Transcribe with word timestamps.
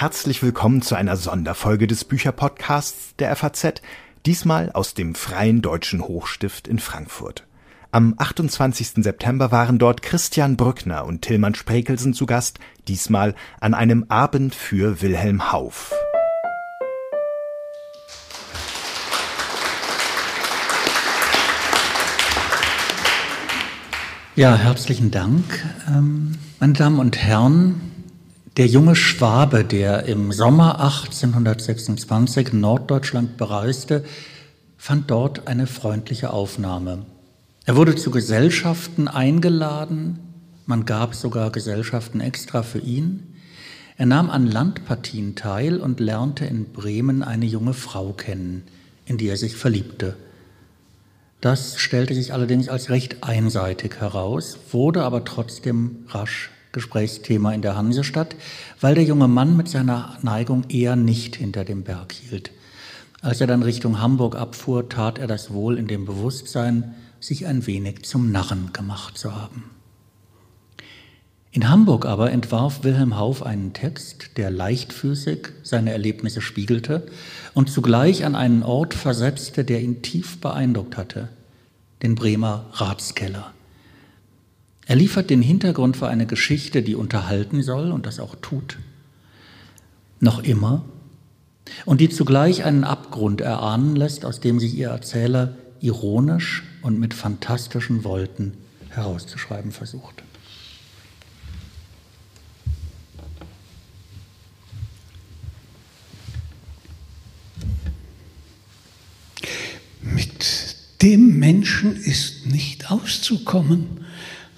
Herzlich 0.00 0.42
willkommen 0.42 0.80
zu 0.80 0.94
einer 0.94 1.18
Sonderfolge 1.18 1.86
des 1.86 2.06
Bücherpodcasts 2.06 3.16
der 3.18 3.36
FAZ, 3.36 3.82
diesmal 4.24 4.72
aus 4.72 4.94
dem 4.94 5.14
Freien 5.14 5.60
Deutschen 5.60 6.00
Hochstift 6.00 6.66
in 6.68 6.78
Frankfurt. 6.78 7.46
Am 7.92 8.14
28. 8.16 9.04
September 9.04 9.52
waren 9.52 9.78
dort 9.78 10.00
Christian 10.00 10.56
Brückner 10.56 11.04
und 11.04 11.20
Tillmann 11.20 11.54
Sprekelsen 11.54 12.14
zu 12.14 12.24
Gast, 12.24 12.60
diesmal 12.88 13.34
an 13.60 13.74
einem 13.74 14.06
Abend 14.08 14.54
für 14.54 15.02
Wilhelm 15.02 15.52
Hauff. 15.52 15.92
Ja, 24.34 24.56
herzlichen 24.56 25.10
Dank. 25.10 25.44
Ähm, 25.88 26.38
meine 26.58 26.72
Damen 26.72 27.00
und 27.00 27.18
Herren, 27.18 27.99
der 28.56 28.66
junge 28.66 28.96
Schwabe, 28.96 29.64
der 29.64 30.04
im 30.04 30.32
Sommer 30.32 30.80
1826 30.80 32.52
Norddeutschland 32.52 33.36
bereiste, 33.36 34.04
fand 34.76 35.10
dort 35.10 35.46
eine 35.46 35.66
freundliche 35.66 36.32
Aufnahme. 36.32 37.06
Er 37.64 37.76
wurde 37.76 37.94
zu 37.94 38.10
Gesellschaften 38.10 39.06
eingeladen, 39.06 40.18
man 40.66 40.84
gab 40.84 41.14
sogar 41.14 41.50
Gesellschaften 41.50 42.20
extra 42.20 42.62
für 42.62 42.78
ihn. 42.78 43.34
Er 43.96 44.06
nahm 44.06 44.30
an 44.30 44.46
Landpartien 44.46 45.34
teil 45.34 45.80
und 45.80 46.00
lernte 46.00 46.44
in 46.44 46.72
Bremen 46.72 47.22
eine 47.22 47.46
junge 47.46 47.74
Frau 47.74 48.12
kennen, 48.12 48.62
in 49.04 49.18
die 49.18 49.28
er 49.28 49.36
sich 49.36 49.56
verliebte. 49.56 50.16
Das 51.40 51.78
stellte 51.78 52.14
sich 52.14 52.32
allerdings 52.32 52.68
als 52.68 52.90
recht 52.90 53.22
einseitig 53.22 53.96
heraus, 54.00 54.58
wurde 54.70 55.02
aber 55.02 55.24
trotzdem 55.24 56.04
rasch 56.08 56.50
Gesprächsthema 56.72 57.52
in 57.52 57.62
der 57.62 57.76
Hansestadt, 57.76 58.36
weil 58.80 58.94
der 58.94 59.04
junge 59.04 59.28
Mann 59.28 59.56
mit 59.56 59.68
seiner 59.68 60.18
Neigung 60.22 60.64
eher 60.68 60.96
nicht 60.96 61.36
hinter 61.36 61.64
dem 61.64 61.82
Berg 61.82 62.12
hielt. 62.12 62.52
Als 63.22 63.40
er 63.40 63.46
dann 63.46 63.62
Richtung 63.62 64.00
Hamburg 64.00 64.36
abfuhr, 64.36 64.88
tat 64.88 65.18
er 65.18 65.26
das 65.26 65.52
wohl 65.52 65.76
in 65.76 65.86
dem 65.86 66.06
Bewusstsein, 66.06 66.94
sich 67.20 67.46
ein 67.46 67.66
wenig 67.66 68.04
zum 68.04 68.32
Narren 68.32 68.72
gemacht 68.72 69.18
zu 69.18 69.34
haben. 69.34 69.64
In 71.52 71.68
Hamburg 71.68 72.06
aber 72.06 72.30
entwarf 72.30 72.84
Wilhelm 72.84 73.18
Hauff 73.18 73.42
einen 73.42 73.72
Text, 73.72 74.36
der 74.36 74.50
leichtfüßig 74.50 75.48
seine 75.64 75.90
Erlebnisse 75.90 76.40
spiegelte 76.40 77.08
und 77.54 77.68
zugleich 77.68 78.24
an 78.24 78.36
einen 78.36 78.62
Ort 78.62 78.94
versetzte, 78.94 79.64
der 79.64 79.80
ihn 79.80 80.00
tief 80.00 80.40
beeindruckt 80.40 80.96
hatte, 80.96 81.28
den 82.02 82.14
Bremer 82.14 82.66
Ratskeller. 82.72 83.52
Er 84.90 84.96
liefert 84.96 85.30
den 85.30 85.40
Hintergrund 85.40 85.96
für 85.96 86.08
eine 86.08 86.26
Geschichte, 86.26 86.82
die 86.82 86.96
unterhalten 86.96 87.62
soll 87.62 87.92
und 87.92 88.06
das 88.06 88.18
auch 88.18 88.34
tut, 88.42 88.76
noch 90.18 90.42
immer, 90.42 90.84
und 91.84 92.00
die 92.00 92.08
zugleich 92.08 92.64
einen 92.64 92.82
Abgrund 92.82 93.40
erahnen 93.40 93.94
lässt, 93.94 94.24
aus 94.24 94.40
dem 94.40 94.58
sich 94.58 94.74
ihr 94.74 94.88
Erzähler 94.88 95.54
ironisch 95.80 96.64
und 96.82 96.98
mit 96.98 97.14
fantastischen 97.14 98.02
Wolken 98.02 98.54
herauszuschreiben 98.88 99.70
versucht. 99.70 100.24
Mit 110.02 110.74
dem 111.00 111.38
Menschen 111.38 111.94
ist 111.94 112.46
nicht 112.46 112.90
auszukommen, 112.90 114.00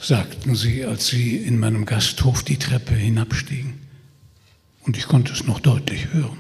sagten 0.03 0.57
sie, 0.57 0.85
als 0.85 1.07
sie 1.07 1.37
in 1.37 1.59
meinem 1.59 1.87
Gasthof 1.87 2.43
die 2.43 2.59
Treppe 2.59 2.95
hinabstiegen. 2.95 3.75
Und 4.85 4.97
ich 4.97 5.07
konnte 5.07 5.33
es 5.33 5.47
noch 5.47 5.61
deutlich 5.61 6.13
hören. 6.13 6.39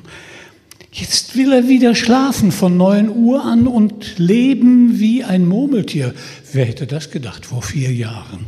Jetzt 0.90 1.36
will 1.36 1.52
er 1.52 1.68
wieder 1.68 1.94
schlafen 1.94 2.52
von 2.52 2.76
9 2.76 3.08
Uhr 3.08 3.44
an 3.44 3.66
und 3.66 4.18
leben 4.18 4.98
wie 4.98 5.24
ein 5.24 5.46
Murmeltier. 5.46 6.12
Wer 6.52 6.66
hätte 6.66 6.86
das 6.86 7.10
gedacht 7.10 7.46
vor 7.46 7.62
vier 7.62 7.92
Jahren? 7.94 8.44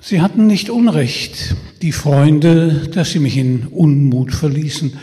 Sie 0.00 0.20
hatten 0.20 0.46
nicht 0.46 0.68
Unrecht, 0.68 1.56
die 1.80 1.92
Freunde, 1.92 2.88
dass 2.92 3.12
sie 3.12 3.20
mich 3.20 3.38
in 3.38 3.66
Unmut 3.68 4.34
verließen. 4.34 4.98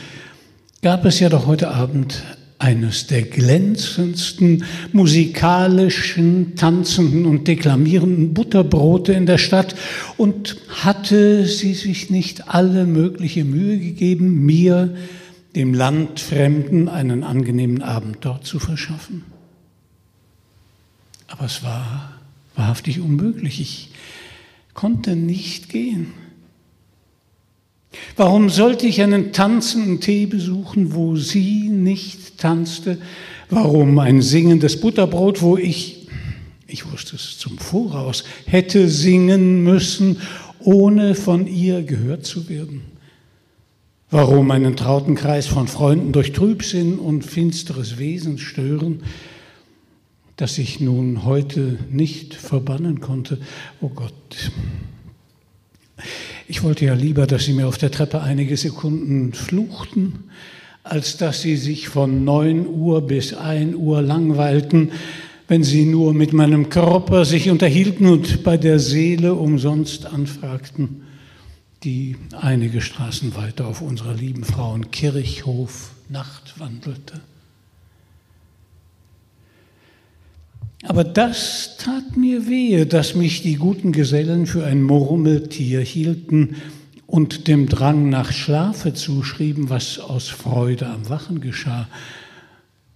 Gab 0.83 1.05
es 1.05 1.19
ja 1.19 1.27
doch 1.27 1.47
heute 1.47 1.71
Abend 1.71 2.23
eines 2.61 3.07
der 3.07 3.23
glänzendsten 3.23 4.65
musikalischen, 4.93 6.55
tanzenden 6.55 7.25
und 7.25 7.47
deklamierenden 7.47 8.35
Butterbrote 8.35 9.13
in 9.13 9.25
der 9.25 9.39
Stadt 9.39 9.73
und 10.15 10.57
hatte 10.69 11.47
sie 11.47 11.73
sich 11.73 12.11
nicht 12.11 12.49
alle 12.49 12.85
mögliche 12.85 13.45
Mühe 13.45 13.79
gegeben, 13.79 14.45
mir, 14.45 14.95
dem 15.55 15.73
Landfremden, 15.73 16.87
einen 16.87 17.23
angenehmen 17.23 17.81
Abend 17.81 18.17
dort 18.21 18.45
zu 18.45 18.59
verschaffen. 18.59 19.23
Aber 21.27 21.45
es 21.45 21.63
war 21.63 22.19
wahrhaftig 22.55 22.99
unmöglich. 22.99 23.59
Ich 23.59 23.89
konnte 24.75 25.15
nicht 25.15 25.69
gehen. 25.69 26.13
Warum 28.15 28.49
sollte 28.49 28.87
ich 28.87 29.01
einen 29.01 29.33
tanzenden 29.33 29.99
Tee 29.99 30.25
besuchen, 30.25 30.93
wo 30.93 31.15
sie 31.15 31.69
nicht 31.69 32.20
tanzte? 32.41 32.97
Warum 33.49 33.99
ein 33.99 34.21
singendes 34.21 34.79
Butterbrot, 34.79 35.41
wo 35.41 35.57
ich, 35.57 36.07
ich 36.67 36.91
wusste 36.91 37.15
es 37.15 37.37
zum 37.37 37.57
Voraus, 37.57 38.23
hätte 38.45 38.89
singen 38.89 39.63
müssen, 39.63 40.17
ohne 40.59 41.15
von 41.15 41.47
ihr 41.47 41.83
gehört 41.83 42.25
zu 42.25 42.49
werden? 42.49 42.81
Warum 44.09 44.51
einen 44.51 44.75
trauten 44.75 45.15
Kreis 45.15 45.47
von 45.47 45.69
Freunden 45.69 46.11
durch 46.11 46.33
Trübsinn 46.33 46.99
und 46.99 47.23
finsteres 47.23 47.97
Wesen 47.97 48.37
stören, 48.37 49.03
das 50.35 50.57
ich 50.57 50.81
nun 50.81 51.23
heute 51.23 51.79
nicht 51.89 52.33
verbannen 52.33 52.99
konnte? 52.99 53.37
Oh 53.79 53.87
Gott, 53.87 54.51
ich 56.47 56.63
wollte 56.63 56.83
ja 56.83 56.93
lieber, 56.93 57.25
dass 57.25 57.45
Sie 57.45 57.53
mir 57.53 57.67
auf 57.67 57.77
der 57.77 57.91
Treppe 57.91 58.21
einige 58.21 58.57
Sekunden 58.57 59.31
fluchten, 59.31 60.25
als 60.83 61.17
dass 61.17 61.41
Sie 61.41 61.57
sich 61.57 61.89
von 61.89 62.23
9 62.23 62.67
Uhr 62.67 63.01
bis 63.01 63.33
1 63.33 63.75
Uhr 63.75 64.01
langweilten, 64.01 64.91
wenn 65.47 65.63
Sie 65.63 65.85
nur 65.85 66.13
mit 66.13 66.33
meinem 66.33 66.69
Körper 66.69 67.25
sich 67.25 67.49
unterhielten 67.49 68.07
und 68.07 68.43
bei 68.43 68.57
der 68.57 68.79
Seele 68.79 69.35
umsonst 69.35 70.05
anfragten, 70.05 71.03
die 71.83 72.15
einige 72.39 72.81
Straßen 72.81 73.35
weiter 73.35 73.67
auf 73.67 73.81
unserer 73.81 74.13
lieben 74.13 74.43
Frauenkirchhof 74.43 75.91
Nacht 76.09 76.59
wandelte. 76.59 77.21
Aber 80.83 81.03
das 81.03 81.77
tat 81.77 82.17
mir 82.17 82.47
wehe, 82.47 82.85
dass 82.85 83.13
mich 83.15 83.43
die 83.43 83.55
guten 83.55 83.91
Gesellen 83.91 84.47
für 84.47 84.65
ein 84.65 84.81
Murmeltier 84.81 85.81
hielten 85.81 86.55
und 87.11 87.49
dem 87.49 87.67
Drang 87.67 88.09
nach 88.09 88.31
Schlafe 88.31 88.93
zuschrieben, 88.93 89.69
was 89.69 89.99
aus 89.99 90.29
Freude 90.29 90.87
am 90.87 91.09
Wachen 91.09 91.41
geschah. 91.41 91.89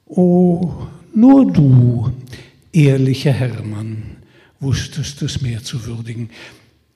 O, 0.06 0.88
nur 1.14 1.52
du, 1.52 2.12
ehrlicher 2.72 3.34
Hermann, 3.34 4.04
wusstest 4.62 5.22
es 5.22 5.42
mehr 5.42 5.64
zu 5.64 5.86
würdigen. 5.86 6.30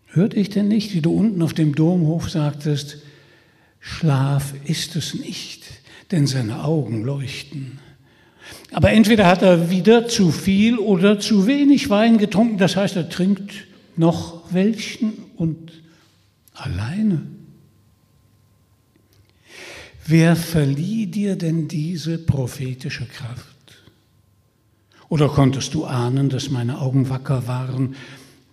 Hörte 0.08 0.38
ich 0.38 0.50
denn 0.50 0.70
nicht, 0.70 0.94
wie 0.94 1.02
du 1.02 1.12
unten 1.12 1.42
auf 1.42 1.54
dem 1.54 1.76
Domhof 1.76 2.30
sagtest, 2.30 3.00
Schlaf 3.82 4.54
ist 4.64 4.96
es 4.96 5.14
nicht, 5.14 5.64
denn 6.12 6.26
seine 6.26 6.64
Augen 6.64 7.04
leuchten. 7.04 7.80
Aber 8.72 8.92
entweder 8.92 9.28
hat 9.28 9.42
er 9.42 9.70
wieder 9.70 10.08
zu 10.08 10.32
viel 10.32 10.78
oder 10.78 11.20
zu 11.20 11.48
wenig 11.48 11.90
Wein 11.90 12.18
getrunken, 12.18 12.58
das 12.58 12.78
heißt, 12.78 12.96
er 12.96 13.10
trinkt 13.10 13.68
noch 13.98 14.54
welchen 14.54 15.12
und 15.36 15.74
alleine. 16.60 17.22
Wer 20.06 20.36
verlieh 20.36 21.06
dir 21.06 21.36
denn 21.36 21.68
diese 21.68 22.18
prophetische 22.18 23.06
Kraft? 23.06 23.46
Oder 25.08 25.30
konntest 25.30 25.74
du 25.74 25.86
ahnen, 25.86 26.30
dass 26.30 26.50
meine 26.50 26.80
Augen 26.80 27.10
wacker 27.10 27.48
waren, 27.48 27.96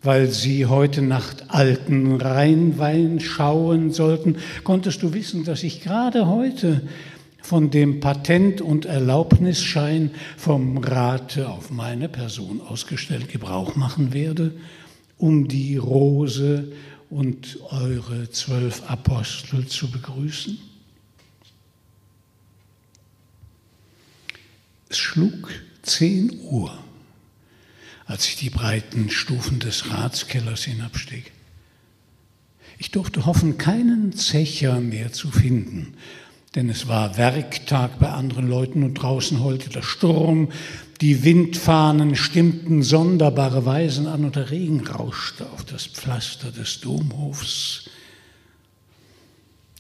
weil 0.03 0.29
sie 0.29 0.67
heute 0.67 1.03
Nacht 1.03 1.47
alten 1.49 2.21
Rheinwein 2.21 3.21
schauen 3.21 3.91
sollten? 3.91 4.37
Konntest 4.65 5.03
du 5.03 5.13
wissen, 5.13 5.45
dass 5.45 5.63
ich 5.63 5.83
gerade 5.83 6.27
heute 6.27 6.83
von 7.43 7.71
dem 7.71 8.01
Patent- 8.01 8.61
und 8.61 8.87
Erlaubnisschein 8.87 10.11
vom 10.37 10.79
Rate 10.79 11.49
auf 11.49 11.71
meine 11.71 12.09
Person 12.09 12.61
ausgestellt 12.61 13.29
Gebrauch 13.29 13.77
machen 13.77 14.13
werde, 14.13 14.53
um 15.17 15.47
die 15.49 15.77
Rose 15.77 16.73
und 17.11 17.59
eure 17.71 18.31
zwölf 18.31 18.83
Apostel 18.91 19.67
zu 19.67 19.91
begrüßen? 19.91 20.59
Es 24.89 24.99
schlug 24.99 25.51
zehn 25.83 26.41
Uhr, 26.41 26.77
als 28.07 28.29
ich 28.29 28.37
die 28.37 28.51
breiten 28.51 29.11
Stufen 29.11 29.59
des 29.59 29.91
Ratskellers 29.91 30.65
hinabstieg. 30.65 31.33
Ich 32.79 32.91
durfte 32.91 33.27
hoffen, 33.27 33.59
keinen 33.59 34.13
Zecher 34.13 34.81
mehr 34.81 35.13
zu 35.13 35.31
finden, 35.31 35.95
denn 36.55 36.69
es 36.69 36.89
war 36.89 37.17
Werktag 37.17 37.99
bei 37.99 38.11
anderen 38.11 38.49
Leuten 38.49 38.83
und 38.83 38.95
draußen 38.95 39.41
heulte 39.43 39.71
der 39.71 39.83
Sturm, 39.83 40.51
die 41.01 41.25
Windfahnen 41.25 42.17
stimmten 42.17 42.83
sonderbare 42.83 43.67
Weisen 43.67 44.07
an 44.07 44.25
und 44.25 44.37
der 44.37 44.51
Regen 44.51 44.87
rauschte 44.87 45.47
auf 45.51 45.65
das 45.65 45.87
Pflaster 45.87 46.51
des 46.51 46.81
Domhofs. 46.81 47.91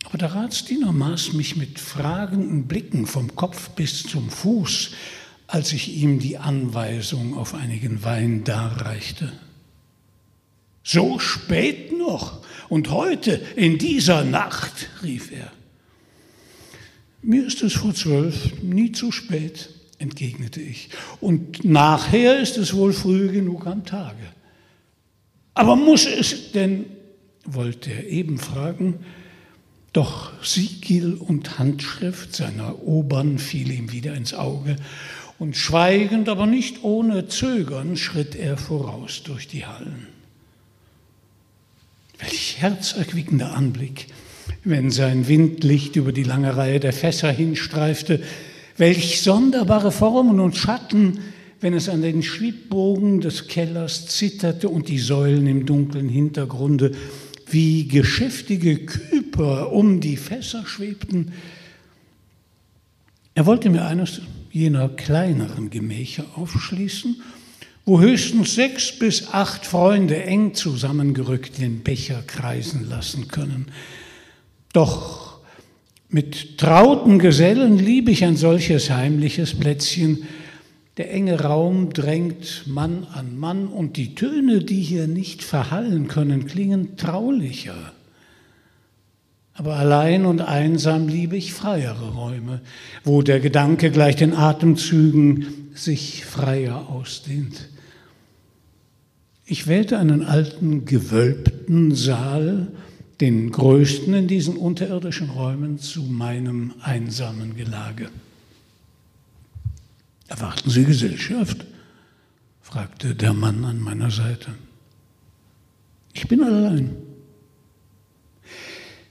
Aber 0.04 0.18
der 0.18 0.34
Ratsdiener 0.34 0.92
maß 0.92 1.32
mich 1.32 1.56
mit 1.56 1.80
fragenden 1.80 2.66
Blicken 2.66 3.06
vom 3.06 3.34
Kopf 3.34 3.70
bis 3.70 4.02
zum 4.02 4.30
Fuß, 4.30 4.90
als 5.46 5.72
ich 5.72 5.96
ihm 5.96 6.18
die 6.18 6.38
Anweisung 6.38 7.36
auf 7.36 7.54
einigen 7.54 8.04
Wein 8.04 8.44
darreichte. 8.44 9.32
So 10.82 11.18
spät 11.18 11.96
noch 11.96 12.42
und 12.68 12.90
heute 12.90 13.40
in 13.56 13.78
dieser 13.78 14.22
Nacht, 14.22 14.90
rief 15.02 15.32
er. 15.32 15.50
Mir 17.22 17.46
ist 17.46 17.62
es 17.62 17.72
vor 17.72 17.94
zwölf, 17.94 18.62
nie 18.62 18.92
zu 18.92 19.10
spät 19.10 19.70
entgegnete 19.98 20.60
ich. 20.60 20.90
Und 21.20 21.64
nachher 21.64 22.38
ist 22.40 22.56
es 22.56 22.74
wohl 22.74 22.92
früh 22.92 23.30
genug 23.30 23.66
am 23.66 23.84
Tage. 23.84 24.16
Aber 25.54 25.76
muss 25.76 26.06
es 26.06 26.52
denn, 26.52 26.84
wollte 27.44 27.90
er 27.90 28.06
eben 28.08 28.38
fragen, 28.38 29.00
doch 29.92 30.32
Siegel 30.44 31.14
und 31.14 31.58
Handschrift 31.58 32.36
seiner 32.36 32.82
Obern 32.82 33.38
fiel 33.38 33.70
ihm 33.70 33.92
wieder 33.92 34.14
ins 34.14 34.34
Auge, 34.34 34.76
und 35.38 35.56
schweigend, 35.56 36.28
aber 36.28 36.46
nicht 36.46 36.82
ohne 36.82 37.28
Zögern, 37.28 37.96
schritt 37.96 38.34
er 38.34 38.56
voraus 38.56 39.22
durch 39.22 39.48
die 39.48 39.66
Hallen. 39.66 40.06
Welch 42.18 42.56
herzerquickender 42.58 43.54
Anblick, 43.54 44.06
wenn 44.64 44.90
sein 44.90 45.28
Windlicht 45.28 45.96
über 45.96 46.12
die 46.12 46.22
lange 46.22 46.56
Reihe 46.56 46.80
der 46.80 46.94
Fässer 46.94 47.30
hinstreifte, 47.30 48.22
Welch 48.76 49.22
sonderbare 49.22 49.90
Formen 49.90 50.40
und 50.40 50.56
Schatten, 50.56 51.20
wenn 51.60 51.72
es 51.72 51.88
an 51.88 52.02
den 52.02 52.22
Schwibbogen 52.22 53.20
des 53.20 53.48
Kellers 53.48 54.06
zitterte 54.06 54.68
und 54.68 54.88
die 54.88 54.98
Säulen 54.98 55.46
im 55.46 55.64
dunklen 55.64 56.08
Hintergrunde 56.08 56.92
wie 57.48 57.88
geschäftige 57.88 58.84
Küper 58.84 59.72
um 59.72 60.00
die 60.00 60.16
Fässer 60.16 60.66
schwebten. 60.66 61.32
Er 63.34 63.46
wollte 63.46 63.70
mir 63.70 63.86
eines 63.86 64.20
jener 64.50 64.88
kleineren 64.88 65.70
Gemächer 65.70 66.24
aufschließen, 66.34 67.20
wo 67.84 68.00
höchstens 68.00 68.54
sechs 68.54 68.98
bis 68.98 69.28
acht 69.28 69.64
Freunde 69.64 70.22
eng 70.24 70.54
zusammengerückt 70.54 71.58
den 71.58 71.82
Becher 71.82 72.22
kreisen 72.26 72.88
lassen 72.88 73.28
können. 73.28 73.66
Doch 74.72 75.25
mit 76.08 76.58
trauten 76.58 77.18
Gesellen 77.18 77.78
liebe 77.78 78.10
ich 78.10 78.24
ein 78.24 78.36
solches 78.36 78.90
heimliches 78.90 79.54
Plätzchen. 79.54 80.24
Der 80.96 81.12
enge 81.12 81.40
Raum 81.40 81.92
drängt 81.92 82.64
Mann 82.66 83.06
an 83.12 83.36
Mann 83.36 83.66
und 83.66 83.96
die 83.96 84.14
Töne, 84.14 84.60
die 84.60 84.80
hier 84.80 85.08
nicht 85.08 85.42
verhallen 85.42 86.08
können, 86.08 86.46
klingen 86.46 86.96
traulicher. 86.96 87.92
Aber 89.52 89.76
allein 89.76 90.26
und 90.26 90.42
einsam 90.42 91.08
liebe 91.08 91.36
ich 91.36 91.54
freiere 91.54 92.12
Räume, 92.12 92.60
wo 93.04 93.22
der 93.22 93.40
Gedanke 93.40 93.90
gleich 93.90 94.16
den 94.16 94.34
Atemzügen 94.34 95.70
sich 95.74 96.24
freier 96.24 96.88
ausdehnt. 96.88 97.68
Ich 99.46 99.66
wählte 99.66 99.98
einen 99.98 100.24
alten, 100.24 100.84
gewölbten 100.84 101.94
Saal, 101.94 102.68
den 103.20 103.50
größten 103.50 104.12
in 104.14 104.28
diesen 104.28 104.56
unterirdischen 104.56 105.30
Räumen, 105.30 105.78
zu 105.78 106.02
meinem 106.02 106.74
einsamen 106.80 107.56
Gelage. 107.56 108.10
Erwarten 110.28 110.70
Sie 110.70 110.84
Gesellschaft? 110.84 111.64
fragte 112.60 113.14
der 113.14 113.32
Mann 113.32 113.64
an 113.64 113.80
meiner 113.80 114.10
Seite. 114.10 114.52
Ich 116.12 116.26
bin 116.26 116.42
allein. 116.42 116.96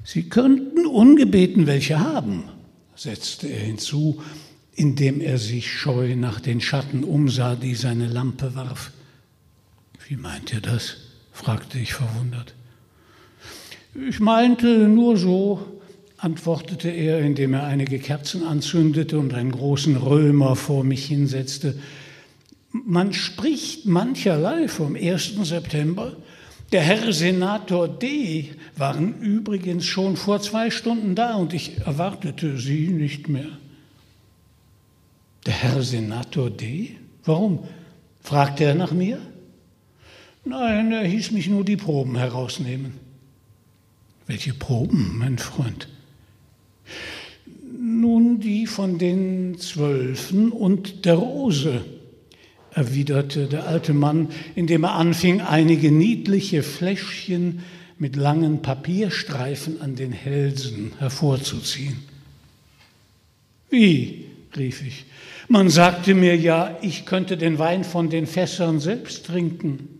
Sie 0.03 0.29
könnten 0.29 0.85
ungebeten 0.85 1.65
welche 1.65 1.99
haben, 1.99 2.43
setzte 2.95 3.47
er 3.47 3.61
hinzu, 3.61 4.21
indem 4.75 5.21
er 5.21 5.37
sich 5.37 5.71
scheu 5.71 6.15
nach 6.15 6.39
den 6.39 6.61
Schatten 6.61 7.03
umsah, 7.03 7.55
die 7.55 7.75
seine 7.75 8.07
Lampe 8.07 8.55
warf. 8.55 8.91
Wie 10.07 10.17
meint 10.17 10.53
ihr 10.53 10.61
das? 10.61 10.97
fragte 11.31 11.79
ich 11.79 11.93
verwundert. 11.93 12.53
Ich 13.95 14.19
meinte 14.19 14.89
nur 14.89 15.15
so, 15.15 15.79
antwortete 16.17 16.89
er, 16.89 17.21
indem 17.21 17.53
er 17.53 17.63
einige 17.63 17.97
Kerzen 17.97 18.43
anzündete 18.43 19.17
und 19.17 19.33
einen 19.33 19.53
großen 19.53 19.95
Römer 19.95 20.57
vor 20.57 20.83
mich 20.83 21.05
hinsetzte. 21.05 21.79
Man 22.71 23.13
spricht 23.13 23.85
mancherlei 23.85 24.67
vom 24.67 24.97
1. 24.97 25.35
September. 25.43 26.17
Der 26.73 26.81
Herr 26.81 27.13
Senator 27.13 27.87
D. 27.87 28.51
waren 28.75 29.21
übrigens 29.21 29.85
schon 29.85 30.17
vor 30.17 30.41
zwei 30.41 30.71
Stunden 30.71 31.15
da 31.15 31.35
und 31.35 31.53
ich 31.53 31.77
erwartete 31.85 32.57
sie 32.57 32.89
nicht 32.89 33.29
mehr. 33.29 33.47
Der 35.45 35.53
Herr 35.53 35.81
Senator 35.81 36.49
D? 36.49 36.97
Warum? 37.23 37.59
fragte 38.21 38.65
er 38.65 38.75
nach 38.75 38.91
mir. 38.91 39.19
Nein, 40.43 40.91
er 40.91 41.05
hieß 41.05 41.31
mich 41.31 41.47
nur 41.47 41.63
die 41.63 41.77
Proben 41.77 42.17
herausnehmen. 42.17 43.04
Welche 44.27 44.53
Proben, 44.53 45.17
mein 45.19 45.37
Freund? 45.37 45.87
Nun 47.79 48.39
die 48.39 48.65
von 48.65 48.97
den 48.97 49.57
Zwölfen 49.59 50.51
und 50.51 51.05
der 51.05 51.15
Rose, 51.15 51.85
erwiderte 52.71 53.47
der 53.47 53.67
alte 53.67 53.93
Mann, 53.93 54.29
indem 54.55 54.83
er 54.83 54.93
anfing, 54.95 55.41
einige 55.41 55.91
niedliche 55.91 56.61
Fläschchen 56.61 57.63
mit 57.97 58.15
langen 58.15 58.61
Papierstreifen 58.61 59.81
an 59.81 59.95
den 59.95 60.11
Hälsen 60.11 60.91
hervorzuziehen. 60.99 61.97
Wie? 63.69 64.25
rief 64.55 64.85
ich. 64.85 65.05
Man 65.47 65.69
sagte 65.69 66.13
mir 66.13 66.35
ja, 66.35 66.77
ich 66.81 67.05
könnte 67.05 67.37
den 67.37 67.59
Wein 67.59 67.83
von 67.83 68.09
den 68.09 68.25
Fässern 68.25 68.79
selbst 68.79 69.25
trinken. 69.25 69.94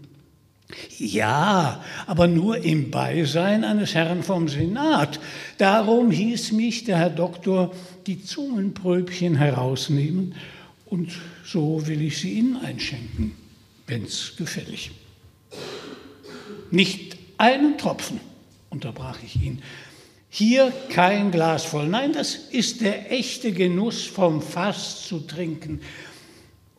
Ja, 0.97 1.83
aber 2.07 2.27
nur 2.27 2.57
im 2.57 2.89
Beisein 2.89 3.63
eines 3.63 3.93
Herrn 3.93 4.23
vom 4.23 4.47
Senat. 4.47 5.19
Darum 5.57 6.09
hieß 6.09 6.53
mich 6.53 6.85
der 6.85 6.97
Herr 6.97 7.09
Doktor 7.09 7.71
die 8.07 8.23
Zungenpröbchen 8.23 9.35
herausnehmen 9.35 10.35
und 10.85 11.11
so 11.43 11.85
will 11.87 12.01
ich 12.01 12.19
sie 12.19 12.33
Ihnen 12.33 12.57
einschenken, 12.57 13.33
wenn's 13.87 14.33
gefällig. 14.37 14.91
Nicht 16.71 17.17
einen 17.37 17.77
Tropfen, 17.77 18.19
unterbrach 18.69 19.19
ich 19.23 19.41
ihn. 19.41 19.61
Hier 20.29 20.73
kein 20.89 21.31
Glas 21.31 21.63
voll. 21.63 21.87
Nein, 21.87 22.11
das 22.11 22.35
ist 22.35 22.81
der 22.81 23.11
echte 23.11 23.53
Genuss 23.53 24.03
vom 24.03 24.41
Fass 24.41 25.07
zu 25.07 25.19
trinken. 25.21 25.79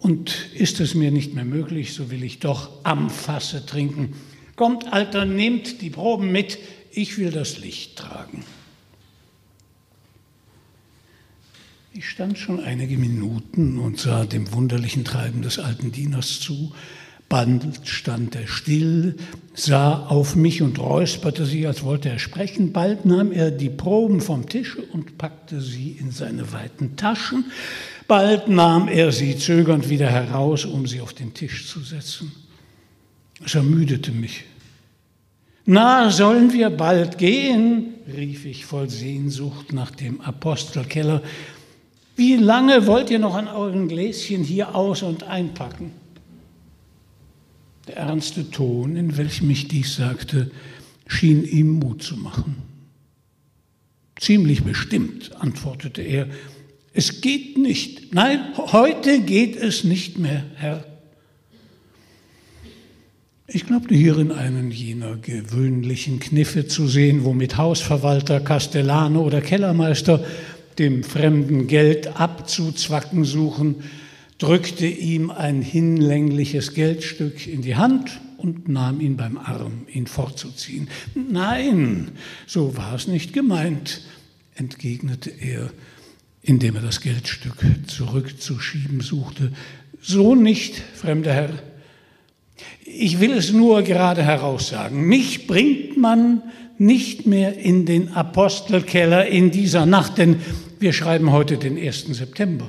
Und 0.06 0.52
ist 0.54 0.78
es 0.78 0.94
mir 0.94 1.10
nicht 1.10 1.34
mehr 1.34 1.44
möglich, 1.44 1.92
so 1.92 2.12
will 2.12 2.22
ich 2.22 2.38
doch 2.38 2.70
am 2.84 3.10
Fasse 3.10 3.66
trinken. 3.66 4.14
Kommt, 4.54 4.92
Alter, 4.92 5.24
nehmt 5.24 5.82
die 5.82 5.90
Proben 5.90 6.30
mit, 6.30 6.60
ich 6.92 7.18
will 7.18 7.32
das 7.32 7.58
Licht 7.58 7.96
tragen. 7.96 8.44
Ich 11.92 12.08
stand 12.08 12.38
schon 12.38 12.60
einige 12.60 12.96
Minuten 12.98 13.80
und 13.80 13.98
sah 13.98 14.26
dem 14.26 14.52
wunderlichen 14.52 15.04
Treiben 15.04 15.42
des 15.42 15.58
alten 15.58 15.90
Dieners 15.90 16.38
zu. 16.38 16.72
Bald 17.28 17.80
stand 17.84 18.36
er 18.36 18.46
still, 18.46 19.16
sah 19.52 20.06
auf 20.06 20.36
mich 20.36 20.62
und 20.62 20.78
räusperte 20.78 21.44
sich, 21.44 21.66
als 21.66 21.82
wollte 21.82 22.08
er 22.08 22.20
sprechen. 22.20 22.72
Bald 22.72 23.04
nahm 23.04 23.32
er 23.32 23.50
die 23.50 23.68
Proben 23.68 24.20
vom 24.20 24.48
Tisch 24.48 24.76
und 24.92 25.18
packte 25.18 25.60
sie 25.60 25.96
in 25.98 26.12
seine 26.12 26.52
weiten 26.52 26.96
Taschen. 26.96 27.46
Bald 28.06 28.46
nahm 28.46 28.86
er 28.86 29.10
sie 29.10 29.36
zögernd 29.36 29.88
wieder 29.88 30.06
heraus, 30.06 30.64
um 30.64 30.86
sie 30.86 31.00
auf 31.00 31.14
den 31.14 31.34
Tisch 31.34 31.66
zu 31.66 31.80
setzen. 31.80 32.30
Es 33.44 33.56
ermüdete 33.56 34.12
mich. 34.12 34.44
Na, 35.64 36.10
sollen 36.10 36.52
wir 36.52 36.70
bald 36.70 37.18
gehen? 37.18 37.94
rief 38.16 38.46
ich 38.46 38.64
voll 38.64 38.88
Sehnsucht 38.88 39.72
nach 39.72 39.90
dem 39.90 40.20
Apostelkeller. 40.20 41.22
Wie 42.14 42.36
lange 42.36 42.86
wollt 42.86 43.10
ihr 43.10 43.18
noch 43.18 43.34
an 43.34 43.48
euren 43.48 43.88
Gläschen 43.88 44.44
hier 44.44 44.76
aus 44.76 45.02
und 45.02 45.24
einpacken? 45.24 45.90
Der 47.86 47.96
ernste 47.96 48.50
Ton, 48.50 48.96
in 48.96 49.16
welchem 49.16 49.50
ich 49.50 49.68
dies 49.68 49.94
sagte, 49.94 50.50
schien 51.06 51.44
ihm 51.44 51.78
Mut 51.78 52.02
zu 52.02 52.16
machen. 52.16 52.56
Ziemlich 54.18 54.64
bestimmt, 54.64 55.36
antwortete 55.40 56.02
er 56.02 56.28
es 56.98 57.20
geht 57.20 57.58
nicht. 57.58 58.14
Nein, 58.14 58.40
heute 58.56 59.20
geht 59.20 59.54
es 59.54 59.84
nicht 59.84 60.18
mehr, 60.18 60.44
Herr. 60.54 60.82
Ich 63.46 63.66
glaubte 63.66 63.94
hierin 63.94 64.32
einen 64.32 64.70
jener 64.70 65.16
gewöhnlichen 65.16 66.20
Kniffe 66.20 66.66
zu 66.66 66.88
sehen, 66.88 67.24
womit 67.24 67.58
Hausverwalter, 67.58 68.40
Castellano 68.40 69.20
oder 69.22 69.42
Kellermeister 69.42 70.24
dem 70.78 71.04
Fremden 71.04 71.66
Geld 71.66 72.18
abzuzwacken 72.18 73.24
suchen, 73.24 73.76
drückte 74.38 74.86
ihm 74.86 75.30
ein 75.30 75.62
hinlängliches 75.62 76.74
Geldstück 76.74 77.46
in 77.46 77.62
die 77.62 77.76
Hand 77.76 78.20
und 78.36 78.68
nahm 78.68 79.00
ihn 79.00 79.16
beim 79.16 79.38
Arm, 79.38 79.86
ihn 79.92 80.06
fortzuziehen. 80.06 80.88
Nein, 81.14 82.12
so 82.46 82.76
war 82.76 82.94
es 82.94 83.06
nicht 83.08 83.32
gemeint, 83.32 84.02
entgegnete 84.54 85.30
er, 85.30 85.70
indem 86.42 86.76
er 86.76 86.82
das 86.82 87.00
Geldstück 87.00 87.56
zurückzuschieben 87.86 89.00
suchte. 89.00 89.52
So 90.00 90.34
nicht, 90.34 90.76
fremder 90.94 91.32
Herr. 91.32 91.50
Ich 92.84 93.20
will 93.20 93.32
es 93.32 93.52
nur 93.52 93.82
gerade 93.82 94.22
heraus 94.22 94.68
sagen. 94.68 95.06
Mich 95.08 95.46
bringt 95.46 95.96
man 95.96 96.42
nicht 96.78 97.26
mehr 97.26 97.56
in 97.58 97.86
den 97.86 98.12
Apostelkeller 98.12 99.26
in 99.26 99.50
dieser 99.50 99.86
Nacht, 99.86 100.18
denn 100.18 100.36
wir 100.78 100.92
schreiben 100.92 101.32
heute 101.32 101.56
den 101.56 101.78
1. 101.78 102.06
September. 102.08 102.68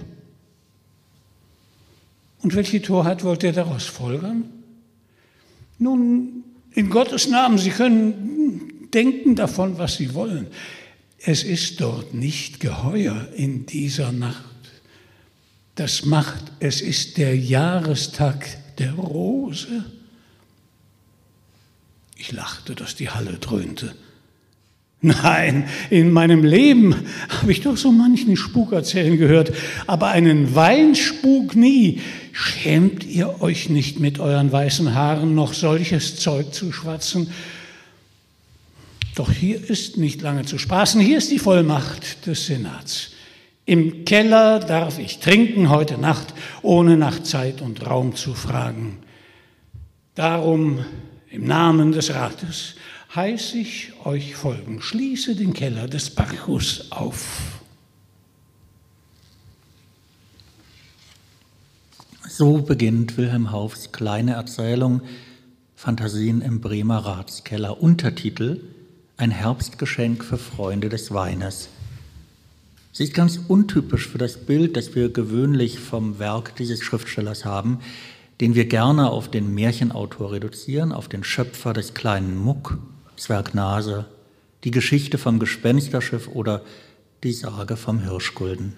Und 2.42 2.56
welche 2.56 2.82
Torheit 2.82 3.24
wollt 3.24 3.44
ihr 3.44 3.54
daraus 3.54 3.86
folgern? 3.86 4.46
Nun, 5.80 6.44
in 6.72 6.90
Gottes 6.90 7.28
Namen, 7.28 7.58
Sie 7.58 7.72
können 7.72 8.90
denken 8.94 9.36
davon, 9.36 9.78
was 9.78 9.98
Sie 9.98 10.14
wollen. 10.14 10.48
Es 11.20 11.44
ist 11.44 11.82
dort 11.82 12.14
nicht 12.14 12.60
geheuer 12.60 13.28
in 13.36 13.66
dieser 13.66 14.12
Nacht. 14.12 14.44
Das 15.76 16.06
macht, 16.06 16.52
es 16.60 16.82
ist 16.82 17.18
der 17.18 17.36
Jahrestag 17.38 18.46
der 18.78 18.94
Rose. 18.94 19.86
Ich 22.16 22.32
lachte, 22.32 22.76
dass 22.76 22.96
die 22.96 23.10
Halle 23.10 23.34
dröhnte. 23.34 23.96
Nein, 25.00 25.66
in 25.92 26.12
meinem 26.12 26.44
Leben 26.44 26.96
habe 27.30 27.52
ich 27.52 27.62
doch 27.62 27.78
so 27.78 27.92
manchen 27.92 28.36
Spuk 28.36 28.72
erzählen 28.72 29.16
gehört, 29.18 29.54
aber 29.86 30.08
einen 30.08 30.56
Weinspuk 30.56 31.56
nie. 31.56 32.02
Schämt 32.32 33.06
ihr 33.06 33.42
euch 33.42 33.70
nicht 33.70 34.00
mit 34.00 34.20
euren 34.20 34.52
weißen 34.52 34.96
Haaren 34.96 35.36
noch 35.36 35.54
solches 35.54 36.16
Zeug 36.16 36.52
zu 36.52 36.72
schwatzen? 36.72 37.30
Doch 39.14 39.32
hier 39.32 39.70
ist 39.70 39.98
nicht 39.98 40.22
lange 40.22 40.46
zu 40.46 40.58
spaßen, 40.58 41.00
hier 41.00 41.20
ist 41.20 41.32
die 41.32 41.40
Vollmacht 41.40 42.26
des 42.26 42.48
Senats. 42.48 43.12
Im 43.66 44.06
Keller 44.06 44.60
darf 44.60 44.98
ich 44.98 45.20
trinken 45.20 45.70
heute 45.70 46.00
Nacht, 46.00 46.34
ohne 46.64 46.98
nach 46.98 47.22
Zeit 47.22 47.62
und 47.62 47.86
Raum 47.86 48.16
zu 48.16 48.34
fragen. 48.34 48.98
Darum 50.16 50.86
im 51.30 51.46
Namen 51.46 51.92
des 51.92 52.14
Rates 52.14 52.76
heiße 53.18 53.58
ich 53.58 53.94
euch 54.06 54.36
folgen. 54.36 54.80
Schließe 54.80 55.36
den 55.36 55.52
Keller 55.52 55.88
des 55.88 56.12
Bacchus 56.12 56.92
auf. 56.92 57.60
So 62.30 62.60
beginnt 62.60 63.18
Wilhelm 63.18 63.52
Haufs 63.52 63.92
kleine 63.92 64.34
Erzählung 64.34 65.02
Fantasien 65.76 66.42
im 66.42 66.62
Bremer 66.62 67.00
Ratskeller. 67.00 67.82
Untertitel 67.82 68.62
Ein 69.18 69.32
Herbstgeschenk 69.32 70.24
für 70.24 70.38
Freunde 70.38 70.88
des 70.88 71.12
Weines. 71.12 71.70
Sie 72.92 73.04
ist 73.04 73.16
ganz 73.16 73.40
untypisch 73.48 74.08
für 74.08 74.20
das 74.20 74.38
Bild, 74.38 74.78
das 74.78 74.94
wir 74.94 75.10
gewöhnlich 75.12 75.80
vom 75.80 76.20
Werk 76.20 76.56
dieses 76.58 76.84
Schriftstellers 76.84 77.46
haben, 77.46 77.80
den 78.42 78.54
wir 78.54 78.66
gerne 78.66 79.10
auf 79.10 79.32
den 79.32 79.56
Märchenautor 79.56 80.34
reduzieren, 80.34 80.92
auf 80.92 81.08
den 81.08 81.24
Schöpfer 81.24 81.74
des 81.74 81.96
kleinen 81.96 82.38
Muck 82.38 82.78
Zwergnase, 83.18 84.06
die 84.64 84.72
Geschichte 84.72 85.18
vom 85.18 85.40
Gespensterschiff 85.40 86.28
oder 86.28 86.64
die 87.24 87.34
Sage 87.34 87.76
vom 87.76 88.00
Hirschgulden. 88.00 88.74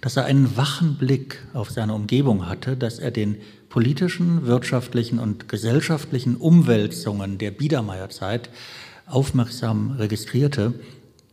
Dass 0.00 0.16
er 0.16 0.24
einen 0.24 0.56
wachen 0.56 0.96
Blick 0.96 1.38
auf 1.54 1.70
seine 1.70 1.94
Umgebung 1.94 2.48
hatte, 2.48 2.76
dass 2.76 2.98
er 2.98 3.10
den 3.10 3.36
politischen, 3.68 4.46
wirtschaftlichen 4.46 5.18
und 5.18 5.48
gesellschaftlichen 5.48 6.36
Umwälzungen 6.36 7.38
der 7.38 7.52
Biedermeierzeit 7.52 8.50
aufmerksam 9.06 9.92
registrierte, 9.92 10.74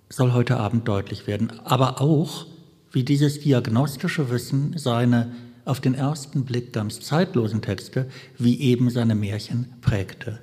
soll 0.10 0.34
heute 0.34 0.58
Abend 0.58 0.88
deutlich 0.88 1.26
werden. 1.26 1.60
Aber 1.64 2.02
auch, 2.02 2.46
wie 2.92 3.04
dieses 3.04 3.40
diagnostische 3.40 4.30
Wissen 4.30 4.78
seine 4.78 5.32
auf 5.66 5.82
den 5.82 5.96
ersten 5.96 6.46
Blick 6.46 6.74
ganz 6.74 7.00
zeitlosen 7.00 7.64
Texte, 7.64 8.08
wie 8.38 8.60
eben 8.62 8.92
seine 8.92 9.16
Märchen 9.16 9.74
prägte 9.82 10.40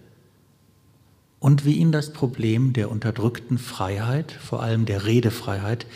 und 1.43 1.65
wie 1.65 1.73
ihn 1.73 1.91
das 1.91 2.13
Problem 2.13 2.73
der 2.73 2.89
unterdrückten 2.89 3.59
Freiheit, 3.59 4.31
vor 4.31 4.63
allem 4.63 4.87
der 4.87 5.07
Redefreiheit, 5.07 5.87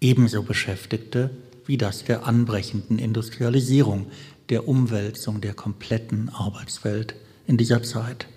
ebenso 0.00 0.42
beschäftigte 0.42 1.28
wie 1.66 1.76
das 1.76 2.04
der 2.04 2.26
anbrechenden 2.26 2.98
Industrialisierung, 2.98 4.06
der 4.48 4.66
Umwälzung 4.66 5.42
der 5.42 5.52
kompletten 5.52 6.30
Arbeitswelt 6.30 7.16
in 7.46 7.58
dieser 7.58 7.82
Zeit. 7.82 8.28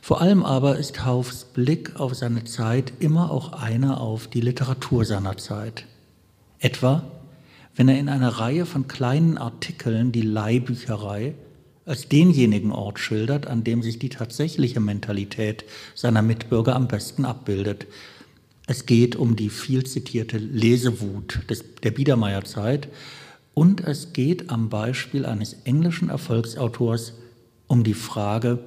Vor 0.00 0.22
allem 0.22 0.42
aber 0.42 0.78
ist 0.78 1.04
Haufs 1.04 1.44
Blick 1.44 2.00
auf 2.00 2.14
seine 2.14 2.44
Zeit 2.44 2.94
immer 2.98 3.30
auch 3.30 3.52
einer 3.52 4.00
auf 4.00 4.26
die 4.26 4.40
Literatur 4.40 5.04
seiner 5.04 5.36
Zeit. 5.36 5.84
Etwa, 6.60 7.02
wenn 7.76 7.88
er 7.88 7.98
in 7.98 8.08
einer 8.08 8.30
Reihe 8.30 8.64
von 8.64 8.88
kleinen 8.88 9.36
Artikeln 9.36 10.12
die 10.12 10.22
Leihbücherei 10.22 11.34
als 11.90 12.08
denjenigen 12.08 12.70
Ort 12.70 13.00
schildert, 13.00 13.48
an 13.48 13.64
dem 13.64 13.82
sich 13.82 13.98
die 13.98 14.10
tatsächliche 14.10 14.78
Mentalität 14.78 15.64
seiner 15.96 16.22
Mitbürger 16.22 16.76
am 16.76 16.86
besten 16.86 17.24
abbildet. 17.24 17.88
Es 18.68 18.86
geht 18.86 19.16
um 19.16 19.34
die 19.34 19.50
viel 19.50 19.84
zitierte 19.84 20.38
Lesewut 20.38 21.40
des, 21.50 21.64
der 21.82 21.90
Biedermeierzeit 21.90 22.88
und 23.54 23.80
es 23.80 24.12
geht 24.12 24.50
am 24.50 24.68
Beispiel 24.68 25.26
eines 25.26 25.56
englischen 25.64 26.10
Erfolgsautors 26.10 27.14
um 27.66 27.82
die 27.82 27.94
Frage, 27.94 28.60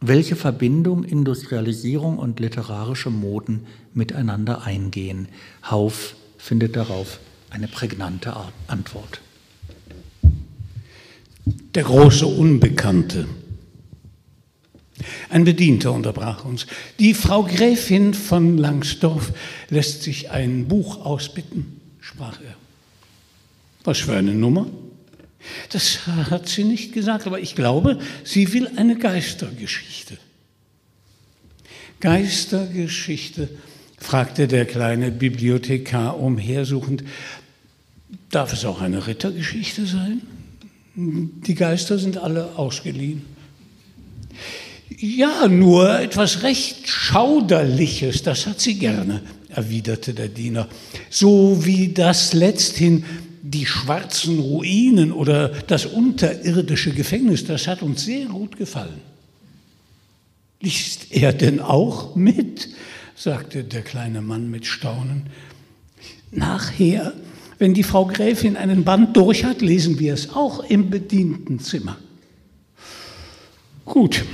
welche 0.00 0.34
Verbindung 0.34 1.04
Industrialisierung 1.04 2.18
und 2.18 2.40
literarische 2.40 3.10
Moden 3.10 3.66
miteinander 3.92 4.62
eingehen. 4.62 5.28
Hauf 5.70 6.16
findet 6.38 6.74
darauf 6.74 7.20
eine 7.50 7.68
prägnante 7.68 8.34
Antwort. 8.66 9.20
Der 11.44 11.82
große 11.82 12.26
Unbekannte. 12.26 13.26
Ein 15.30 15.44
Bedienter 15.44 15.92
unterbrach 15.92 16.44
uns. 16.44 16.66
Die 16.98 17.14
Frau 17.14 17.42
Gräfin 17.42 18.14
von 18.14 18.58
Langsdorff 18.58 19.32
lässt 19.68 20.02
sich 20.02 20.30
ein 20.30 20.68
Buch 20.68 21.04
ausbitten, 21.04 21.80
sprach 22.00 22.40
er. 22.40 22.54
Was 23.84 23.98
für 23.98 24.14
eine 24.14 24.34
Nummer? 24.34 24.66
Das 25.70 26.06
hat 26.06 26.48
sie 26.48 26.64
nicht 26.64 26.92
gesagt, 26.92 27.26
aber 27.26 27.40
ich 27.40 27.56
glaube, 27.56 27.98
sie 28.22 28.52
will 28.52 28.70
eine 28.76 28.96
Geistergeschichte. 28.96 30.18
Geistergeschichte, 31.98 33.48
fragte 33.98 34.46
der 34.46 34.66
kleine 34.66 35.10
Bibliothekar 35.10 36.18
umhersuchend. 36.18 37.02
Darf 38.30 38.52
es 38.52 38.64
auch 38.64 38.80
eine 38.80 39.06
Rittergeschichte 39.06 39.86
sein? 39.86 40.22
Die 40.94 41.54
Geister 41.54 41.98
sind 41.98 42.18
alle 42.18 42.56
ausgeliehen. 42.56 43.22
Ja, 44.98 45.48
nur 45.48 45.98
etwas 45.98 46.42
recht 46.42 46.88
Schauderliches, 46.88 48.22
das 48.22 48.46
hat 48.46 48.60
sie 48.60 48.78
gerne, 48.78 49.22
erwiderte 49.48 50.12
der 50.12 50.28
Diener. 50.28 50.68
So 51.08 51.64
wie 51.64 51.88
das 51.88 52.34
letzthin 52.34 53.04
die 53.42 53.66
schwarzen 53.66 54.38
Ruinen 54.38 55.12
oder 55.12 55.48
das 55.48 55.86
unterirdische 55.86 56.92
Gefängnis, 56.92 57.44
das 57.44 57.66
hat 57.66 57.82
uns 57.82 58.04
sehr 58.04 58.26
gut 58.26 58.56
gefallen. 58.56 59.00
Liest 60.60 61.10
er 61.10 61.32
denn 61.32 61.60
auch 61.60 62.14
mit? 62.14 62.68
sagte 63.16 63.64
der 63.64 63.82
kleine 63.82 64.22
Mann 64.22 64.50
mit 64.50 64.66
Staunen. 64.66 65.24
Nachher 66.30 67.12
wenn 67.62 67.74
die 67.74 67.84
Frau 67.84 68.06
Gräfin 68.06 68.56
einen 68.56 68.82
Band 68.82 69.16
durch 69.16 69.44
hat, 69.44 69.62
lesen 69.62 70.00
wir 70.00 70.14
es 70.14 70.30
auch 70.30 70.64
im 70.64 70.90
Bedientenzimmer. 70.90 71.96
Gut. 73.84 74.24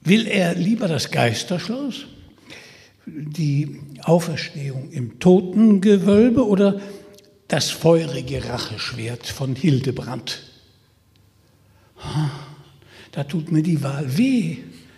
Will 0.00 0.26
er 0.26 0.56
lieber 0.56 0.88
das 0.88 1.12
Geisterschloss, 1.12 2.06
die 3.06 3.78
Auferstehung 4.02 4.90
im 4.90 5.20
Totengewölbe 5.20 6.44
oder 6.44 6.80
das 7.46 7.70
feurige 7.70 8.44
Racheschwert 8.44 9.28
von 9.28 9.54
Hildebrand? 9.54 10.42
Da 13.12 13.22
tut 13.22 13.52
mir 13.52 13.62
die 13.62 13.84
Wahl 13.84 14.18
weh, 14.18 14.56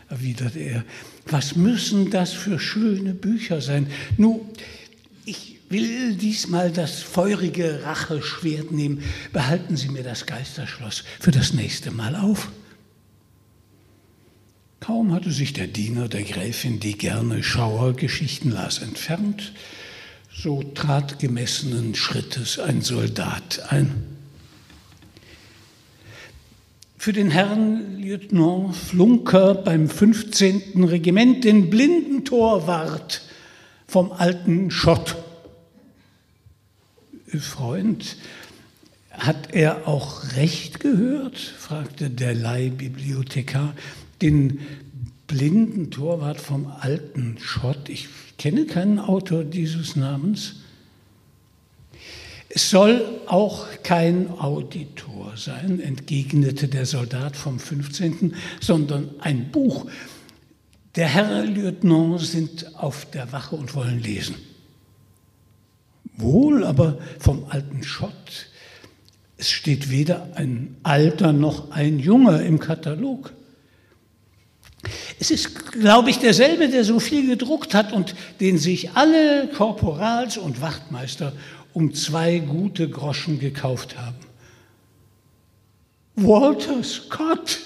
erwiderte 0.08 0.60
er. 0.60 0.84
Was 1.26 1.56
müssen 1.56 2.08
das 2.08 2.32
für 2.32 2.58
schöne 2.58 3.12
Bücher 3.12 3.60
sein? 3.60 3.88
Nun, 4.16 4.40
will 5.68 6.14
diesmal 6.14 6.70
das 6.70 7.02
feurige 7.02 7.82
Racheschwert 7.84 8.70
nehmen. 8.70 9.02
Behalten 9.32 9.76
Sie 9.76 9.88
mir 9.88 10.02
das 10.02 10.26
Geisterschloss 10.26 11.04
für 11.20 11.30
das 11.30 11.52
nächste 11.52 11.90
Mal 11.90 12.16
auf. 12.16 12.48
Kaum 14.80 15.12
hatte 15.12 15.32
sich 15.32 15.52
der 15.52 15.66
Diener 15.66 16.08
der 16.08 16.22
Gräfin, 16.22 16.78
die 16.78 16.96
gerne 16.96 17.42
Schauergeschichten 17.42 18.52
las, 18.52 18.78
entfernt, 18.78 19.52
so 20.32 20.62
trat 20.62 21.18
gemessenen 21.18 21.94
Schrittes 21.94 22.58
ein 22.58 22.82
Soldat 22.82 23.62
ein. 23.70 24.04
Für 26.98 27.12
den 27.12 27.30
Herrn 27.30 27.98
Lieutenant 27.98 28.76
Flunker 28.76 29.54
beim 29.54 29.88
15. 29.88 30.84
Regiment 30.84 31.44
den 31.44 31.70
blinden 31.70 32.24
Torwart 32.24 33.22
vom 33.86 34.12
alten 34.12 34.70
Schott. 34.70 35.16
Freund, 37.40 38.16
hat 39.10 39.54
er 39.54 39.88
auch 39.88 40.34
recht 40.36 40.80
gehört? 40.80 41.38
fragte 41.38 42.10
der 42.10 42.34
Leihbibliothekar. 42.34 43.74
Den 44.22 44.60
blinden 45.26 45.90
Torwart 45.90 46.40
vom 46.40 46.66
alten 46.66 47.38
Schott. 47.40 47.88
Ich 47.88 48.08
kenne 48.38 48.66
keinen 48.66 48.98
Autor 48.98 49.44
dieses 49.44 49.96
Namens. 49.96 50.56
Es 52.48 52.70
soll 52.70 53.04
auch 53.26 53.66
kein 53.82 54.30
Auditor 54.30 55.36
sein, 55.36 55.80
entgegnete 55.80 56.68
der 56.68 56.86
Soldat 56.86 57.36
vom 57.36 57.58
15., 57.58 58.34
sondern 58.60 59.10
ein 59.18 59.50
Buch. 59.50 59.86
Der 60.94 61.08
Herr 61.08 61.44
Lieutenant 61.44 62.20
sind 62.20 62.74
auf 62.76 63.10
der 63.10 63.32
Wache 63.32 63.56
und 63.56 63.74
wollen 63.74 64.02
lesen. 64.02 64.36
Wohl, 66.18 66.64
aber 66.64 66.98
vom 67.18 67.46
alten 67.48 67.82
Schott. 67.82 68.46
Es 69.38 69.50
steht 69.50 69.90
weder 69.90 70.28
ein 70.34 70.76
Alter 70.82 71.32
noch 71.32 71.70
ein 71.70 71.98
Junger 71.98 72.42
im 72.42 72.58
Katalog. 72.58 73.32
Es 75.18 75.30
ist, 75.30 75.72
glaube 75.72 76.10
ich, 76.10 76.18
derselbe, 76.18 76.68
der 76.68 76.84
so 76.84 77.00
viel 77.00 77.26
gedruckt 77.26 77.74
hat 77.74 77.92
und 77.92 78.14
den 78.40 78.58
sich 78.58 78.92
alle 78.92 79.48
Korporals 79.48 80.36
und 80.36 80.60
Wachtmeister 80.60 81.32
um 81.72 81.92
zwei 81.92 82.38
gute 82.38 82.88
Groschen 82.88 83.38
gekauft 83.38 83.98
haben. 83.98 84.16
Walter 86.14 86.82
Scott, 86.82 87.60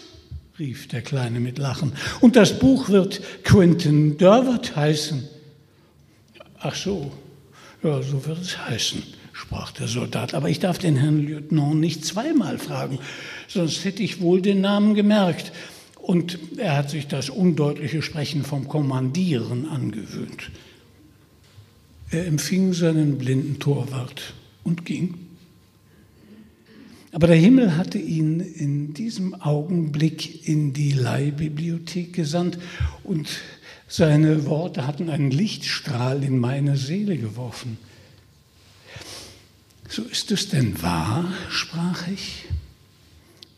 rief 0.59 0.88
der 0.88 1.02
Kleine 1.02 1.38
mit 1.40 1.59
Lachen. 1.59 1.92
Und 2.21 2.37
das 2.37 2.59
Buch 2.59 2.88
wird 2.88 3.21
Quentin 3.45 4.19
Durward 4.19 4.75
heißen. 4.75 5.28
Ach 6.59 6.75
so, 6.75 7.12
ja, 7.83 8.03
so 8.03 8.27
wird 8.27 8.41
es 8.41 8.59
heißen, 8.59 9.03
sprach 9.33 9.73
der 9.73 9.89
Soldat. 9.89 10.35
Aber 10.35 10.49
ich 10.49 10.59
darf 10.59 10.79
den 10.79 10.97
Herrn 10.97 11.21
Lieutenant 11.21 11.81
nicht 11.81 12.05
zweimal 12.05 12.59
fragen, 12.59 12.99
sonst 13.49 13.85
hätte 13.85 14.03
ich 14.03 14.21
wohl 14.21 14.43
den 14.43 14.61
Namen 14.61 14.95
gemerkt. 14.95 15.53
Und 15.97 16.39
er 16.57 16.77
hat 16.77 16.91
sich 16.91 17.07
das 17.07 17.31
undeutliche 17.31 18.03
Sprechen 18.03 18.43
vom 18.43 18.69
Kommandieren 18.69 19.69
angewöhnt. 19.69 20.51
Er 22.11 22.27
empfing 22.27 22.73
seinen 22.73 23.19
blinden 23.19 23.59
Torwart 23.61 24.35
und 24.65 24.85
ging. 24.85 25.15
Aber 27.13 27.27
der 27.27 27.37
Himmel 27.37 27.77
hatte 27.77 27.99
ihn 27.99 28.41
in 28.41 28.95
diesem 28.95 29.35
Augenblick 29.35 30.49
in 30.49 30.73
die 30.73 30.93
Leihbibliothek 30.93 32.13
gesandt 32.13 32.59
und 33.05 33.29
seine 33.90 34.47
Worte 34.47 34.87
hatten 34.87 35.11
einen 35.11 35.32
Lichtstrahl 35.32 36.23
in 36.23 36.38
meine 36.38 36.76
Seele 36.76 37.16
geworfen. 37.18 37.76
So 39.88 40.02
ist 40.02 40.30
es 40.30 40.49
denn 40.49 40.80
wahr, 40.80 41.25
sprach 41.50 42.06
ich, 42.06 42.44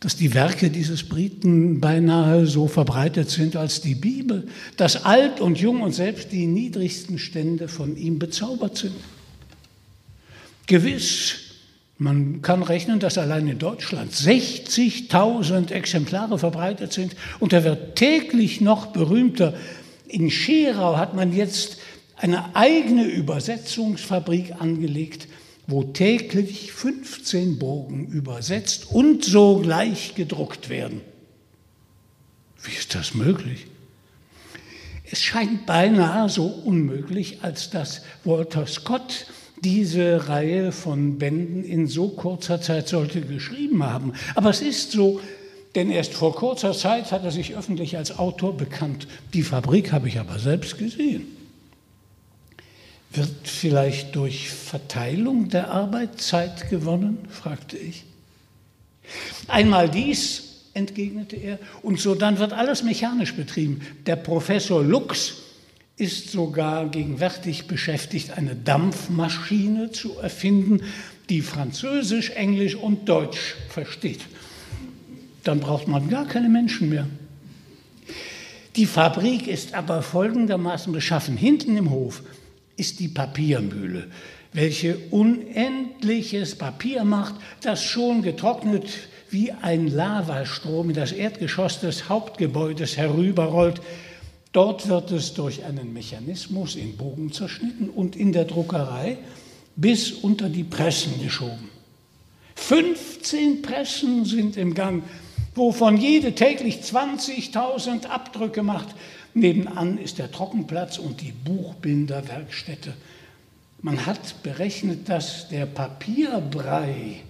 dass 0.00 0.16
die 0.16 0.32
Werke 0.32 0.70
dieses 0.70 1.06
Briten 1.06 1.80
beinahe 1.80 2.46
so 2.46 2.66
verbreitet 2.66 3.28
sind 3.28 3.56
als 3.56 3.82
die 3.82 3.94
Bibel, 3.94 4.48
dass 4.78 5.04
alt 5.04 5.40
und 5.40 5.60
jung 5.60 5.82
und 5.82 5.92
selbst 5.92 6.32
die 6.32 6.46
niedrigsten 6.46 7.18
Stände 7.18 7.68
von 7.68 7.98
ihm 7.98 8.18
bezaubert 8.18 8.78
sind. 8.78 8.96
Gewiss, 10.66 11.34
man 11.98 12.40
kann 12.40 12.62
rechnen, 12.62 13.00
dass 13.00 13.18
allein 13.18 13.46
in 13.46 13.58
Deutschland 13.58 14.12
60.000 14.12 15.70
Exemplare 15.70 16.38
verbreitet 16.38 16.94
sind 16.94 17.14
und 17.38 17.52
er 17.52 17.64
wird 17.64 17.96
täglich 17.96 18.62
noch 18.62 18.86
berühmter 18.86 19.54
in 20.12 20.30
Scherau 20.30 20.96
hat 20.96 21.14
man 21.14 21.32
jetzt 21.32 21.78
eine 22.16 22.54
eigene 22.54 23.04
Übersetzungsfabrik 23.04 24.60
angelegt, 24.60 25.26
wo 25.66 25.82
täglich 25.82 26.72
15 26.72 27.58
Bogen 27.58 28.06
übersetzt 28.06 28.88
und 28.90 29.24
sogleich 29.24 30.14
gedruckt 30.14 30.68
werden. 30.68 31.00
Wie 32.62 32.72
ist 32.72 32.94
das 32.94 33.14
möglich? 33.14 33.66
Es 35.10 35.22
scheint 35.22 35.66
beinahe 35.66 36.28
so 36.28 36.46
unmöglich, 36.46 37.38
als 37.42 37.70
dass 37.70 38.02
Walter 38.24 38.66
Scott 38.66 39.26
diese 39.62 40.28
Reihe 40.28 40.72
von 40.72 41.18
Bänden 41.18 41.64
in 41.64 41.86
so 41.86 42.08
kurzer 42.08 42.60
Zeit 42.60 42.88
sollte 42.88 43.20
geschrieben 43.20 43.82
haben. 43.82 44.12
Aber 44.34 44.50
es 44.50 44.60
ist 44.60 44.92
so, 44.92 45.20
denn 45.74 45.90
erst 45.90 46.14
vor 46.14 46.34
kurzer 46.34 46.72
Zeit 46.72 47.12
hat 47.12 47.24
er 47.24 47.30
sich 47.30 47.56
öffentlich 47.56 47.96
als 47.96 48.18
Autor 48.18 48.56
bekannt. 48.56 49.06
Die 49.32 49.42
Fabrik 49.42 49.92
habe 49.92 50.08
ich 50.08 50.18
aber 50.18 50.38
selbst 50.38 50.78
gesehen. 50.78 51.26
Wird 53.10 53.30
vielleicht 53.44 54.14
durch 54.14 54.50
Verteilung 54.50 55.48
der 55.48 55.70
Arbeit 55.70 56.20
Zeit 56.20 56.70
gewonnen? 56.70 57.18
fragte 57.30 57.76
ich. 57.76 58.04
Einmal 59.48 59.88
dies, 59.88 60.66
entgegnete 60.74 61.36
er, 61.36 61.58
und 61.82 62.00
so 62.00 62.14
dann 62.14 62.38
wird 62.38 62.52
alles 62.52 62.82
mechanisch 62.82 63.34
betrieben. 63.34 63.80
Der 64.06 64.16
Professor 64.16 64.82
Lux 64.82 65.34
ist 65.96 66.30
sogar 66.30 66.88
gegenwärtig 66.88 67.66
beschäftigt, 67.66 68.36
eine 68.36 68.56
Dampfmaschine 68.56 69.90
zu 69.90 70.18
erfinden, 70.18 70.82
die 71.28 71.42
Französisch, 71.42 72.30
Englisch 72.30 72.74
und 72.74 73.08
Deutsch 73.08 73.56
versteht 73.68 74.20
dann 75.44 75.60
braucht 75.60 75.88
man 75.88 76.08
gar 76.08 76.26
keine 76.26 76.48
Menschen 76.48 76.88
mehr. 76.88 77.06
Die 78.76 78.86
Fabrik 78.86 79.48
ist 79.48 79.74
aber 79.74 80.02
folgendermaßen 80.02 80.92
beschaffen. 80.92 81.36
Hinten 81.36 81.76
im 81.76 81.90
Hof 81.90 82.22
ist 82.76 83.00
die 83.00 83.08
Papiermühle, 83.08 84.08
welche 84.52 84.96
unendliches 85.10 86.56
Papier 86.56 87.04
macht, 87.04 87.34
das 87.62 87.82
schon 87.82 88.22
getrocknet 88.22 88.88
wie 89.30 89.52
ein 89.52 89.88
Lavastrom 89.88 90.90
in 90.90 90.96
das 90.96 91.12
Erdgeschoss 91.12 91.80
des 91.80 92.08
Hauptgebäudes 92.08 92.96
herüberrollt. 92.96 93.80
Dort 94.52 94.88
wird 94.88 95.10
es 95.10 95.34
durch 95.34 95.64
einen 95.64 95.92
Mechanismus 95.92 96.76
in 96.76 96.96
Bogen 96.96 97.32
zerschnitten 97.32 97.88
und 97.88 98.16
in 98.16 98.32
der 98.32 98.44
Druckerei 98.44 99.18
bis 99.76 100.12
unter 100.12 100.48
die 100.48 100.64
Pressen 100.64 101.22
geschoben. 101.22 101.70
15 102.56 103.62
Pressen 103.62 104.24
sind 104.24 104.56
im 104.56 104.74
Gang 104.74 105.02
wovon 105.54 105.96
jede 105.96 106.34
täglich 106.34 106.76
20.000 106.76 108.06
Abdrücke 108.06 108.62
macht. 108.62 108.94
Nebenan 109.34 109.98
ist 109.98 110.18
der 110.18 110.30
Trockenplatz 110.30 110.98
und 110.98 111.20
die 111.20 111.32
Buchbinderwerkstätte. 111.32 112.94
Man 113.80 114.06
hat 114.06 114.42
berechnet, 114.42 115.08
dass 115.08 115.48
der 115.48 115.66
Papierbrei, 115.66 117.20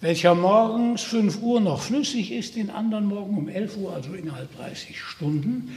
welcher 0.00 0.34
morgens 0.34 1.02
5 1.02 1.42
Uhr 1.42 1.60
noch 1.60 1.82
flüssig 1.82 2.32
ist, 2.32 2.56
den 2.56 2.70
anderen 2.70 3.06
Morgen 3.06 3.36
um 3.36 3.48
11 3.48 3.76
Uhr, 3.76 3.92
also 3.92 4.14
innerhalb 4.14 4.56
30 4.56 4.98
Stunden, 4.98 5.76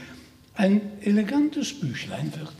ein 0.56 0.82
elegantes 1.01 1.79
Büchlein 1.79 2.32
wird. 2.38 2.53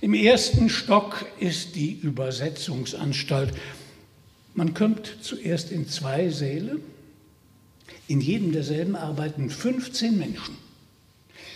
Im 0.00 0.14
ersten 0.14 0.68
Stock 0.68 1.26
ist 1.40 1.74
die 1.74 1.92
Übersetzungsanstalt. 1.92 3.52
Man 4.54 4.74
kommt 4.74 5.16
zuerst 5.22 5.72
in 5.72 5.88
zwei 5.88 6.28
Säle, 6.28 6.78
in 8.08 8.20
jedem 8.20 8.52
derselben 8.52 8.96
arbeiten 8.96 9.50
15 9.50 10.18
Menschen. 10.18 10.56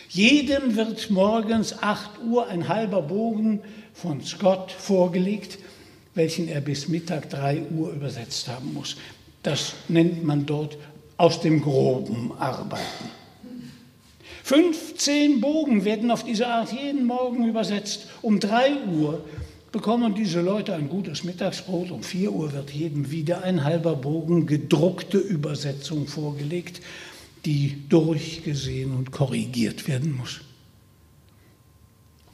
Jedem 0.09 0.77
wird 0.77 1.11
morgens 1.11 1.83
8 1.83 2.23
Uhr 2.23 2.47
ein 2.47 2.69
halber 2.69 3.03
Bogen 3.03 3.61
von 3.95 4.23
Scott 4.23 4.71
vorgelegt, 4.71 5.59
welchen 6.15 6.49
er 6.49 6.61
bis 6.61 6.88
Mittag 6.88 7.31
3 7.31 7.62
Uhr 7.75 7.93
übersetzt 7.93 8.49
haben 8.49 8.75
muss. 8.75 8.97
Das 9.43 9.73
nennt 9.88 10.23
man 10.25 10.45
dort 10.45 10.77
aus 11.17 11.41
dem 11.41 11.62
groben 11.62 12.33
Arbeiten. 12.38 13.11
15 14.45 15.41
Bogen 15.41 15.85
werden 15.85 16.11
auf 16.11 16.25
diese 16.25 16.47
Art 16.47 16.73
jeden 16.73 17.07
Morgen 17.07 17.49
übersetzt. 17.49 18.09
Um 18.21 18.38
3 18.38 18.85
Uhr 18.93 19.25
bekommen 19.72 20.14
diese 20.14 20.42
Leute 20.42 20.74
ein 20.74 20.88
gutes 20.88 21.24
Mittagsbrot. 21.24 21.90
Um 21.90 22.02
4 22.02 22.32
Uhr 22.32 22.52
wird 22.52 22.70
jedem 22.70 23.11
wieder 23.11 23.42
ein 23.42 23.64
halber 23.64 23.96
Bogen 23.96 24.46
gedruckte 24.46 25.18
Übersetzung 25.18 26.06
vorgelegt, 26.06 26.82
die 27.44 27.88
durchgesehen 27.88 28.94
und 28.94 29.11
korrigiert 29.11 29.88
werden 29.88 30.16
muss. 30.16 30.42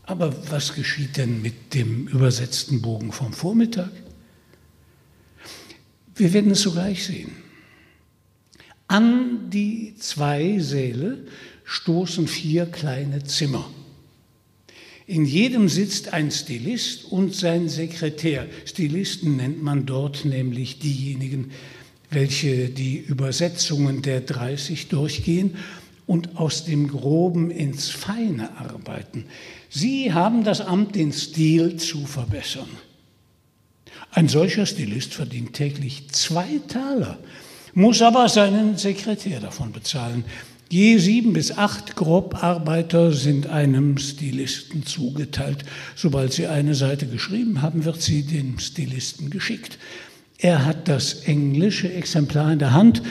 Aber 0.02 0.50
was 0.50 0.74
geschieht 0.74 1.16
denn 1.16 1.40
mit 1.42 1.74
dem 1.74 2.08
übersetzten 2.08 2.82
Bogen 2.82 3.12
vom 3.12 3.32
Vormittag? 3.32 3.90
Wir 6.16 6.32
werden 6.32 6.50
es 6.50 6.62
sogleich 6.62 7.06
sehen. 7.06 7.32
An 8.88 9.50
die 9.50 9.94
zwei 9.98 10.58
Säle 10.58 11.26
stoßen 11.64 12.26
vier 12.26 12.66
kleine 12.66 13.22
Zimmer. 13.22 13.70
In 15.08 15.24
jedem 15.24 15.70
sitzt 15.70 16.12
ein 16.12 16.30
Stilist 16.30 17.06
und 17.06 17.34
sein 17.34 17.70
Sekretär. 17.70 18.46
Stilisten 18.66 19.38
nennt 19.38 19.62
man 19.62 19.86
dort 19.86 20.26
nämlich 20.26 20.80
diejenigen, 20.80 21.52
welche 22.10 22.68
die 22.68 22.98
Übersetzungen 22.98 24.02
der 24.02 24.20
30 24.20 24.88
durchgehen 24.88 25.56
und 26.06 26.36
aus 26.36 26.66
dem 26.66 26.88
Groben 26.88 27.50
ins 27.50 27.88
Feine 27.88 28.58
arbeiten. 28.58 29.24
Sie 29.70 30.12
haben 30.12 30.44
das 30.44 30.60
Amt, 30.60 30.94
den 30.94 31.14
Stil 31.14 31.78
zu 31.78 32.04
verbessern. 32.04 32.68
Ein 34.10 34.28
solcher 34.28 34.66
Stilist 34.66 35.14
verdient 35.14 35.54
täglich 35.54 36.10
zwei 36.10 36.60
Taler, 36.68 37.18
muss 37.72 38.02
aber 38.02 38.28
seinen 38.28 38.76
Sekretär 38.76 39.40
davon 39.40 39.72
bezahlen. 39.72 40.26
Je 40.70 40.98
sieben 40.98 41.32
bis 41.32 41.56
acht 41.56 41.96
Grobarbeiter 41.96 43.12
sind 43.12 43.46
einem 43.46 43.96
Stilisten 43.96 44.84
zugeteilt. 44.84 45.64
Sobald 45.96 46.34
sie 46.34 46.46
eine 46.46 46.74
Seite 46.74 47.06
geschrieben 47.06 47.62
haben, 47.62 47.86
wird 47.86 48.02
sie 48.02 48.22
dem 48.22 48.58
Stilisten 48.58 49.30
geschickt. 49.30 49.78
Er 50.36 50.66
hat 50.66 50.86
das 50.86 51.22
englische 51.24 51.90
Exemplar 51.90 52.52
in 52.52 52.58
der 52.58 52.74
Hand, 52.74 53.02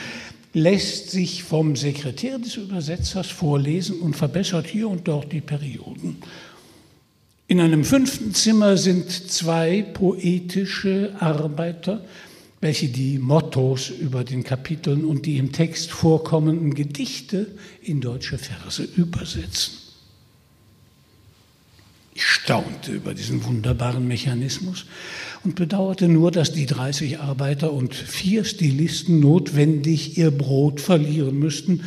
lässt 0.54 1.10
sich 1.10 1.42
vom 1.42 1.74
Sekretär 1.74 2.38
des 2.38 2.56
Übersetzers 2.56 3.26
vorlesen 3.26 3.98
und 4.00 4.14
verbessert 4.14 4.66
hier 4.66 4.88
und 4.88 5.08
dort 5.08 5.32
die 5.32 5.40
Perioden. 5.40 6.18
In 7.48 7.60
einem 7.60 7.84
fünften 7.84 8.34
Zimmer 8.34 8.76
sind 8.76 9.10
zwei 9.10 9.82
poetische 9.82 11.14
Arbeiter, 11.18 12.04
welche 12.60 12.88
die 12.88 13.18
Mottos 13.18 13.90
über 13.90 14.24
den 14.24 14.42
Kapiteln 14.42 15.04
und 15.04 15.26
die 15.26 15.38
im 15.38 15.52
Text 15.52 15.90
vorkommenden 15.90 16.74
Gedichte 16.74 17.46
in 17.82 18.00
deutsche 18.00 18.38
Verse 18.38 18.82
übersetzen. 18.82 19.74
Ich 22.14 22.26
staunte 22.26 22.90
über 22.90 23.14
diesen 23.14 23.44
wunderbaren 23.44 24.08
Mechanismus 24.08 24.86
und 25.44 25.54
bedauerte 25.54 26.08
nur, 26.08 26.32
dass 26.32 26.52
die 26.52 26.66
30 26.66 27.20
Arbeiter 27.20 27.72
und 27.72 27.94
vier 27.94 28.44
Stilisten 28.44 29.20
notwendig 29.20 30.18
ihr 30.18 30.32
Brot 30.32 30.80
verlieren 30.80 31.38
müssten, 31.38 31.84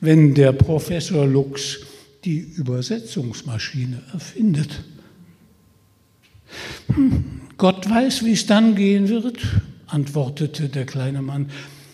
wenn 0.00 0.34
der 0.34 0.52
Professor 0.52 1.26
Lux 1.26 1.80
die 2.24 2.38
Übersetzungsmaschine 2.38 4.00
erfindet. 4.12 4.84
Hm, 6.94 7.24
Gott 7.56 7.90
weiß, 7.90 8.24
wie 8.24 8.32
es 8.32 8.46
dann 8.46 8.76
gehen 8.76 9.08
wird, 9.08 9.40
antwortete 9.92 10.68
der 10.68 10.86
kleine 10.86 11.22
Mann. 11.22 11.50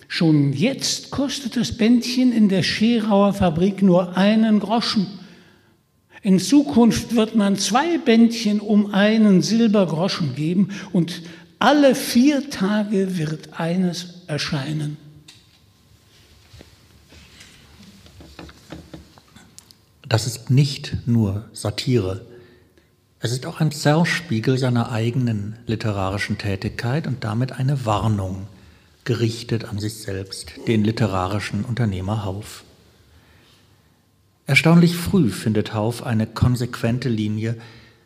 Schon 0.06 0.52
jetzt 0.52 1.10
kostet 1.10 1.56
das 1.56 1.76
Bändchen 1.76 2.32
in 2.32 2.48
der 2.48 2.62
Scherauer 2.62 3.34
Fabrik 3.34 3.82
nur 3.82 4.16
einen 4.16 4.58
Groschen. 4.60 5.06
In 6.22 6.38
Zukunft 6.38 7.14
wird 7.14 7.36
man 7.36 7.56
zwei 7.56 7.98
Bändchen 7.98 8.60
um 8.60 8.92
einen 8.92 9.42
Silbergroschen 9.42 10.34
geben 10.34 10.70
und 10.92 11.22
alle 11.58 11.94
vier 11.94 12.50
Tage 12.50 13.18
wird 13.18 13.60
eines 13.60 14.22
erscheinen. 14.26 14.96
Das 20.08 20.26
ist 20.26 20.50
nicht 20.50 20.96
nur 21.06 21.44
Satire. 21.52 22.24
Es 23.20 23.32
ist 23.32 23.46
auch 23.46 23.58
ein 23.60 23.72
Zerspiegel 23.72 24.58
seiner 24.58 24.92
eigenen 24.92 25.56
literarischen 25.66 26.38
Tätigkeit 26.38 27.08
und 27.08 27.24
damit 27.24 27.50
eine 27.50 27.84
Warnung, 27.84 28.46
gerichtet 29.02 29.64
an 29.64 29.80
sich 29.80 29.94
selbst, 29.94 30.52
den 30.68 30.84
literarischen 30.84 31.64
Unternehmer 31.64 32.24
Hauf. 32.24 32.62
Erstaunlich 34.46 34.94
früh 34.94 35.30
findet 35.30 35.74
Hauf 35.74 36.04
eine 36.04 36.28
konsequente 36.28 37.08
Linie, 37.08 37.56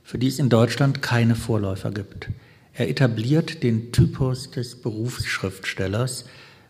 für 0.03 0.16
die 0.16 0.29
es 0.29 0.38
in 0.38 0.48
Deutschland 0.48 1.03
keine 1.03 1.35
Vorläufer 1.35 1.90
gibt. 1.90 2.31
Er 2.72 2.88
etabliert 2.88 3.62
den 3.62 3.92
Typus 3.92 4.51
des 4.51 4.81
Berufsschriftstellers 4.81 6.25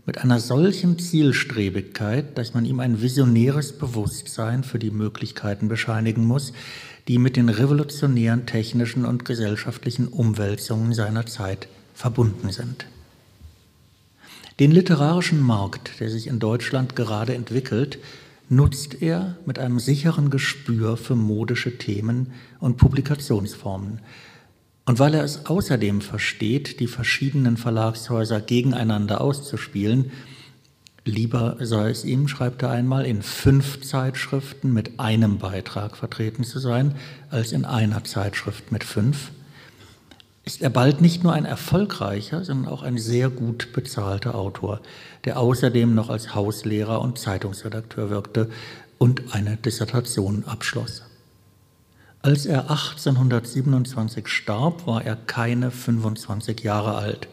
mit 0.05 0.18
einer 0.18 0.40
solchen 0.40 0.98
Zielstrebigkeit, 0.98 2.37
dass 2.37 2.55
man 2.55 2.64
ihm 2.64 2.81
ein 2.81 3.00
visionäres 3.02 3.72
Bewusstsein 3.72 4.64
für 4.64 4.81
die 4.81 4.90
Möglichkeiten 4.90 5.68
bescheinigen 5.68 6.24
muss, 6.24 6.52
die 7.09 7.19
mit 7.19 7.37
den 7.37 7.49
revolutionären 7.49 8.47
technischen 8.47 9.05
und 9.05 9.25
gesellschaftlichen 9.25 10.09
Umwälzungen 10.09 10.95
seiner 10.95 11.27
Zeit 11.27 11.69
verbunden 11.95 12.51
sind. 12.51 12.87
Den 14.61 14.71
literarischen 14.71 15.41
Markt, 15.41 15.99
der 16.01 16.11
sich 16.11 16.27
in 16.27 16.38
Deutschland 16.38 16.95
gerade 16.95 17.35
entwickelt, 17.35 17.99
nutzt 18.49 19.01
er 19.01 19.37
mit 19.47 19.59
einem 19.59 19.81
sicheren 19.81 20.31
Gespür 20.31 20.97
für 20.97 21.17
modische 21.17 21.79
Themen 21.79 22.33
und 22.61 22.77
Publikationsformen. 22.77 24.01
Und 24.85 24.99
weil 24.99 25.15
er 25.15 25.25
es 25.25 25.47
außerdem 25.47 26.01
versteht, 26.01 26.81
die 26.81 26.87
verschiedenen 26.87 27.57
Verlagshäuser 27.57 28.41
gegeneinander 28.41 29.21
auszuspielen, 29.21 30.11
Lieber 31.05 31.57
sei 31.61 31.91
es 31.91 32.05
ihm, 32.05 32.29
schreibt 32.29 32.62
er 32.62 32.71
einmal, 32.71 33.07
in 33.07 33.23
fünf 33.23 33.81
Zeitschriften 33.81 34.73
mit 34.73 35.01
einem 35.01 35.38
Beitrag 35.38 35.97
vertreten 35.97 36.45
zu 36.45 36.61
sein, 36.61 36.95
als 37.29 37.51
in 37.51 37.65
einer 37.65 38.05
Zeitschrift 38.05 38.71
mit 38.71 38.85
fünf, 38.85 39.33
ist 40.45 40.62
er 40.62 40.71
bald 40.71 41.01
nicht 41.01 41.25
nur 41.25 41.33
ein 41.33 41.45
erfolgreicher, 41.45 42.45
sondern 42.45 42.73
auch 42.73 42.83
ein 42.83 42.99
sehr 42.99 43.31
gut 43.31 43.73
bezahlter 43.73 44.35
Autor, 44.35 44.81
der 45.25 45.38
außerdem 45.38 45.95
noch 45.95 46.09
als 46.09 46.35
Hauslehrer 46.35 47.01
und 47.01 47.19
Zeitungsredakteur 47.19 48.11
wirkte 48.11 48.51
und 48.99 49.35
eine 49.35 49.57
Dissertation 49.57 50.45
abschloss. 50.47 51.03
Als 52.23 52.47
er 52.47 52.71
1827 52.71 54.29
starb, 54.29 54.87
war 54.87 55.05
er 55.05 55.17
keine 55.17 55.73
25 55.73 56.61
Jahre 56.61 56.95
alt. 56.95 57.27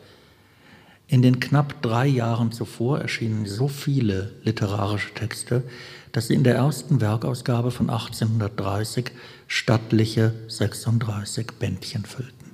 In 1.12 1.24
den 1.24 1.40
knapp 1.40 1.82
drei 1.82 2.06
Jahren 2.06 2.52
zuvor 2.52 3.00
erschienen 3.00 3.48
so 3.48 3.68
viele 3.68 4.32
literarische 4.44 5.12
Texte, 5.16 5.64
dass 6.12 6.28
sie 6.28 6.36
in 6.36 6.44
der 6.44 6.56
ersten 6.56 7.02
Werkausgabe 7.02 7.72
von 7.72 7.90
1830 7.90 9.12
stattliche 9.48 10.36
36 10.48 11.48
Bändchen 11.60 12.06
füllten. 12.06 12.52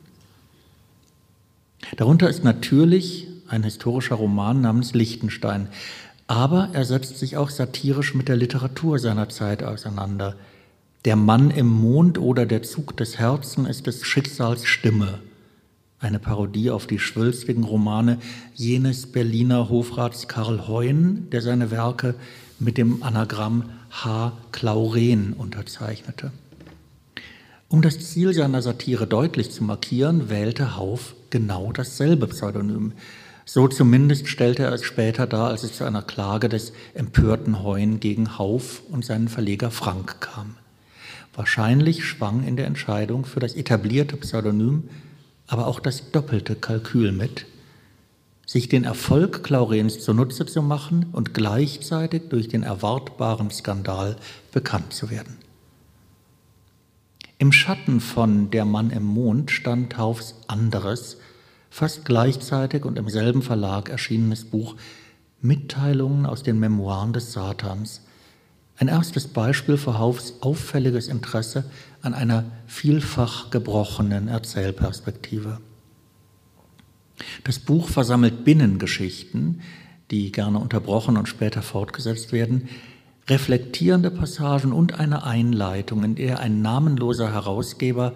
Darunter 1.97 2.29
ist 2.29 2.45
natürlich 2.45 3.27
ein 3.49 3.63
historischer 3.63 4.15
Roman 4.15 4.61
namens 4.61 4.93
Liechtenstein, 4.93 5.67
aber 6.27 6.69
er 6.71 6.85
setzt 6.85 7.19
sich 7.19 7.35
auch 7.35 7.49
satirisch 7.49 8.15
mit 8.15 8.29
der 8.29 8.37
Literatur 8.37 8.99
seiner 8.99 9.27
Zeit 9.27 9.63
auseinander. 9.63 10.37
Der 11.03 11.17
Mann 11.17 11.51
im 11.51 11.67
Mond 11.67 12.17
oder 12.17 12.45
der 12.45 12.63
Zug 12.63 12.95
des 12.95 13.19
Herzens 13.19 13.67
ist 13.67 13.87
des 13.87 14.05
Schicksals 14.05 14.65
Stimme 14.65 15.19
eine 15.99 16.19
Parodie 16.19 16.71
auf 16.71 16.87
die 16.87 16.99
schwülstigen 16.99 17.63
Romane 17.63 18.19
jenes 18.53 19.11
Berliner 19.11 19.69
Hofrats 19.69 20.27
Karl 20.27 20.67
Heun, 20.67 21.27
der 21.31 21.41
seine 21.41 21.71
Werke 21.71 22.15
mit 22.59 22.77
dem 22.77 23.01
Anagramm 23.03 23.69
H. 23.91 24.33
Clauren 24.51 25.33
unterzeichnete. 25.33 26.31
Um 27.67 27.81
das 27.81 27.99
Ziel 27.99 28.33
seiner 28.33 28.61
Satire 28.61 29.07
deutlich 29.07 29.51
zu 29.51 29.63
markieren, 29.63 30.29
wählte 30.29 30.75
Hauf 30.77 31.15
genau 31.29 31.71
dasselbe 31.71 32.27
Pseudonym. 32.27 32.93
So 33.43 33.67
zumindest 33.67 34.27
stellte 34.27 34.63
er 34.63 34.73
es 34.73 34.83
später 34.83 35.27
dar, 35.27 35.49
als 35.49 35.63
es 35.63 35.73
zu 35.73 35.83
einer 35.83 36.01
Klage 36.01 36.49
des 36.49 36.73
empörten 36.93 37.63
Heun 37.63 37.99
gegen 37.99 38.37
Hauf 38.37 38.81
und 38.89 39.05
seinen 39.05 39.27
Verleger 39.27 39.71
Frank 39.71 40.19
kam. 40.19 40.55
Wahrscheinlich 41.33 42.05
schwang 42.05 42.43
in 42.47 42.55
der 42.55 42.65
Entscheidung 42.65 43.25
für 43.25 43.39
das 43.39 43.55
etablierte 43.55 44.17
Pseudonym 44.17 44.89
aber 45.47 45.67
auch 45.67 45.79
das 45.79 46.11
doppelte 46.11 46.55
Kalkül 46.55 47.11
mit, 47.11 47.45
sich 48.45 48.69
den 48.69 48.83
Erfolg 48.83 49.43
Claurens 49.43 49.99
zunutze 49.99 50.45
zu 50.45 50.61
machen 50.61 51.07
und 51.11 51.33
gleichzeitig 51.33 52.29
durch 52.29 52.47
den 52.47 52.63
erwartbaren 52.63 53.49
Skandal 53.49 54.17
bekannt 54.51 54.93
zu 54.93 55.09
werden. 55.09 55.37
Im 57.37 57.51
Schatten 57.51 57.99
von 57.99 58.49
Der 58.51 58.65
Mann 58.65 58.91
im 58.91 59.03
Mond 59.03 59.51
stand 59.51 59.97
Haufs 59.97 60.35
anderes, 60.47 61.17
fast 61.69 62.05
gleichzeitig 62.05 62.85
und 62.85 62.97
im 62.97 63.09
selben 63.09 63.41
Verlag 63.41 63.89
erschienenes 63.89 64.45
Buch 64.45 64.75
Mitteilungen 65.41 66.25
aus 66.25 66.43
den 66.43 66.59
Memoiren 66.59 67.11
des 67.11 67.33
Satans, 67.33 68.04
ein 68.77 68.87
erstes 68.87 69.27
Beispiel 69.27 69.77
für 69.77 69.97
Haufs 69.97 70.33
auffälliges 70.41 71.07
Interesse 71.07 71.65
an 72.01 72.13
einer 72.13 72.45
vielfach 72.67 73.49
gebrochenen 73.49 74.27
Erzählperspektive. 74.27 75.59
Das 77.43 77.59
Buch 77.59 77.87
versammelt 77.87 78.43
Binnengeschichten, 78.43 79.61
die 80.11 80.31
gerne 80.31 80.59
unterbrochen 80.59 81.17
und 81.17 81.27
später 81.27 81.61
fortgesetzt 81.61 82.31
werden, 82.31 82.69
reflektierende 83.27 84.11
Passagen 84.11 84.71
und 84.71 84.99
eine 84.99 85.23
Einleitung, 85.23 86.03
in 86.03 86.15
der 86.15 86.39
ein 86.39 86.61
namenloser 86.61 87.31
Herausgeber 87.31 88.13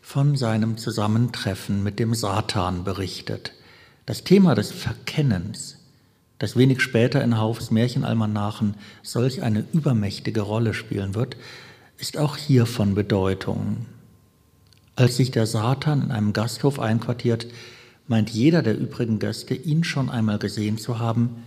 von 0.00 0.36
seinem 0.36 0.78
Zusammentreffen 0.78 1.82
mit 1.82 1.98
dem 1.98 2.14
Satan 2.14 2.84
berichtet. 2.84 3.52
Das 4.06 4.22
Thema 4.22 4.54
des 4.54 4.70
Verkennens, 4.70 5.75
das 6.38 6.56
wenig 6.56 6.80
später 6.80 7.22
in 7.22 7.38
Haufs 7.38 7.70
Märchenalmanachen 7.70 8.74
solch 9.02 9.42
eine 9.42 9.64
übermächtige 9.72 10.42
Rolle 10.42 10.74
spielen 10.74 11.14
wird, 11.14 11.36
ist 11.98 12.18
auch 12.18 12.36
hier 12.36 12.66
von 12.66 12.94
Bedeutung. 12.94 13.86
Als 14.96 15.16
sich 15.16 15.30
der 15.30 15.46
Satan 15.46 16.02
in 16.02 16.10
einem 16.10 16.32
Gasthof 16.32 16.78
einquartiert, 16.78 17.46
meint 18.06 18.30
jeder 18.30 18.62
der 18.62 18.78
übrigen 18.78 19.18
Gäste, 19.18 19.54
ihn 19.54 19.84
schon 19.84 20.10
einmal 20.10 20.38
gesehen 20.38 20.78
zu 20.78 20.98
haben, 20.98 21.42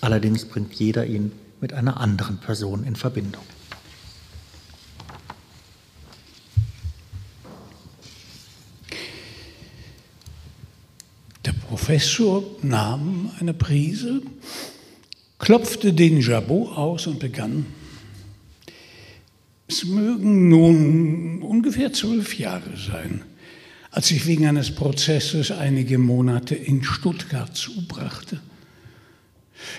allerdings 0.00 0.44
bringt 0.44 0.72
jeder 0.74 1.06
ihn 1.06 1.32
mit 1.60 1.72
einer 1.72 2.00
anderen 2.00 2.38
Person 2.38 2.84
in 2.84 2.96
Verbindung. 2.96 3.44
Der 11.44 11.52
Professor 11.72 12.44
nahm 12.60 13.30
eine 13.40 13.54
Prise, 13.54 14.20
klopfte 15.38 15.94
den 15.94 16.20
Jabot 16.20 16.76
aus 16.76 17.06
und 17.06 17.18
begann. 17.18 17.64
Es 19.68 19.86
mögen 19.86 20.50
nun 20.50 21.40
ungefähr 21.40 21.90
zwölf 21.94 22.38
Jahre 22.38 22.76
sein, 22.76 23.22
als 23.90 24.10
ich 24.10 24.26
wegen 24.26 24.44
eines 24.44 24.74
Prozesses 24.74 25.50
einige 25.50 25.96
Monate 25.96 26.54
in 26.54 26.84
Stuttgart 26.84 27.56
zubrachte. 27.56 28.38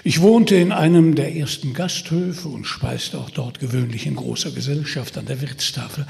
Ich 0.03 0.19
wohnte 0.19 0.55
in 0.55 0.71
einem 0.71 1.13
der 1.13 1.35
ersten 1.35 1.75
Gasthöfe 1.75 2.47
und 2.47 2.65
speiste 2.65 3.19
auch 3.19 3.29
dort 3.29 3.59
gewöhnlich 3.59 4.07
in 4.07 4.15
großer 4.15 4.49
Gesellschaft 4.49 5.15
an 5.19 5.27
der 5.27 5.41
Wirtstafel. 5.41 6.07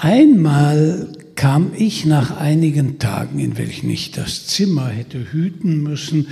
Einmal 0.00 1.12
kam 1.34 1.72
ich 1.76 2.06
nach 2.06 2.36
einigen 2.36 2.98
Tagen, 2.98 3.38
in 3.38 3.58
welchen 3.58 3.90
ich 3.90 4.10
das 4.10 4.46
Zimmer 4.46 4.88
hätte 4.88 5.32
hüten 5.32 5.82
müssen, 5.82 6.28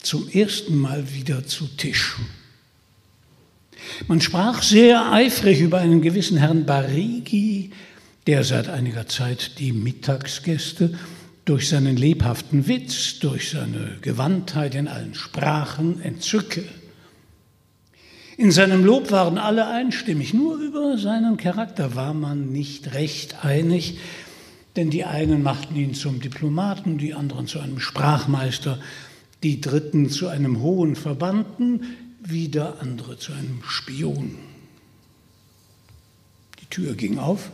zum 0.00 0.28
ersten 0.28 0.78
Mal 0.78 1.12
wieder 1.14 1.46
zu 1.46 1.66
Tisch. 1.66 2.16
Man 4.08 4.20
sprach 4.20 4.62
sehr 4.62 5.12
eifrig 5.12 5.60
über 5.60 5.78
einen 5.78 6.00
gewissen 6.00 6.38
Herrn 6.38 6.64
Barigi, 6.64 7.70
der 8.26 8.44
seit 8.44 8.68
einiger 8.68 9.06
Zeit 9.06 9.58
die 9.58 9.72
Mittagsgäste 9.72 10.98
durch 11.44 11.68
seinen 11.68 11.96
lebhaften 11.96 12.66
Witz, 12.66 13.20
durch 13.20 13.50
seine 13.50 13.98
Gewandtheit 14.00 14.74
in 14.74 14.88
allen 14.88 15.14
Sprachen 15.14 16.00
entzücke. 16.00 16.64
In 18.38 18.50
seinem 18.50 18.84
Lob 18.84 19.10
waren 19.10 19.38
alle 19.38 19.66
einstimmig, 19.66 20.34
nur 20.34 20.58
über 20.58 20.98
seinen 20.98 21.38
Charakter 21.38 21.94
war 21.94 22.12
man 22.12 22.52
nicht 22.52 22.92
recht 22.92 23.44
einig, 23.44 23.98
denn 24.76 24.90
die 24.90 25.04
einen 25.04 25.42
machten 25.42 25.74
ihn 25.74 25.94
zum 25.94 26.20
Diplomaten, 26.20 26.98
die 26.98 27.14
anderen 27.14 27.46
zu 27.46 27.60
einem 27.60 27.80
Sprachmeister, 27.80 28.78
die 29.42 29.62
dritten 29.62 30.10
zu 30.10 30.28
einem 30.28 30.60
hohen 30.60 30.96
Verbannten, 30.96 31.82
wieder 32.22 32.80
andere 32.82 33.16
zu 33.16 33.32
einem 33.32 33.62
Spion. 33.66 34.36
Die 36.60 36.66
Tür 36.66 36.94
ging 36.94 37.18
auf, 37.18 37.50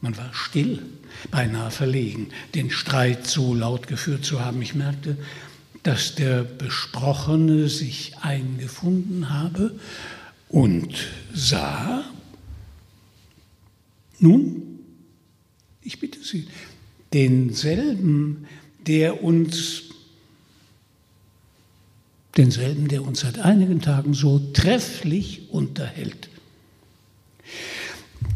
man 0.00 0.16
war 0.16 0.30
still, 0.32 0.82
beinahe 1.30 1.70
verlegen, 1.70 2.28
den 2.54 2.70
Streit 2.70 3.26
so 3.26 3.52
laut 3.54 3.86
geführt 3.86 4.24
zu 4.24 4.42
haben. 4.42 4.62
Ich 4.62 4.74
merkte, 4.74 5.18
dass 5.82 6.14
der 6.14 6.42
Besprochene 6.42 7.68
sich 7.68 8.16
eingefunden 8.20 9.30
habe 9.30 9.78
und 10.48 10.94
sah, 11.32 12.04
nun, 14.18 14.80
ich 15.82 15.98
bitte 15.98 16.22
Sie, 16.22 16.46
denselben, 17.12 18.46
der 18.86 19.22
uns, 19.22 19.84
denselben, 22.36 22.88
der 22.88 23.02
uns 23.02 23.20
seit 23.20 23.38
einigen 23.38 23.80
Tagen 23.80 24.12
so 24.12 24.38
trefflich 24.52 25.50
unterhält. 25.50 26.28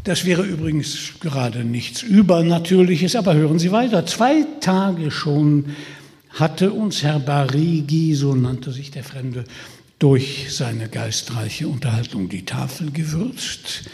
Das 0.03 0.25
wäre 0.25 0.43
übrigens 0.43 1.13
gerade 1.19 1.63
nichts 1.63 2.01
Übernatürliches, 2.01 3.15
aber 3.15 3.35
hören 3.35 3.59
Sie 3.59 3.71
weiter. 3.71 4.05
Zwei 4.05 4.45
Tage 4.59 5.11
schon 5.11 5.75
hatte 6.35 6.73
uns 6.73 7.01
Herr 7.01 7.19
Barigi, 7.19 8.13
so 8.13 8.35
nannte 8.35 8.71
sich 8.71 8.91
der 8.91 9.03
Fremde, 9.03 9.45
durch 9.99 10.53
seine 10.53 10.89
geistreiche 10.89 11.67
Unterhaltung 11.67 12.29
die 12.29 12.45
Tafel 12.45 12.91
gewürzt, 12.91 13.89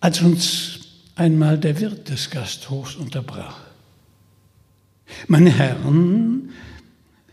als 0.00 0.22
uns 0.22 0.80
einmal 1.16 1.58
der 1.58 1.80
Wirt 1.80 2.08
des 2.08 2.30
Gasthofs 2.30 2.94
unterbrach. 2.94 3.58
Meine 5.26 5.50
Herren, 5.50 6.50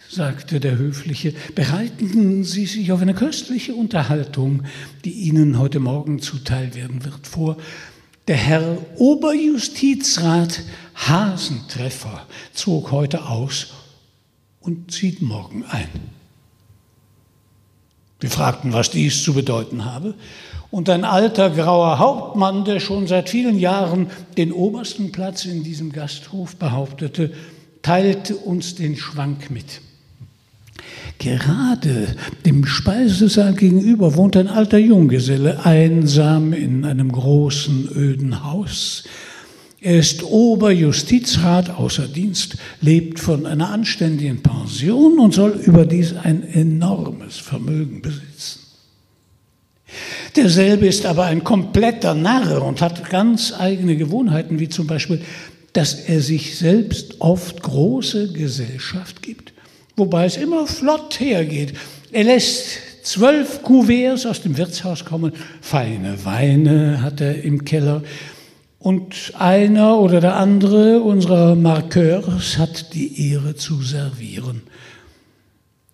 sagte 0.09 0.59
der 0.59 0.77
Höfliche, 0.77 1.33
bereiten 1.53 2.43
Sie 2.43 2.65
sich 2.65 2.91
auf 2.91 3.01
eine 3.01 3.13
köstliche 3.13 3.75
Unterhaltung, 3.75 4.63
die 5.03 5.11
Ihnen 5.11 5.59
heute 5.59 5.79
Morgen 5.79 6.19
zuteil 6.19 6.73
werden 6.73 7.05
wird, 7.05 7.27
vor. 7.27 7.57
Der 8.27 8.37
Herr 8.37 8.77
Oberjustizrat 8.97 10.63
Hasentreffer 10.95 12.25
zog 12.53 12.91
heute 12.91 13.27
aus 13.27 13.67
und 14.61 14.91
zieht 14.91 15.21
morgen 15.21 15.63
ein. 15.63 15.89
Wir 18.19 18.31
fragten, 18.31 18.73
was 18.73 18.89
dies 18.89 19.23
zu 19.23 19.35
bedeuten 19.35 19.85
habe. 19.85 20.15
Und 20.71 20.89
ein 20.89 21.05
alter 21.05 21.51
grauer 21.51 21.99
Hauptmann, 21.99 22.65
der 22.65 22.79
schon 22.79 23.05
seit 23.05 23.29
vielen 23.29 23.59
Jahren 23.59 24.09
den 24.37 24.51
obersten 24.51 25.11
Platz 25.11 25.45
in 25.45 25.63
diesem 25.63 25.91
Gasthof 25.91 26.55
behauptete, 26.55 27.31
teilte 27.83 28.35
uns 28.35 28.73
den 28.73 28.97
Schwank 28.97 29.51
mit. 29.51 29.81
Gerade 31.17 32.15
dem 32.45 32.65
Speisesaal 32.65 33.53
gegenüber 33.53 34.15
wohnt 34.15 34.35
ein 34.37 34.47
alter 34.47 34.77
Junggeselle, 34.77 35.65
einsam 35.65 36.53
in 36.53 36.85
einem 36.85 37.11
großen, 37.11 37.89
öden 37.95 38.43
Haus. 38.43 39.05
Er 39.79 39.99
ist 39.99 40.23
Oberjustizrat 40.23 41.69
außer 41.69 42.07
Dienst, 42.07 42.57
lebt 42.81 43.19
von 43.19 43.45
einer 43.45 43.69
anständigen 43.69 44.41
Pension 44.41 45.19
und 45.19 45.33
soll 45.33 45.51
überdies 45.51 46.15
ein 46.15 46.43
enormes 46.43 47.37
Vermögen 47.37 48.01
besitzen. 48.01 48.61
Derselbe 50.35 50.87
ist 50.87 51.05
aber 51.05 51.25
ein 51.25 51.43
kompletter 51.43 52.13
Narr 52.13 52.63
und 52.63 52.81
hat 52.81 53.09
ganz 53.09 53.53
eigene 53.57 53.95
Gewohnheiten, 53.95 54.59
wie 54.59 54.69
zum 54.69 54.87
Beispiel, 54.87 55.21
dass 55.71 55.93
er 55.93 56.19
sich 56.19 56.57
selbst 56.57 57.21
oft 57.21 57.61
große 57.61 58.33
Gesellschaft 58.33 59.21
gibt 59.21 59.44
wobei 59.95 60.25
es 60.25 60.37
immer 60.37 60.67
flott 60.67 61.19
hergeht. 61.19 61.73
Er 62.11 62.23
lässt 62.23 62.79
zwölf 63.03 63.61
Kuverts 63.61 64.25
aus 64.25 64.41
dem 64.41 64.57
Wirtshaus 64.57 65.05
kommen, 65.05 65.33
feine 65.61 66.23
Weine 66.25 67.01
hat 67.01 67.21
er 67.21 67.43
im 67.43 67.65
Keller. 67.65 68.03
Und 68.79 69.33
einer 69.37 69.97
oder 69.97 70.21
der 70.21 70.35
andere 70.35 71.01
unserer 71.01 71.55
Marqueurs 71.55 72.57
hat 72.57 72.93
die 72.93 73.31
Ehre 73.31 73.55
zu 73.55 73.81
servieren. 73.81 74.61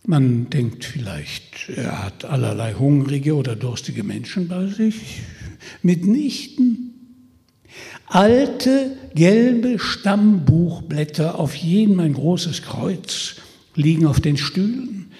Man 0.03 0.49
denkt 0.49 0.83
vielleicht, 0.83 1.69
er 1.75 2.03
hat 2.03 2.25
allerlei 2.25 2.73
hungrige 2.73 3.35
oder 3.35 3.55
durstige 3.55 4.03
Menschen 4.03 4.47
bei 4.47 4.67
sich. 4.67 5.21
Mitnichten. 5.83 6.87
Alte, 8.07 8.97
gelbe 9.15 9.79
Stammbuchblätter, 9.79 11.39
auf 11.39 11.55
jedem 11.55 11.99
ein 12.01 12.13
großes 12.13 12.63
Kreuz, 12.63 13.35
liegen 13.75 14.05
auf 14.05 14.19
den 14.19 14.37
Stühlen. 14.37 15.11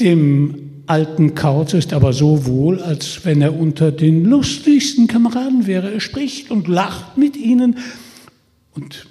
Dem 0.00 0.82
alten 0.86 1.34
Kauz 1.34 1.74
ist 1.74 1.92
aber 1.92 2.12
so 2.12 2.46
wohl, 2.46 2.80
als 2.80 3.24
wenn 3.24 3.42
er 3.42 3.54
unter 3.54 3.92
den 3.92 4.24
lustigsten 4.24 5.06
Kameraden 5.06 5.66
wäre. 5.66 5.92
Er 5.92 6.00
spricht 6.00 6.50
und 6.50 6.68
lacht 6.68 7.18
mit 7.18 7.36
ihnen. 7.36 7.78
Und 8.74 9.06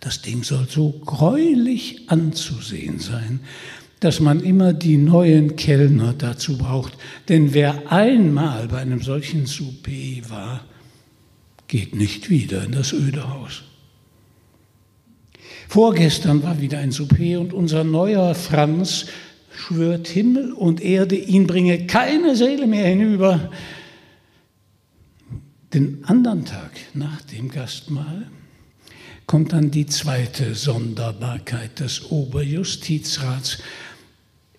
das 0.00 0.22
Ding 0.22 0.42
soll 0.42 0.66
so 0.68 0.90
gräulich 1.04 2.02
anzusehen 2.08 2.98
sein, 2.98 3.40
dass 4.00 4.18
man 4.18 4.40
immer 4.40 4.72
die 4.72 4.96
neuen 4.96 5.54
Kellner 5.54 6.12
dazu 6.12 6.58
braucht. 6.58 6.94
Denn 7.28 7.54
wer 7.54 7.92
einmal 7.92 8.66
bei 8.68 8.78
einem 8.78 9.00
solchen 9.00 9.46
Souper 9.46 10.28
war, 10.28 10.64
geht 11.68 11.94
nicht 11.94 12.28
wieder 12.28 12.64
in 12.64 12.72
das 12.72 12.92
öde 12.92 13.32
Haus. 13.32 13.62
Vorgestern 15.72 16.42
war 16.42 16.60
wieder 16.60 16.80
ein 16.80 16.92
Souper 16.92 17.40
und 17.40 17.54
unser 17.54 17.82
neuer 17.82 18.34
Franz 18.34 19.06
schwört 19.56 20.06
Himmel 20.06 20.52
und 20.52 20.82
Erde, 20.82 21.16
ihn 21.16 21.46
bringe 21.46 21.86
keine 21.86 22.36
Seele 22.36 22.66
mehr 22.66 22.84
hinüber. 22.88 23.50
Den 25.72 26.04
anderen 26.04 26.44
Tag 26.44 26.72
nach 26.92 27.22
dem 27.22 27.48
Gastmahl 27.48 28.26
kommt 29.24 29.54
dann 29.54 29.70
die 29.70 29.86
zweite 29.86 30.54
Sonderbarkeit 30.54 31.80
des 31.80 32.10
Oberjustizrats. 32.10 33.56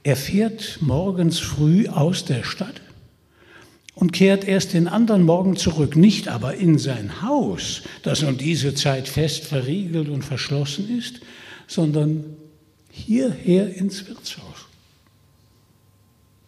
Er 0.02 0.16
fährt 0.16 0.80
morgens 0.82 1.38
früh 1.38 1.88
aus 1.90 2.26
der 2.26 2.44
Stadt 2.44 2.82
und 3.96 4.12
kehrt 4.12 4.48
erst 4.48 4.74
den 4.74 4.88
anderen 4.88 5.24
Morgen 5.24 5.56
zurück, 5.56 5.96
nicht 5.96 6.28
aber 6.28 6.56
in 6.56 6.78
sein 6.78 7.22
Haus, 7.22 7.84
das 8.02 8.24
um 8.24 8.38
diese 8.38 8.74
Zeit 8.74 9.08
fest 9.08 9.46
verriegelt 9.46 10.10
und 10.10 10.24
verschlossen 10.24 10.98
ist, 10.98 11.22
sondern 11.68 12.26
hierher 12.90 13.76
ins 13.76 14.08
Wirtshaus. 14.08 14.68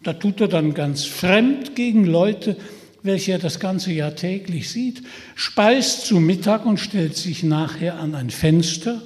Da 0.02 0.12
tut 0.12 0.40
er 0.40 0.48
dann 0.48 0.74
ganz 0.74 1.04
fremd 1.04 1.74
gegen 1.74 2.04
Leute, 2.04 2.56
welche 3.02 3.32
er 3.32 3.38
das 3.38 3.60
ganze 3.60 3.92
Jahr 3.92 4.14
täglich 4.14 4.70
sieht, 4.70 5.02
speist 5.34 6.06
zu 6.06 6.18
Mittag 6.18 6.66
und 6.66 6.78
stellt 6.78 7.16
sich 7.16 7.42
nachher 7.42 7.98
an 7.98 8.14
ein 8.14 8.30
Fenster 8.30 9.02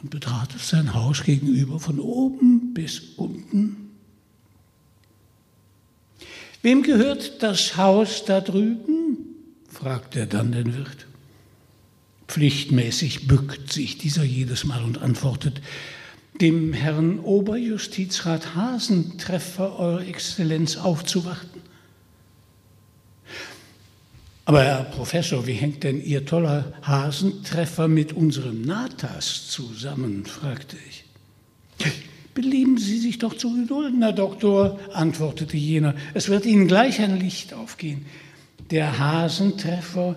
und 0.00 0.10
betrachtet 0.10 0.60
sein 0.60 0.94
Haus 0.94 1.24
gegenüber 1.24 1.78
von 1.80 2.00
oben 2.00 2.74
bis 2.74 3.00
unten 3.16 3.87
Wem 6.62 6.82
gehört 6.82 7.42
das 7.42 7.76
Haus 7.76 8.24
da 8.24 8.40
drüben? 8.40 9.18
fragt 9.70 10.16
er 10.16 10.26
dann 10.26 10.52
den 10.52 10.74
Wirt. 10.76 11.06
Pflichtmäßig 12.26 13.28
bückt 13.28 13.72
sich 13.72 13.96
dieser 13.98 14.24
jedes 14.24 14.64
Mal 14.64 14.82
und 14.82 14.98
antwortet, 14.98 15.60
dem 16.40 16.72
Herrn 16.72 17.20
Oberjustizrat 17.20 18.54
Hasentreffer, 18.54 19.78
Eure 19.78 20.04
Exzellenz, 20.04 20.76
aufzuwarten. 20.76 21.62
Aber 24.44 24.64
Herr 24.64 24.84
Professor, 24.84 25.46
wie 25.46 25.52
hängt 25.52 25.84
denn 25.84 26.02
Ihr 26.02 26.24
toller 26.24 26.72
Hasentreffer 26.82 27.86
mit 27.86 28.12
unserem 28.12 28.62
Natas 28.62 29.48
zusammen? 29.48 30.24
fragte 30.26 30.76
ich. 30.88 31.04
Belieben 32.40 32.78
Sie 32.78 32.98
sich 33.00 33.18
doch 33.18 33.36
zu 33.36 33.52
gedulden, 33.52 34.00
Herr 34.00 34.12
Doktor, 34.12 34.78
antwortete 34.92 35.56
jener. 35.56 35.96
Es 36.14 36.28
wird 36.28 36.46
Ihnen 36.46 36.68
gleich 36.68 37.00
ein 37.00 37.18
Licht 37.18 37.52
aufgehen. 37.52 38.06
Der 38.70 39.00
Hasentreffer 39.00 40.14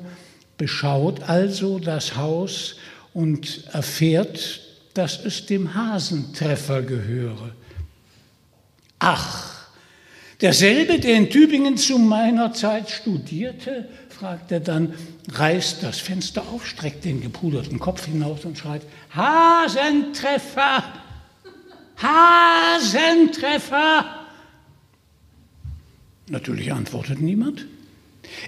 beschaut 0.56 1.24
also 1.24 1.80
das 1.80 2.16
Haus 2.18 2.76
und 3.16 3.64
erfährt, 3.74 4.62
dass 4.94 5.26
es 5.26 5.48
dem 5.48 5.74
Hasentreffer 5.74 6.84
gehöre. 6.84 7.56
Ach, 9.00 9.66
derselbe, 10.42 11.00
der 11.00 11.16
in 11.16 11.32
Tübingen 11.32 11.76
zu 11.76 11.98
meiner 11.98 12.54
Zeit 12.54 12.92
studierte, 12.92 13.90
fragt 14.10 14.52
er 14.52 14.60
dann, 14.60 14.94
reißt 15.28 15.82
das 15.82 15.98
Fenster 15.98 16.44
auf, 16.54 16.68
streckt 16.68 17.04
den 17.04 17.20
gepuderten 17.20 17.80
Kopf 17.80 18.06
hinaus 18.06 18.46
und 18.46 18.60
schreit, 18.60 18.84
Hasentreffer! 19.10 21.01
Hasentreffer! 22.02 24.06
Natürlich 26.30 26.72
antwortet 26.72 27.22
niemand. 27.22 27.66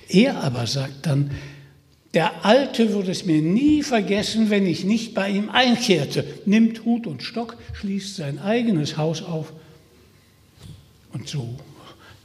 Er 0.07 0.43
aber 0.43 0.67
sagt 0.67 1.05
dann, 1.05 1.31
der 2.13 2.45
Alte 2.45 2.93
würde 2.93 3.11
es 3.11 3.25
mir 3.25 3.41
nie 3.41 3.81
vergessen, 3.81 4.49
wenn 4.49 4.67
ich 4.67 4.83
nicht 4.83 5.13
bei 5.13 5.29
ihm 5.29 5.49
einkehrte, 5.49 6.25
nimmt 6.45 6.85
Hut 6.85 7.07
und 7.07 7.23
Stock, 7.23 7.57
schließt 7.73 8.15
sein 8.15 8.39
eigenes 8.39 8.97
Haus 8.97 9.23
auf. 9.23 9.51
Und 11.11 11.27
so 11.27 11.57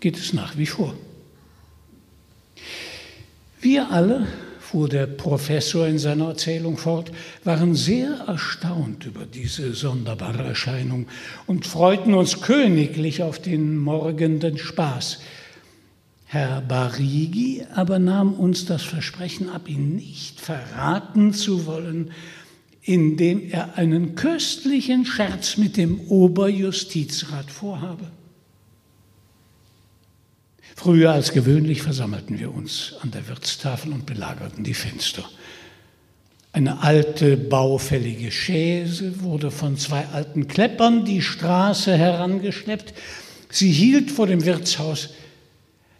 geht 0.00 0.18
es 0.18 0.32
nach 0.32 0.56
wie 0.56 0.66
vor. 0.66 0.94
Wir 3.60 3.90
alle 3.90 4.26
fuhr 4.70 4.87
der 4.87 5.07
Professor 5.07 5.87
in 5.87 5.98
seiner 5.98 6.28
Erzählung 6.28 6.76
fort, 6.76 7.11
waren 7.42 7.74
sehr 7.74 8.11
erstaunt 8.26 9.07
über 9.07 9.24
diese 9.24 9.72
sonderbare 9.72 10.42
Erscheinung 10.42 11.07
und 11.46 11.66
freuten 11.66 12.12
uns 12.12 12.42
königlich 12.42 13.22
auf 13.22 13.38
den 13.38 13.78
morgenden 13.78 14.59
Spaß. 14.59 15.20
Herr 16.26 16.61
Barigi 16.61 17.64
aber 17.74 17.98
nahm 17.98 18.35
uns 18.35 18.66
das 18.66 18.83
Versprechen 18.83 19.48
ab, 19.48 19.70
ihn 19.70 19.96
nicht 19.96 20.38
verraten 20.38 21.33
zu 21.33 21.64
wollen, 21.64 22.11
indem 22.83 23.48
er 23.50 23.78
einen 23.78 24.16
köstlichen 24.16 25.07
Scherz 25.07 25.57
mit 25.57 25.78
dem 25.78 25.98
Oberjustizrat 26.09 27.50
vorhabe. 27.50 28.17
Früher 30.78 31.10
als 31.10 31.32
gewöhnlich 31.32 31.82
versammelten 31.82 32.38
wir 32.38 32.54
uns 32.54 32.94
an 33.00 33.10
der 33.10 33.26
Wirtstafel 33.26 33.92
und 33.92 34.06
belagerten 34.06 34.62
die 34.62 34.74
Fenster. 34.74 35.28
Eine 36.52 36.84
alte, 36.84 37.36
baufällige 37.36 38.30
Chaise 38.30 39.20
wurde 39.20 39.50
von 39.50 39.76
zwei 39.76 40.06
alten 40.06 40.46
Kleppern 40.46 41.04
die 41.04 41.20
Straße 41.20 41.98
herangeschleppt. 41.98 42.94
Sie 43.50 43.72
hielt 43.72 44.12
vor 44.12 44.28
dem 44.28 44.44
Wirtshaus. 44.44 45.08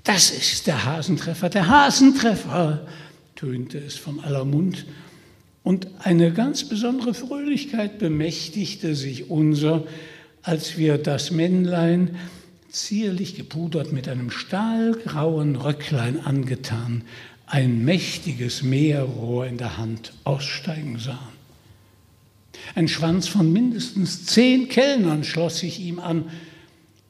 Das 0.04 0.30
ist 0.30 0.68
der 0.68 0.84
Hasentreffer, 0.84 1.48
der 1.48 1.66
Hasentreffer, 1.66 2.86
tönte 3.34 3.78
es 3.78 3.96
von 3.96 4.20
aller 4.20 4.44
Mund. 4.44 4.86
Und 5.64 5.88
eine 5.98 6.32
ganz 6.32 6.68
besondere 6.68 7.14
Fröhlichkeit 7.14 7.98
bemächtigte 7.98 8.94
sich 8.94 9.28
unser, 9.28 9.88
als 10.42 10.78
wir 10.78 10.98
das 10.98 11.32
Männlein, 11.32 12.14
zierlich 12.68 13.35
gepudert 13.35 13.92
mit 13.92 14.09
einem 14.09 14.31
stahlgrauen 14.31 15.57
Röcklein 15.57 16.20
angetan, 16.20 17.02
ein 17.46 17.85
mächtiges 17.85 18.62
Meerrohr 18.62 19.46
in 19.46 19.57
der 19.57 19.78
Hand 19.78 20.12
aussteigen 20.24 20.98
sahen. 20.98 21.38
Ein 22.74 22.88
Schwanz 22.88 23.28
von 23.28 23.52
mindestens 23.52 24.26
zehn 24.26 24.68
Kellnern 24.68 25.24
schloss 25.24 25.59
sich 25.59 25.81
ihm 25.81 25.98
an. 25.98 26.31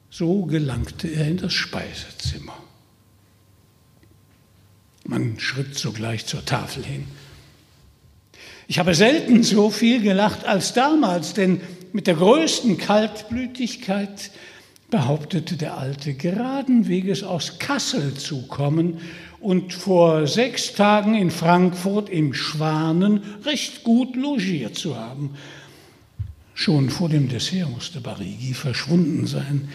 So 0.09 0.45
gelangte 0.45 1.07
er 1.07 1.27
in 1.27 1.37
das 1.37 1.53
Speisezimmer. 1.53 2.57
Man 5.03 5.39
schritt 5.39 5.77
sogleich 5.77 6.25
zur 6.25 6.45
Tafel 6.45 6.85
hin. 6.85 7.05
Ich 8.67 8.79
habe 8.79 8.93
selten 8.93 9.43
so 9.43 9.71
viel 9.71 10.01
gelacht 10.01 10.45
als 10.45 10.73
damals, 10.73 11.33
denn 11.33 11.61
mit 11.91 12.07
der 12.07 12.15
größten 12.15 12.77
Kaltblütigkeit 12.77 14.31
behauptete 14.89 15.55
der 15.55 15.77
Alte, 15.77 16.13
geraden 16.13 16.87
Weges 16.87 17.23
aus 17.23 17.59
Kassel 17.59 18.15
zu 18.15 18.47
kommen 18.47 18.99
und 19.39 19.73
vor 19.73 20.27
sechs 20.27 20.73
Tagen 20.73 21.15
in 21.15 21.31
Frankfurt 21.31 22.09
im 22.09 22.33
Schwanen 22.33 23.21
recht 23.45 23.83
gut 23.83 24.15
logiert 24.15 24.75
zu 24.75 24.97
haben. 24.97 25.35
Schon 26.53 26.89
vor 26.89 27.07
dem 27.07 27.29
Dessert 27.29 27.69
musste 27.69 28.01
Barigi 28.01 28.53
verschwunden 28.53 29.27
sein, 29.27 29.69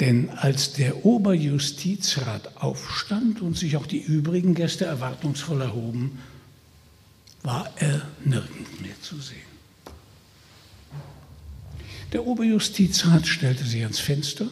denn 0.00 0.30
als 0.30 0.72
der 0.72 1.04
Oberjustizrat 1.04 2.56
aufstand 2.56 3.42
und 3.42 3.56
sich 3.56 3.76
auch 3.76 3.86
die 3.86 4.00
übrigen 4.00 4.54
Gäste 4.54 4.86
erwartungsvoll 4.86 5.60
erhoben, 5.60 6.18
war 7.42 7.70
er 7.76 8.02
nirgend 8.24 8.80
mehr 8.80 9.00
zu 9.02 9.20
sehen. 9.20 9.49
Der 12.12 12.26
Oberjustizrat 12.26 13.26
stellte 13.26 13.64
sich 13.64 13.82
ans 13.82 14.00
Fenster. 14.00 14.48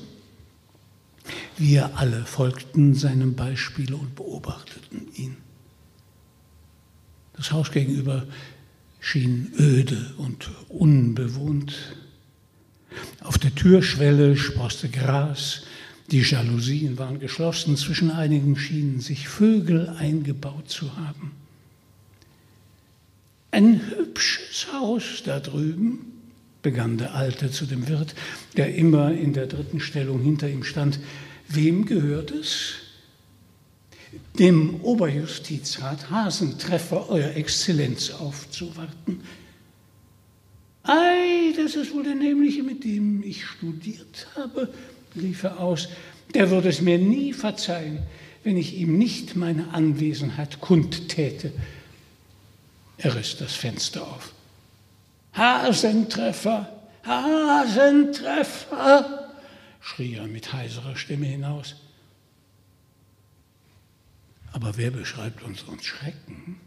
Wir 1.57 1.99
alle 1.99 2.25
folgten 2.25 2.95
seinem 2.95 3.35
Beispiel 3.35 3.95
und 3.95 4.15
beobachteten 4.15 5.09
ihn. 5.15 5.37
Das 7.35 7.51
Haus 7.51 7.73
gegenüber 7.73 8.27
schien 9.01 9.53
öde 9.59 10.15
und 10.19 10.51
unbewohnt. 10.69 11.97
Auf 13.21 13.39
der 13.39 13.55
Türschwelle 13.55 14.37
sproßte 14.37 14.89
Gras, 14.89 15.63
die 16.11 16.21
Jalousien 16.21 16.97
waren 16.97 17.19
geschlossen, 17.19 17.77
zwischen 17.77 18.11
einigen 18.11 18.57
schienen 18.57 19.01
sich 19.01 19.29
Vögel 19.29 19.89
eingebaut 19.91 20.71
zu 20.71 20.97
haben. 20.97 21.33
Ein 23.51 23.81
hübsches 23.91 24.73
Haus 24.73 25.23
da 25.25 25.41
drüben, 25.41 26.18
begann 26.63 26.99
der 26.99 27.15
Alte 27.15 27.51
zu 27.51 27.67
dem 27.67 27.89
Wirt, 27.89 28.15
der 28.57 28.75
immer 28.75 29.13
in 29.13 29.33
der 29.33 29.47
dritten 29.47 29.81
Stellung 29.81 30.21
hinter 30.21 30.49
ihm 30.49 30.65
stand. 30.65 30.99
Wem 31.49 31.87
gehört 31.87 32.31
es? 32.31 32.75
Dem 34.39 34.81
Oberjustizrat 34.83 36.11
Hasentreffer, 36.11 37.11
Euer 37.11 37.37
Exzellenz, 37.37 38.11
aufzuwarten. 38.11 39.21
Ei, 40.83 41.53
das 41.57 41.75
ist 41.75 41.93
wohl 41.93 42.05
der 42.05 42.15
Nämliche, 42.15 42.63
mit 42.63 42.85
dem 42.85 43.23
ich 43.23 43.45
studiert 43.45 44.27
habe, 44.35 44.73
rief 45.21 45.43
er 45.43 45.61
aus. 45.61 45.89
Der 46.35 46.51
würde 46.51 46.69
es 46.69 46.81
mir 46.81 46.99
nie 46.99 47.33
verzeihen, 47.33 48.01
wenn 48.43 48.57
ich 48.57 48.75
ihm 48.75 48.97
nicht 48.97 49.37
meine 49.37 49.69
Anwesenheit 49.75 50.61
kundtäte. 50.61 51.53
Er 52.97 53.15
riss 53.15 53.37
das 53.37 53.55
Fenster 53.55 54.03
auf. 54.03 54.33
Hasentreffer, 55.33 56.69
Hasentreffer, 57.05 59.31
schrie 59.81 60.15
er 60.15 60.27
mit 60.27 60.53
heiserer 60.53 60.97
Stimme 60.97 61.27
hinaus. 61.27 61.77
Aber 64.53 64.77
wer 64.77 64.91
beschreibt 64.91 65.43
unseren 65.43 65.81
Schrecken? 65.81 66.61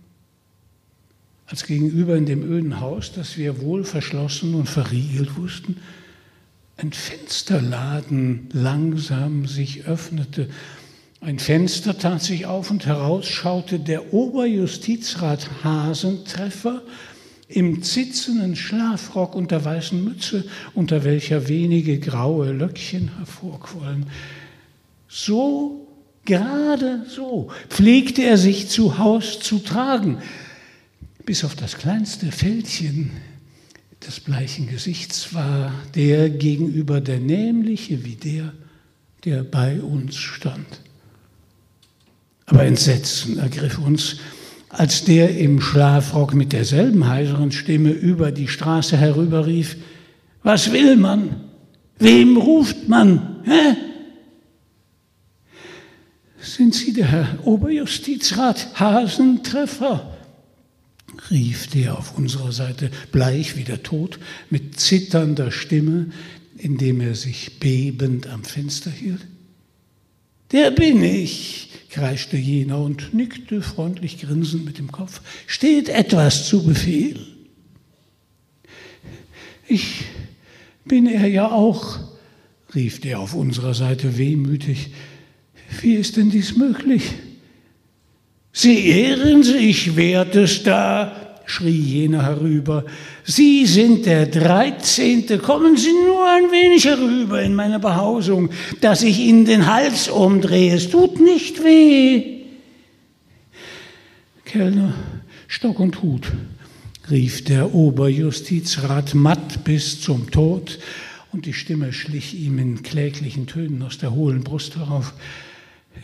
Als 1.48 1.66
gegenüber 1.66 2.16
in 2.16 2.26
dem 2.26 2.44
öden 2.44 2.80
Haus, 2.80 3.12
das 3.12 3.38
wir 3.38 3.62
wohl 3.62 3.84
verschlossen 3.84 4.56
und 4.56 4.70
verriegelt 4.70 5.36
wussten, 5.36 5.82
ein 6.78 6.94
Fensterladen 6.94 8.50
langsam 8.54 9.46
sich 9.46 9.86
öffnete 9.86 10.50
Ein 11.24 11.38
Fenster 11.38 12.00
tat 12.00 12.24
sich 12.24 12.48
auf 12.48 12.72
und 12.72 12.88
heraus 12.88 13.28
schaute 13.28 13.80
der 13.80 14.12
Oberjustizrat 14.12 15.64
Hasentreffer 15.64 16.82
im 17.54 17.84
zitzenden 17.84 18.56
Schlafrock 18.56 19.36
und 19.36 19.52
der 19.52 19.64
weißen 19.64 20.04
Mütze, 20.04 20.46
unter 20.74 21.04
welcher 21.04 21.48
wenige 21.48 22.00
graue 22.00 22.52
Löckchen 22.52 23.18
hervorquollen. 23.18 24.06
So, 25.08 25.88
gerade 26.26 27.06
so, 27.08 27.52
pflegte 27.70 28.24
er 28.24 28.38
sich 28.38 28.70
zu 28.70 28.98
Haus 28.98 29.40
zu 29.40 29.60
tragen, 29.60 30.20
bis 31.26 31.44
auf 31.44 31.56
das 31.56 31.78
kleinste 31.78 32.32
Fältchen 32.32 33.12
des 34.06 34.20
bleichen 34.20 34.68
Gesichts 34.68 35.34
war 35.34 35.74
der 35.96 36.30
gegenüber 36.30 37.02
der 37.02 37.20
nämliche 37.20 38.04
wie 38.04 38.16
der, 38.16 38.54
der 39.26 39.44
bei 39.44 39.82
uns 39.82 40.16
stand. 40.16 40.82
Aber 42.48 42.66
Entsetzen 42.66 43.38
ergriff 43.38 43.78
uns, 43.78 44.18
als 44.72 45.04
der 45.04 45.38
im 45.38 45.60
Schlafrock 45.60 46.34
mit 46.34 46.54
derselben 46.54 47.08
heiseren 47.08 47.52
Stimme 47.52 47.92
über 47.92 48.32
die 48.32 48.48
Straße 48.48 48.98
herüberrief, 48.98 49.78
was 50.44 50.72
will 50.72 50.96
man? 50.96 51.42
Wem 52.00 52.38
ruft 52.38 52.88
man? 52.88 53.42
Hä? 53.44 53.76
Sind 56.40 56.74
Sie 56.74 56.94
der 56.94 57.06
Herr 57.06 57.28
Oberjustizrat 57.46 58.80
Hasentreffer? 58.80 60.18
rief 61.30 61.68
der 61.68 61.98
auf 61.98 62.18
unserer 62.18 62.52
Seite, 62.52 62.90
bleich 63.12 63.58
wie 63.58 63.64
der 63.64 63.84
Tod, 63.84 64.20
mit 64.50 64.80
zitternder 64.80 65.52
Stimme, 65.52 66.08
indem 66.58 67.02
er 67.02 67.16
sich 67.16 67.60
bebend 67.60 68.28
am 68.28 68.44
Fenster 68.44 68.90
hielt. 68.90 69.22
Der 70.52 70.72
bin 70.72 71.04
ich, 71.04 71.70
kreischte 71.90 72.38
jener 72.38 72.80
und 72.80 73.14
nickte 73.14 73.62
freundlich 73.62 74.20
grinsend 74.20 74.66
mit 74.66 74.78
dem 74.78 74.92
Kopf. 74.92 75.22
Steht 75.48 75.90
etwas 75.90 76.48
zu 76.48 76.64
Befehl? 76.64 77.20
Ich 79.68 80.04
bin 80.84 81.08
er 81.08 81.28
ja 81.28 81.50
auch, 81.52 82.00
rief 82.76 83.00
der 83.00 83.20
auf 83.20 83.34
unserer 83.34 83.74
Seite 83.74 84.18
wehmütig. 84.18 84.92
Wie 85.82 85.94
ist 85.94 86.18
denn 86.18 86.30
dies 86.30 86.58
möglich? 86.58 87.04
Sie 88.52 88.88
ehren 88.88 89.44
sich, 89.44 89.96
wertester, 89.96 91.21
schrie 91.52 91.70
jener 91.72 92.24
herüber. 92.24 92.86
Sie 93.24 93.66
sind 93.66 94.06
der 94.06 94.26
Dreizehnte. 94.26 95.38
Kommen 95.38 95.76
Sie 95.76 95.92
nur 95.92 96.28
ein 96.28 96.52
wenig 96.52 96.86
herüber 96.86 97.42
in 97.42 97.54
meine 97.54 97.80
Behausung, 97.80 98.50
dass 98.80 99.04
ich 99.04 99.20
Ihnen 99.20 99.46
den 99.46 99.68
Hals 99.68 100.08
umdrehe. 100.08 100.74
Es 100.74 100.90
tut 100.90 101.20
nicht 101.20 101.64
weh. 101.64 102.42
Kellner, 104.46 104.94
Stock 105.48 105.80
und 105.80 106.02
Hut, 106.02 106.32
rief 107.10 107.44
der 107.44 107.74
Oberjustizrat 107.74 109.14
matt 109.14 109.64
bis 109.64 110.02
zum 110.02 110.32
Tod, 110.32 110.80
und 111.34 111.46
die 111.46 111.54
Stimme 111.54 111.94
schlich 111.94 112.34
ihm 112.34 112.60
in 112.60 112.84
kläglichen 112.84 113.48
Tönen 113.48 113.84
aus 113.84 113.98
der 113.98 114.14
hohlen 114.14 114.44
Brust 114.44 114.76
herauf. 114.76 115.14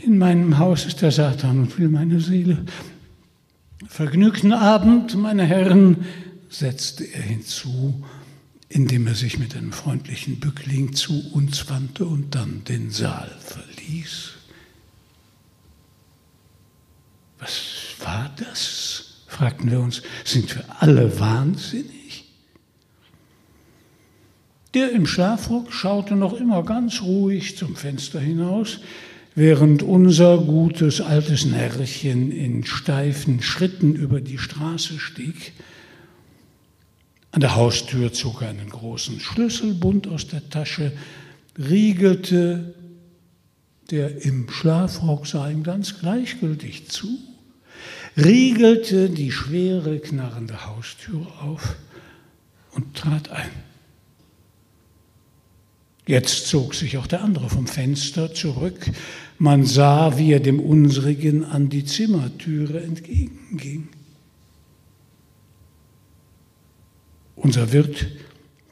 In 0.01 0.17
meinem 0.17 0.57
Haus 0.57 0.85
ist 0.85 1.01
der 1.01 1.11
Satan 1.11 1.59
und 1.59 1.77
will 1.77 1.89
meine 1.89 2.21
Seele. 2.21 2.59
Vergnügten 3.85 4.53
Abend, 4.53 5.15
meine 5.15 5.45
Herren, 5.45 6.05
setzte 6.49 7.03
er 7.03 7.21
hinzu, 7.21 8.03
indem 8.69 9.05
er 9.05 9.13
sich 9.13 9.37
mit 9.37 9.55
einem 9.55 9.71
freundlichen 9.71 10.39
Bückling 10.39 10.93
zu 10.93 11.31
uns 11.33 11.69
wandte 11.69 12.05
und 12.05 12.33
dann 12.33 12.63
den 12.63 12.89
Saal 12.89 13.29
verließ. 13.39 14.31
Was 17.37 17.61
war 17.99 18.33
das? 18.37 19.23
fragten 19.27 19.69
wir 19.69 19.79
uns. 19.79 20.01
Sind 20.25 20.55
wir 20.55 20.65
alle 20.79 21.19
wahnsinnig? 21.19 22.25
Der 24.73 24.91
im 24.91 25.05
Schlafrock 25.05 25.71
schaute 25.71 26.15
noch 26.15 26.33
immer 26.33 26.63
ganz 26.63 27.01
ruhig 27.01 27.57
zum 27.57 27.75
Fenster 27.75 28.19
hinaus, 28.19 28.79
während 29.37 29.83
unser 29.83 30.39
gutes 30.39 30.99
altes 30.99 31.45
Närrchen 31.45 32.31
in 32.31 32.65
steifen 32.65 33.43
Schritten 33.43 33.93
über 33.93 34.19
die 34.19 34.39
Straße 34.39 34.99
stieg. 34.99 35.53
An 37.29 37.41
der 37.41 37.55
Haustür 37.55 38.11
zog 38.11 38.41
er 38.41 38.49
einen 38.49 38.71
großen 38.71 39.19
Schlüsselbund 39.19 40.07
aus 40.07 40.25
der 40.25 40.49
Tasche, 40.49 40.91
riegelte, 41.55 42.73
der 43.91 44.25
im 44.25 44.49
Schlafrock 44.49 45.27
sah 45.27 45.47
ihm 45.47 45.61
ganz 45.61 45.99
gleichgültig 45.99 46.89
zu, 46.89 47.07
riegelte 48.17 49.11
die 49.11 49.31
schwere, 49.31 49.99
knarrende 49.99 50.65
Haustür 50.65 51.27
auf 51.43 51.75
und 52.71 52.95
trat 52.95 53.29
ein. 53.29 53.51
Jetzt 56.07 56.47
zog 56.47 56.73
sich 56.73 56.97
auch 56.97 57.05
der 57.05 57.21
andere 57.21 57.49
vom 57.49 57.67
Fenster 57.67 58.33
zurück, 58.33 58.89
man 59.39 59.65
sah, 59.65 60.17
wie 60.17 60.33
er 60.33 60.39
dem 60.39 60.59
unsrigen 60.59 61.43
an 61.43 61.69
die 61.69 61.85
Zimmertüre 61.85 62.81
entgegenging. 62.81 63.89
Unser 67.35 67.71
Wirt, 67.71 68.07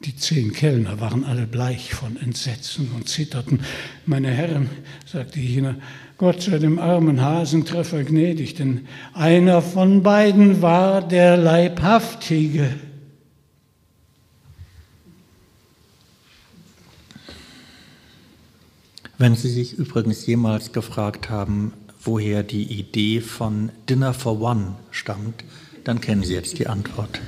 die 0.04 0.16
zehn 0.16 0.52
Kellner 0.52 1.00
waren 1.00 1.24
alle 1.24 1.46
bleich 1.46 1.94
von 1.94 2.16
Entsetzen 2.16 2.90
und 2.94 3.08
zitterten. 3.08 3.60
Meine 4.04 4.30
Herren, 4.30 4.68
sagte 5.06 5.40
jener, 5.40 5.76
Gott 6.18 6.42
sei 6.42 6.58
dem 6.58 6.78
armen 6.78 7.20
Hasentreffer 7.20 8.02
gnädig, 8.02 8.54
denn 8.54 8.86
einer 9.14 9.62
von 9.62 10.02
beiden 10.02 10.62
war 10.62 11.06
der 11.06 11.36
Leibhaftige. 11.36 12.70
Wenn 19.18 19.34
Sie 19.34 19.48
sich 19.48 19.72
übrigens 19.72 20.26
jemals 20.26 20.72
gefragt 20.72 21.30
haben, 21.30 21.72
woher 22.02 22.42
die 22.42 22.64
Idee 22.64 23.20
von 23.22 23.70
Dinner 23.88 24.12
for 24.12 24.40
One 24.40 24.76
stammt, 24.90 25.42
dann 25.84 26.02
kennen 26.02 26.22
Sie 26.22 26.34
jetzt 26.34 26.58
die 26.58 26.66
Antwort. 26.66 27.20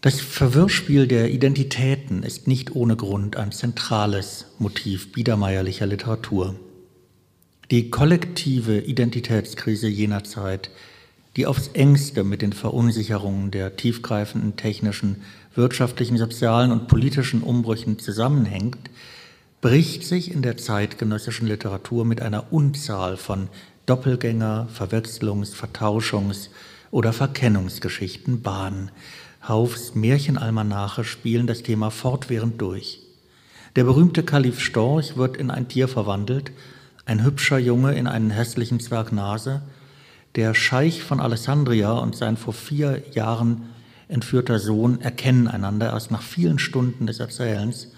Das 0.00 0.20
Verwirrspiel 0.20 1.06
der 1.06 1.30
Identitäten 1.30 2.22
ist 2.22 2.48
nicht 2.48 2.74
ohne 2.74 2.96
Grund 2.96 3.36
ein 3.36 3.52
zentrales 3.52 4.46
Motiv 4.58 5.12
biedermeierlicher 5.12 5.86
Literatur. 5.86 6.56
Die 7.70 7.90
kollektive 7.90 8.80
Identitätskrise 8.80 9.86
jener 9.86 10.24
Zeit, 10.24 10.70
die 11.36 11.46
aufs 11.46 11.68
engste 11.74 12.24
mit 12.24 12.42
den 12.42 12.52
Verunsicherungen 12.52 13.50
der 13.50 13.76
tiefgreifenden 13.76 14.56
technischen 14.56 15.22
wirtschaftlichen, 15.54 16.16
sozialen 16.16 16.72
und 16.72 16.88
politischen 16.88 17.42
Umbrüchen 17.42 17.98
zusammenhängt, 17.98 18.90
bricht 19.60 20.04
sich 20.04 20.32
in 20.32 20.42
der 20.42 20.56
zeitgenössischen 20.56 21.46
Literatur 21.46 22.04
mit 22.04 22.22
einer 22.22 22.52
Unzahl 22.52 23.16
von 23.16 23.48
Doppelgänger-, 23.86 24.68
Verwechslungs-, 24.68 25.54
Vertauschungs- 25.54 26.48
oder 26.90 27.12
Verkennungsgeschichten 27.12 28.42
Bahn. 28.42 28.90
Haufs 29.46 29.94
Märchenalmanache 29.94 31.04
spielen 31.04 31.46
das 31.46 31.62
Thema 31.62 31.90
fortwährend 31.90 32.60
durch. 32.60 33.00
Der 33.76 33.84
berühmte 33.84 34.22
Kalif 34.22 34.60
Storch 34.60 35.16
wird 35.16 35.36
in 35.36 35.50
ein 35.50 35.68
Tier 35.68 35.88
verwandelt, 35.88 36.52
ein 37.04 37.24
hübscher 37.24 37.58
Junge 37.58 37.94
in 37.94 38.06
einen 38.06 38.30
hässlichen 38.30 38.80
Zwergnase, 38.80 39.62
der 40.36 40.54
Scheich 40.54 41.02
von 41.02 41.20
Alessandria 41.20 41.92
und 41.92 42.16
sein 42.16 42.36
vor 42.36 42.54
vier 42.54 43.02
Jahren 43.12 43.68
entführter 44.10 44.58
Sohn 44.58 45.00
erkennen 45.00 45.48
einander 45.48 45.92
erst 45.92 46.10
nach 46.10 46.22
vielen 46.22 46.58
Stunden 46.58 47.06
des 47.06 47.20
Erzählens. 47.20 47.88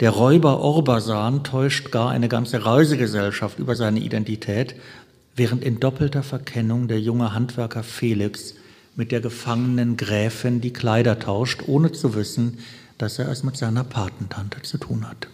Der 0.00 0.10
Räuber 0.10 0.60
Orbasan 0.60 1.44
täuscht 1.44 1.90
gar 1.90 2.10
eine 2.10 2.28
ganze 2.28 2.64
Reisegesellschaft 2.64 3.58
über 3.58 3.76
seine 3.76 4.00
Identität, 4.00 4.74
während 5.36 5.64
in 5.64 5.80
doppelter 5.80 6.22
Verkennung 6.22 6.88
der 6.88 7.00
junge 7.00 7.34
Handwerker 7.34 7.82
Felix 7.82 8.54
mit 8.96 9.12
der 9.12 9.20
gefangenen 9.20 9.96
Gräfin 9.96 10.60
die 10.60 10.72
Kleider 10.72 11.18
tauscht, 11.18 11.62
ohne 11.66 11.92
zu 11.92 12.14
wissen, 12.14 12.58
dass 12.98 13.18
er 13.18 13.28
es 13.28 13.42
mit 13.42 13.56
seiner 13.56 13.84
Patentante 13.84 14.62
zu 14.62 14.78
tun 14.78 15.08
hat. 15.08 15.28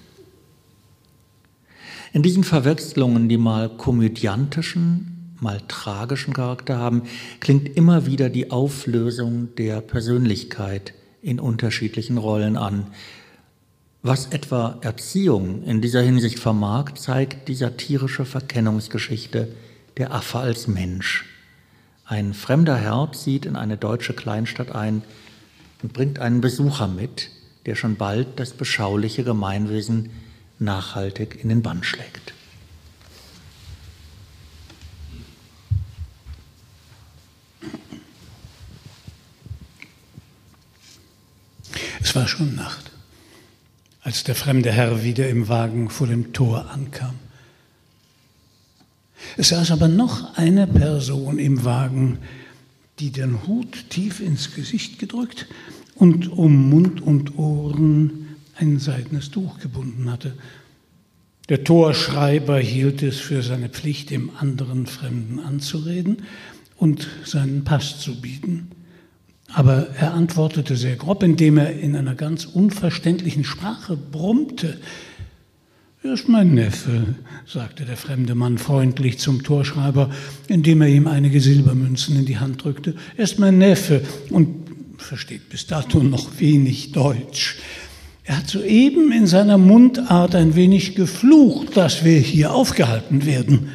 In 2.13 2.23
diesen 2.23 2.45
Verwechslungen, 2.45 3.29
die 3.29 3.37
mal 3.37 3.69
komödiantischen, 3.69 5.18
mal 5.41 5.61
tragischen 5.69 6.35
Charakter 6.35 6.79
haben, 6.79 7.03
klingt 7.41 7.77
immer 7.77 8.07
wieder 8.07 8.31
die 8.31 8.51
Auflösung 8.51 9.55
der 9.57 9.81
Persönlichkeit 9.81 10.95
in 11.23 11.41
unterschiedlichen 11.41 12.19
Rollen 12.19 12.57
an. 12.57 12.87
Was 14.03 14.27
etwa 14.27 14.79
Erziehung 14.81 15.65
in 15.65 15.81
dieser 15.81 16.03
Hinsicht 16.03 16.39
vermag, 16.39 16.93
zeigt 16.95 17.49
die 17.49 17.55
satirische 17.55 18.25
Verkennungsgeschichte 18.25 19.49
der 19.97 20.15
Affe 20.15 20.39
als 20.39 20.69
Mensch. 20.69 21.25
Ein 22.05 22.33
fremder 22.33 22.77
Herr 22.77 23.11
zieht 23.13 23.45
in 23.45 23.57
eine 23.57 23.77
deutsche 23.77 24.15
Kleinstadt 24.15 24.73
ein 24.73 25.03
und 25.83 25.93
bringt 25.93 26.21
einen 26.21 26.41
Besucher 26.41 26.89
mit, 26.89 27.31
der 27.67 27.75
schon 27.75 27.97
bald 27.97 28.41
das 28.41 28.53
beschauliche 28.53 29.25
Gemeinwesen 29.25 30.11
nachhaltig 30.59 31.39
in 31.43 31.49
den 31.49 31.63
Bann 31.63 31.83
schlägt. 31.83 32.33
Es 42.09 42.15
war 42.15 42.27
schon 42.27 42.55
Nacht, 42.55 42.91
als 44.01 44.25
der 44.25 44.35
fremde 44.35 44.73
Herr 44.73 45.05
wieder 45.05 45.29
im 45.29 45.49
Wagen 45.49 45.91
vor 45.91 46.07
dem 46.07 46.33
Tor 46.33 46.71
ankam. 46.71 47.17
Es 49.37 49.51
saß 49.51 49.73
aber 49.73 49.89
noch 49.89 50.35
eine 50.39 50.67
Person 50.67 51.39
im 51.39 51.67
Wagen, 51.67 52.17
die 52.99 53.11
den 53.11 53.47
Hut 53.47 53.91
tief 53.91 54.21
ins 54.21 54.55
Gesicht 54.55 54.99
gedrückt 54.99 55.49
und 55.97 56.29
um 56.33 56.71
Mund 56.71 57.03
und 57.03 57.37
Ohren 57.37 58.37
ein 58.57 58.79
seidenes 58.79 59.31
Tuch 59.31 59.59
gebunden 59.59 60.11
hatte. 60.11 60.33
Der 61.51 61.63
Torschreiber 61.63 62.59
hielt 62.59 63.03
es 63.03 63.21
für 63.21 63.43
seine 63.43 63.69
Pflicht, 63.69 64.09
dem 64.09 64.31
anderen 64.35 64.87
Fremden 64.87 65.41
anzureden 65.41 66.23
und 66.79 67.07
seinen 67.27 67.65
Pass 67.65 68.01
zu 68.01 68.19
bieten. 68.19 68.71
Aber 69.53 69.89
er 69.99 70.13
antwortete 70.15 70.77
sehr 70.77 70.97
grob, 70.97 71.23
indem 71.23 71.59
er 71.59 71.73
in 71.73 71.97
einer 71.97 72.15
ganz 72.15 72.45
unverständlichen 72.45 73.45
Sprache 73.45 73.97
brummte. 73.97 74.79
Er 76.03 76.13
ist 76.13 76.29
mein 76.29 76.55
Neffe, 76.55 77.15
sagte 77.47 77.85
der 77.85 77.97
fremde 77.97 78.35
Mann 78.35 78.59
freundlich 78.59 79.19
zum 79.19 79.43
Torschreiber, 79.43 80.11
indem 80.47 80.83
er 80.83 80.89
ihm 80.89 81.07
einige 81.07 81.41
Silbermünzen 81.41 82.17
in 82.17 82.27
die 82.27 82.39
Hand 82.39 82.63
drückte. 82.63 82.95
Er 83.17 83.25
ist 83.25 83.39
mein 83.39 83.59
Neffe 83.59 84.03
und 84.31 84.49
versteht 84.99 85.49
bis 85.49 85.67
dato 85.67 86.03
noch 86.03 86.39
wenig 86.39 86.93
Deutsch. 86.93 87.57
Er 88.25 88.39
hat 88.39 88.49
soeben 88.49 89.11
in 89.11 89.27
seiner 89.27 89.57
Mundart 89.57 90.35
ein 90.35 90.55
wenig 90.55 90.95
geflucht, 90.95 91.77
dass 91.77 92.05
wir 92.05 92.19
hier 92.19 92.53
aufgehalten 92.53 93.25
werden. 93.25 93.71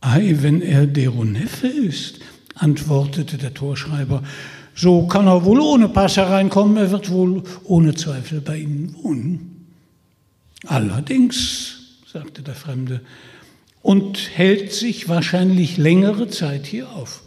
Ei, 0.00 0.36
wenn 0.40 0.60
er 0.60 0.86
dero 0.86 1.24
Neffe 1.24 1.66
ist, 1.66 2.20
antwortete 2.58 3.38
der 3.38 3.54
Torschreiber, 3.54 4.22
so 4.74 5.06
kann 5.06 5.26
er 5.26 5.44
wohl 5.44 5.60
ohne 5.60 5.88
Pass 5.88 6.16
hereinkommen, 6.16 6.76
er 6.76 6.90
wird 6.90 7.10
wohl 7.10 7.42
ohne 7.64 7.94
Zweifel 7.94 8.40
bei 8.40 8.58
Ihnen 8.58 8.94
wohnen. 9.02 9.66
Allerdings, 10.66 12.00
sagte 12.12 12.42
der 12.42 12.54
Fremde, 12.54 13.00
und 13.82 14.30
hält 14.34 14.72
sich 14.72 15.08
wahrscheinlich 15.08 15.76
längere 15.76 16.28
Zeit 16.28 16.66
hier 16.66 16.90
auf. 16.90 17.22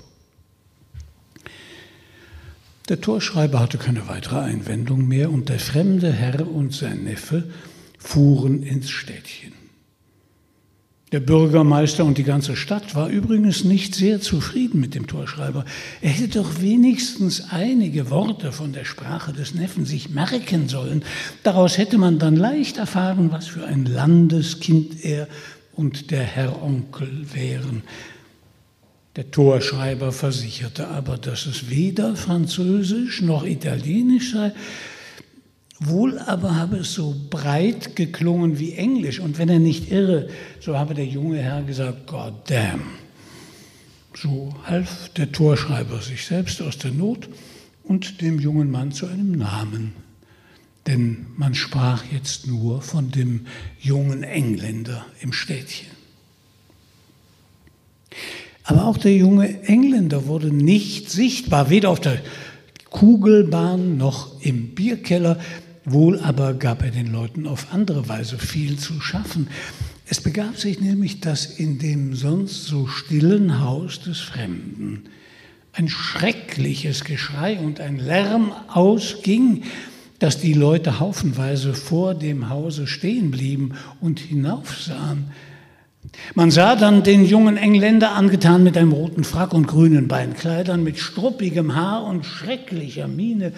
Der 2.90 3.00
Torschreiber 3.00 3.60
hatte 3.60 3.78
keine 3.78 4.08
weitere 4.08 4.40
Einwendung 4.40 5.08
mehr 5.08 5.32
und 5.32 5.50
der 5.50 5.60
fremde 5.60 6.12
Herr 6.12 6.48
und 6.48 6.74
sein 6.74 7.04
Neffe 7.04 7.50
fuhren 7.98 8.64
ins 8.64 8.90
Städtchen. 8.90 9.61
Der 11.12 11.20
Bürgermeister 11.20 12.06
und 12.06 12.18
die 12.18 12.24
ganze 12.24 12.56
Stadt 12.56 12.96
war 12.96 13.10
übrigens 13.10 13.66
nicht 13.66 13.96
sehr 13.96 14.22
zufrieden 14.22 14.80
mit 14.80 14.96
dem 14.96 15.08
Torschreiber. 15.08 15.66
Er 16.00 16.10
hätte 16.10 16.40
doch 16.40 16.62
wenigstens 16.62 17.52
einige 17.52 18.10
Worte 18.10 18.54
von 18.54 18.72
der 18.72 18.86
Sprache 18.86 19.34
des 19.34 19.54
Neffen 19.54 19.86
sich 19.86 20.10
merken 20.10 20.70
sollen. 20.70 21.04
Daraus 21.44 21.78
hätte 21.78 21.98
man 21.98 22.18
dann 22.18 22.38
leicht 22.38 22.78
erfahren, 22.78 23.30
was 23.30 23.48
für 23.48 23.66
ein 23.66 23.84
Landeskind 23.84 25.04
er 25.04 25.28
und 25.74 26.12
der 26.12 26.24
Herr 26.24 26.64
Onkel 26.64 27.26
wären. 27.34 27.84
Der 29.18 29.30
Torschreiber 29.30 30.14
versicherte 30.14 30.88
aber, 30.88 31.18
dass 31.18 31.46
es 31.46 31.70
weder 31.70 32.16
Französisch 32.16 33.22
noch 33.22 33.44
Italienisch 33.44 34.32
sei, 34.32 34.54
Wohl 35.84 36.20
aber 36.20 36.56
habe 36.56 36.78
es 36.78 36.94
so 36.94 37.16
breit 37.32 37.96
geklungen 37.96 38.60
wie 38.60 38.74
Englisch. 38.74 39.20
Und 39.20 39.40
wenn 39.40 39.50
er 39.50 39.58
nicht 39.58 39.92
irre, 39.92 40.30
so 40.60 40.78
habe 40.78 40.94
der 40.94 41.08
junge 41.08 41.40
Herr 41.40 41.64
gesagt, 41.64 42.06
God 42.06 42.34
damn. 42.46 42.84
So 44.14 44.54
half 44.66 45.10
der 45.10 45.32
Torschreiber 45.32 46.00
sich 46.02 46.26
selbst 46.26 46.62
aus 46.62 46.78
der 46.78 46.92
Not 46.92 47.28
und 47.84 48.22
dem 48.22 48.40
jungen 48.40 48.70
Mann 48.70 48.92
zu 48.92 49.08
einem 49.08 49.32
Namen. 49.32 49.94
Denn 50.86 51.26
man 51.36 51.56
sprach 51.56 52.04
jetzt 52.12 52.46
nur 52.46 52.84
von 52.84 53.10
dem 53.10 53.48
jungen 53.80 54.22
Engländer 54.22 55.04
im 55.20 55.34
Städtchen. 55.34 55.88
Aber 58.64 58.86
auch 58.86 58.98
der 58.98 59.16
junge 59.16 59.64
Engländer 59.64 60.28
wurde 60.28 60.54
nicht 60.54 61.10
sichtbar, 61.10 61.72
weder 61.72 61.90
auf 61.90 62.00
der 62.00 62.22
Kugelbahn 62.92 63.98
noch 63.98 64.40
im 64.42 64.76
Bierkeller. 64.76 65.40
Wohl 65.84 66.20
aber 66.20 66.54
gab 66.54 66.84
er 66.84 66.92
den 66.92 67.12
Leuten 67.12 67.48
auf 67.48 67.74
andere 67.74 68.08
Weise 68.08 68.38
viel 68.38 68.78
zu 68.78 69.02
schaffen. 69.02 69.48
Es 70.06 70.22
begab 70.22 70.58
sich 70.58 70.80
nämlich, 70.80 71.22
dass 71.22 71.46
in 71.46 71.80
dem 71.80 72.16
sonst 72.16 72.66
so 72.66 72.88
stillen 72.88 73.62
Haus 73.62 74.02
des 74.02 74.20
Fremden 74.20 75.04
ein 75.74 75.88
schreckliches 75.88 77.04
Geschrei 77.04 77.58
und 77.58 77.80
ein 77.80 77.98
Lärm 77.98 78.52
ausging, 78.68 79.64
dass 80.20 80.38
die 80.38 80.54
Leute 80.54 81.00
haufenweise 81.00 81.74
vor 81.74 82.14
dem 82.14 82.50
Hause 82.50 82.86
stehen 82.86 83.32
blieben 83.32 83.74
und 84.02 84.20
hinaufsahen. 84.20 85.32
Man 86.36 86.52
sah 86.52 86.76
dann 86.76 87.04
den 87.04 87.26
jungen 87.26 87.58
Engländer 87.58 88.12
angetan 88.12 88.64
mit 88.64 88.78
einem 88.78 88.92
roten 88.92 89.24
Frack 89.24 89.54
und 89.54 89.68
grünen 89.68 90.08
Beinkleidern, 90.08 90.84
mit 90.84 91.00
struppigem 91.00 91.76
Haar 91.76 92.04
und 92.04 92.26
schrecklicher 92.26 93.08
Miene, 93.08 93.54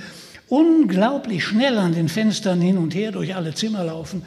unglaublich 0.47 1.43
schnell 1.43 1.77
an 1.77 1.93
den 1.93 2.09
Fenstern 2.09 2.61
hin 2.61 2.77
und 2.77 2.95
her 2.95 3.11
durch 3.11 3.35
alle 3.35 3.53
Zimmer 3.53 3.83
laufen. 3.83 4.23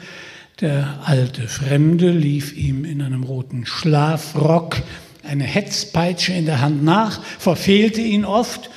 Der 0.61 1.01
alte 1.05 1.47
Fremde 1.47 2.09
lief 2.09 2.55
ihm 2.55 2.83
in 2.83 3.01
einem 3.01 3.23
roten 3.23 3.65
Schlafrock, 3.65 4.77
eine 5.23 5.43
Hetzpeitsche 5.43 6.33
in 6.33 6.45
der 6.45 6.61
Hand 6.61 6.83
nach, 6.83 7.21
verfehlte 7.23 8.01
ihn 8.01 8.25
oft, 8.25 8.69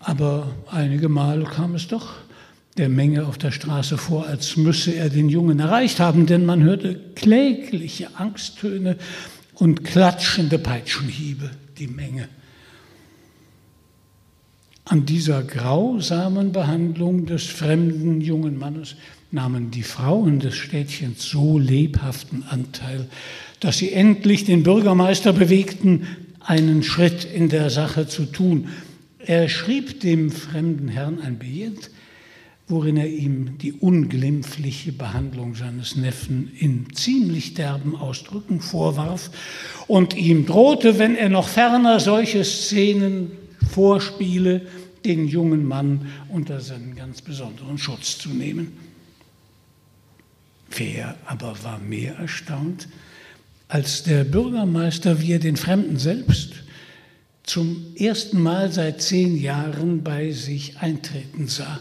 aber 0.00 0.50
einige 0.70 1.08
Mal 1.08 1.44
kam 1.44 1.74
es 1.74 1.88
doch 1.88 2.14
der 2.76 2.88
Menge 2.88 3.26
auf 3.26 3.38
der 3.38 3.50
Straße 3.50 3.98
vor, 3.98 4.26
als 4.26 4.56
müsse 4.56 4.92
er 4.92 5.08
den 5.08 5.28
Jungen 5.28 5.58
erreicht 5.58 5.98
haben, 5.98 6.26
denn 6.26 6.46
man 6.46 6.62
hörte 6.62 7.00
klägliche 7.14 8.16
Angsttöne 8.16 8.96
und 9.54 9.84
klatschende 9.84 10.58
Peitschenhiebe, 10.58 11.50
die 11.78 11.88
Menge. 11.88 12.28
An 14.90 15.04
dieser 15.04 15.42
grausamen 15.42 16.52
Behandlung 16.52 17.26
des 17.26 17.44
fremden 17.44 18.22
jungen 18.22 18.58
Mannes 18.58 18.96
nahmen 19.30 19.70
die 19.70 19.82
Frauen 19.82 20.40
des 20.40 20.54
Städtchens 20.54 21.24
so 21.24 21.58
lebhaften 21.58 22.42
Anteil, 22.48 23.06
dass 23.60 23.76
sie 23.76 23.92
endlich 23.92 24.44
den 24.44 24.62
Bürgermeister 24.62 25.34
bewegten, 25.34 26.06
einen 26.40 26.82
Schritt 26.82 27.26
in 27.26 27.50
der 27.50 27.68
Sache 27.68 28.08
zu 28.08 28.24
tun. 28.24 28.68
Er 29.18 29.50
schrieb 29.50 30.00
dem 30.00 30.30
fremden 30.30 30.88
Herrn 30.88 31.20
ein 31.20 31.38
Billett, 31.38 31.90
worin 32.66 32.96
er 32.96 33.08
ihm 33.08 33.58
die 33.58 33.74
unglimpfliche 33.74 34.92
Behandlung 34.92 35.54
seines 35.54 35.96
Neffen 35.96 36.50
in 36.58 36.86
ziemlich 36.94 37.52
derben 37.52 37.94
Ausdrücken 37.94 38.62
vorwarf 38.62 39.30
und 39.86 40.16
ihm 40.16 40.46
drohte, 40.46 40.98
wenn 40.98 41.14
er 41.14 41.28
noch 41.28 41.48
ferner 41.48 42.00
solche 42.00 42.42
Szenen 42.42 43.32
vorspiele, 43.72 44.66
den 45.04 45.28
jungen 45.28 45.64
Mann 45.64 46.08
unter 46.28 46.60
seinen 46.60 46.96
ganz 46.96 47.22
besonderen 47.22 47.78
Schutz 47.78 48.18
zu 48.18 48.30
nehmen. 48.30 48.72
Wer 50.70 51.16
aber 51.26 51.62
war 51.62 51.78
mehr 51.78 52.16
erstaunt, 52.16 52.88
als 53.68 54.02
der 54.02 54.24
Bürgermeister, 54.24 55.20
wie 55.20 55.32
er 55.32 55.38
den 55.38 55.56
Fremden 55.56 55.98
selbst 55.98 56.54
zum 57.42 57.94
ersten 57.96 58.42
Mal 58.42 58.70
seit 58.72 59.00
zehn 59.00 59.40
Jahren 59.40 60.02
bei 60.02 60.32
sich 60.32 60.78
eintreten 60.78 61.48
sah. 61.48 61.80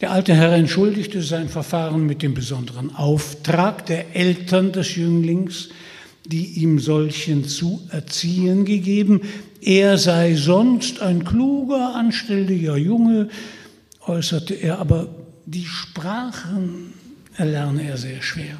Der 0.00 0.12
alte 0.12 0.34
Herr 0.34 0.52
entschuldigte 0.52 1.22
sein 1.22 1.48
Verfahren 1.48 2.06
mit 2.06 2.22
dem 2.22 2.34
besonderen 2.34 2.94
Auftrag 2.94 3.86
der 3.86 4.14
Eltern 4.14 4.72
des 4.72 4.94
Jünglings, 4.94 5.70
die 6.28 6.60
ihm 6.60 6.78
solchen 6.78 7.44
zu 7.44 7.82
erziehen 7.90 8.64
gegeben. 8.64 9.20
Er 9.60 9.98
sei 9.98 10.34
sonst 10.34 11.00
ein 11.00 11.24
kluger, 11.24 11.94
anständiger 11.94 12.76
Junge, 12.76 13.28
äußerte 14.06 14.54
er, 14.54 14.78
aber 14.78 15.08
die 15.46 15.64
Sprachen 15.64 16.92
erlerne 17.36 17.88
er 17.88 17.96
sehr 17.96 18.22
schwer. 18.22 18.56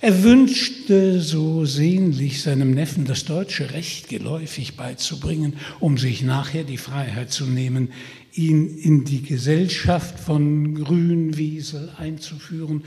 Er 0.00 0.22
wünschte 0.22 1.20
so 1.20 1.64
sehnlich 1.64 2.42
seinem 2.42 2.72
Neffen 2.72 3.04
das 3.04 3.24
deutsche 3.24 3.72
Recht 3.72 4.08
geläufig 4.08 4.76
beizubringen, 4.76 5.54
um 5.80 5.96
sich 5.96 6.22
nachher 6.22 6.64
die 6.64 6.76
Freiheit 6.76 7.32
zu 7.32 7.46
nehmen, 7.46 7.90
ihn 8.34 8.76
in 8.78 9.04
die 9.04 9.22
Gesellschaft 9.22 10.18
von 10.18 10.74
Grünwiesel 10.74 11.90
einzuführen 11.98 12.84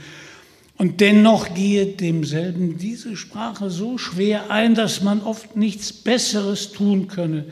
und 0.76 1.00
dennoch 1.00 1.54
gehe 1.54 1.86
demselben 1.86 2.78
diese 2.78 3.16
Sprache 3.16 3.70
so 3.70 3.96
schwer 3.98 4.50
ein, 4.50 4.74
dass 4.74 5.02
man 5.02 5.22
oft 5.22 5.56
nichts 5.56 5.92
Besseres 5.92 6.72
tun 6.72 7.08
könne, 7.08 7.46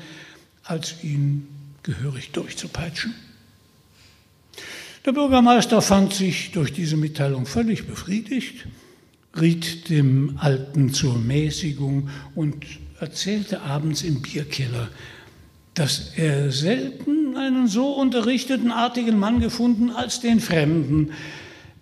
als 0.62 1.02
ihn 1.02 1.48
gehörig 1.82 2.32
durchzupeitschen. 2.32 3.14
Der 5.06 5.12
Bürgermeister 5.12 5.82
fand 5.82 6.14
sich 6.14 6.52
durch 6.52 6.72
diese 6.72 6.96
Mitteilung 6.96 7.46
völlig 7.46 7.86
befriedigt, 7.86 8.66
riet 9.38 9.90
dem 9.90 10.38
Alten 10.38 10.92
zur 10.92 11.18
Mäßigung 11.18 12.08
und 12.34 12.64
erzählte 13.00 13.62
abends 13.62 14.02
im 14.02 14.22
Bierkeller, 14.22 14.88
dass 15.74 16.12
er 16.16 16.52
selten 16.52 17.36
einen 17.36 17.68
so 17.68 17.92
unterrichteten, 17.92 18.70
artigen 18.70 19.18
Mann 19.18 19.40
gefunden 19.40 19.90
als 19.90 20.20
den 20.20 20.40
Fremden. 20.40 21.10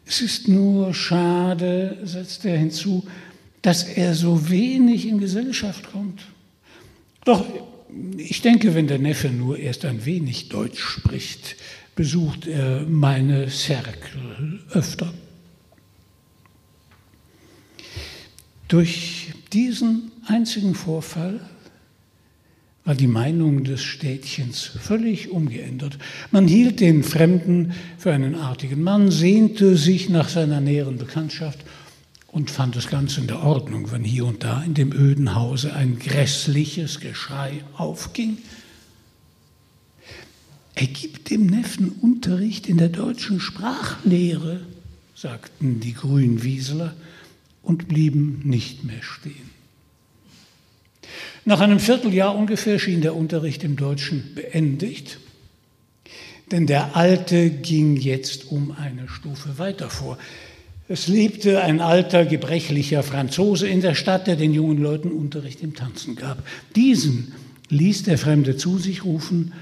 Es 0.06 0.20
ist 0.20 0.48
nur 0.48 0.94
schade, 0.94 1.98
setzte 2.04 2.50
er 2.50 2.58
hinzu, 2.58 3.06
dass 3.62 3.84
er 3.84 4.14
so 4.14 4.50
wenig 4.50 5.06
in 5.06 5.18
Gesellschaft 5.18 5.92
kommt. 5.92 6.22
Doch 7.24 7.44
ich 8.16 8.42
denke, 8.42 8.74
wenn 8.74 8.86
der 8.86 8.98
Neffe 8.98 9.28
nur 9.28 9.58
erst 9.58 9.84
ein 9.84 10.04
wenig 10.04 10.48
Deutsch 10.48 10.80
spricht, 10.80 11.56
besucht 11.94 12.46
er 12.46 12.82
meine 12.82 13.50
Cercle 13.50 14.60
öfter. 14.70 15.12
Durch 18.68 19.32
diesen 19.52 20.10
einzigen 20.26 20.74
Vorfall 20.74 21.40
war 22.84 22.94
die 22.94 23.06
Meinung 23.06 23.62
des 23.62 23.82
Städtchens 23.82 24.64
völlig 24.64 25.30
umgeändert. 25.30 25.98
Man 26.32 26.48
hielt 26.48 26.80
den 26.80 27.04
Fremden 27.04 27.72
für 27.96 28.12
einen 28.12 28.34
artigen 28.34 28.82
Mann, 28.82 29.10
sehnte 29.10 29.76
sich 29.76 30.08
nach 30.08 30.28
seiner 30.28 30.60
näheren 30.60 30.98
Bekanntschaft 30.98 31.60
und 32.26 32.50
fand 32.50 32.74
das 32.74 32.88
Ganze 32.88 33.20
in 33.20 33.28
der 33.28 33.42
Ordnung, 33.42 33.92
wenn 33.92 34.02
hier 34.02 34.26
und 34.26 34.42
da 34.42 34.62
in 34.62 34.74
dem 34.74 34.92
öden 34.92 35.34
Hause 35.34 35.74
ein 35.74 35.98
grässliches 35.98 36.98
Geschrei 36.98 37.62
aufging. 37.76 38.38
Er 40.74 40.86
gibt 40.86 41.30
dem 41.30 41.46
Neffen 41.46 41.90
Unterricht 41.90 42.66
in 42.66 42.78
der 42.78 42.88
deutschen 42.88 43.38
Sprachlehre, 43.38 44.60
sagten 45.14 45.78
die 45.78 45.92
Grünwieseler 45.92 46.94
und 47.62 47.86
blieben 47.86 48.40
nicht 48.44 48.82
mehr 48.82 49.02
stehen. 49.02 49.51
Nach 51.44 51.60
einem 51.60 51.80
Vierteljahr 51.80 52.36
ungefähr 52.36 52.78
schien 52.78 53.00
der 53.00 53.16
Unterricht 53.16 53.64
im 53.64 53.76
Deutschen 53.76 54.32
beendigt, 54.34 55.18
denn 56.50 56.66
der 56.66 56.96
Alte 56.96 57.50
ging 57.50 57.96
jetzt 57.96 58.50
um 58.52 58.72
eine 58.72 59.08
Stufe 59.08 59.58
weiter 59.58 59.90
vor. 59.90 60.18
Es 60.88 61.08
lebte 61.08 61.62
ein 61.62 61.80
alter, 61.80 62.26
gebrechlicher 62.26 63.02
Franzose 63.02 63.66
in 63.66 63.80
der 63.80 63.94
Stadt, 63.94 64.26
der 64.26 64.36
den 64.36 64.52
jungen 64.52 64.78
Leuten 64.78 65.10
Unterricht 65.10 65.62
im 65.62 65.74
Tanzen 65.74 66.16
gab. 66.16 66.46
Diesen 66.76 67.32
ließ 67.70 68.02
der 68.02 68.18
Fremde 68.18 68.56
zu 68.56 68.78
sich 68.78 69.04
rufen 69.04 69.52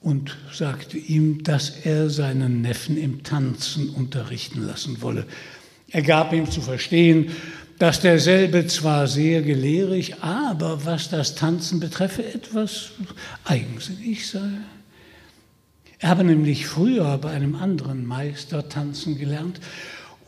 und 0.00 0.36
sagte 0.52 0.98
ihm, 0.98 1.44
dass 1.44 1.70
er 1.84 2.10
seinen 2.10 2.62
Neffen 2.62 2.96
im 2.96 3.22
Tanzen 3.22 3.90
unterrichten 3.90 4.66
lassen 4.66 5.02
wolle. 5.02 5.26
Er 5.90 6.02
gab 6.02 6.32
ihm 6.32 6.50
zu 6.50 6.60
verstehen, 6.60 7.30
dass 7.80 7.98
derselbe 7.98 8.66
zwar 8.66 9.08
sehr 9.08 9.40
gelehrig, 9.40 10.22
aber 10.22 10.84
was 10.84 11.08
das 11.08 11.34
Tanzen 11.34 11.80
betreffe, 11.80 12.22
etwas 12.22 12.90
eigensinnig 13.44 14.28
sei. 14.28 14.50
Er 15.98 16.10
habe 16.10 16.22
nämlich 16.22 16.66
früher 16.66 17.16
bei 17.16 17.30
einem 17.30 17.54
anderen 17.54 18.04
Meister 18.04 18.68
tanzen 18.68 19.16
gelernt, 19.16 19.60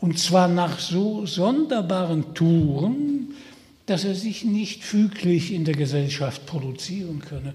und 0.01 0.17
zwar 0.17 0.47
nach 0.47 0.79
so 0.79 1.27
sonderbaren 1.27 2.33
Touren, 2.33 3.35
dass 3.85 4.03
er 4.03 4.15
sich 4.15 4.43
nicht 4.43 4.83
füglich 4.83 5.53
in 5.53 5.63
der 5.63 5.75
Gesellschaft 5.75 6.47
produzieren 6.47 7.19
könne. 7.19 7.53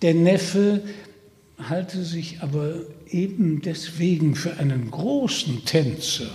Der 0.00 0.14
Neffe 0.14 0.80
halte 1.68 2.04
sich 2.04 2.40
aber 2.40 2.74
eben 3.08 3.62
deswegen 3.62 4.36
für 4.36 4.58
einen 4.58 4.92
großen 4.92 5.64
Tänzer 5.64 6.30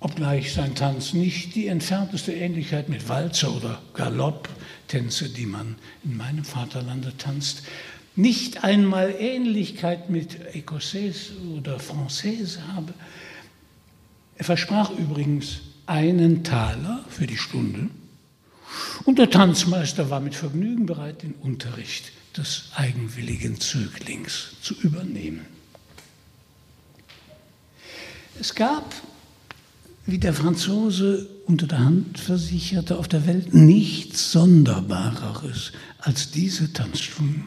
obgleich 0.00 0.52
sein 0.52 0.74
Tanz 0.74 1.12
nicht 1.12 1.54
die 1.54 1.66
entfernteste 1.66 2.32
Ähnlichkeit 2.32 2.88
mit 2.88 3.08
Walzer 3.08 3.54
oder 3.54 3.80
Galopp-Tänze, 3.94 5.28
die 5.28 5.46
man 5.46 5.76
in 6.02 6.16
meinem 6.16 6.44
Vaterlande 6.44 7.12
tanzt, 7.16 7.62
nicht 8.16 8.64
einmal 8.64 9.14
Ähnlichkeit 9.18 10.10
mit 10.10 10.54
Écossaise 10.54 11.32
oder 11.56 11.78
Française 11.78 12.58
habe. 12.74 12.92
Er 14.36 14.44
versprach 14.44 14.90
übrigens 14.90 15.60
einen 15.86 16.44
Taler 16.44 17.04
für 17.08 17.26
die 17.26 17.36
Stunde 17.36 17.90
und 19.04 19.18
der 19.18 19.30
Tanzmeister 19.30 20.10
war 20.10 20.20
mit 20.20 20.34
Vergnügen 20.34 20.86
bereit, 20.86 21.22
den 21.22 21.34
Unterricht 21.34 22.12
des 22.36 22.70
eigenwilligen 22.74 23.60
Zöglings 23.60 24.52
zu 24.62 24.74
übernehmen. 24.74 25.46
Es 28.38 28.54
gab 28.54 28.94
wie 30.10 30.18
der 30.18 30.32
Franzose 30.32 31.26
unter 31.46 31.66
der 31.66 31.80
Hand 31.80 32.18
versicherte, 32.18 32.98
auf 32.98 33.08
der 33.08 33.26
Welt 33.26 33.54
nichts 33.54 34.32
Sonderbareres 34.32 35.72
als 35.98 36.30
diese 36.30 36.72
Tanzstunden. 36.72 37.44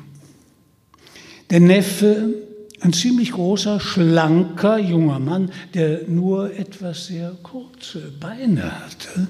Der 1.50 1.60
Neffe, 1.60 2.34
ein 2.80 2.94
ziemlich 2.94 3.32
großer, 3.32 3.80
schlanker 3.80 4.78
junger 4.78 5.20
Mann, 5.20 5.52
der 5.74 6.08
nur 6.08 6.54
etwas 6.58 7.08
sehr 7.08 7.36
kurze 7.44 8.12
Beine 8.20 8.80
hatte, 8.80 9.28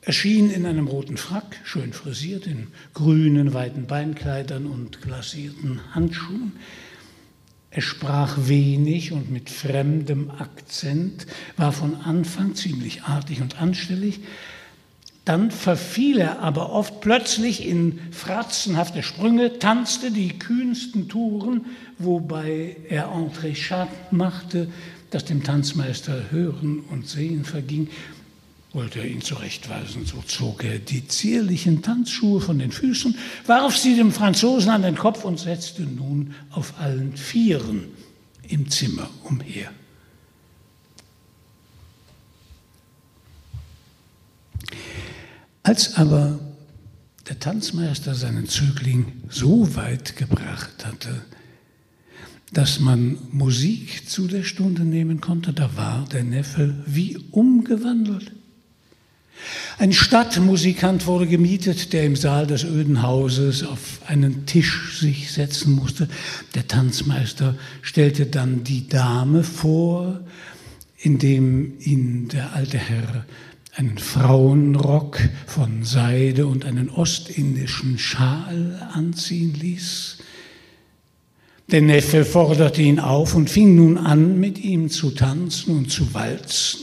erschien 0.00 0.50
in 0.50 0.64
einem 0.64 0.86
roten 0.86 1.16
Frack, 1.16 1.60
schön 1.64 1.92
frisiert, 1.92 2.46
in 2.46 2.68
grünen, 2.94 3.52
weiten 3.52 3.86
Beinkleidern 3.86 4.66
und 4.66 5.02
glasierten 5.02 5.80
Handschuhen. 5.94 6.52
Er 7.78 7.82
sprach 7.82 8.36
wenig 8.48 9.12
und 9.12 9.30
mit 9.30 9.50
fremdem 9.50 10.32
Akzent, 10.32 11.28
war 11.56 11.70
von 11.70 11.94
Anfang 11.94 12.56
ziemlich 12.56 13.04
artig 13.04 13.40
und 13.40 13.62
anstellig. 13.62 14.18
Dann 15.24 15.52
verfiel 15.52 16.18
er 16.18 16.40
aber 16.40 16.72
oft 16.72 17.00
plötzlich 17.00 17.64
in 17.64 18.00
fratzenhafte 18.10 19.04
Sprünge, 19.04 19.60
tanzte 19.60 20.10
die 20.10 20.40
kühnsten 20.40 21.08
Touren, 21.08 21.66
wobei 21.98 22.74
er 22.88 23.12
Entrechat 23.12 24.10
machte, 24.10 24.66
dass 25.10 25.24
dem 25.24 25.44
Tanzmeister 25.44 26.32
Hören 26.32 26.80
und 26.80 27.06
Sehen 27.08 27.44
verging 27.44 27.90
wollte 28.78 29.00
er 29.00 29.08
ihn 29.08 29.22
zurechtweisen. 29.22 30.06
So 30.06 30.22
zog 30.24 30.62
er 30.62 30.78
die 30.78 31.08
zierlichen 31.08 31.82
Tanzschuhe 31.82 32.40
von 32.40 32.60
den 32.60 32.70
Füßen, 32.70 33.18
warf 33.44 33.76
sie 33.76 33.96
dem 33.96 34.12
Franzosen 34.12 34.70
an 34.70 34.82
den 34.82 34.94
Kopf 34.94 35.24
und 35.24 35.40
setzte 35.40 35.82
nun 35.82 36.32
auf 36.50 36.74
allen 36.78 37.16
Vieren 37.16 37.86
im 38.46 38.70
Zimmer 38.70 39.10
umher. 39.24 39.72
Als 45.64 45.96
aber 45.96 46.38
der 47.28 47.40
Tanzmeister 47.40 48.14
seinen 48.14 48.46
Zögling 48.46 49.24
so 49.28 49.74
weit 49.74 50.14
gebracht 50.14 50.86
hatte, 50.86 51.22
dass 52.52 52.78
man 52.78 53.18
Musik 53.32 54.08
zu 54.08 54.28
der 54.28 54.44
Stunde 54.44 54.82
nehmen 54.82 55.20
konnte, 55.20 55.52
da 55.52 55.76
war 55.76 56.06
der 56.12 56.22
Neffe 56.22 56.76
wie 56.86 57.18
umgewandelt. 57.32 58.37
Ein 59.78 59.92
Stadtmusikant 59.92 61.06
wurde 61.06 61.26
gemietet, 61.26 61.92
der 61.92 62.04
im 62.04 62.16
Saal 62.16 62.46
des 62.46 62.64
öden 62.64 63.02
Hauses 63.02 63.64
auf 63.64 64.00
einen 64.06 64.46
Tisch 64.46 64.98
sich 64.98 65.32
setzen 65.32 65.74
musste. 65.74 66.08
Der 66.54 66.66
Tanzmeister 66.66 67.54
stellte 67.82 68.26
dann 68.26 68.64
die 68.64 68.88
Dame 68.88 69.44
vor, 69.44 70.20
indem 70.98 71.78
ihn 71.78 72.28
der 72.28 72.54
alte 72.54 72.78
Herr 72.78 73.24
einen 73.76 73.98
Frauenrock 73.98 75.20
von 75.46 75.84
Seide 75.84 76.48
und 76.48 76.64
einen 76.64 76.90
ostindischen 76.90 77.98
Schal 77.98 78.88
anziehen 78.92 79.54
ließ. 79.54 80.18
Der 81.70 81.82
Neffe 81.82 82.24
forderte 82.24 82.82
ihn 82.82 82.98
auf 82.98 83.36
und 83.36 83.50
fing 83.50 83.76
nun 83.76 83.96
an, 83.96 84.40
mit 84.40 84.58
ihm 84.58 84.88
zu 84.88 85.10
tanzen 85.10 85.76
und 85.76 85.92
zu 85.92 86.12
walzen. 86.14 86.80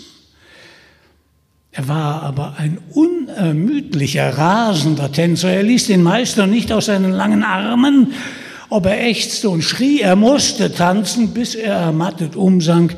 Er 1.78 1.90
war 1.90 2.24
aber 2.24 2.56
ein 2.58 2.78
unermüdlicher, 2.92 4.38
rasender 4.38 5.12
Tänzer. 5.12 5.52
Er 5.52 5.64
ließ 5.64 5.88
den 5.88 6.04
Meister 6.04 6.48
nicht 6.48 6.72
aus 6.72 6.86
seinen 6.86 7.12
langen 7.12 7.44
Armen. 7.44 8.14
Ob 8.70 8.86
er 8.86 9.06
ächzte 9.06 9.50
und 9.50 9.62
schrie, 9.62 10.00
er 10.00 10.16
musste 10.16 10.74
tanzen, 10.74 11.34
bis 11.34 11.54
er 11.54 11.74
ermattet 11.74 12.38
umsank 12.38 12.96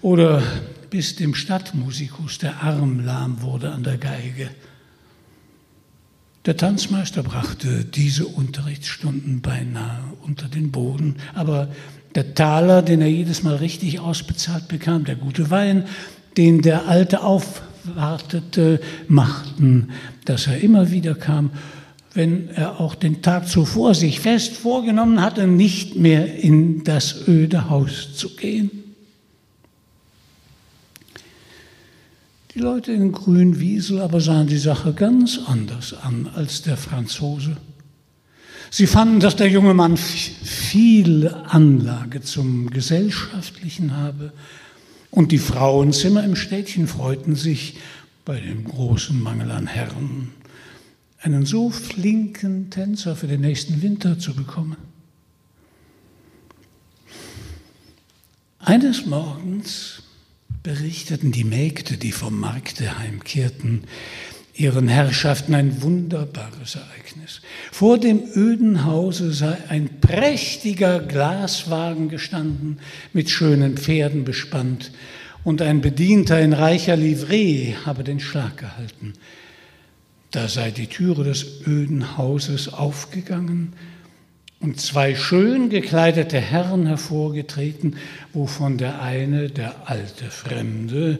oder 0.00 0.42
bis 0.88 1.16
dem 1.16 1.34
Stadtmusikus 1.34 2.38
der 2.38 2.62
Arm 2.62 3.04
lahm 3.04 3.42
wurde 3.42 3.72
an 3.72 3.82
der 3.82 3.98
Geige. 3.98 4.48
Der 6.46 6.56
Tanzmeister 6.56 7.22
brachte 7.22 7.84
diese 7.84 8.24
Unterrichtsstunden 8.24 9.42
beinahe 9.42 10.00
unter 10.22 10.48
den 10.48 10.72
Boden, 10.72 11.16
aber 11.34 11.68
der 12.14 12.34
Taler, 12.34 12.80
den 12.80 13.02
er 13.02 13.08
jedes 13.08 13.42
Mal 13.42 13.56
richtig 13.56 14.00
ausbezahlt 14.00 14.68
bekam, 14.68 15.04
der 15.04 15.16
gute 15.16 15.50
Wein, 15.50 15.84
den 16.38 16.62
der 16.62 16.88
Alte 16.88 17.22
auf 17.22 17.62
wartete, 17.94 18.80
machten, 19.08 19.90
dass 20.24 20.46
er 20.46 20.60
immer 20.60 20.90
wieder 20.90 21.14
kam, 21.14 21.50
wenn 22.14 22.48
er 22.50 22.80
auch 22.80 22.94
den 22.94 23.22
Tag 23.22 23.48
zuvor 23.48 23.94
sich 23.94 24.20
fest 24.20 24.56
vorgenommen 24.56 25.20
hatte, 25.20 25.46
nicht 25.46 25.96
mehr 25.96 26.36
in 26.36 26.84
das 26.84 27.26
öde 27.26 27.68
Haus 27.68 28.16
zu 28.16 28.36
gehen. 28.36 28.70
Die 32.54 32.60
Leute 32.60 32.92
in 32.92 33.10
Grünwiesel 33.10 34.00
aber 34.00 34.20
sahen 34.20 34.46
die 34.46 34.58
Sache 34.58 34.92
ganz 34.92 35.40
anders 35.44 35.92
an 35.92 36.30
als 36.32 36.62
der 36.62 36.76
Franzose. 36.76 37.56
Sie 38.70 38.86
fanden, 38.86 39.18
dass 39.18 39.34
der 39.34 39.48
junge 39.48 39.74
Mann 39.74 39.96
viel 39.96 41.28
Anlage 41.28 42.22
zum 42.22 42.70
Gesellschaftlichen 42.70 43.96
habe, 43.96 44.32
und 45.14 45.30
die 45.30 45.38
Frauenzimmer 45.38 46.24
im 46.24 46.34
Städtchen 46.34 46.88
freuten 46.88 47.36
sich 47.36 47.76
bei 48.24 48.40
dem 48.40 48.64
großen 48.64 49.22
Mangel 49.22 49.52
an 49.52 49.68
Herren, 49.68 50.32
einen 51.20 51.46
so 51.46 51.70
flinken 51.70 52.68
Tänzer 52.70 53.14
für 53.14 53.28
den 53.28 53.42
nächsten 53.42 53.80
Winter 53.80 54.18
zu 54.18 54.34
bekommen. 54.34 54.76
Eines 58.58 59.06
Morgens 59.06 60.02
berichteten 60.64 61.30
die 61.30 61.44
Mägde, 61.44 61.96
die 61.96 62.10
vom 62.10 62.40
Markte 62.40 62.98
heimkehrten, 62.98 63.84
ihren 64.54 64.88
Herrschaften 64.88 65.54
ein 65.54 65.82
wunderbares 65.82 66.76
Ereignis. 66.76 67.40
Vor 67.72 67.98
dem 67.98 68.22
öden 68.34 68.84
Hause 68.84 69.32
sei 69.32 69.56
ein 69.68 70.00
prächtiger 70.00 71.00
Glaswagen 71.00 72.08
gestanden, 72.08 72.78
mit 73.12 73.30
schönen 73.30 73.76
Pferden 73.76 74.24
bespannt, 74.24 74.92
und 75.42 75.60
ein 75.60 75.82
Bedienter 75.82 76.40
in 76.40 76.54
reicher 76.54 76.96
Livree 76.96 77.74
habe 77.84 78.02
den 78.02 78.18
Schlag 78.18 78.56
gehalten. 78.56 79.12
Da 80.30 80.48
sei 80.48 80.70
die 80.70 80.86
Türe 80.86 81.24
des 81.24 81.66
öden 81.66 82.16
Hauses 82.16 82.72
aufgegangen 82.72 83.74
und 84.60 84.80
zwei 84.80 85.14
schön 85.14 85.68
gekleidete 85.68 86.40
Herren 86.40 86.86
hervorgetreten, 86.86 87.96
wovon 88.32 88.78
der 88.78 89.02
eine 89.02 89.50
der 89.50 89.90
alte 89.90 90.30
Fremde 90.30 91.18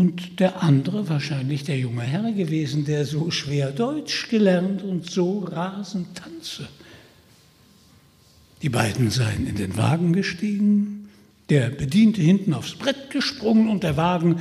und 0.00 0.40
der 0.40 0.62
andere 0.62 1.10
wahrscheinlich 1.10 1.64
der 1.64 1.78
junge 1.78 2.00
Herr 2.00 2.32
gewesen, 2.32 2.86
der 2.86 3.04
so 3.04 3.30
schwer 3.30 3.70
Deutsch 3.70 4.30
gelernt 4.30 4.82
und 4.82 5.10
so 5.10 5.40
rasend 5.40 6.16
tanze. 6.16 6.66
Die 8.62 8.70
beiden 8.70 9.10
seien 9.10 9.46
in 9.46 9.56
den 9.56 9.76
Wagen 9.76 10.14
gestiegen, 10.14 11.10
der 11.50 11.68
Bediente 11.68 12.22
hinten 12.22 12.54
aufs 12.54 12.76
Brett 12.76 13.10
gesprungen 13.10 13.68
und 13.68 13.82
der 13.82 13.98
Wagen, 13.98 14.40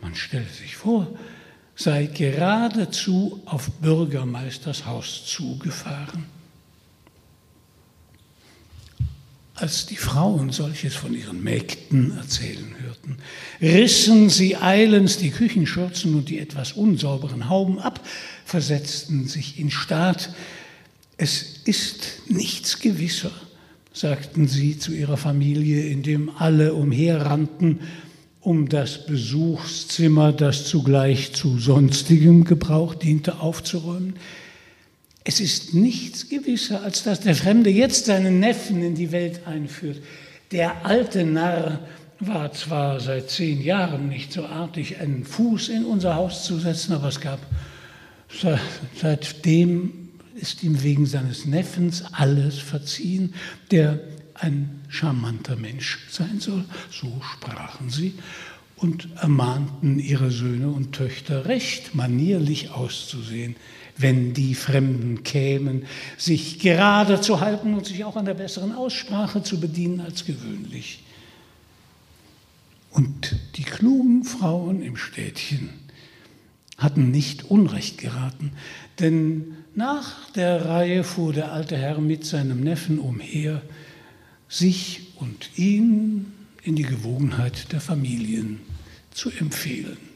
man 0.00 0.14
stelle 0.14 0.46
sich 0.46 0.76
vor, 0.76 1.08
sei 1.74 2.06
geradezu 2.06 3.42
auf 3.46 3.68
Bürgermeisters 3.80 4.86
Haus 4.86 5.26
zugefahren. 5.26 6.26
Als 9.60 9.84
die 9.84 9.96
Frauen 9.96 10.52
solches 10.52 10.94
von 10.94 11.14
ihren 11.14 11.44
Mägden 11.44 12.16
erzählen 12.16 12.74
hörten, 12.80 13.18
rissen 13.60 14.30
sie 14.30 14.56
eilends 14.56 15.18
die 15.18 15.28
Küchenschürzen 15.28 16.14
und 16.14 16.30
die 16.30 16.38
etwas 16.38 16.72
unsauberen 16.72 17.50
Hauben 17.50 17.78
ab, 17.78 18.00
versetzten 18.46 19.28
sich 19.28 19.60
in 19.60 19.70
Staat. 19.70 20.32
Es 21.18 21.60
ist 21.66 22.22
nichts 22.28 22.78
gewisser, 22.78 23.32
sagten 23.92 24.48
sie 24.48 24.78
zu 24.78 24.92
ihrer 24.92 25.18
Familie, 25.18 25.82
indem 25.88 26.30
alle 26.38 26.72
umherrannten, 26.72 27.80
um 28.40 28.70
das 28.70 29.04
Besuchszimmer, 29.04 30.32
das 30.32 30.64
zugleich 30.64 31.34
zu 31.34 31.58
sonstigem 31.58 32.44
Gebrauch 32.44 32.94
diente, 32.94 33.40
aufzuräumen. 33.40 34.14
Es 35.24 35.40
ist 35.40 35.74
nichts 35.74 36.28
gewisser, 36.28 36.82
als 36.82 37.02
dass 37.02 37.20
der 37.20 37.34
Fremde 37.34 37.70
jetzt 37.70 38.06
seinen 38.06 38.40
Neffen 38.40 38.82
in 38.82 38.94
die 38.94 39.12
Welt 39.12 39.46
einführt. 39.46 40.02
Der 40.50 40.86
alte 40.86 41.24
Narr 41.24 41.80
war 42.20 42.52
zwar 42.52 43.00
seit 43.00 43.30
zehn 43.30 43.62
Jahren 43.62 44.08
nicht 44.08 44.32
so 44.32 44.44
artig, 44.44 44.98
einen 44.98 45.24
Fuß 45.24 45.68
in 45.68 45.84
unser 45.84 46.16
Haus 46.16 46.44
zu 46.44 46.58
setzen, 46.58 46.92
aber 46.92 47.08
es 47.08 47.20
gab 47.20 47.38
seitdem 48.94 50.10
ist 50.36 50.62
ihm 50.62 50.82
wegen 50.82 51.06
seines 51.06 51.44
Neffens 51.46 52.04
alles 52.12 52.58
verziehen, 52.58 53.34
der 53.70 54.00
ein 54.34 54.80
charmanter 54.88 55.56
Mensch 55.56 55.98
sein 56.10 56.40
soll. 56.40 56.64
So 56.90 57.20
sprachen 57.20 57.90
sie 57.90 58.14
und 58.76 59.08
ermahnten 59.16 59.98
ihre 59.98 60.30
Söhne 60.30 60.68
und 60.68 60.92
Töchter 60.92 61.46
recht 61.46 61.94
manierlich 61.94 62.70
auszusehen 62.70 63.56
wenn 64.00 64.32
die 64.32 64.54
Fremden 64.54 65.22
kämen, 65.22 65.86
sich 66.16 66.58
gerade 66.58 67.20
zu 67.20 67.40
halten 67.40 67.74
und 67.74 67.86
sich 67.86 68.04
auch 68.04 68.16
an 68.16 68.24
der 68.24 68.34
besseren 68.34 68.74
Aussprache 68.74 69.42
zu 69.42 69.60
bedienen 69.60 70.00
als 70.00 70.24
gewöhnlich. 70.24 71.04
Und 72.90 73.36
die 73.56 73.62
klugen 73.62 74.24
Frauen 74.24 74.82
im 74.82 74.96
Städtchen 74.96 75.70
hatten 76.76 77.10
nicht 77.10 77.44
Unrecht 77.44 77.98
geraten, 77.98 78.52
denn 78.98 79.56
nach 79.74 80.30
der 80.32 80.64
Reihe 80.64 81.04
fuhr 81.04 81.32
der 81.32 81.52
alte 81.52 81.76
Herr 81.76 82.00
mit 82.00 82.24
seinem 82.24 82.60
Neffen 82.60 82.98
umher, 82.98 83.62
sich 84.48 85.12
und 85.16 85.50
ihn 85.56 86.32
in 86.62 86.74
die 86.74 86.82
Gewogenheit 86.82 87.72
der 87.72 87.80
Familien 87.80 88.60
zu 89.12 89.30
empfehlen. 89.30 90.09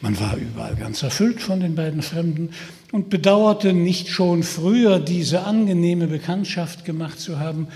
Man 0.00 0.18
war 0.20 0.36
überall 0.36 0.76
ganz 0.76 1.02
erfüllt 1.02 1.40
von 1.40 1.60
den 1.60 1.74
beiden 1.74 2.02
Fremden 2.02 2.50
und 2.92 3.10
bedauerte 3.10 3.72
nicht 3.72 4.08
schon 4.08 4.42
früher 4.42 5.00
diese 5.00 5.44
angenehme 5.44 6.06
Bekanntschaft 6.06 6.84
gemacht 6.84 7.18
zu 7.18 7.38
haben. 7.38 7.68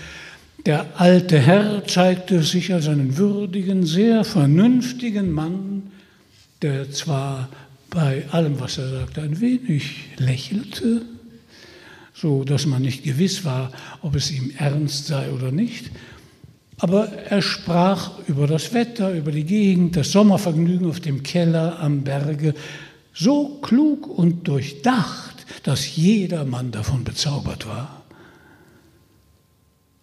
Der 0.65 0.99
alte 0.99 1.39
Herr 1.39 1.85
zeigte 1.85 2.43
sich 2.43 2.73
als 2.73 2.87
einen 2.87 3.17
würdigen, 3.17 3.85
sehr 3.85 4.23
vernünftigen 4.23 5.31
Mann, 5.31 5.91
der 6.61 6.91
zwar 6.91 7.49
bei 7.89 8.25
allem, 8.31 8.59
was 8.59 8.77
er 8.77 8.89
sagte, 8.89 9.21
ein 9.21 9.39
wenig 9.39 10.09
lächelte, 10.17 11.03
so 12.13 12.43
dass 12.43 12.65
man 12.65 12.81
nicht 12.81 13.03
gewiss 13.03 13.45
war, 13.45 13.71
ob 14.01 14.15
es 14.15 14.31
ihm 14.31 14.51
ernst 14.57 15.07
sei 15.07 15.31
oder 15.31 15.51
nicht, 15.51 15.89
aber 16.79 17.11
er 17.11 17.41
sprach 17.41 18.11
über 18.27 18.47
das 18.47 18.73
Wetter, 18.73 19.13
über 19.13 19.31
die 19.31 19.43
Gegend, 19.43 19.95
das 19.97 20.11
Sommervergnügen 20.11 20.89
auf 20.89 21.01
dem 21.01 21.23
Keller 21.23 21.79
am 21.79 22.03
Berge, 22.03 22.55
so 23.13 23.59
klug 23.61 24.07
und 24.07 24.47
durchdacht, 24.47 25.45
dass 25.63 25.95
jedermann 25.95 26.71
davon 26.71 27.03
bezaubert 27.03 27.67
war. 27.67 28.03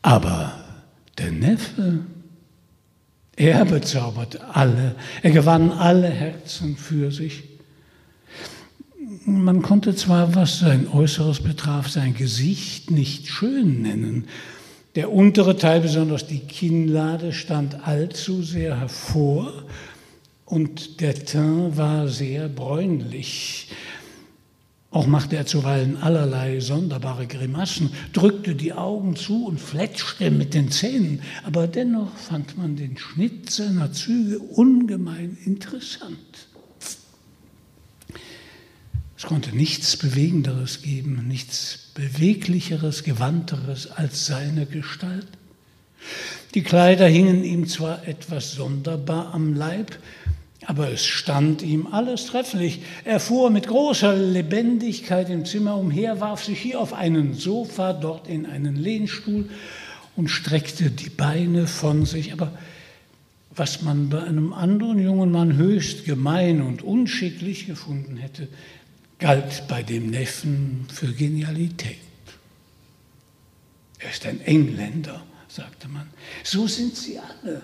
Aber 0.02 0.52
der 1.16 1.32
Neffe, 1.32 2.00
er 3.36 3.64
bezauberte 3.64 4.44
alle, 4.54 4.94
er 5.22 5.30
gewann 5.30 5.72
alle 5.72 6.08
Herzen 6.08 6.76
für 6.76 7.10
sich. 7.10 7.44
Man 9.24 9.62
konnte 9.62 9.96
zwar, 9.96 10.34
was 10.34 10.58
sein 10.58 10.88
Äußeres 10.88 11.40
betraf, 11.40 11.88
sein 11.88 12.14
Gesicht 12.14 12.90
nicht 12.90 13.28
schön 13.28 13.82
nennen, 13.82 14.26
der 14.96 15.12
untere 15.12 15.56
Teil, 15.56 15.82
besonders 15.82 16.26
die 16.26 16.40
Kinnlade, 16.40 17.32
stand 17.32 17.86
allzu 17.86 18.42
sehr 18.42 18.80
hervor 18.80 19.52
und 20.46 21.00
der 21.02 21.14
Teint 21.14 21.76
war 21.76 22.08
sehr 22.08 22.48
bräunlich. 22.48 23.68
Auch 24.90 25.06
machte 25.06 25.36
er 25.36 25.44
zuweilen 25.44 25.98
allerlei 25.98 26.60
sonderbare 26.60 27.26
Grimassen, 27.26 27.90
drückte 28.14 28.54
die 28.54 28.72
Augen 28.72 29.14
zu 29.14 29.44
und 29.44 29.60
fletschte 29.60 30.30
mit 30.30 30.54
den 30.54 30.70
Zähnen, 30.70 31.20
aber 31.44 31.66
dennoch 31.66 32.16
fand 32.16 32.56
man 32.56 32.76
den 32.76 32.96
Schnitt 32.96 33.50
seiner 33.50 33.92
Züge 33.92 34.38
ungemein 34.38 35.36
interessant. 35.44 36.45
Konnte 39.26 39.56
nichts 39.56 39.96
Bewegenderes 39.96 40.82
geben, 40.82 41.26
nichts 41.26 41.90
Beweglicheres, 41.94 43.02
Gewandteres 43.02 43.90
als 43.90 44.24
seine 44.24 44.66
Gestalt. 44.66 45.26
Die 46.54 46.62
Kleider 46.62 47.08
hingen 47.08 47.42
ihm 47.42 47.66
zwar 47.66 48.06
etwas 48.06 48.52
sonderbar 48.52 49.34
am 49.34 49.52
Leib, 49.52 49.98
aber 50.64 50.92
es 50.92 51.04
stand 51.04 51.62
ihm 51.62 51.88
alles 51.88 52.26
trefflich. 52.26 52.82
Er 53.04 53.18
fuhr 53.18 53.50
mit 53.50 53.66
großer 53.66 54.14
Lebendigkeit 54.14 55.28
im 55.28 55.44
Zimmer 55.44 55.76
umher, 55.76 56.20
warf 56.20 56.44
sich 56.44 56.60
hier 56.60 56.78
auf 56.78 56.92
einen 56.92 57.34
Sofa, 57.34 57.94
dort 57.94 58.28
in 58.28 58.46
einen 58.46 58.76
Lehnstuhl 58.76 59.48
und 60.14 60.28
streckte 60.28 60.92
die 60.92 61.10
Beine 61.10 61.66
von 61.66 62.06
sich. 62.06 62.32
Aber 62.32 62.52
was 63.56 63.82
man 63.82 64.08
bei 64.08 64.22
einem 64.22 64.52
anderen 64.52 65.00
jungen 65.00 65.32
Mann 65.32 65.56
höchst 65.56 66.04
gemein 66.04 66.62
und 66.62 66.82
unschicklich 66.82 67.66
gefunden 67.66 68.18
hätte, 68.18 68.46
galt 69.18 69.64
bei 69.68 69.82
dem 69.82 70.10
Neffen 70.10 70.86
für 70.92 71.12
Genialität. 71.12 71.96
Er 73.98 74.10
ist 74.10 74.26
ein 74.26 74.40
Engländer, 74.42 75.22
sagte 75.48 75.88
man. 75.88 76.08
So 76.44 76.66
sind 76.66 76.96
sie 76.96 77.18
alle. 77.18 77.62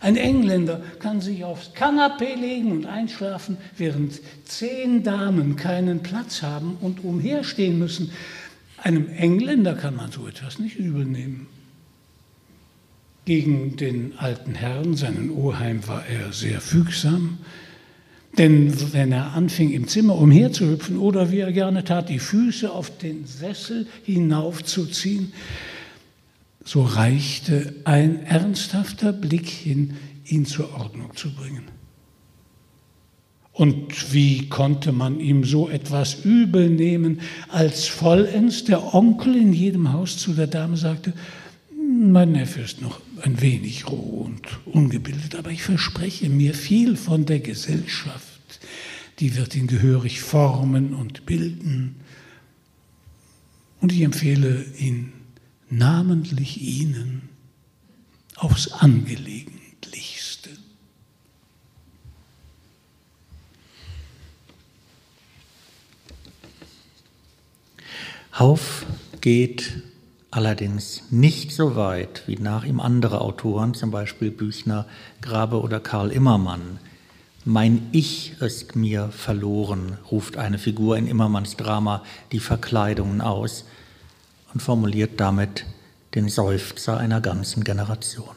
Ein 0.00 0.16
Engländer 0.16 0.82
kann 0.98 1.20
sich 1.20 1.44
aufs 1.44 1.72
Kanapee 1.72 2.34
legen 2.34 2.72
und 2.72 2.86
einschlafen, 2.86 3.56
während 3.76 4.20
zehn 4.44 5.04
Damen 5.04 5.56
keinen 5.56 6.02
Platz 6.02 6.42
haben 6.42 6.76
und 6.80 7.04
umherstehen 7.04 7.78
müssen. 7.78 8.10
Einem 8.78 9.08
Engländer 9.08 9.74
kann 9.74 9.94
man 9.94 10.10
so 10.10 10.26
etwas 10.26 10.58
nicht 10.58 10.76
übel 10.76 11.04
nehmen. 11.04 11.46
Gegen 13.24 13.76
den 13.76 14.18
alten 14.18 14.54
Herrn, 14.54 14.96
seinen 14.96 15.30
Oheim, 15.30 15.86
war 15.86 16.04
er 16.06 16.32
sehr 16.32 16.60
fügsam. 16.60 17.38
Denn 18.38 18.92
wenn 18.92 19.12
er 19.12 19.34
anfing, 19.34 19.70
im 19.70 19.86
Zimmer 19.86 20.16
umherzuhüpfen 20.16 20.98
oder 20.98 21.30
wie 21.30 21.38
er 21.38 21.52
gerne 21.52 21.84
tat, 21.84 22.08
die 22.08 22.18
Füße 22.18 22.70
auf 22.70 22.98
den 22.98 23.26
Sessel 23.26 23.86
hinaufzuziehen, 24.04 25.32
so 26.64 26.82
reichte 26.82 27.74
ein 27.84 28.24
ernsthafter 28.24 29.12
Blick 29.12 29.48
hin, 29.48 29.94
ihn 30.24 30.46
zur 30.46 30.74
Ordnung 30.74 31.14
zu 31.14 31.32
bringen. 31.32 31.64
Und 33.52 34.12
wie 34.12 34.48
konnte 34.48 34.90
man 34.90 35.20
ihm 35.20 35.44
so 35.44 35.68
etwas 35.68 36.24
übel 36.24 36.70
nehmen, 36.70 37.20
als 37.50 37.86
vollends 37.86 38.64
der 38.64 38.94
Onkel 38.94 39.36
in 39.36 39.52
jedem 39.52 39.92
Haus 39.92 40.18
zu 40.18 40.32
der 40.32 40.48
Dame 40.48 40.76
sagte, 40.76 41.12
mein 41.72 42.32
Neffe 42.32 42.62
ist 42.62 42.82
noch 42.82 42.98
ein 43.24 43.40
wenig 43.40 43.88
roh 43.88 44.26
und 44.26 44.66
ungebildet, 44.66 45.34
aber 45.34 45.50
ich 45.50 45.62
verspreche 45.62 46.28
mir 46.28 46.54
viel 46.54 46.96
von 46.96 47.24
der 47.24 47.40
Gesellschaft. 47.40 48.60
Die 49.18 49.34
wird 49.34 49.54
ihn 49.54 49.66
gehörig 49.66 50.20
formen 50.20 50.94
und 50.94 51.24
bilden. 51.24 51.96
Und 53.80 53.92
ich 53.92 54.02
empfehle 54.02 54.66
ihn 54.78 55.12
namentlich 55.70 56.60
Ihnen 56.60 57.28
aufs 58.36 58.70
Angelegentlichste. 58.72 60.50
Hauf 68.38 68.84
geht 69.20 69.82
allerdings 70.34 71.04
nicht 71.10 71.52
so 71.52 71.76
weit 71.76 72.24
wie 72.26 72.36
nach 72.36 72.64
ihm 72.64 72.80
andere 72.80 73.20
Autoren, 73.20 73.72
zum 73.74 73.92
Beispiel 73.92 74.32
Büchner, 74.32 74.84
Grabe 75.20 75.60
oder 75.60 75.78
Karl 75.78 76.10
Immermann. 76.10 76.80
Mein 77.44 77.88
Ich 77.92 78.40
ist 78.40 78.74
mir 78.74 79.10
verloren, 79.10 79.96
ruft 80.10 80.36
eine 80.36 80.58
Figur 80.58 80.96
in 80.96 81.06
Immermanns 81.06 81.56
Drama 81.56 82.02
Die 82.32 82.40
Verkleidungen 82.40 83.20
aus 83.20 83.64
und 84.52 84.60
formuliert 84.60 85.20
damit 85.20 85.66
den 86.16 86.28
Seufzer 86.28 86.98
einer 86.98 87.20
ganzen 87.20 87.62
Generation. 87.62 88.34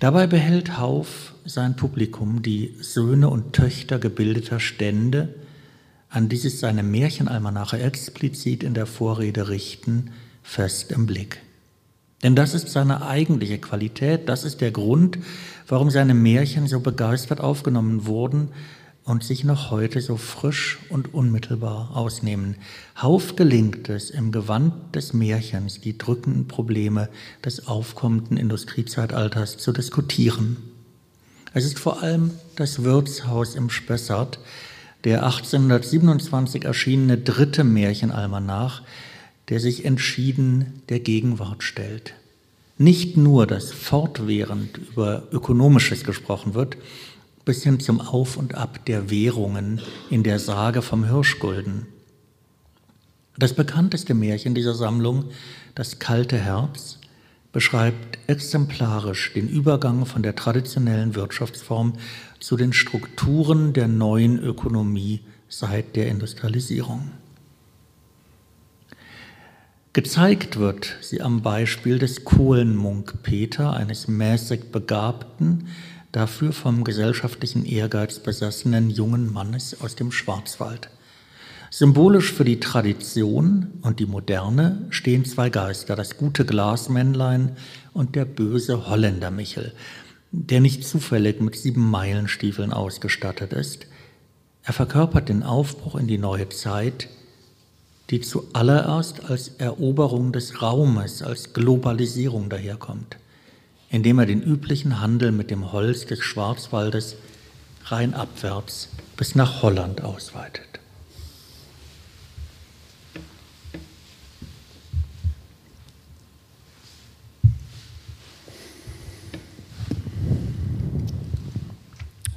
Dabei 0.00 0.26
behält 0.26 0.78
Hauf 0.78 1.32
sein 1.46 1.74
Publikum, 1.74 2.42
die 2.42 2.76
Söhne 2.80 3.30
und 3.30 3.54
Töchter 3.54 3.98
gebildeter 3.98 4.60
Stände, 4.60 5.34
an 6.16 6.30
die 6.30 6.38
sich 6.38 6.58
seine 6.58 6.82
Märchenalmanache 6.82 7.78
explizit 7.78 8.62
in 8.62 8.72
der 8.72 8.86
Vorrede 8.86 9.50
richten, 9.50 10.12
fest 10.42 10.90
im 10.90 11.04
Blick. 11.04 11.42
Denn 12.22 12.34
das 12.34 12.54
ist 12.54 12.70
seine 12.70 13.06
eigentliche 13.06 13.58
Qualität, 13.58 14.26
das 14.26 14.42
ist 14.42 14.62
der 14.62 14.70
Grund, 14.70 15.18
warum 15.68 15.90
seine 15.90 16.14
Märchen 16.14 16.68
so 16.68 16.80
begeistert 16.80 17.42
aufgenommen 17.42 18.06
wurden 18.06 18.48
und 19.04 19.24
sich 19.24 19.44
noch 19.44 19.70
heute 19.70 20.00
so 20.00 20.16
frisch 20.16 20.78
und 20.88 21.12
unmittelbar 21.12 21.94
ausnehmen. 21.94 22.56
Hauf 23.00 23.36
gelingt 23.36 23.90
es, 23.90 24.08
im 24.08 24.32
Gewand 24.32 24.96
des 24.96 25.12
Märchens 25.12 25.82
die 25.82 25.98
drückenden 25.98 26.48
Probleme 26.48 27.10
des 27.44 27.66
aufkommenden 27.66 28.38
Industriezeitalters 28.38 29.58
zu 29.58 29.70
diskutieren. 29.70 30.56
Es 31.52 31.66
ist 31.66 31.78
vor 31.78 32.02
allem 32.02 32.30
das 32.56 32.84
Wirtshaus 32.84 33.54
im 33.54 33.68
Spessart, 33.68 34.38
der 35.06 35.22
1827 35.22 36.64
erschienene 36.64 37.16
dritte 37.16 37.62
Märchenalmanach, 37.62 38.82
der 39.48 39.60
sich 39.60 39.84
entschieden 39.84 40.82
der 40.88 40.98
Gegenwart 40.98 41.62
stellt. 41.62 42.14
Nicht 42.76 43.16
nur, 43.16 43.46
dass 43.46 43.70
fortwährend 43.70 44.78
über 44.78 45.22
Ökonomisches 45.30 46.02
gesprochen 46.02 46.54
wird, 46.54 46.76
bis 47.44 47.62
hin 47.62 47.78
zum 47.78 48.00
Auf 48.00 48.36
und 48.36 48.56
Ab 48.56 48.84
der 48.86 49.08
Währungen 49.08 49.80
in 50.10 50.24
der 50.24 50.40
Sage 50.40 50.82
vom 50.82 51.04
Hirschgulden. 51.04 51.86
Das 53.38 53.54
bekannteste 53.54 54.12
Märchen 54.12 54.56
dieser 54.56 54.74
Sammlung, 54.74 55.26
Das 55.76 56.00
kalte 56.00 56.36
Herz, 56.36 56.98
beschreibt 57.52 58.18
exemplarisch 58.26 59.32
den 59.34 59.48
Übergang 59.48 60.04
von 60.04 60.24
der 60.24 60.34
traditionellen 60.34 61.14
Wirtschaftsform 61.14 61.92
zu 62.46 62.56
den 62.56 62.72
Strukturen 62.72 63.72
der 63.72 63.88
neuen 63.88 64.38
Ökonomie 64.38 65.18
seit 65.48 65.96
der 65.96 66.06
Industrialisierung. 66.06 67.10
Gezeigt 69.92 70.56
wird 70.56 70.94
sie 71.00 71.22
am 71.22 71.42
Beispiel 71.42 71.98
des 71.98 72.24
Kohlenmunk 72.24 73.24
Peter, 73.24 73.72
eines 73.72 74.06
mäßig 74.06 74.70
begabten, 74.70 75.66
dafür 76.12 76.52
vom 76.52 76.84
gesellschaftlichen 76.84 77.64
Ehrgeiz 77.64 78.20
besessenen 78.20 78.90
jungen 78.90 79.32
Mannes 79.32 79.80
aus 79.80 79.96
dem 79.96 80.12
Schwarzwald. 80.12 80.88
Symbolisch 81.72 82.32
für 82.32 82.44
die 82.44 82.60
Tradition 82.60 83.72
und 83.82 83.98
die 83.98 84.06
Moderne 84.06 84.86
stehen 84.90 85.24
zwei 85.24 85.50
Geister, 85.50 85.96
das 85.96 86.16
gute 86.16 86.44
Glasmännlein 86.44 87.56
und 87.92 88.14
der 88.14 88.24
böse 88.24 88.88
Holländer 88.88 89.32
Michel, 89.32 89.72
der 90.44 90.60
nicht 90.60 90.84
zufällig 90.84 91.40
mit 91.40 91.56
sieben 91.56 91.90
Meilenstiefeln 91.90 92.72
ausgestattet 92.72 93.54
ist. 93.54 93.86
Er 94.62 94.74
verkörpert 94.74 95.30
den 95.30 95.42
Aufbruch 95.42 95.96
in 95.96 96.06
die 96.06 96.18
neue 96.18 96.50
Zeit, 96.50 97.08
die 98.10 98.20
zuallererst 98.20 99.24
als 99.30 99.48
Eroberung 99.58 100.32
des 100.32 100.60
Raumes, 100.60 101.22
als 101.22 101.54
Globalisierung 101.54 102.50
daherkommt, 102.50 103.16
indem 103.90 104.18
er 104.18 104.26
den 104.26 104.42
üblichen 104.42 105.00
Handel 105.00 105.32
mit 105.32 105.50
dem 105.50 105.72
Holz 105.72 106.04
des 106.04 106.20
Schwarzwaldes 106.20 107.16
rein 107.86 108.12
abwärts 108.12 108.90
bis 109.16 109.34
nach 109.34 109.62
Holland 109.62 110.02
ausweitet. 110.02 110.75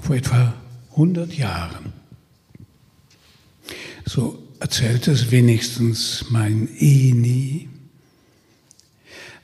Vor 0.10 0.16
etwa 0.16 0.56
100 0.94 1.38
Jahren. 1.38 1.94
So 4.08 4.42
erzählt 4.60 5.08
es 5.08 5.30
wenigstens 5.30 6.26
mein 6.30 6.68
Eni. 6.80 7.70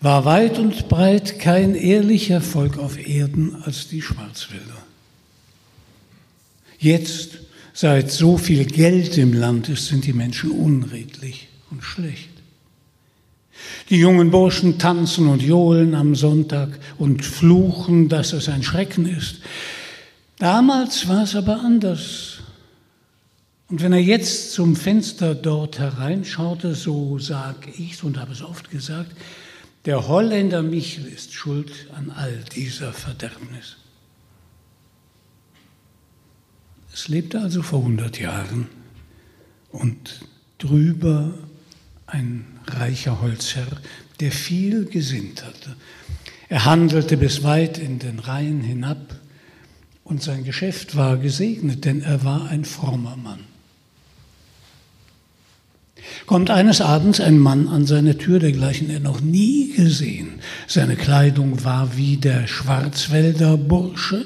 War 0.01 0.26
weit 0.26 0.57
und 0.57 0.89
breit 0.89 1.38
kein 1.38 1.76
ehrlicher 1.76 2.41
Volk 2.41 2.80
auf 2.80 2.97
Erden 2.97 3.61
als 3.61 3.89
die 3.89 4.01
Schwarzwälder. 4.01 4.84
Jetzt, 6.80 7.41
seit 7.76 8.09
so 8.09 8.39
viel 8.39 8.66
Geld 8.66 9.20
im 9.20 9.34
Land 9.34 9.70
ist, 9.70 9.86
sind 9.86 10.07
die 10.07 10.13
Menschen 10.13 10.49
unredlich 10.49 11.47
und 11.70 11.84
schlecht. 11.84 12.30
Die 13.91 13.97
jungen 13.97 14.32
Burschen 14.32 14.80
tanzen 14.80 15.28
und 15.28 15.43
johlen 15.43 15.93
am 15.93 16.16
Sonntag 16.16 16.80
und 16.97 17.24
fluchen, 17.24 18.09
dass 18.09 18.34
es 18.34 18.49
ein 18.49 18.63
Schrecken 18.63 19.05
ist. 19.05 19.41
Damals 20.38 21.08
war 21.08 21.24
es 21.24 21.36
aber 21.36 21.62
anders. 21.62 22.40
Und 23.68 23.82
wenn 23.82 23.94
er 23.94 24.02
jetzt 24.02 24.52
zum 24.52 24.76
Fenster 24.76 25.34
dort 25.34 25.80
hereinschaute, 25.80 26.76
so 26.76 27.18
sage 27.18 27.72
ich 27.78 28.04
und 28.04 28.20
habe 28.20 28.32
es 28.32 28.42
oft 28.42 28.70
gesagt, 28.70 29.16
der 29.86 30.08
Holländer 30.08 30.62
Michel 30.62 31.06
ist 31.06 31.34
schuld 31.34 31.72
an 31.96 32.12
all 32.12 32.44
dieser 32.56 32.92
Verderbnis. 32.92 33.78
Es 36.94 37.08
lebte 37.08 37.40
also 37.40 37.62
vor 37.62 37.80
100 37.80 38.20
Jahren 38.20 38.68
und 39.72 40.22
drüber 40.58 41.34
ein 42.08 42.46
reicher 42.68 43.22
Holzherr, 43.22 43.82
der 44.20 44.32
viel 44.32 44.86
gesinnt 44.86 45.44
hatte. 45.44 45.76
Er 46.50 46.66
handelte 46.66 47.18
bis 47.18 47.44
weit 47.44 47.78
in 47.78 48.00
den 48.00 48.20
Rhein 48.20 48.62
hinab, 48.62 49.16
und 50.06 50.22
sein 50.22 50.45
Geschäft 50.45 50.95
war 50.95 51.18
gesegnet, 51.18 51.84
denn 51.84 52.01
er 52.01 52.24
war 52.24 52.47
ein 52.47 52.64
frommer 52.64 53.18
Mann. 53.18 53.39
Kommt 56.28 56.51
eines 56.51 56.80
Abends 56.80 57.20
ein 57.20 57.39
Mann 57.39 57.68
an 57.68 57.88
seine 57.88 58.18
Tür, 58.18 58.39
dergleichen 58.39 58.89
er 58.91 58.99
noch 58.99 59.20
nie 59.20 59.74
gesehen. 59.74 60.39
Seine 60.68 60.95
Kleidung 60.95 61.64
war 61.64 61.97
wie 61.97 62.18
der 62.18 62.47
Schwarzwälder 62.47 63.58
Bursche, 63.58 64.26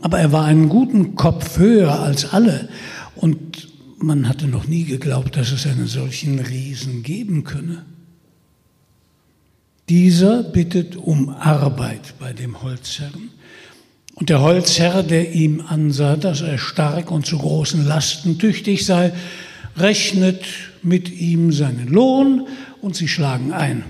aber 0.00 0.20
er 0.20 0.30
war 0.30 0.44
einen 0.44 0.68
guten 0.68 1.16
Kopf 1.16 1.58
höher 1.58 2.00
als 2.00 2.32
alle 2.32 2.68
und 3.16 3.68
man 3.98 4.28
hatte 4.28 4.46
noch 4.46 4.68
nie 4.68 4.84
geglaubt, 4.84 5.36
dass 5.36 5.50
es 5.50 5.66
einen 5.66 5.88
solchen 5.88 6.38
Riesen 6.38 7.02
geben 7.02 7.42
könne. 7.42 7.84
Dieser 9.88 10.44
bittet 10.44 10.94
um 10.96 11.28
Arbeit 11.30 12.14
bei 12.20 12.32
dem 12.32 12.62
Holzherrn 12.62 13.30
und 14.14 14.28
der 14.28 14.40
Holzherr, 14.40 15.02
der 15.02 15.32
ihm 15.32 15.62
ansah, 15.66 16.16
dass 16.16 16.40
er 16.40 16.58
stark 16.58 17.10
und 17.10 17.26
zu 17.26 17.38
großen 17.38 17.84
Lasten 17.84 18.38
tüchtig 18.38 18.86
sei, 18.86 19.12
rechnet 19.76 20.44
mit 20.82 21.10
ihm 21.10 21.52
seinen 21.52 21.88
Lohn 21.88 22.46
und 22.80 22.94
sie 22.94 23.08
schlagen 23.08 23.52
ein. 23.52 23.84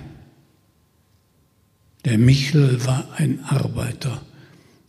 Der 2.04 2.18
Michel 2.18 2.84
war 2.86 3.08
ein 3.16 3.40
Arbeiter, 3.44 4.20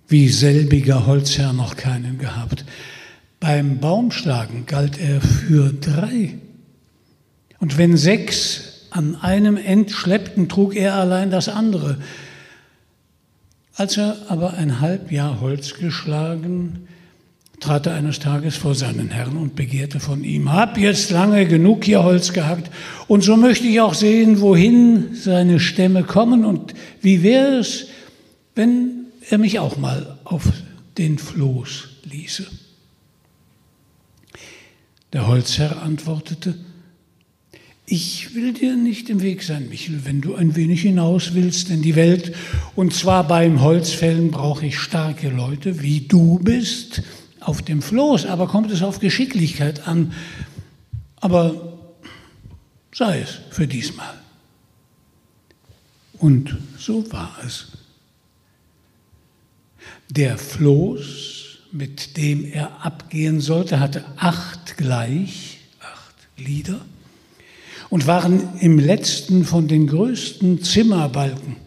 wie 0.07 0.29
selbiger 0.29 1.05
Holzherr 1.05 1.53
noch 1.53 1.75
keinen 1.75 2.17
gehabt. 2.17 2.65
Beim 3.39 3.79
Baumschlagen 3.79 4.65
galt 4.65 4.97
er 4.99 5.21
für 5.21 5.71
drei. 5.73 6.35
Und 7.59 7.77
wenn 7.77 7.97
sechs 7.97 8.87
an 8.91 9.15
einem 9.15 9.57
End 9.57 9.91
schleppten, 9.91 10.47
trug 10.47 10.75
er 10.75 10.95
allein 10.95 11.31
das 11.31 11.49
andere. 11.49 11.97
Als 13.75 13.97
er 13.97 14.17
aber 14.29 14.53
ein 14.53 14.79
halb 14.79 15.11
Jahr 15.11 15.41
Holz 15.41 15.73
geschlagen, 15.73 16.87
trat 17.59 17.87
er 17.87 17.95
eines 17.95 18.19
Tages 18.19 18.55
vor 18.55 18.73
seinen 18.73 19.09
Herrn 19.09 19.37
und 19.37 19.55
begehrte 19.55 19.99
von 19.99 20.23
ihm, 20.23 20.51
hab 20.51 20.77
jetzt 20.77 21.11
lange 21.11 21.45
genug 21.45 21.83
hier 21.83 22.03
Holz 22.03 22.31
gehackt 22.31 22.71
und 23.07 23.23
so 23.23 23.35
möchte 23.35 23.67
ich 23.67 23.81
auch 23.81 23.93
sehen, 23.93 24.39
wohin 24.39 25.13
seine 25.13 25.59
Stämme 25.59 26.03
kommen 26.03 26.45
und 26.45 26.73
wie 27.01 27.21
wäre 27.21 27.57
es, 27.57 27.87
wenn 28.55 29.07
er 29.29 29.37
mich 29.37 29.59
auch 29.59 29.77
mal 29.77 30.17
auf 30.23 30.51
den 30.97 31.17
Floß 31.17 31.89
ließe. 32.05 32.45
Der 35.11 35.27
Holzherr 35.27 35.81
antwortete, 35.81 36.55
ich 37.87 38.33
will 38.33 38.53
dir 38.53 38.75
nicht 38.75 39.09
im 39.09 39.21
Weg 39.21 39.43
sein, 39.43 39.69
Michel, 39.69 40.05
wenn 40.05 40.21
du 40.21 40.35
ein 40.35 40.55
wenig 40.55 40.81
hinaus 40.81 41.35
willst 41.35 41.69
in 41.69 41.83
die 41.83 41.95
Welt. 41.95 42.35
Und 42.75 42.93
zwar 42.93 43.27
beim 43.27 43.61
Holzfällen 43.61 44.31
brauche 44.31 44.65
ich 44.65 44.79
starke 44.79 45.29
Leute, 45.29 45.81
wie 45.81 46.01
du 46.01 46.39
bist, 46.39 47.03
auf 47.41 47.61
dem 47.61 47.83
Floß. 47.83 48.25
Aber 48.25 48.47
kommt 48.47 48.71
es 48.71 48.81
auf 48.81 48.99
Geschicklichkeit 48.99 49.87
an. 49.87 50.13
Aber 51.17 51.77
sei 52.91 53.21
es 53.21 53.39
für 53.51 53.67
diesmal. 53.67 54.15
Und 56.17 56.57
so 56.79 57.11
war 57.11 57.37
es. 57.45 57.67
Der 60.09 60.39
Floß, 60.39 61.59
mit 61.71 62.17
dem 62.17 62.45
er 62.45 62.83
abgehen 62.83 63.41
sollte, 63.41 63.79
hatte 63.79 64.05
acht 64.17 64.75
gleich, 64.77 65.59
acht 65.81 66.35
Glieder 66.35 66.81
und 67.89 68.07
waren 68.07 68.49
im 68.59 68.79
letzten 68.79 69.43
von 69.43 69.67
den 69.67 69.87
größten 69.87 70.63
Zimmerbalken. 70.63 71.57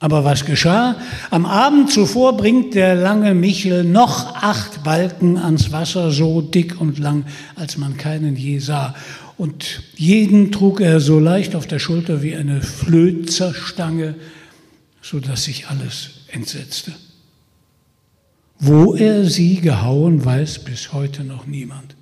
Aber 0.00 0.24
was 0.24 0.44
geschah? 0.44 0.96
Am 1.30 1.44
Abend 1.44 1.90
zuvor 1.90 2.36
bringt 2.36 2.74
der 2.74 2.94
lange 2.94 3.34
Michel 3.34 3.82
noch 3.82 4.36
acht 4.36 4.84
Balken 4.84 5.36
ans 5.36 5.72
Wasser, 5.72 6.12
so 6.12 6.40
dick 6.40 6.80
und 6.80 6.98
lang, 6.98 7.24
als 7.56 7.76
man 7.76 7.96
keinen 7.96 8.36
je 8.36 8.60
sah. 8.60 8.94
Und 9.36 9.82
jeden 9.96 10.52
trug 10.52 10.80
er 10.80 11.00
so 11.00 11.18
leicht 11.18 11.56
auf 11.56 11.66
der 11.66 11.80
Schulter 11.80 12.22
wie 12.22 12.36
eine 12.36 12.62
Flözerstange, 12.62 14.14
so 15.02 15.18
dass 15.18 15.44
sich 15.44 15.68
alles 15.68 16.10
entsetzte. 16.28 16.92
Wo 18.60 18.94
er 18.94 19.24
sie 19.24 19.60
gehauen, 19.60 20.24
weiß 20.24 20.60
bis 20.60 20.92
heute 20.92 21.24
noch 21.24 21.46
niemand. 21.46 21.97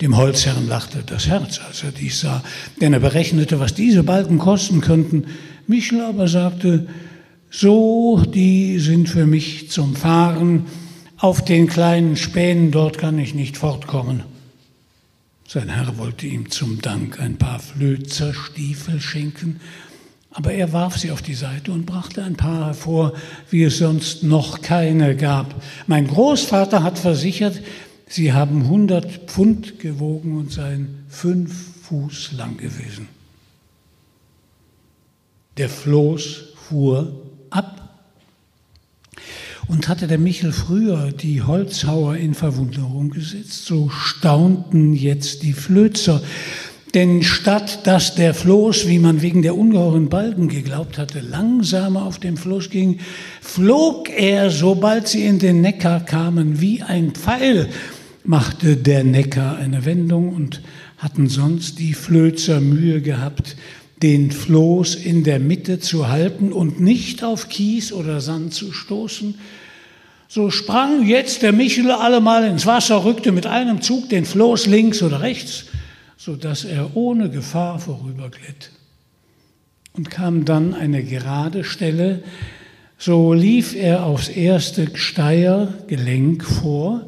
Dem 0.00 0.16
Holzherrn 0.16 0.68
lachte 0.68 1.02
das 1.04 1.28
Herz, 1.28 1.60
als 1.66 1.82
er 1.82 1.92
dies 1.92 2.20
sah, 2.20 2.42
denn 2.80 2.92
er 2.92 3.00
berechnete, 3.00 3.60
was 3.60 3.74
diese 3.74 4.02
Balken 4.02 4.38
kosten 4.38 4.80
könnten. 4.80 5.26
Michel 5.66 6.00
aber 6.00 6.28
sagte, 6.28 6.86
so, 7.50 8.20
die 8.26 8.78
sind 8.80 9.08
für 9.08 9.26
mich 9.26 9.70
zum 9.70 9.94
Fahren, 9.94 10.66
auf 11.16 11.44
den 11.44 11.68
kleinen 11.68 12.16
Spänen, 12.16 12.70
dort 12.70 12.98
kann 12.98 13.18
ich 13.18 13.34
nicht 13.34 13.56
fortkommen. 13.56 14.24
Sein 15.46 15.68
Herr 15.68 15.96
wollte 15.98 16.26
ihm 16.26 16.50
zum 16.50 16.80
Dank 16.82 17.20
ein 17.20 17.36
paar 17.36 17.60
Flözerstiefel 17.60 19.00
schenken, 19.00 19.60
aber 20.32 20.52
er 20.52 20.72
warf 20.72 20.98
sie 20.98 21.12
auf 21.12 21.22
die 21.22 21.34
Seite 21.34 21.70
und 21.70 21.86
brachte 21.86 22.24
ein 22.24 22.34
paar 22.34 22.66
hervor, 22.66 23.12
wie 23.50 23.62
es 23.62 23.78
sonst 23.78 24.24
noch 24.24 24.62
keine 24.62 25.14
gab. 25.14 25.62
Mein 25.86 26.08
Großvater 26.08 26.82
hat 26.82 26.98
versichert, 26.98 27.60
Sie 28.06 28.32
haben 28.32 28.62
100 28.62 29.30
Pfund 29.30 29.78
gewogen 29.78 30.36
und 30.38 30.52
seien 30.52 31.04
fünf 31.08 31.52
Fuß 31.84 32.32
lang 32.32 32.56
gewesen. 32.56 33.08
Der 35.56 35.68
Floß 35.68 36.54
fuhr 36.68 37.12
ab. 37.50 37.80
Und 39.66 39.88
hatte 39.88 40.06
der 40.06 40.18
Michel 40.18 40.52
früher 40.52 41.10
die 41.10 41.40
Holzhauer 41.40 42.16
in 42.16 42.34
Verwunderung 42.34 43.08
gesetzt, 43.08 43.64
so 43.64 43.88
staunten 43.88 44.92
jetzt 44.92 45.42
die 45.42 45.54
Flözer. 45.54 46.22
Denn 46.94 47.24
statt 47.24 47.80
dass 47.88 48.14
der 48.14 48.34
Floß, 48.34 48.86
wie 48.86 49.00
man 49.00 49.20
wegen 49.20 49.42
der 49.42 49.56
ungeheuren 49.56 50.08
Balken 50.08 50.48
geglaubt 50.48 50.96
hatte, 50.96 51.20
langsamer 51.20 52.04
auf 52.04 52.20
dem 52.20 52.36
Floß 52.36 52.70
ging, 52.70 53.00
flog 53.40 54.08
er, 54.08 54.50
sobald 54.50 55.08
sie 55.08 55.24
in 55.24 55.40
den 55.40 55.60
Neckar 55.60 56.04
kamen, 56.04 56.60
wie 56.60 56.82
ein 56.82 57.10
Pfeil 57.10 57.68
machte 58.24 58.76
der 58.76 59.04
Neckar 59.04 59.58
eine 59.58 59.84
Wendung 59.84 60.32
und 60.32 60.62
hatten 60.98 61.28
sonst 61.28 61.78
die 61.78 61.94
Flözer 61.94 62.60
Mühe 62.60 63.02
gehabt, 63.02 63.56
den 64.02 64.30
Floß 64.30 64.94
in 64.94 65.24
der 65.24 65.38
Mitte 65.38 65.78
zu 65.80 66.08
halten 66.08 66.52
und 66.52 66.80
nicht 66.80 67.22
auf 67.22 67.48
Kies 67.48 67.92
oder 67.92 68.20
Sand 68.20 68.54
zu 68.54 68.72
stoßen. 68.72 69.34
So 70.28 70.50
sprang 70.50 71.06
jetzt 71.06 71.42
der 71.42 71.52
Michel 71.52 71.90
allemal 71.90 72.44
ins 72.44 72.66
Wasser, 72.66 73.04
rückte 73.04 73.32
mit 73.32 73.46
einem 73.46 73.82
Zug 73.82 74.08
den 74.08 74.24
Floß 74.24 74.66
links 74.66 75.02
oder 75.02 75.20
rechts, 75.20 75.66
so 76.16 76.36
dass 76.36 76.64
er 76.64 76.96
ohne 76.96 77.30
Gefahr 77.30 77.78
vorüberglitt 77.78 78.70
und 79.92 80.10
kam 80.10 80.44
dann 80.44 80.74
eine 80.74 81.02
gerade 81.02 81.64
Stelle, 81.64 82.22
so 82.98 83.32
lief 83.32 83.74
er 83.74 84.04
aufs 84.06 84.28
erste 84.28 84.96
Steiergelenk 84.96 86.44
vor, 86.44 87.06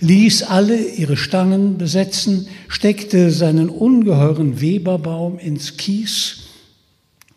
ließ 0.00 0.42
alle 0.44 0.76
ihre 0.76 1.16
Stangen 1.16 1.78
besetzen, 1.78 2.48
steckte 2.68 3.30
seinen 3.30 3.68
ungeheuren 3.68 4.60
Weberbaum 4.60 5.38
ins 5.38 5.76
Kies 5.76 6.48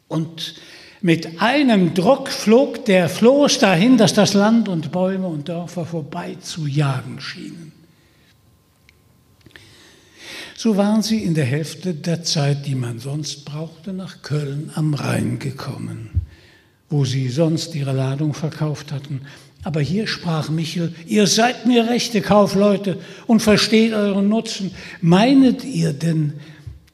und 0.07 0.55
mit 1.01 1.39
einem 1.39 1.93
Druck 1.93 2.29
flog 2.29 2.85
der 2.85 3.09
Floß 3.09 3.59
dahin, 3.59 3.97
dass 3.97 4.13
das 4.13 4.33
Land 4.33 4.67
und 4.67 4.91
Bäume 4.91 5.27
und 5.27 5.49
Dörfer 5.49 5.85
vorbei 5.85 6.37
zu 6.41 6.65
jagen 6.65 7.21
schienen. 7.21 7.74
So 10.57 10.77
waren 10.77 11.01
sie 11.01 11.21
in 11.21 11.33
der 11.33 11.43
Hälfte 11.43 11.93
der 11.93 12.23
Zeit, 12.23 12.65
die 12.65 12.75
man 12.75 12.99
sonst 12.99 13.43
brauchte, 13.43 13.91
nach 13.91 14.21
Köln 14.21 14.71
am 14.75 14.93
Rhein 14.93 15.37
gekommen, 15.37 16.21
wo 16.89 17.03
sie 17.03 17.27
sonst 17.27 17.75
ihre 17.75 17.91
Ladung 17.91 18.33
verkauft 18.33 18.93
hatten. 18.93 19.21
Aber 19.63 19.81
hier 19.81 20.07
sprach 20.07 20.49
Michel, 20.49 20.95
ihr 21.07 21.27
seid 21.27 21.65
mir 21.65 21.89
rechte 21.89 22.21
Kaufleute 22.21 22.97
und 23.27 23.41
versteht 23.41 23.91
euren 23.91 24.29
Nutzen. 24.29 24.71
Meinet 25.01 25.65
ihr 25.65 25.91
denn, 25.91 26.33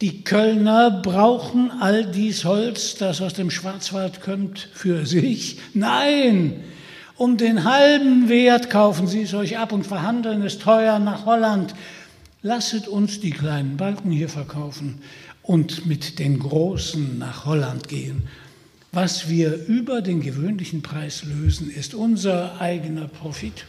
die 0.01 0.24
Kölner 0.24 0.89
brauchen 0.89 1.70
all 1.80 2.05
dies 2.05 2.45
Holz, 2.45 2.95
das 2.95 3.22
aus 3.22 3.36
dem 3.36 3.51
Schwarzwald 3.51 4.22
kommt, 4.22 4.70
für 4.74 5.05
sich? 5.05 5.59
Nein, 5.76 6.64
um 7.16 7.38
den 7.38 7.66
halben 7.66 8.28
Wert 8.30 8.72
kaufen 8.72 9.05
sie 9.05 9.22
es 9.22 9.36
euch 9.36 9.59
ab 9.59 9.72
und 9.72 9.86
verhandeln 9.86 10.41
es 10.41 10.57
teuer 10.57 10.97
nach 10.97 11.28
Holland. 11.28 11.76
Lasset 12.44 12.88
uns 12.88 13.20
die 13.20 13.32
kleinen 13.32 13.78
Balken 13.78 14.12
hier 14.12 14.30
verkaufen 14.30 15.02
und 15.44 15.86
mit 15.86 16.20
den 16.20 16.39
großen 16.39 17.20
nach 17.20 17.46
Holland 17.46 17.88
gehen 17.88 18.28
was 18.92 19.30
wir 19.30 19.68
über 19.68 20.02
den 20.02 20.22
gewöhnlichen 20.22 20.82
Preis 20.82 21.24
lösen, 21.24 21.70
ist 21.70 21.94
unser 21.94 22.60
eigener 22.60 23.08
Profit. 23.08 23.66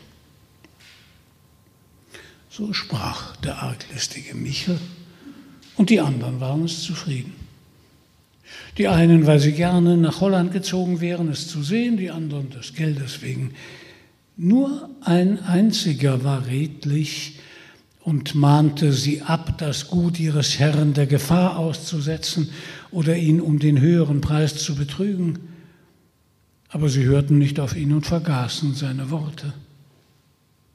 So 2.51 2.73
sprach 2.73 3.37
der 3.37 3.62
arglistige 3.62 4.35
Michel 4.35 4.79
und 5.77 5.91
die 5.91 6.01
anderen 6.01 6.41
waren 6.41 6.64
es 6.64 6.83
zufrieden. 6.83 7.35
Die 8.77 8.89
einen, 8.89 9.27
weil 9.27 9.39
sie 9.39 9.53
gerne 9.53 9.97
nach 9.97 10.20
Holland 10.20 10.53
gezogen 10.53 11.01
wären, 11.01 11.29
es 11.29 11.49
zu 11.49 11.62
sehen, 11.62 11.97
die 11.97 12.11
anderen 12.11 12.51
des 12.51 12.75
Geldes 12.75 13.23
wegen. 13.23 13.55
Nur 14.37 14.91
ein 15.03 15.39
einziger 15.45 16.25
war 16.25 16.47
redlich 16.47 17.39
und 18.05 18.35
mahnte 18.35 18.93
sie 18.93 19.23
ab, 19.23 19.59
das 19.59 19.89
Gut 19.89 20.19
ihres 20.19 20.59
Herrn 20.59 20.93
der 20.93 21.07
Gefahr 21.07 21.57
auszusetzen 21.57 22.51
oder 22.91 23.17
ihn 23.17 23.41
um 23.41 23.59
den 23.59 23.81
höheren 23.81 24.21
Preis 24.21 24.57
zu 24.57 24.75
betrügen. 24.75 25.39
Aber 26.69 26.89
sie 26.89 27.05
hörten 27.05 27.39
nicht 27.39 27.61
auf 27.61 27.77
ihn 27.77 27.93
und 27.93 28.07
vergaßen 28.07 28.75
seine 28.75 29.11
Worte. 29.11 29.53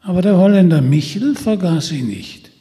Aber 0.02 0.22
der 0.22 0.38
Holländer 0.38 0.82
Michel 0.82 1.36
vergaß 1.36 1.88
sie 1.88 2.02
nicht. 2.02 2.52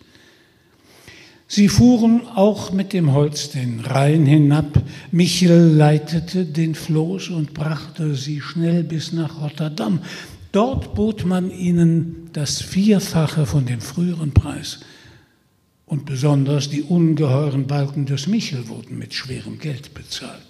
Sie 1.48 1.68
fuhren 1.68 2.22
auch 2.34 2.72
mit 2.72 2.92
dem 2.92 3.12
Holz 3.12 3.50
den 3.50 3.78
Rhein 3.80 4.26
hinab. 4.26 4.82
Michel 5.12 5.76
leitete 5.76 6.44
den 6.44 6.74
Floß 6.74 7.28
und 7.28 7.54
brachte 7.54 8.16
sie 8.16 8.40
schnell 8.40 8.82
bis 8.82 9.12
nach 9.12 9.40
Rotterdam. 9.40 10.00
Dort 10.50 10.94
bot 10.96 11.24
man 11.24 11.52
ihnen 11.52 12.25
das 12.36 12.60
Vierfache 12.60 13.46
von 13.46 13.64
dem 13.64 13.80
früheren 13.80 14.32
Preis. 14.32 14.80
Und 15.86 16.04
besonders 16.04 16.68
die 16.68 16.82
ungeheuren 16.82 17.66
Balken 17.66 18.04
des 18.04 18.26
Michel 18.26 18.68
wurden 18.68 18.98
mit 18.98 19.14
schwerem 19.14 19.58
Geld 19.58 19.94
bezahlt. 19.94 20.44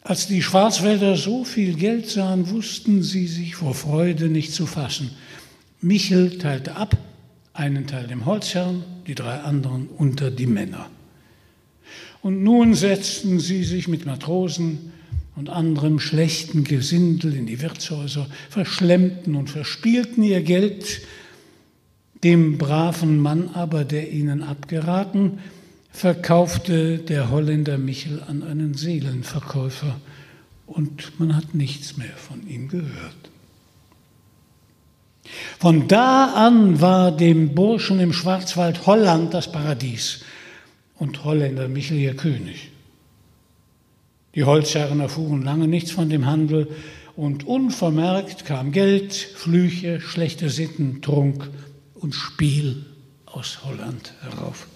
Als 0.00 0.26
die 0.26 0.42
Schwarzwälder 0.42 1.18
so 1.18 1.44
viel 1.44 1.74
Geld 1.74 2.08
sahen, 2.08 2.48
wussten 2.48 3.02
sie 3.02 3.26
sich 3.26 3.56
vor 3.56 3.74
Freude 3.74 4.30
nicht 4.30 4.54
zu 4.54 4.64
fassen. 4.64 5.10
Michel 5.82 6.38
teilte 6.38 6.76
ab, 6.76 6.96
einen 7.52 7.86
Teil 7.86 8.06
dem 8.06 8.24
Holzherrn, 8.24 8.84
die 9.06 9.14
drei 9.14 9.40
anderen 9.40 9.88
unter 9.88 10.30
die 10.30 10.46
Männer. 10.46 10.88
Und 12.22 12.42
nun 12.42 12.72
setzten 12.72 13.38
sie 13.38 13.64
sich 13.64 13.86
mit 13.86 14.06
Matrosen 14.06 14.93
und 15.36 15.50
anderem 15.50 15.98
schlechten 15.98 16.64
Gesindel 16.64 17.34
in 17.34 17.46
die 17.46 17.60
Wirtshäuser, 17.60 18.26
verschlemmten 18.50 19.34
und 19.34 19.50
verspielten 19.50 20.22
ihr 20.22 20.42
Geld, 20.42 21.02
dem 22.22 22.56
braven 22.56 23.18
Mann 23.18 23.50
aber, 23.52 23.84
der 23.84 24.10
ihnen 24.10 24.42
abgeraten, 24.42 25.38
verkaufte 25.90 26.98
der 26.98 27.30
Holländer 27.30 27.78
Michel 27.78 28.22
an 28.26 28.42
einen 28.42 28.74
Seelenverkäufer 28.74 30.00
und 30.66 31.18
man 31.20 31.36
hat 31.36 31.54
nichts 31.54 31.96
mehr 31.96 32.16
von 32.16 32.46
ihm 32.48 32.68
gehört. 32.68 33.30
Von 35.58 35.88
da 35.88 36.34
an 36.34 36.80
war 36.80 37.16
dem 37.16 37.54
Burschen 37.54 38.00
im 38.00 38.12
Schwarzwald 38.12 38.86
Holland 38.86 39.32
das 39.32 39.50
Paradies 39.50 40.22
und 40.96 41.24
Holländer 41.24 41.68
Michel 41.68 41.98
ihr 41.98 42.16
König. 42.16 42.70
Die 44.34 44.44
Holzherren 44.44 45.00
erfuhren 45.00 45.42
lange 45.42 45.68
nichts 45.68 45.90
von 45.90 46.08
dem 46.08 46.26
Handel 46.26 46.68
und 47.16 47.46
unvermerkt 47.46 48.44
kam 48.44 48.72
Geld, 48.72 49.12
Flüche, 49.14 50.00
schlechte 50.00 50.50
Sitten, 50.50 51.02
Trunk 51.02 51.48
und 51.94 52.14
Spiel 52.14 52.84
aus 53.26 53.60
Holland 53.64 54.12
herauf. 54.22 54.66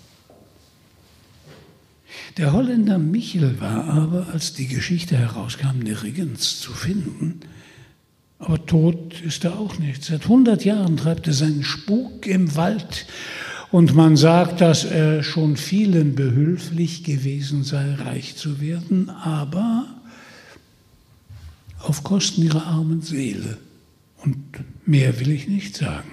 Der 2.37 2.53
Holländer 2.53 2.99
Michel 2.99 3.61
war 3.61 3.85
aber, 3.87 4.29
als 4.33 4.53
die 4.53 4.69
Geschichte 4.69 5.17
herauskam, 5.17 5.81
nirgends 5.81 6.61
zu 6.61 6.73
finden. 6.73 7.41
Aber 8.39 8.65
tot 8.65 9.21
ist 9.21 9.45
er 9.45 9.59
auch 9.59 9.79
nicht. 9.79 10.05
Seit 10.05 10.23
100 10.23 10.65
Jahren 10.65 10.97
treibt 10.97 11.27
er 11.27 11.33
seinen 11.33 11.65
Spuk 11.65 12.27
im 12.27 12.55
Wald 12.55 13.07
und 13.71 13.95
man 13.95 14.16
sagt, 14.16 14.61
dass 14.61 14.85
er 14.85 15.23
schon 15.23 15.57
vielen 15.57 16.14
behülflich 16.14 17.05
gewesen 17.05 17.64
sei, 17.64 17.95
reich 17.95 18.37
zu 18.37 18.61
werden, 18.61 19.11
aber 19.11 19.87
auf 21.81 22.03
Kosten 22.03 22.43
ihrer 22.43 22.66
armen 22.66 23.03
Seele. 23.03 23.59
Und 24.25 24.37
mehr 24.87 25.21
will 25.21 25.31
ich 25.31 25.49
nicht 25.49 25.77
sagen. 25.77 26.11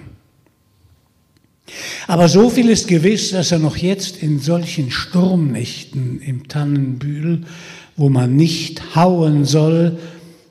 Aber 2.08 2.30
so 2.30 2.50
viel 2.50 2.70
ist 2.70 2.88
gewiss, 2.88 3.32
dass 3.32 3.52
er 3.52 3.60
noch 3.60 3.78
jetzt 3.78 4.22
in 4.22 4.40
solchen 4.40 4.92
Sturmnächten 4.92 6.22
im 6.22 6.48
Tannenbühl, 6.48 7.42
wo 7.96 8.10
man 8.10 8.36
nicht 8.36 8.96
hauen 8.96 9.46
soll, 9.46 9.98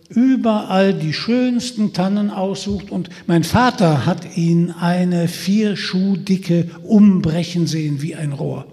überall 0.08 0.94
die 0.94 1.12
schönsten 1.12 1.92
Tannen 1.92 2.30
aussucht 2.30 2.90
und 2.90 3.08
mein 3.26 3.44
Vater 3.44 4.06
hat 4.06 4.36
ihn 4.36 4.70
eine 4.70 5.28
vier 5.28 5.76
Schuh 5.76 6.16
dicke 6.16 6.70
umbrechen 6.82 7.66
sehen 7.66 8.02
wie 8.02 8.14
ein 8.14 8.32
Rohr. 8.32 8.66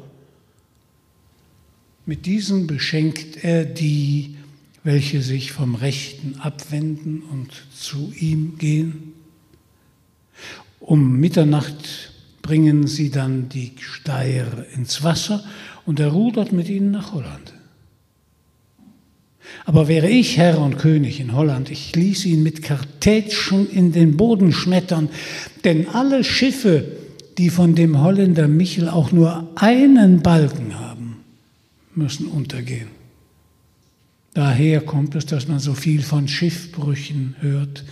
Mit 2.05 2.25
diesen 2.25 2.67
beschenkt 2.67 3.43
er 3.43 3.63
die, 3.63 4.35
welche 4.83 5.21
sich 5.21 5.51
vom 5.51 5.75
Rechten 5.75 6.35
abwenden 6.39 7.21
und 7.21 7.51
zu 7.73 8.11
ihm 8.19 8.57
gehen. 8.57 9.13
Um 10.79 11.19
Mitternacht 11.19 12.11
bringen 12.41 12.87
sie 12.87 13.11
dann 13.11 13.49
die 13.49 13.73
Steier 13.79 14.65
ins 14.75 15.03
Wasser 15.03 15.43
und 15.85 15.99
er 15.99 16.09
rudert 16.09 16.51
mit 16.51 16.69
ihnen 16.69 16.91
nach 16.91 17.13
Holland. 17.13 17.53
Aber 19.65 19.87
wäre 19.87 20.09
ich 20.09 20.37
Herr 20.37 20.59
und 20.59 20.77
König 20.77 21.19
in 21.19 21.33
Holland, 21.33 21.69
ich 21.69 21.95
ließ 21.95 22.25
ihn 22.25 22.43
mit 22.43 22.63
Kartätschen 22.63 23.69
in 23.69 23.91
den 23.91 24.17
Boden 24.17 24.51
schmettern, 24.53 25.09
denn 25.63 25.87
alle 25.87 26.23
Schiffe, 26.23 26.85
die 27.37 27.49
von 27.49 27.75
dem 27.75 28.01
Holländer 28.01 28.47
Michel 28.47 28.89
auch 28.89 29.11
nur 29.11 29.49
einen 29.55 30.21
Balken 30.21 30.79
haben, 30.79 31.17
müssen 31.95 32.27
untergehen. 32.27 32.87
Daher 34.33 34.81
kommt 34.81 35.15
es, 35.15 35.25
dass 35.25 35.47
man 35.47 35.59
so 35.59 35.73
viel 35.73 36.01
von 36.01 36.27
Schiffbrüchen 36.27 37.35
hört, 37.39 37.83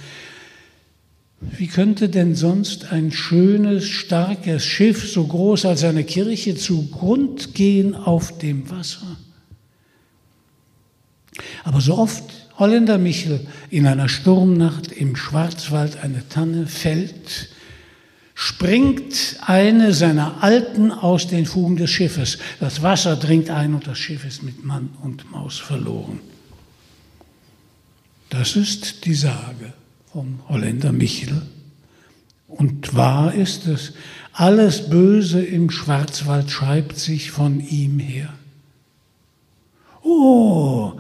wie 1.42 1.68
könnte 1.68 2.10
denn 2.10 2.36
sonst 2.36 2.92
ein 2.92 3.12
schönes, 3.12 3.86
starkes 3.86 4.66
Schiff, 4.66 5.10
so 5.10 5.26
groß 5.26 5.66
als 5.66 5.84
eine 5.84 6.04
Kirche, 6.04 6.56
zugrund 6.56 7.54
gehen 7.54 7.96
auf 7.96 8.38
dem 8.38 8.70
Wasser? 8.70 9.18
Aber 11.64 11.82
so 11.82 11.98
oft 11.98 12.24
Holländer 12.58 12.98
Michel 12.98 13.48
in 13.70 13.88
einer 13.88 14.10
Sturmnacht 14.10 14.92
im 14.92 15.16
Schwarzwald 15.16 16.04
eine 16.04 16.28
Tanne 16.28 16.68
fällt, 16.68 17.50
springt 18.36 19.38
eine 19.46 19.94
seiner 19.94 20.44
Alten 20.44 20.92
aus 20.92 21.28
den 21.28 21.46
Fugen 21.46 21.76
des 21.76 21.90
Schiffes. 21.90 22.38
Das 22.60 22.82
Wasser 22.82 23.16
dringt 23.16 23.50
ein 23.50 23.74
und 23.74 23.88
das 23.88 23.98
Schiff 23.98 24.26
ist 24.26 24.44
mit 24.44 24.64
Mann 24.64 24.90
und 25.04 25.32
Maus 25.32 25.58
verloren. 25.58 26.20
Das 28.30 28.56
ist 28.56 29.06
die 29.06 29.16
Sage 29.16 29.74
vom 30.12 30.40
Holländer 30.48 30.92
Michel. 30.92 31.42
Und 32.48 32.96
wahr 32.96 33.34
ist 33.34 33.68
es, 33.68 33.94
alles 34.34 34.90
Böse 34.90 35.44
im 35.44 35.70
Schwarzwald 35.70 36.50
schreibt 36.50 36.98
sich 36.98 37.32
von 37.32 37.60
ihm 37.60 38.00
her. 38.00 38.34
Oh, 40.02 40.94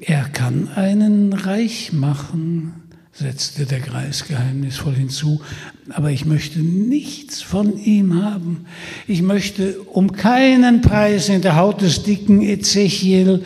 er 0.00 0.24
kann 0.28 0.68
einen 0.68 1.32
reich 1.32 1.92
machen, 1.92 2.74
setzte 3.12 3.66
der 3.66 3.80
Greis 3.80 4.26
geheimnisvoll 4.26 4.94
hinzu, 4.94 5.40
aber 5.90 6.12
ich 6.12 6.24
möchte 6.24 6.60
nichts 6.60 7.42
von 7.42 7.76
ihm 7.76 8.22
haben. 8.22 8.66
Ich 9.08 9.22
möchte 9.22 9.80
um 9.80 10.12
keinen 10.12 10.82
Preis 10.82 11.28
in 11.28 11.42
der 11.42 11.56
Haut 11.56 11.80
des 11.80 12.04
dicken 12.04 12.42
Ezechiel 12.42 13.42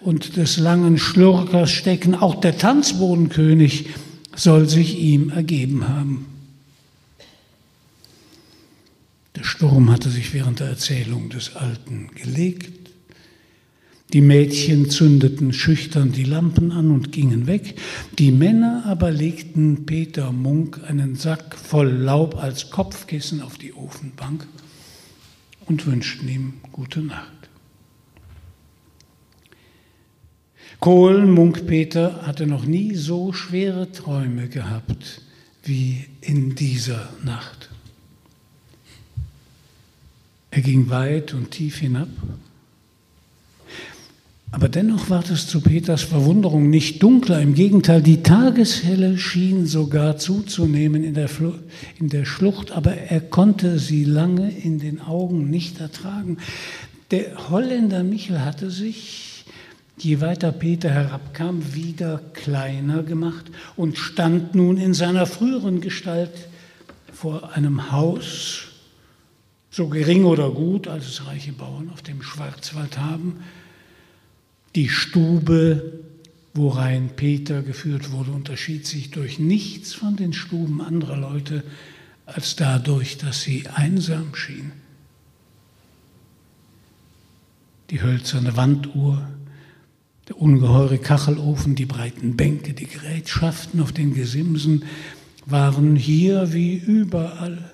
und 0.00 0.36
des 0.38 0.56
langen 0.56 0.96
Schlurkers 0.96 1.70
stecken, 1.70 2.14
auch 2.14 2.36
der 2.36 2.56
Tanzbodenkönig 2.56 3.90
soll 4.34 4.68
sich 4.68 4.98
ihm 4.98 5.28
ergeben 5.28 5.86
haben. 5.86 6.26
Der 9.36 9.44
Sturm 9.44 9.90
hatte 9.90 10.08
sich 10.08 10.32
während 10.32 10.60
der 10.60 10.68
Erzählung 10.68 11.28
des 11.28 11.56
Alten 11.56 12.10
gelegt. 12.14 12.79
Die 14.12 14.20
Mädchen 14.20 14.90
zündeten 14.90 15.52
schüchtern 15.52 16.10
die 16.10 16.24
Lampen 16.24 16.72
an 16.72 16.90
und 16.90 17.12
gingen 17.12 17.46
weg. 17.46 17.76
Die 18.18 18.32
Männer 18.32 18.82
aber 18.86 19.12
legten 19.12 19.86
Peter 19.86 20.32
Munk 20.32 20.80
einen 20.84 21.14
Sack 21.14 21.54
voll 21.56 21.90
Laub 21.90 22.36
als 22.36 22.70
Kopfkissen 22.70 23.40
auf 23.40 23.56
die 23.56 23.72
Ofenbank 23.72 24.46
und 25.66 25.86
wünschten 25.86 26.28
ihm 26.28 26.54
gute 26.72 27.00
Nacht. 27.00 27.40
Kohl 30.80 31.26
Munkpeter 31.26 32.26
hatte 32.26 32.46
noch 32.46 32.64
nie 32.64 32.94
so 32.94 33.32
schwere 33.32 33.92
Träume 33.92 34.48
gehabt 34.48 35.20
wie 35.62 36.06
in 36.22 36.54
dieser 36.54 37.10
Nacht. 37.22 37.68
Er 40.50 40.62
ging 40.62 40.88
weit 40.88 41.34
und 41.34 41.50
tief 41.50 41.78
hinab. 41.78 42.08
Aber 44.52 44.68
dennoch 44.68 45.10
war 45.10 45.22
es 45.30 45.46
zu 45.46 45.60
Peters 45.60 46.02
Verwunderung 46.02 46.70
nicht 46.70 47.02
dunkler. 47.02 47.40
Im 47.40 47.54
Gegenteil, 47.54 48.02
die 48.02 48.22
Tageshelle 48.22 49.16
schien 49.16 49.66
sogar 49.66 50.16
zuzunehmen 50.16 51.04
in 51.04 51.14
der, 51.14 51.30
in 52.00 52.08
der 52.08 52.24
Schlucht, 52.24 52.72
aber 52.72 52.94
er 52.94 53.20
konnte 53.20 53.78
sie 53.78 54.04
lange 54.04 54.50
in 54.50 54.80
den 54.80 55.00
Augen 55.00 55.50
nicht 55.50 55.80
ertragen. 55.80 56.38
Der 57.12 57.50
Holländer 57.50 58.02
Michel 58.02 58.44
hatte 58.44 58.70
sich 58.70 59.44
je 59.98 60.20
weiter 60.20 60.50
Peter 60.50 60.90
herabkam, 60.90 61.74
wieder 61.74 62.20
kleiner 62.32 63.02
gemacht 63.02 63.46
und 63.76 63.98
stand 63.98 64.54
nun 64.54 64.78
in 64.78 64.94
seiner 64.94 65.26
früheren 65.26 65.80
Gestalt 65.80 66.48
vor 67.12 67.52
einem 67.54 67.92
Haus, 67.92 68.68
so 69.70 69.88
gering 69.88 70.24
oder 70.24 70.50
gut, 70.50 70.88
als 70.88 71.06
es 71.06 71.26
reiche 71.26 71.52
Bauern 71.52 71.90
auf 71.92 72.02
dem 72.02 72.22
Schwarzwald 72.22 72.98
haben. 72.98 73.40
Die 74.74 74.88
Stube, 74.88 76.00
worein 76.54 77.10
Peter 77.16 77.62
geführt 77.62 78.12
wurde, 78.12 78.30
unterschied 78.30 78.86
sich 78.86 79.10
durch 79.10 79.38
nichts 79.38 79.94
von 79.94 80.16
den 80.16 80.32
Stuben 80.32 80.80
anderer 80.80 81.16
Leute, 81.16 81.64
als 82.26 82.56
dadurch, 82.56 83.18
dass 83.18 83.42
sie 83.42 83.66
einsam 83.66 84.34
schien. 84.34 84.72
Die 87.90 88.02
hölzerne 88.02 88.56
Wanduhr, 88.56 89.28
der 90.28 90.40
ungeheure 90.40 90.98
Kachelofen, 90.98 91.74
die 91.74 91.86
breiten 91.86 92.36
Bänke, 92.36 92.72
die 92.72 92.86
Gerätschaften 92.86 93.80
auf 93.80 93.90
den 93.90 94.14
Gesimsen 94.14 94.84
waren 95.46 95.96
hier 95.96 96.52
wie 96.52 96.76
überall 96.76 97.72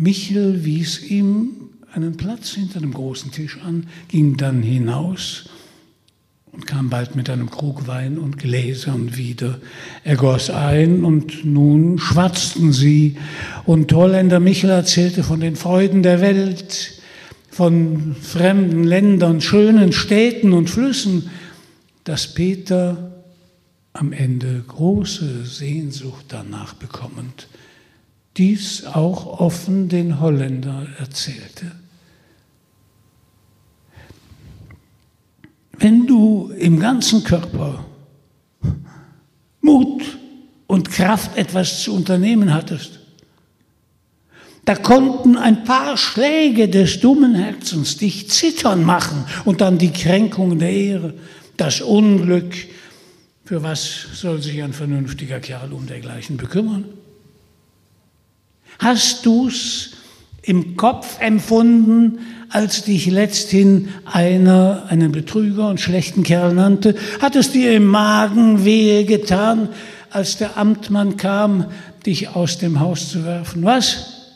Michel 0.00 0.64
wies 0.64 1.02
ihm 1.02 1.69
einen 1.92 2.16
Platz 2.16 2.50
hinter 2.50 2.80
dem 2.80 2.92
großen 2.92 3.30
Tisch 3.30 3.58
an, 3.64 3.86
ging 4.08 4.36
dann 4.36 4.62
hinaus 4.62 5.48
und 6.52 6.66
kam 6.66 6.90
bald 6.90 7.16
mit 7.16 7.30
einem 7.30 7.50
Krug 7.50 7.86
Wein 7.86 8.18
und 8.18 8.38
Gläsern 8.38 9.16
wieder. 9.16 9.58
Er 10.04 10.16
goss 10.16 10.50
ein 10.50 11.04
und 11.04 11.44
nun 11.44 11.98
schwatzten 11.98 12.72
sie 12.72 13.16
und 13.64 13.92
Holländer 13.92 14.40
Michel 14.40 14.70
erzählte 14.70 15.22
von 15.22 15.40
den 15.40 15.56
Freuden 15.56 16.02
der 16.02 16.20
Welt, 16.20 17.00
von 17.50 18.14
fremden 18.20 18.84
Ländern, 18.84 19.40
schönen 19.40 19.92
Städten 19.92 20.52
und 20.52 20.70
Flüssen, 20.70 21.30
dass 22.04 22.34
Peter 22.34 23.12
am 23.92 24.12
Ende 24.12 24.64
große 24.66 25.44
Sehnsucht 25.44 26.26
danach 26.28 26.74
bekommend 26.74 27.48
dies 28.36 28.86
auch 28.86 29.26
offen 29.40 29.88
den 29.88 30.20
Holländer 30.20 30.86
erzählte. 30.98 31.72
Wenn 35.80 36.06
du 36.06 36.52
im 36.58 36.78
ganzen 36.78 37.24
Körper 37.24 37.84
Mut 39.62 40.02
und 40.66 40.90
Kraft, 40.90 41.36
etwas 41.38 41.82
zu 41.82 41.94
unternehmen 41.94 42.52
hattest, 42.52 43.00
da 44.66 44.74
konnten 44.74 45.38
ein 45.38 45.64
paar 45.64 45.96
Schläge 45.96 46.68
des 46.68 47.00
dummen 47.00 47.34
Herzens 47.34 47.96
dich 47.96 48.28
zittern 48.28 48.84
machen 48.84 49.24
und 49.46 49.62
dann 49.62 49.78
die 49.78 49.90
Kränkung 49.90 50.58
der 50.58 50.70
Ehre, 50.70 51.14
das 51.56 51.80
Unglück. 51.80 52.54
Für 53.46 53.62
was 53.62 54.06
soll 54.12 54.42
sich 54.42 54.62
ein 54.62 54.74
vernünftiger 54.74 55.40
Kerl 55.40 55.72
um 55.72 55.86
dergleichen 55.86 56.36
bekümmern? 56.36 56.84
Hast 58.78 59.24
du's 59.24 59.92
im 60.50 60.76
Kopf 60.76 61.20
empfunden, 61.20 62.18
als 62.48 62.82
dich 62.82 63.06
letzthin 63.06 63.90
einer 64.04 64.86
einen 64.88 65.12
Betrüger 65.12 65.68
und 65.68 65.80
schlechten 65.80 66.24
Kerl 66.24 66.54
nannte? 66.54 66.96
Hat 67.22 67.36
es 67.36 67.52
dir 67.52 67.72
im 67.72 67.86
Magen 67.86 68.64
wehe 68.64 69.04
getan, 69.04 69.68
als 70.10 70.38
der 70.38 70.56
Amtmann 70.56 71.16
kam, 71.16 71.66
dich 72.04 72.30
aus 72.30 72.58
dem 72.58 72.80
Haus 72.80 73.10
zu 73.10 73.24
werfen? 73.24 73.62
Was? 73.62 74.32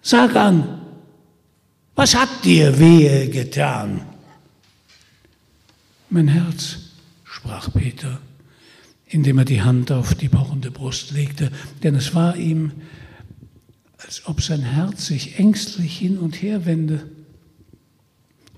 Sag 0.00 0.34
an, 0.34 0.80
was 1.94 2.14
hat 2.14 2.30
dir 2.42 2.78
wehe 2.78 3.28
getan? 3.28 4.00
Mein 6.08 6.28
Herz, 6.28 6.78
sprach 7.24 7.70
Peter, 7.70 8.18
indem 9.08 9.36
er 9.36 9.44
die 9.44 9.60
Hand 9.60 9.92
auf 9.92 10.14
die 10.14 10.30
pochende 10.30 10.70
Brust 10.70 11.10
legte, 11.10 11.50
denn 11.82 11.96
es 11.96 12.14
war 12.14 12.34
ihm, 12.36 12.72
als 14.04 14.22
ob 14.26 14.42
sein 14.42 14.62
Herz 14.62 15.06
sich 15.06 15.38
ängstlich 15.38 15.96
hin 15.98 16.18
und 16.18 16.42
her 16.42 16.66
wende. 16.66 17.04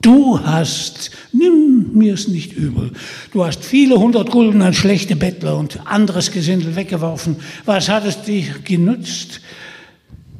Du 0.00 0.38
hast, 0.40 1.10
nimm 1.32 1.92
mir 1.94 2.14
es 2.14 2.28
nicht 2.28 2.52
übel, 2.52 2.92
du 3.32 3.44
hast 3.44 3.64
viele 3.64 3.98
hundert 3.98 4.30
Gulden 4.30 4.60
an 4.60 4.74
schlechte 4.74 5.16
Bettler 5.16 5.56
und 5.56 5.86
anderes 5.86 6.30
Gesindel 6.30 6.76
weggeworfen. 6.76 7.36
Was 7.64 7.88
hat 7.88 8.04
es 8.04 8.22
dir 8.22 8.44
genützt? 8.64 9.40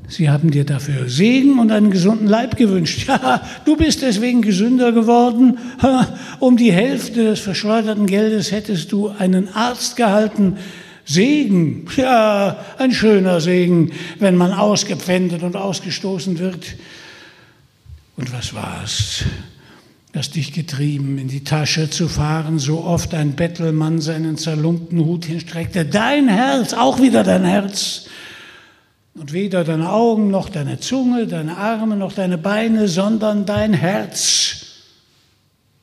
Sie 0.06 0.28
haben 0.28 0.50
dir 0.50 0.64
dafür 0.64 1.08
Segen 1.08 1.58
und 1.58 1.72
einen 1.72 1.90
gesunden 1.90 2.26
Leib 2.26 2.56
gewünscht. 2.56 3.08
Ja, 3.08 3.40
du 3.64 3.76
bist 3.76 4.02
deswegen 4.02 4.42
gesünder 4.42 4.92
geworden. 4.92 5.58
Um 6.40 6.56
die 6.56 6.72
Hälfte 6.72 7.24
des 7.24 7.40
verschleuderten 7.40 8.06
Geldes 8.06 8.52
hättest 8.52 8.92
du 8.92 9.08
einen 9.08 9.48
Arzt 9.54 9.96
gehalten, 9.96 10.58
Segen, 11.04 11.86
ja, 11.96 12.64
ein 12.78 12.92
schöner 12.92 13.40
Segen, 13.40 13.92
wenn 14.18 14.36
man 14.36 14.52
ausgepfändet 14.52 15.42
und 15.42 15.56
ausgestoßen 15.56 16.38
wird. 16.38 16.76
Und 18.16 18.32
was 18.32 18.54
war's? 18.54 19.24
Das 20.12 20.30
dich 20.30 20.52
getrieben, 20.52 21.18
in 21.18 21.28
die 21.28 21.42
Tasche 21.42 21.90
zu 21.90 22.08
fahren, 22.08 22.58
so 22.58 22.84
oft 22.84 23.14
ein 23.14 23.32
Bettelmann 23.32 24.00
seinen 24.00 24.38
zerlumpten 24.38 25.04
Hut 25.04 25.24
hinstreckte. 25.24 25.84
Dein 25.84 26.28
Herz, 26.28 26.72
auch 26.72 27.00
wieder 27.00 27.24
dein 27.24 27.44
Herz. 27.44 28.06
Und 29.14 29.32
weder 29.32 29.64
deine 29.64 29.90
Augen 29.90 30.30
noch 30.30 30.48
deine 30.48 30.80
Zunge, 30.80 31.26
deine 31.26 31.56
Arme 31.56 31.96
noch 31.96 32.12
deine 32.12 32.38
Beine, 32.38 32.88
sondern 32.88 33.44
dein 33.44 33.72
Herz. 33.72 34.64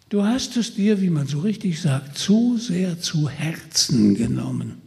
Du 0.09 0.25
hast 0.25 0.57
es 0.57 0.75
dir, 0.75 0.99
wie 1.01 1.09
man 1.09 1.27
so 1.27 1.39
richtig 1.39 1.81
sagt, 1.81 2.17
zu 2.17 2.57
sehr 2.57 2.99
zu 2.99 3.29
Herzen 3.29 4.15
genommen. 4.15 4.80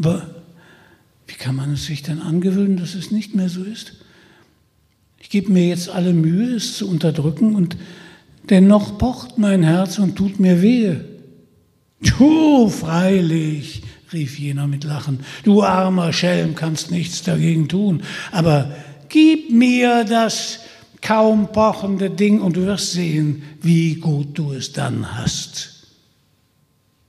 Aber 0.00 0.22
wie 1.26 1.34
kann 1.34 1.56
man 1.56 1.74
es 1.74 1.84
sich 1.84 2.02
denn 2.02 2.22
angewöhnen, 2.22 2.78
dass 2.78 2.94
es 2.94 3.10
nicht 3.10 3.34
mehr 3.34 3.50
so 3.50 3.62
ist? 3.62 3.92
Ich 5.18 5.28
gebe 5.28 5.52
mir 5.52 5.68
jetzt 5.68 5.90
alle 5.90 6.14
Mühe, 6.14 6.54
es 6.54 6.78
zu 6.78 6.88
unterdrücken, 6.88 7.54
und 7.54 7.76
dennoch 8.48 8.96
pocht 8.96 9.36
mein 9.36 9.62
Herz 9.62 9.98
und 9.98 10.16
tut 10.16 10.40
mir 10.40 10.62
wehe. 10.62 11.04
Du, 12.00 12.70
freilich, 12.70 13.82
rief 14.10 14.38
jener 14.38 14.66
mit 14.66 14.84
Lachen, 14.84 15.20
du 15.44 15.62
armer 15.62 16.14
Schelm 16.14 16.54
kannst 16.54 16.90
nichts 16.90 17.22
dagegen 17.22 17.68
tun, 17.68 18.02
aber 18.32 18.74
gib 19.10 19.50
mir 19.50 20.04
das 20.04 20.60
kaum 21.02 21.52
pochende 21.52 22.08
Ding 22.08 22.40
und 22.40 22.56
du 22.56 22.64
wirst 22.64 22.92
sehen, 22.92 23.42
wie 23.60 23.96
gut 23.96 24.38
du 24.38 24.52
es 24.52 24.72
dann 24.72 25.18
hast. 25.18 25.88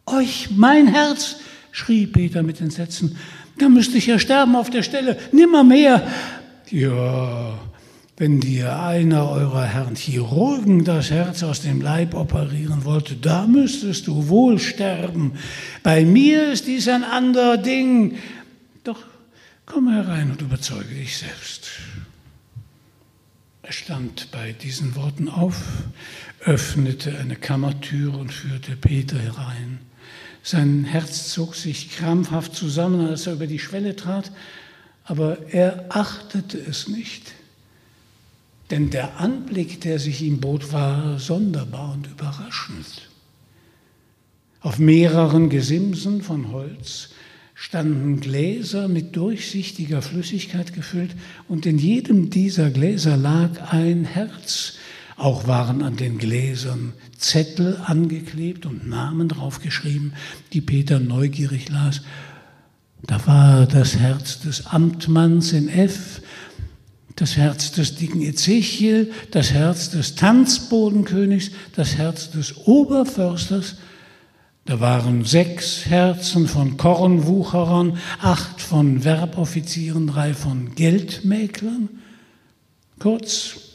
Euch, 0.06 0.50
mein 0.52 0.88
Herz, 0.88 1.38
schrie 1.72 2.08
Peter 2.08 2.44
mit 2.44 2.62
Entsetzen. 2.62 3.18
Da 3.58 3.70
müsste 3.70 3.98
ich 3.98 4.08
ja 4.08 4.20
sterben 4.20 4.56
auf 4.56 4.70
der 4.70 4.84
Stelle, 4.84 5.18
nimmermehr. 5.32 6.08
Ja, 6.70 7.60
wenn 8.18 8.40
dir 8.40 8.80
einer 8.80 9.30
eurer 9.30 9.66
Herren 9.66 9.96
Chirurgen 9.96 10.86
das 10.86 11.10
Herz 11.10 11.44
aus 11.44 11.62
dem 11.62 11.82
Leib 11.82 12.14
operieren 12.14 12.86
wollte, 12.86 13.16
da 13.16 13.48
müsstest 13.48 14.08
du 14.08 14.28
wohl 14.30 14.60
sterben. 14.60 15.34
Bei 15.82 16.06
mir 16.06 16.52
ist 16.52 16.68
dies 16.68 16.88
ein 16.88 17.04
ander 17.04 17.58
Ding. 17.58 18.18
Doch 18.84 19.00
komm 19.66 19.92
herein 19.92 20.32
und 20.32 20.42
überzeuge 20.42 20.94
dich 20.94 21.18
selbst. 21.18 21.70
Er 23.64 23.74
stand 23.74 24.30
bei 24.32 24.52
diesen 24.52 24.96
Worten 24.96 25.30
auf, 25.30 25.56
öffnete 26.42 27.18
eine 27.18 27.36
Kammertür 27.36 28.14
und 28.14 28.32
führte 28.32 28.76
Peter 28.76 29.18
herein. 29.18 29.80
Sein 30.44 30.86
Herz 30.86 31.30
zog 31.30 31.56
sich 31.56 31.92
krampfhaft 31.92 32.56
zusammen, 32.56 33.08
als 33.08 33.28
er 33.28 33.34
über 33.34 33.48
die 33.48 33.60
Schwelle 33.60 33.96
trat, 33.96 34.32
aber 35.04 35.38
er 35.50 35.86
achtete 35.90 36.58
es 36.58 36.88
nicht. 36.88 37.34
Denn 38.72 38.90
der 38.90 39.20
Anblick, 39.20 39.82
der 39.82 40.00
sich 40.00 40.22
ihm 40.22 40.40
bot, 40.40 40.72
war 40.72 41.20
sonderbar 41.20 41.94
und 41.94 42.08
überraschend. 42.08 43.10
Auf 44.62 44.80
mehreren 44.80 45.50
Gesimsen 45.50 46.22
von 46.22 46.52
Holz 46.52 47.10
standen 47.54 48.20
Gläser 48.20 48.88
mit 48.88 49.16
durchsichtiger 49.16 50.02
Flüssigkeit 50.02 50.74
gefüllt 50.74 51.12
und 51.48 51.66
in 51.66 51.78
jedem 51.78 52.30
dieser 52.30 52.70
Gläser 52.70 53.18
lag 53.18 53.72
ein 53.72 54.06
Herz, 54.06 54.78
auch 55.22 55.48
waren 55.48 55.84
an 55.84 55.98
den 55.98 56.18
Gläsern 56.18 56.94
Zettel 57.18 57.80
angeklebt 57.86 58.66
und 58.66 58.88
Namen 58.88 59.30
draufgeschrieben, 59.30 60.14
die 60.52 60.62
Peter 60.62 61.00
neugierig 61.00 61.70
las. 61.70 62.02
Da 63.04 63.26
war 63.28 63.68
das 63.68 63.98
Herz 63.98 64.40
des 64.42 64.66
Amtmanns 64.68 65.54
in 65.54 65.70
F, 65.70 66.22
das 67.16 67.38
Herz 67.38 67.72
des 67.72 67.96
dicken 67.96 68.22
Ezechiel, 68.22 69.12
das 69.30 69.52
Herz 69.52 69.92
des 69.92 70.16
Tanzbodenkönigs, 70.16 71.52
das 71.76 71.98
Herz 71.98 72.32
des 72.32 72.66
Oberförsters. 72.66 73.76
Da 74.66 74.80
waren 74.80 75.24
sechs 75.24 75.86
Herzen 75.86 76.48
von 76.48 76.78
Kornwucherern, 76.78 77.98
acht 78.22 78.60
von 78.62 79.04
Werboffizieren, 79.04 80.08
drei 80.08 80.34
von 80.34 80.74
Geldmäklern. 80.74 81.90
Kurz, 82.98 83.71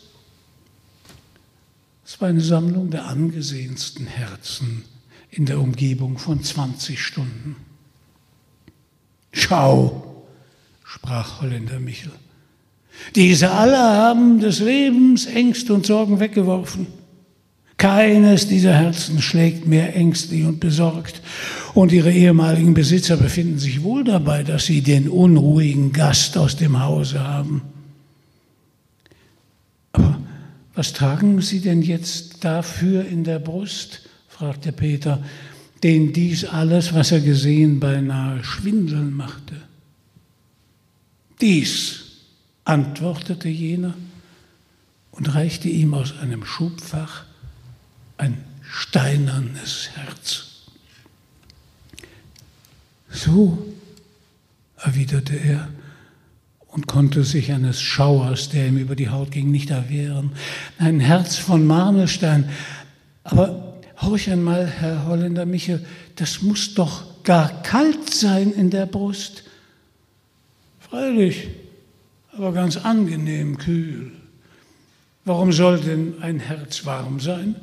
es 2.16 2.22
war 2.22 2.30
eine 2.30 2.40
Sammlung 2.40 2.88
der 2.88 3.08
angesehensten 3.08 4.06
Herzen 4.06 4.84
in 5.30 5.44
der 5.44 5.60
Umgebung 5.60 6.16
von 6.16 6.42
20 6.42 6.98
Stunden. 6.98 7.56
Schau, 9.32 10.24
sprach 10.82 11.42
Holländer 11.42 11.78
Michel, 11.78 12.12
diese 13.14 13.50
alle 13.50 13.76
haben 13.76 14.40
des 14.40 14.60
Lebens 14.60 15.26
Ängste 15.26 15.74
und 15.74 15.84
Sorgen 15.84 16.18
weggeworfen. 16.18 16.86
Keines 17.76 18.48
dieser 18.48 18.72
Herzen 18.72 19.20
schlägt 19.20 19.66
mehr 19.66 19.94
ängstlich 19.94 20.46
und 20.46 20.58
besorgt. 20.58 21.20
Und 21.74 21.92
ihre 21.92 22.10
ehemaligen 22.10 22.72
Besitzer 22.72 23.18
befinden 23.18 23.58
sich 23.58 23.82
wohl 23.82 24.04
dabei, 24.04 24.42
dass 24.42 24.64
sie 24.64 24.80
den 24.80 25.10
unruhigen 25.10 25.92
Gast 25.92 26.38
aus 26.38 26.56
dem 26.56 26.82
Hause 26.82 27.22
haben. 27.22 27.60
Aber 29.92 30.18
was 30.76 30.92
tragen 30.92 31.40
Sie 31.40 31.60
denn 31.60 31.82
jetzt 31.82 32.44
dafür 32.44 33.06
in 33.06 33.24
der 33.24 33.38
Brust? 33.38 34.02
fragte 34.28 34.70
Peter, 34.70 35.24
den 35.82 36.12
dies 36.12 36.44
alles, 36.44 36.92
was 36.92 37.10
er 37.10 37.20
gesehen, 37.20 37.80
beinahe 37.80 38.44
schwindeln 38.44 39.14
machte. 39.14 39.56
Dies, 41.40 42.02
antwortete 42.64 43.48
jener 43.48 43.94
und 45.12 45.34
reichte 45.34 45.68
ihm 45.68 45.94
aus 45.94 46.18
einem 46.18 46.44
Schubfach 46.44 47.24
ein 48.18 48.44
steinernes 48.62 49.90
Herz. 49.94 50.66
So, 53.10 53.74
erwiderte 54.76 55.36
er 55.36 55.68
und 56.76 56.86
konnte 56.86 57.24
sich 57.24 57.52
eines 57.52 57.80
Schauers, 57.80 58.50
der 58.50 58.68
ihm 58.68 58.76
über 58.76 58.96
die 58.96 59.08
Haut 59.08 59.30
ging, 59.30 59.50
nicht 59.50 59.70
erwehren. 59.70 60.32
Ein 60.78 61.00
Herz 61.00 61.38
von 61.38 61.66
Marmelstein. 61.66 62.50
Aber 63.24 63.78
horch 64.02 64.30
einmal, 64.30 64.66
Herr 64.66 65.06
Holländer 65.06 65.46
Michel, 65.46 65.82
das 66.16 66.42
muss 66.42 66.74
doch 66.74 67.22
gar 67.24 67.62
kalt 67.62 68.12
sein 68.12 68.52
in 68.52 68.68
der 68.68 68.84
Brust. 68.84 69.44
Freilich, 70.78 71.48
aber 72.32 72.52
ganz 72.52 72.76
angenehm 72.76 73.56
kühl. 73.56 74.12
Warum 75.24 75.52
soll 75.52 75.80
denn 75.80 76.20
ein 76.20 76.38
Herz 76.40 76.84
warm 76.84 77.20
sein? 77.20 77.56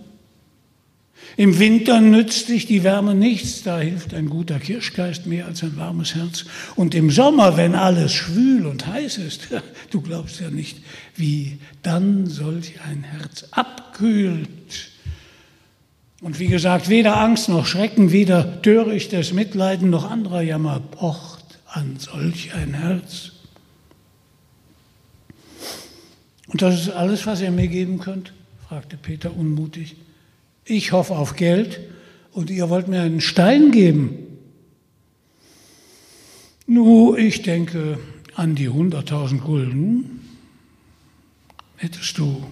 Im 1.35 1.57
Winter 1.57 1.99
nützt 1.99 2.49
dich 2.49 2.68
die 2.68 2.84
Wärme 2.84 3.15
nichts, 3.15 3.64
da 3.64 3.80
hilft 3.80 4.14
ein 4.14 4.30
guter 4.30 4.60
Kirschgeist 4.60 5.26
mehr 5.26 5.48
als 5.48 5.64
ein 5.64 5.77
warmes 5.77 6.15
Herz. 6.15 6.45
Und 6.76 6.94
im 6.94 7.10
Sommer, 7.10 7.57
wenn 7.57 7.76
alles 7.76 8.14
schwül 8.14 8.68
und 8.68 8.85
heiß 8.85 9.18
ist, 9.18 9.48
du 9.91 10.02
glaubst 10.02 10.40
ja 10.40 10.49
nicht, 10.49 10.80
wie 11.15 11.60
dann 11.81 12.27
solch 12.27 12.81
ein 12.81 13.03
Herz 13.03 13.48
abkühlt. 13.52 14.91
Und 16.22 16.40
wie 16.40 16.48
gesagt, 16.48 16.88
weder 16.88 17.19
Angst 17.19 17.49
noch 17.49 17.65
Schrecken, 17.65 18.11
weder 18.11 18.61
törichtes 18.61 19.34
Mitleiden 19.34 19.90
noch 19.90 20.10
anderer 20.10 20.41
Jammer 20.41 20.80
pocht 20.80 21.44
an 21.68 21.98
solch 21.98 22.53
ein 22.53 22.76
Herz. 22.76 23.31
Und 26.48 26.61
das 26.61 26.80
ist 26.80 26.90
alles, 26.91 27.26
was 27.26 27.41
ihr 27.41 27.52
mir 27.52 27.68
geben 27.68 27.99
könnt? 27.99 28.34
fragte 28.68 28.98
Peter 28.98 29.35
unmutig. 29.35 29.95
Ich 30.65 30.91
hoffe 30.91 31.15
auf 31.15 31.35
Geld 31.35 31.80
und 32.31 32.49
ihr 32.49 32.69
wollt 32.69 32.88
mir 32.88 33.02
einen 33.02 33.22
Stein 33.22 33.72
geben. 33.72 34.18
Nu, 36.65 37.15
ich 37.15 37.41
denke 37.41 37.99
an 38.35 38.56
die 38.56 38.69
100.000 38.69 39.40
Gulden. 39.40 40.22
Hättest 41.76 42.18
du 42.18 42.44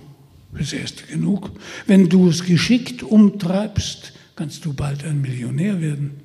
fürs 0.54 0.74
Erste 0.74 1.06
genug. 1.06 1.52
Wenn 1.88 2.10
du 2.10 2.28
es 2.28 2.44
geschickt 2.44 3.04
umtreibst, 3.04 4.14
kannst 4.36 4.66
du 4.66 4.74
bald 4.74 5.04
ein 5.06 5.22
Millionär 5.22 5.80
werden. 5.82 6.20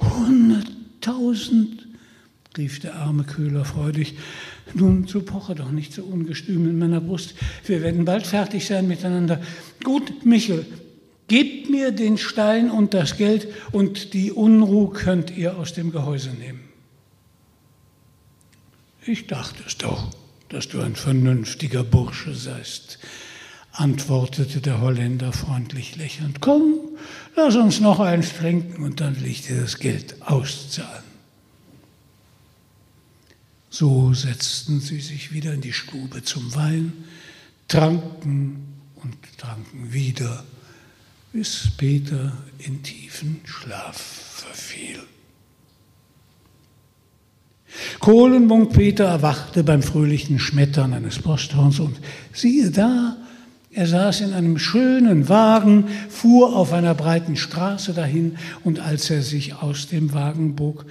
100.000, 0.00 1.66
rief 2.56 2.80
der 2.80 2.96
arme 2.96 3.24
Köhler 3.24 3.64
freudig. 3.64 4.14
Nun, 4.74 5.06
so 5.06 5.22
poche 5.22 5.54
doch 5.54 5.70
nicht 5.70 5.92
so 5.92 6.02
ungestüm 6.02 6.68
in 6.68 6.78
meiner 6.78 7.00
Brust. 7.00 7.34
Wir 7.66 7.82
werden 7.82 8.04
bald 8.04 8.26
fertig 8.26 8.66
sein 8.66 8.88
miteinander. 8.88 9.40
Gut, 9.82 10.24
Michel, 10.24 10.64
gebt 11.28 11.70
mir 11.70 11.92
den 11.92 12.18
Stein 12.18 12.70
und 12.70 12.94
das 12.94 13.16
Geld 13.16 13.48
und 13.72 14.14
die 14.14 14.32
Unruh 14.32 14.88
könnt 14.88 15.36
ihr 15.36 15.58
aus 15.58 15.72
dem 15.72 15.92
Gehäuse 15.92 16.30
nehmen. 16.30 16.60
Ich 19.04 19.26
dachte 19.26 19.62
es 19.66 19.76
doch, 19.78 20.10
dass 20.48 20.68
du 20.68 20.80
ein 20.80 20.94
vernünftiger 20.94 21.82
Bursche 21.82 22.34
seist, 22.34 22.98
antwortete 23.72 24.60
der 24.60 24.80
Holländer 24.80 25.32
freundlich 25.32 25.96
lächelnd. 25.96 26.40
Komm, 26.40 26.78
lass 27.34 27.56
uns 27.56 27.80
noch 27.80 28.00
eins 28.00 28.32
trinken 28.34 28.82
und 28.82 29.00
dann 29.00 29.20
will 29.20 29.26
ich 29.26 29.42
dir 29.42 29.60
das 29.60 29.78
Geld 29.78 30.22
auszahlen. 30.22 31.11
So 33.72 34.12
setzten 34.12 34.80
sie 34.80 35.00
sich 35.00 35.32
wieder 35.32 35.54
in 35.54 35.62
die 35.62 35.72
Stube 35.72 36.22
zum 36.22 36.54
Wein, 36.54 36.92
tranken 37.68 38.66
und 38.96 39.16
tranken 39.38 39.94
wieder, 39.94 40.44
bis 41.32 41.68
Peter 41.78 42.36
in 42.58 42.82
tiefen 42.82 43.40
Schlaf 43.44 43.96
verfiel. 43.96 45.00
Kohlenmunk 48.00 48.74
Peter 48.74 49.06
erwachte 49.06 49.64
beim 49.64 49.82
fröhlichen 49.82 50.38
Schmettern 50.38 50.92
eines 50.92 51.18
Posthorns 51.18 51.80
und 51.80 51.98
siehe 52.34 52.70
da, 52.70 53.16
er 53.70 53.86
saß 53.86 54.20
in 54.20 54.34
einem 54.34 54.58
schönen 54.58 55.30
Wagen, 55.30 55.88
fuhr 56.10 56.54
auf 56.54 56.74
einer 56.74 56.92
breiten 56.94 57.36
Straße 57.36 57.94
dahin 57.94 58.36
und 58.64 58.80
als 58.80 59.08
er 59.08 59.22
sich 59.22 59.54
aus 59.54 59.88
dem 59.88 60.12
Wagen 60.12 60.56
bog, 60.56 60.84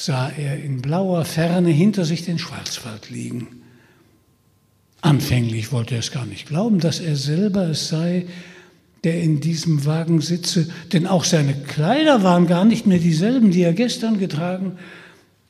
sah 0.00 0.30
er 0.30 0.56
in 0.56 0.80
blauer 0.80 1.26
Ferne 1.26 1.68
hinter 1.68 2.06
sich 2.06 2.24
den 2.24 2.38
Schwarzwald 2.38 3.10
liegen. 3.10 3.48
Anfänglich 5.02 5.72
wollte 5.72 5.94
er 5.94 6.00
es 6.00 6.10
gar 6.10 6.24
nicht 6.24 6.48
glauben, 6.48 6.80
dass 6.80 7.00
er 7.00 7.16
selber 7.16 7.68
es 7.68 7.88
sei, 7.88 8.26
der 9.04 9.20
in 9.20 9.40
diesem 9.40 9.84
Wagen 9.84 10.22
sitze, 10.22 10.68
denn 10.94 11.06
auch 11.06 11.24
seine 11.24 11.52
Kleider 11.54 12.22
waren 12.22 12.46
gar 12.46 12.64
nicht 12.64 12.86
mehr 12.86 12.98
dieselben, 12.98 13.50
die 13.50 13.62
er 13.62 13.74
gestern 13.74 14.18
getragen, 14.18 14.78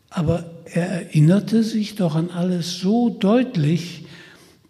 aber 0.09 0.51
er 0.65 0.87
erinnerte 0.87 1.63
sich 1.63 1.95
doch 1.95 2.17
an 2.17 2.31
alles 2.31 2.79
so 2.79 3.09
deutlich, 3.09 4.07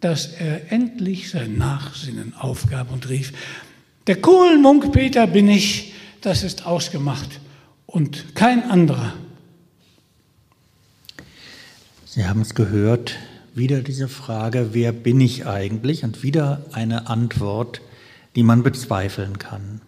dass 0.01 0.27
er 0.27 0.73
endlich 0.73 1.31
sein 1.31 1.57
Nachsinnen 1.57 2.35
aufgab 2.35 2.93
und 2.93 3.09
rief, 3.09 3.33
der 4.07 4.17
Kohlenmunk 4.17 4.93
Peter 4.93 5.27
bin 5.27 5.49
ich, 5.49 5.95
das 6.21 6.43
ist 6.43 6.67
ausgemacht 6.67 7.41
und 7.87 8.35
kein 8.35 8.63
anderer. 8.71 9.15
Sie 12.13 12.27
haben 12.27 12.41
es 12.41 12.57
gehört, 12.57 13.15
wieder 13.55 13.83
diese 13.83 14.09
Frage, 14.09 14.71
wer 14.73 14.91
bin 14.91 15.21
ich 15.21 15.47
eigentlich? 15.47 16.03
Und 16.03 16.25
wieder 16.25 16.67
eine 16.73 17.07
Antwort, 17.07 17.83
die 18.35 18.43
man 18.43 18.65
bezweifeln 18.65 19.39
kann. 19.39 19.81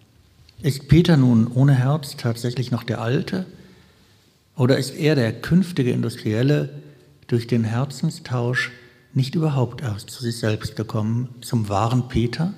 Ist 0.62 0.86
Peter 0.86 1.16
nun 1.16 1.49
ohne 1.49 1.74
Herz 1.74 2.16
tatsächlich 2.16 2.70
noch 2.70 2.85
der 2.85 3.01
Alte? 3.01 3.44
Oder 4.57 4.78
ist 4.78 4.94
er 4.94 5.16
der 5.16 5.32
künftige 5.32 5.90
Industrielle 5.90 6.69
durch 7.27 7.49
den 7.49 7.65
Herzenstausch 7.65 8.70
nicht 9.15 9.35
überhaupt 9.35 9.82
erst 9.82 10.11
zu 10.11 10.23
sich 10.23 10.36
selbst 10.36 10.77
gekommen, 10.77 11.28
zum 11.40 11.69
wahren 11.69 12.07
Peter? 12.07 12.55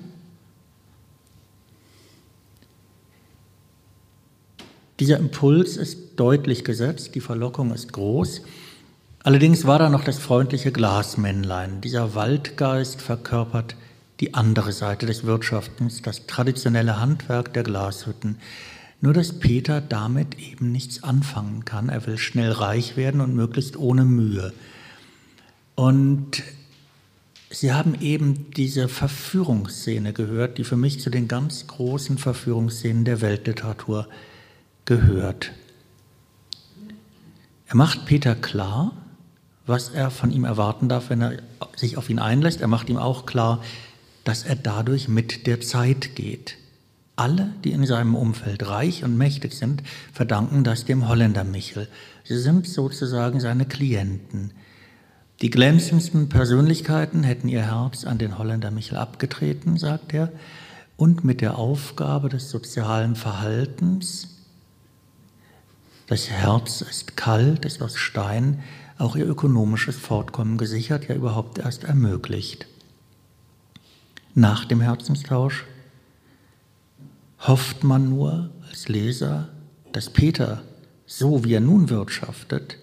Dieser 4.99 5.17
Impuls 5.17 5.75
ist 5.75 6.17
deutlich 6.17 6.63
gesetzt, 6.63 7.15
die 7.15 7.19
Verlockung 7.19 7.73
ist 7.73 7.93
groß. 7.93 8.43
Allerdings 9.25 9.65
war 9.65 9.79
da 9.79 9.89
noch 9.89 10.03
das 10.03 10.19
freundliche 10.19 10.71
Glasmännlein. 10.71 11.81
Dieser 11.81 12.13
Waldgeist 12.13 13.01
verkörpert 13.01 13.75
die 14.19 14.35
andere 14.35 14.71
Seite 14.71 15.07
des 15.07 15.23
Wirtschaftens, 15.23 16.03
das 16.03 16.27
traditionelle 16.27 16.99
Handwerk 16.99 17.51
der 17.51 17.63
Glashütten. 17.63 18.37
Nur 19.01 19.13
dass 19.13 19.39
Peter 19.39 19.81
damit 19.81 20.37
eben 20.37 20.71
nichts 20.71 21.01
anfangen 21.01 21.65
kann. 21.65 21.89
Er 21.89 22.05
will 22.05 22.19
schnell 22.19 22.51
reich 22.51 22.97
werden 22.97 23.19
und 23.19 23.33
möglichst 23.33 23.77
ohne 23.77 24.05
Mühe. 24.05 24.53
Und 25.73 26.43
Sie 27.49 27.73
haben 27.73 27.99
eben 28.01 28.51
diese 28.51 28.87
Verführungsszene 28.87 30.13
gehört, 30.13 30.59
die 30.59 30.63
für 30.63 30.77
mich 30.77 30.99
zu 30.99 31.09
den 31.09 31.27
ganz 31.27 31.65
großen 31.65 32.19
Verführungsszenen 32.19 33.05
der 33.05 33.21
Weltliteratur 33.21 34.07
gehört. 34.85 35.51
Er 37.65 37.75
macht 37.75 38.05
Peter 38.05 38.35
klar, 38.35 38.91
was 39.65 39.89
er 39.89 40.11
von 40.11 40.31
ihm 40.31 40.45
erwarten 40.45 40.89
darf, 40.89 41.09
wenn 41.09 41.21
er 41.21 41.33
sich 41.75 41.97
auf 41.97 42.09
ihn 42.09 42.19
einlässt. 42.19 42.61
Er 42.61 42.67
macht 42.67 42.89
ihm 42.89 42.97
auch 42.97 43.25
klar, 43.25 43.63
dass 44.23 44.43
er 44.43 44.55
dadurch 44.55 45.07
mit 45.07 45.47
der 45.47 45.61
Zeit 45.61 46.15
geht. 46.15 46.57
Alle, 47.15 47.53
die 47.63 47.71
in 47.71 47.85
seinem 47.85 48.15
Umfeld 48.15 48.67
reich 48.67 49.03
und 49.03 49.17
mächtig 49.17 49.53
sind, 49.53 49.83
verdanken 50.11 50.63
das 50.63 50.85
dem 50.85 51.07
Holländer 51.07 51.45
Michel. 51.45 51.87
Sie 52.25 52.37
sind 52.37 52.67
sozusagen 52.67 53.39
seine 53.39 53.65
Klienten. 53.65 54.51
Die 55.41 55.49
glänzendsten 55.49 56.29
Persönlichkeiten 56.29 57.23
hätten 57.23 57.47
ihr 57.47 57.63
Herz 57.63 58.05
an 58.05 58.17
den 58.17 58.37
Holländer 58.37 58.71
Michel 58.71 58.97
abgetreten, 58.97 59.77
sagt 59.77 60.13
er, 60.13 60.31
und 60.97 61.23
mit 61.23 61.41
der 61.41 61.57
Aufgabe 61.57 62.29
des 62.29 62.49
sozialen 62.49 63.15
Verhaltens, 63.15 64.29
das 66.07 66.29
Herz 66.29 66.81
ist 66.81 67.17
kalt, 67.17 67.65
ist 67.65 67.81
aus 67.81 67.97
Stein, 67.97 68.63
auch 68.97 69.15
ihr 69.15 69.27
ökonomisches 69.27 69.97
Fortkommen 69.97 70.57
gesichert, 70.57 71.07
ja 71.07 71.15
überhaupt 71.15 71.57
erst 71.57 71.83
ermöglicht. 71.83 72.67
Nach 74.33 74.65
dem 74.65 74.81
Herzenstausch 74.81 75.65
hofft 77.39 77.83
man 77.83 78.09
nur 78.09 78.49
als 78.69 78.87
Leser, 78.87 79.49
dass 79.91 80.09
Peter, 80.09 80.63
so 81.05 81.43
wie 81.43 81.53
er 81.53 81.61
nun 81.61 81.89
wirtschaftet, 81.89 82.77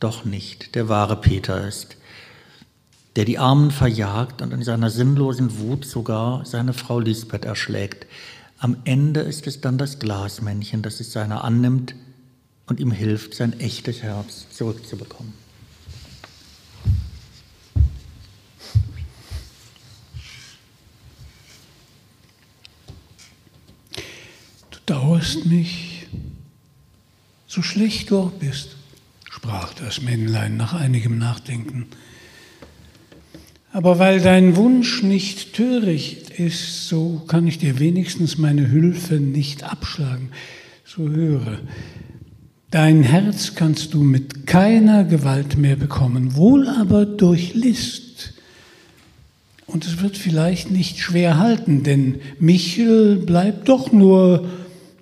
doch 0.00 0.24
nicht 0.24 0.74
der 0.74 0.88
wahre 0.88 1.16
Peter 1.20 1.66
ist, 1.66 1.96
der 3.16 3.24
die 3.24 3.38
Armen 3.38 3.70
verjagt 3.70 4.42
und 4.42 4.52
in 4.52 4.62
seiner 4.62 4.90
sinnlosen 4.90 5.58
Wut 5.58 5.84
sogar 5.84 6.44
seine 6.44 6.72
Frau 6.72 7.00
Lisbeth 7.00 7.44
erschlägt. 7.44 8.06
Am 8.58 8.76
Ende 8.84 9.20
ist 9.20 9.46
es 9.46 9.60
dann 9.60 9.76
das 9.76 9.98
Glasmännchen, 9.98 10.82
das 10.82 11.00
es 11.00 11.12
seiner 11.12 11.44
annimmt, 11.44 11.94
und 12.68 12.80
ihm 12.80 12.92
hilft, 12.92 13.34
sein 13.34 13.58
echtes 13.60 14.02
Herz 14.02 14.46
zurückzubekommen. 14.50 15.32
Du 24.70 24.78
dauerst 24.84 25.46
mich, 25.46 26.06
so 27.46 27.62
schlecht 27.62 28.10
du 28.10 28.18
auch 28.18 28.32
bist, 28.32 28.76
sprach 29.30 29.72
das 29.74 30.02
Männlein 30.02 30.56
nach 30.56 30.74
einigem 30.74 31.18
Nachdenken. 31.18 31.86
Aber 33.72 33.98
weil 33.98 34.20
dein 34.20 34.56
Wunsch 34.56 35.02
nicht 35.02 35.54
töricht 35.54 36.30
ist, 36.30 36.88
so 36.88 37.22
kann 37.28 37.46
ich 37.46 37.58
dir 37.58 37.78
wenigstens 37.78 38.38
meine 38.38 38.70
Hülfe 38.70 39.14
nicht 39.14 39.62
abschlagen. 39.62 40.32
So 40.84 41.08
höre. 41.08 41.60
Dein 42.70 43.02
Herz 43.02 43.54
kannst 43.54 43.94
du 43.94 44.02
mit 44.02 44.46
keiner 44.46 45.04
Gewalt 45.04 45.56
mehr 45.56 45.76
bekommen, 45.76 46.36
wohl 46.36 46.68
aber 46.68 47.06
durch 47.06 47.54
List. 47.54 48.34
Und 49.66 49.86
es 49.86 50.02
wird 50.02 50.18
vielleicht 50.18 50.70
nicht 50.70 50.98
schwer 50.98 51.38
halten, 51.38 51.82
denn 51.82 52.20
Michel 52.38 53.16
bleibt 53.16 53.68
doch 53.70 53.90
nur 53.90 54.48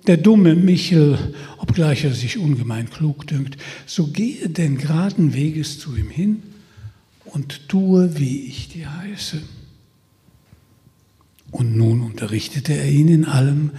der 0.07 0.15
dumme 0.15 0.55
Michel, 0.55 1.17
obgleich 1.57 2.05
er 2.05 2.13
sich 2.13 2.37
ungemein 2.37 2.89
klug 2.89 3.27
dünkt. 3.27 3.57
So 3.85 4.07
gehe 4.07 4.47
denn 4.47 4.77
geraden 4.77 5.33
Weges 5.33 5.77
zu 5.79 5.95
ihm 5.95 6.09
hin 6.09 6.43
und 7.25 7.67
tue, 7.67 8.17
wie 8.17 8.45
ich 8.45 8.69
dir 8.69 8.95
heiße. 8.97 9.41
Und 11.51 11.75
nun 11.75 12.01
unterrichtete 12.01 12.73
er 12.73 12.89
ihn 12.89 13.09
in 13.09 13.25
allem 13.25 13.71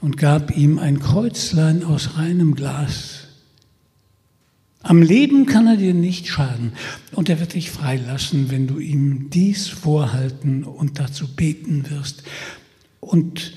und 0.00 0.16
gab 0.16 0.56
ihm 0.56 0.78
ein 0.78 1.00
Kreuzlein 1.00 1.84
aus 1.84 2.16
reinem 2.16 2.54
Glas. 2.54 3.15
Am 4.86 5.02
Leben 5.02 5.46
kann 5.46 5.66
er 5.66 5.76
dir 5.76 5.94
nicht 5.94 6.28
schaden 6.28 6.70
und 7.10 7.28
er 7.28 7.40
wird 7.40 7.54
dich 7.54 7.72
freilassen, 7.72 8.52
wenn 8.52 8.68
du 8.68 8.78
ihm 8.78 9.30
dies 9.30 9.66
vorhalten 9.66 10.62
und 10.62 11.00
dazu 11.00 11.26
beten 11.26 11.90
wirst. 11.90 12.22
Und 13.00 13.54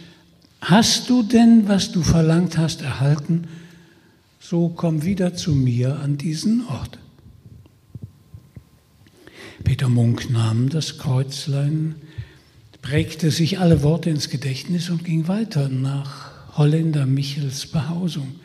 hast 0.60 1.08
du 1.08 1.22
denn, 1.22 1.68
was 1.68 1.92
du 1.92 2.02
verlangt 2.02 2.58
hast, 2.58 2.82
erhalten, 2.82 3.44
so 4.40 4.70
komm 4.70 5.04
wieder 5.04 5.36
zu 5.36 5.54
mir 5.54 6.00
an 6.00 6.18
diesen 6.18 6.66
Ort. 6.66 6.98
Peter 9.64 9.88
Munk 9.88 10.32
nahm 10.32 10.70
das 10.70 10.98
Kreuzlein, 10.98 11.94
prägte 12.82 13.30
sich 13.30 13.60
alle 13.60 13.84
Worte 13.84 14.10
ins 14.10 14.32
Gedächtnis 14.32 14.90
und 14.90 15.04
ging 15.04 15.28
weiter 15.28 15.70
nach 15.70 16.58
Holländer 16.58 17.06
Michels 17.06 17.68
Behausung. 17.68 18.40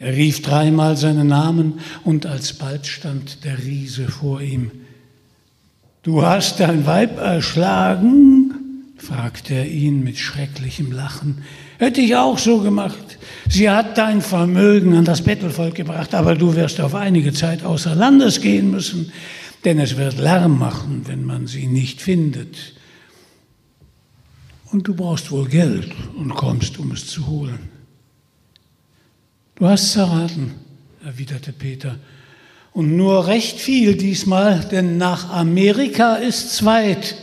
Er 0.00 0.16
rief 0.16 0.42
dreimal 0.42 0.96
seinen 0.96 1.28
Namen 1.28 1.74
und 2.04 2.26
alsbald 2.26 2.88
stand 2.88 3.44
der 3.44 3.62
Riese 3.62 4.08
vor 4.08 4.40
ihm. 4.40 4.72
Du 6.02 6.22
hast 6.22 6.58
dein 6.58 6.84
Weib 6.86 7.18
erschlagen? 7.18 8.54
fragte 8.96 9.54
er 9.54 9.68
ihn 9.68 10.02
mit 10.02 10.18
schrecklichem 10.18 10.90
Lachen. 10.90 11.44
Hätte 11.78 12.00
ich 12.00 12.16
auch 12.16 12.38
so 12.38 12.58
gemacht. 12.58 13.18
Sie 13.48 13.70
hat 13.70 13.96
dein 13.96 14.20
Vermögen 14.20 14.96
an 14.96 15.04
das 15.04 15.22
Bettelvolk 15.22 15.76
gebracht, 15.76 16.14
aber 16.14 16.34
du 16.34 16.56
wirst 16.56 16.80
auf 16.80 16.96
einige 16.96 17.32
Zeit 17.32 17.64
außer 17.64 17.94
Landes 17.94 18.40
gehen 18.40 18.72
müssen 18.72 19.12
denn 19.64 19.78
es 19.78 19.96
wird 19.96 20.18
Lärm 20.18 20.58
machen, 20.58 21.02
wenn 21.06 21.24
man 21.24 21.46
sie 21.46 21.66
nicht 21.66 22.00
findet. 22.00 22.74
Und 24.72 24.86
du 24.86 24.94
brauchst 24.94 25.30
wohl 25.30 25.48
Geld 25.48 25.92
und 26.16 26.34
kommst, 26.34 26.78
um 26.78 26.92
es 26.92 27.06
zu 27.06 27.26
holen. 27.26 27.69
Du 29.60 29.68
hast 29.68 29.92
zerraten, 29.92 30.52
erwiderte 31.04 31.52
Peter. 31.52 31.98
Und 32.72 32.96
nur 32.96 33.26
recht 33.26 33.58
viel 33.60 33.94
diesmal, 33.94 34.60
denn 34.70 34.96
nach 34.96 35.28
Amerika 35.28 36.14
ist's 36.14 36.64
weit. 36.64 37.14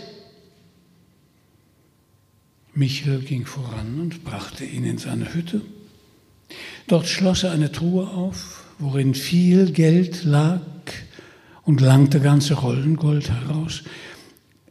Michel 2.75 3.21
ging 3.21 3.47
voran 3.47 3.99
und 3.99 4.23
brachte 4.23 4.65
ihn 4.65 4.85
in 4.85 4.99
seine 4.99 5.33
Hütte. 5.33 5.61
Dort 6.85 7.07
schloss 7.07 7.41
er 7.41 7.53
eine 7.53 7.71
Truhe 7.71 8.07
auf, 8.07 8.65
worin 8.77 9.15
viel 9.15 9.71
Geld 9.71 10.23
lag, 10.23 10.61
und 11.63 11.81
langte 11.81 12.19
ganze 12.19 12.53
Rollen 12.53 12.97
Gold 12.97 13.31
heraus. 13.31 13.81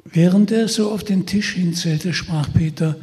Während 0.04 0.52
er 0.52 0.68
so 0.68 0.92
auf 0.92 1.02
den 1.02 1.26
Tisch 1.26 1.54
hinzählte, 1.54 2.14
sprach 2.14 2.48
Peter, 2.54 2.94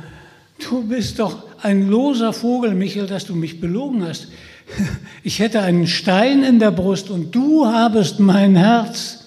du 0.70 0.88
bist 0.88 1.20
doch 1.20 1.44
ein 1.62 1.90
loser 1.90 2.32
Vogel, 2.32 2.74
Michael, 2.76 3.08
dass 3.08 3.26
du 3.26 3.36
mich 3.36 3.60
belogen 3.60 4.04
hast. 4.04 4.30
Ich 5.26 5.40
hätte 5.40 5.62
einen 5.62 5.88
Stein 5.88 6.44
in 6.44 6.60
der 6.60 6.72
Brust 6.72 7.10
und 7.10 7.34
du 7.34 7.66
habest 7.66 8.20
mein 8.20 8.58
Herz. 8.58 9.24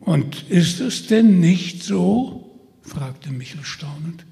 Und 0.00 0.48
ist 0.48 0.80
es 0.80 1.06
denn 1.06 1.38
nicht 1.38 1.84
so? 1.84 2.58
fragte 2.82 3.30
Michel 3.30 3.62
staunend. 3.62 4.24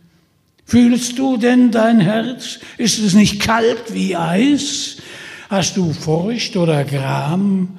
Fühlst 0.65 1.19
du 1.19 1.37
denn 1.37 1.71
dein 1.71 2.01
Herz? 2.01 2.59
Ist 2.79 2.99
es 2.99 3.15
nicht 3.15 3.41
kalt 3.41 3.93
wie 3.93 4.17
Eis? 4.17 4.97
Hast 5.49 5.77
du 5.77 5.93
Furcht 5.93 6.57
oder 6.57 6.85
Gram? 6.85 7.79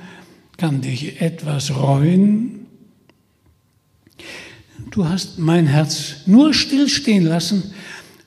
Kann 0.57 0.82
dich 0.82 1.19
etwas 1.19 1.76
reuen? 1.76 2.68
Du 4.91 5.10
hast 5.10 5.40
mein 5.40 5.68
Herz 5.68 6.22
nur 6.26 6.53
stillstehen 6.53 7.26
lassen, 7.26 7.73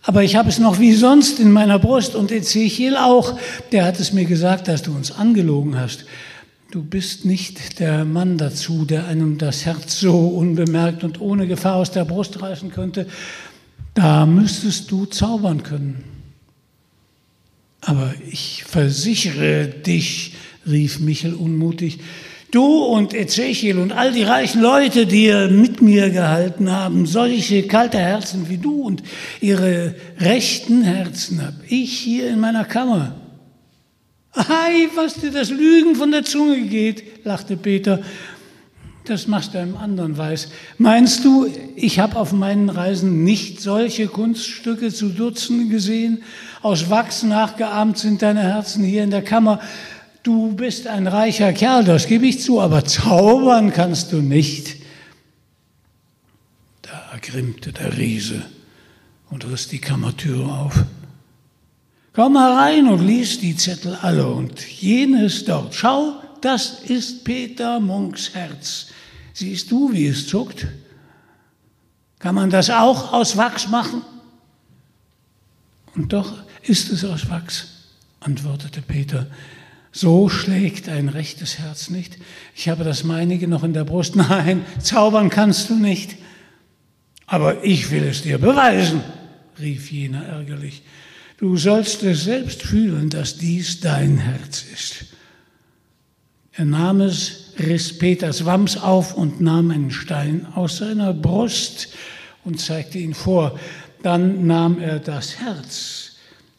aber 0.09 0.24
ich 0.24 0.36
habe 0.36 0.48
es 0.48 0.59
noch 0.59 0.80
wie 0.80 0.94
sonst 0.94 1.39
in 1.39 1.52
meiner 1.52 1.78
Brust 1.78 2.14
und 2.14 2.32
Ezechiel 2.32 2.97
auch. 2.97 3.39
Der 3.72 3.85
hat 3.85 4.01
es 4.01 4.14
mir 4.14 4.24
gesagt, 4.24 4.66
dass 4.66 4.80
du 4.80 4.94
uns 4.94 5.12
angelogen 5.12 5.78
hast. 5.78 6.06
Du 6.70 6.82
bist 6.82 7.26
nicht 7.26 7.78
der 7.78 8.06
Mann 8.06 8.39
dazu, 8.39 8.86
der 8.86 9.06
einem 9.06 9.36
das 9.36 9.66
Herz 9.66 10.01
so 10.01 10.28
unbemerkt 10.28 11.05
und 11.05 11.20
ohne 11.20 11.47
Gefahr 11.47 11.74
aus 11.74 11.90
der 11.90 12.06
Brust 12.06 12.40
reißen 12.40 12.70
könnte. 12.70 13.06
Da 13.93 14.24
müsstest 14.24 14.90
du 14.90 15.05
zaubern 15.05 15.62
können. 15.62 16.02
Aber 17.82 18.14
ich 18.30 18.64
versichere 18.66 19.66
dich, 19.66 20.36
rief 20.66 21.01
Michel 21.01 21.35
unmutig, 21.35 21.98
du 22.50 22.64
und 22.64 23.14
Ezechiel 23.14 23.78
und 23.78 23.92
all 23.92 24.12
die 24.12 24.22
reichen 24.22 24.60
Leute, 24.60 25.06
die 25.06 25.32
mit 25.50 25.82
mir 25.82 26.10
gehalten 26.10 26.70
haben, 26.70 27.06
solche 27.06 27.66
kalte 27.66 27.98
Herzen 27.98 28.48
wie 28.48 28.58
du 28.58 28.82
und 28.82 29.02
ihre 29.40 29.94
rechten 30.18 30.82
Herzen 30.82 31.42
habe 31.42 31.56
ich 31.68 31.98
hier 31.98 32.30
in 32.30 32.40
meiner 32.40 32.64
Kammer. 32.64 33.14
Ei, 34.32 34.88
was 34.94 35.14
dir 35.14 35.30
das 35.30 35.50
Lügen 35.50 35.96
von 35.96 36.10
der 36.10 36.24
Zunge 36.24 36.60
geht, 36.62 37.24
lachte 37.24 37.56
Peter. 37.56 38.00
Das 39.04 39.26
machst 39.26 39.54
du 39.54 39.58
einem 39.58 39.76
anderen 39.76 40.18
weiß. 40.18 40.50
Meinst 40.76 41.24
du, 41.24 41.46
ich 41.76 41.98
habe 41.98 42.16
auf 42.16 42.32
meinen 42.32 42.68
Reisen 42.68 43.24
nicht 43.24 43.60
solche 43.60 44.06
Kunststücke 44.06 44.92
zu 44.92 45.08
Dutzenden 45.08 45.70
gesehen? 45.70 46.22
Aus 46.60 46.90
Wachs 46.90 47.22
nachgeahmt 47.22 47.96
sind 47.96 48.20
deine 48.20 48.42
Herzen 48.42 48.84
hier 48.84 49.02
in 49.02 49.10
der 49.10 49.22
Kammer. 49.22 49.60
Du 50.23 50.55
bist 50.55 50.86
ein 50.86 51.07
reicher 51.07 51.53
Kerl, 51.53 51.85
das 51.85 52.07
gebe 52.07 52.27
ich 52.27 52.40
zu, 52.40 52.61
aber 52.61 52.85
zaubern 52.85 53.73
kannst 53.73 54.12
du 54.12 54.20
nicht. 54.20 54.77
Da 56.82 57.12
ergrimmte 57.12 57.73
der 57.73 57.97
Riese 57.97 58.43
und 59.31 59.47
riss 59.47 59.69
die 59.69 59.81
Kammertüre 59.81 60.53
auf. 60.53 60.85
Komm 62.12 62.36
herein 62.36 62.89
und 62.89 63.07
lies 63.07 63.39
die 63.39 63.57
Zettel 63.57 63.95
alle 64.03 64.27
und 64.27 64.61
jenes 64.61 65.45
dort. 65.45 65.74
Schau, 65.74 66.20
das 66.40 66.81
ist 66.81 67.24
Peter 67.24 67.78
Munks 67.78 68.35
Herz. 68.35 68.89
Siehst 69.32 69.70
du, 69.70 69.93
wie 69.93 70.09
es 70.09 70.27
zuckt? 70.27 70.66
Kann 72.19 72.35
man 72.35 72.51
das 72.51 72.70
auch 72.70 73.12
aus 73.12 73.36
Wachs 73.36 73.69
machen? 73.69 74.03
Und 75.95 76.12
doch 76.12 76.43
ist 76.62 76.90
es 76.90 77.05
aus 77.05 77.31
Wachs, 77.31 77.69
antwortete 78.20 78.82
Peter. 78.82 79.27
So 79.93 80.28
schlägt 80.28 80.89
ein 80.89 81.09
rechtes 81.09 81.59
Herz 81.59 81.90
nicht. 81.90 82.19
Ich 82.55 82.69
habe 82.69 82.85
das 82.85 83.05
meinige 83.05 83.48
noch 83.48 83.65
in 83.65 83.73
der 83.73 83.85
Brust. 83.85 84.16
Nein, 84.16 84.65
zaubern 84.81 85.31
kannst 85.31 85.70
du 85.70 85.74
nicht. 85.74 86.16
Aber 87.27 87.65
ich 87.65 87.90
will 87.90 88.05
es 88.05 88.23
dir 88.23 88.39
beweisen, 88.39 89.02
rief 89.59 89.90
jener 89.90 90.24
ärgerlich. 90.24 90.82
Du 91.36 91.56
sollst 91.56 92.02
es 92.02 92.24
selbst 92.24 92.62
fühlen, 92.62 93.10
dass 93.10 93.36
dies 93.36 93.81
dein 93.81 94.19
Herz 94.19 94.65
ist. 94.73 95.05
Er 96.52 96.65
nahm 96.65 97.01
es, 97.01 97.52
riss 97.59 97.97
Peters 97.97 98.44
Wams 98.44 98.77
auf 98.77 99.15
und 99.15 99.40
nahm 99.40 99.70
einen 99.70 99.93
Stein 99.93 100.47
aus 100.55 100.78
seiner 100.78 101.12
Brust 101.12 101.89
und 102.44 102.60
zeigte 102.60 102.98
ihn 102.98 103.15
vor. 103.15 103.60
Dann 104.02 104.47
nahm 104.47 104.81
er 104.81 104.98
das 104.98 105.39
Herz 105.39 106.07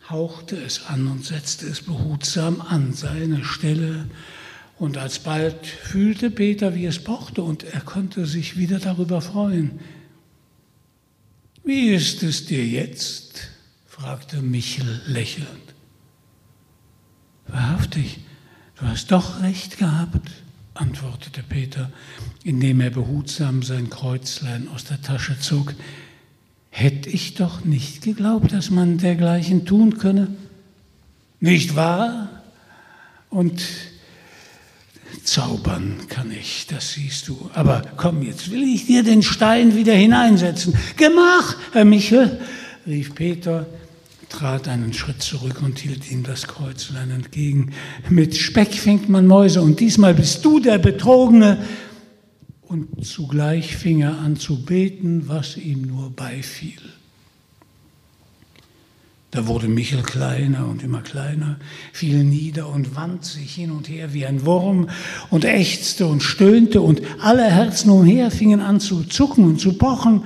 hauchte 0.10 0.56
es 0.58 0.86
an 0.88 1.08
und 1.08 1.24
setzte 1.24 1.68
es 1.68 1.82
behutsam 1.82 2.62
an 2.62 2.94
seine 2.94 3.46
Stelle. 3.46 4.08
Und 4.78 4.98
alsbald 4.98 5.68
fühlte 5.68 6.32
Peter, 6.32 6.74
wie 6.74 6.86
es 6.86 7.04
pochte, 7.04 7.44
und 7.44 7.64
er 7.64 7.82
konnte 7.82 8.26
sich 8.26 8.58
wieder 8.58 8.80
darüber 8.80 9.22
freuen. 9.22 9.80
Wie 11.64 11.90
ist 11.90 12.24
es 12.24 12.46
dir 12.46 12.66
jetzt? 12.66 13.50
fragte 13.86 14.42
Michel 14.42 15.02
lächelnd. 15.08 15.48
Wahrhaftig, 17.48 18.20
du 18.80 18.86
hast 18.86 19.12
doch 19.12 19.42
recht 19.42 19.78
gehabt, 19.78 20.32
antwortete 20.74 21.44
Peter, 21.44 21.92
indem 22.44 22.80
er 22.80 22.92
behutsam 22.92 23.62
sein 23.62 23.90
Kreuzlein 23.90 24.70
aus 24.70 24.86
der 24.86 25.02
Tasche 25.02 25.38
zog. 25.40 25.76
Hätte 26.70 27.10
ich 27.10 27.34
doch 27.34 27.66
nicht 27.66 28.02
geglaubt, 28.02 28.52
dass 28.52 28.70
man 28.70 28.98
dergleichen 28.98 29.66
tun 29.66 29.98
könne. 29.98 30.28
Nicht 31.40 31.76
wahr? 31.76 32.30
Und 33.30 33.62
zaubern 35.24 35.98
kann 36.10 36.32
ich, 36.32 36.68
das 36.68 36.94
siehst 36.94 37.28
du. 37.28 37.50
Aber 37.54 37.84
komm, 37.98 38.24
jetzt 38.24 38.52
will 38.52 38.64
ich 38.64 38.86
dir 38.86 39.04
den 39.04 39.24
Stein 39.24 39.76
wieder 39.76 39.94
hineinsetzen. 39.94 40.74
Gemach, 40.98 41.56
Herr 41.72 41.86
Michel, 41.86 42.40
rief 42.86 43.16
Peter, 43.16 43.66
trat 44.30 44.68
einen 44.68 44.94
Schritt 44.94 45.22
zurück 45.22 45.62
und 45.64 45.80
hielt 45.80 46.10
ihm 46.12 46.24
das 46.24 46.48
Kreuzlein 46.48 47.12
entgegen. 47.12 47.74
Mit 48.10 48.38
Speck 48.38 48.74
fängt 48.74 49.10
man 49.10 49.28
Mäuse 49.28 49.62
und 49.62 49.80
diesmal 49.80 50.14
bist 50.14 50.46
du 50.46 50.60
der 50.60 50.78
Betrogene. 50.78 51.66
Und 52.70 53.04
zugleich 53.04 53.76
fing 53.76 54.02
er 54.02 54.20
an 54.20 54.38
zu 54.38 54.64
beten, 54.64 55.28
was 55.28 55.58
ihm 55.58 55.88
nur 55.88 56.12
beifiel. 56.12 56.80
Da 59.32 59.48
wurde 59.48 59.68
Michel 59.68 60.04
kleiner 60.04 60.68
und 60.68 60.84
immer 60.84 61.02
kleiner, 61.02 61.60
fiel 61.94 62.24
nieder 62.24 62.70
und 62.70 62.96
wand 62.96 63.26
sich 63.26 63.56
hin 63.56 63.72
und 63.72 63.90
her 63.90 64.14
wie 64.14 64.28
ein 64.28 64.46
Wurm 64.46 64.88
und 65.32 65.46
ächzte 65.46 66.06
und 66.06 66.22
stöhnte 66.22 66.82
und 66.82 67.02
alle 67.20 67.50
Herzen 67.50 67.90
umher 67.90 68.30
fingen 68.30 68.62
an 68.62 68.80
zu 68.80 69.04
zucken 69.04 69.46
und 69.46 69.60
zu 69.60 69.74
pochen, 69.74 70.26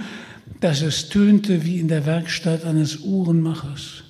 dass 0.59 0.81
es 0.81 1.07
tönte 1.07 1.63
wie 1.63 1.79
in 1.79 1.87
der 1.87 2.05
Werkstatt 2.05 2.65
eines 2.65 2.97
Uhrenmachers. 2.97 4.03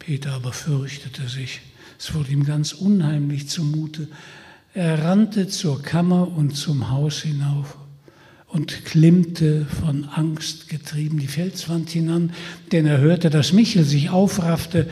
Peter 0.00 0.32
aber 0.32 0.52
fürchtete 0.52 1.28
sich, 1.28 1.60
es 1.96 2.12
wurde 2.12 2.32
ihm 2.32 2.44
ganz 2.44 2.72
unheimlich 2.72 3.48
zumute. 3.48 4.08
Er 4.76 5.04
rannte 5.04 5.48
zur 5.48 5.80
Kammer 5.80 6.36
und 6.36 6.54
zum 6.54 6.90
Haus 6.90 7.22
hinauf 7.22 7.78
und 8.46 8.84
klimmte 8.84 9.64
von 9.64 10.04
Angst 10.04 10.68
getrieben 10.68 11.18
die 11.18 11.28
Felswand 11.28 11.88
hinan, 11.88 12.34
denn 12.72 12.84
er 12.84 12.98
hörte, 12.98 13.30
dass 13.30 13.54
Michel 13.54 13.84
sich 13.84 14.10
aufraffte, 14.10 14.86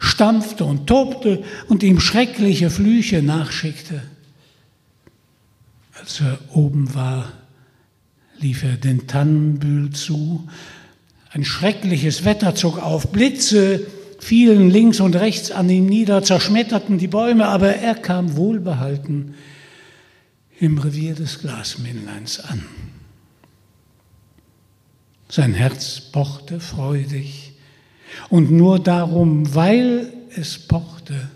stampfte 0.00 0.64
und 0.64 0.88
tobte 0.88 1.44
und 1.68 1.84
ihm 1.84 2.00
schreckliche 2.00 2.68
Flüche 2.68 3.22
nachschickte. 3.22 4.02
Als 6.00 6.20
er 6.20 6.40
oben 6.52 6.92
war, 6.96 7.32
lief 8.40 8.64
er 8.64 8.74
den 8.74 9.06
Tannenbühl 9.06 9.90
zu. 9.90 10.48
Ein 11.30 11.44
schreckliches 11.44 12.24
Wetter 12.24 12.56
zog 12.56 12.82
auf, 12.82 13.12
Blitze 13.12 13.86
fielen 14.18 14.70
links 14.70 15.00
und 15.00 15.16
rechts 15.16 15.50
an 15.50 15.70
ihm 15.70 15.86
nieder, 15.86 16.22
zerschmetterten 16.22 16.98
die 16.98 17.06
Bäume, 17.06 17.46
aber 17.46 17.76
er 17.76 17.94
kam 17.94 18.36
wohlbehalten 18.36 19.34
im 20.60 20.78
Revier 20.78 21.14
des 21.14 21.40
Glasmännleins 21.40 22.40
an. 22.40 22.64
Sein 25.28 25.54
Herz 25.54 26.00
pochte 26.00 26.58
freudig. 26.58 27.52
Und 28.30 28.50
nur 28.50 28.78
darum, 28.78 29.54
weil 29.54 30.12
es 30.34 30.58
pochte, 30.58 31.28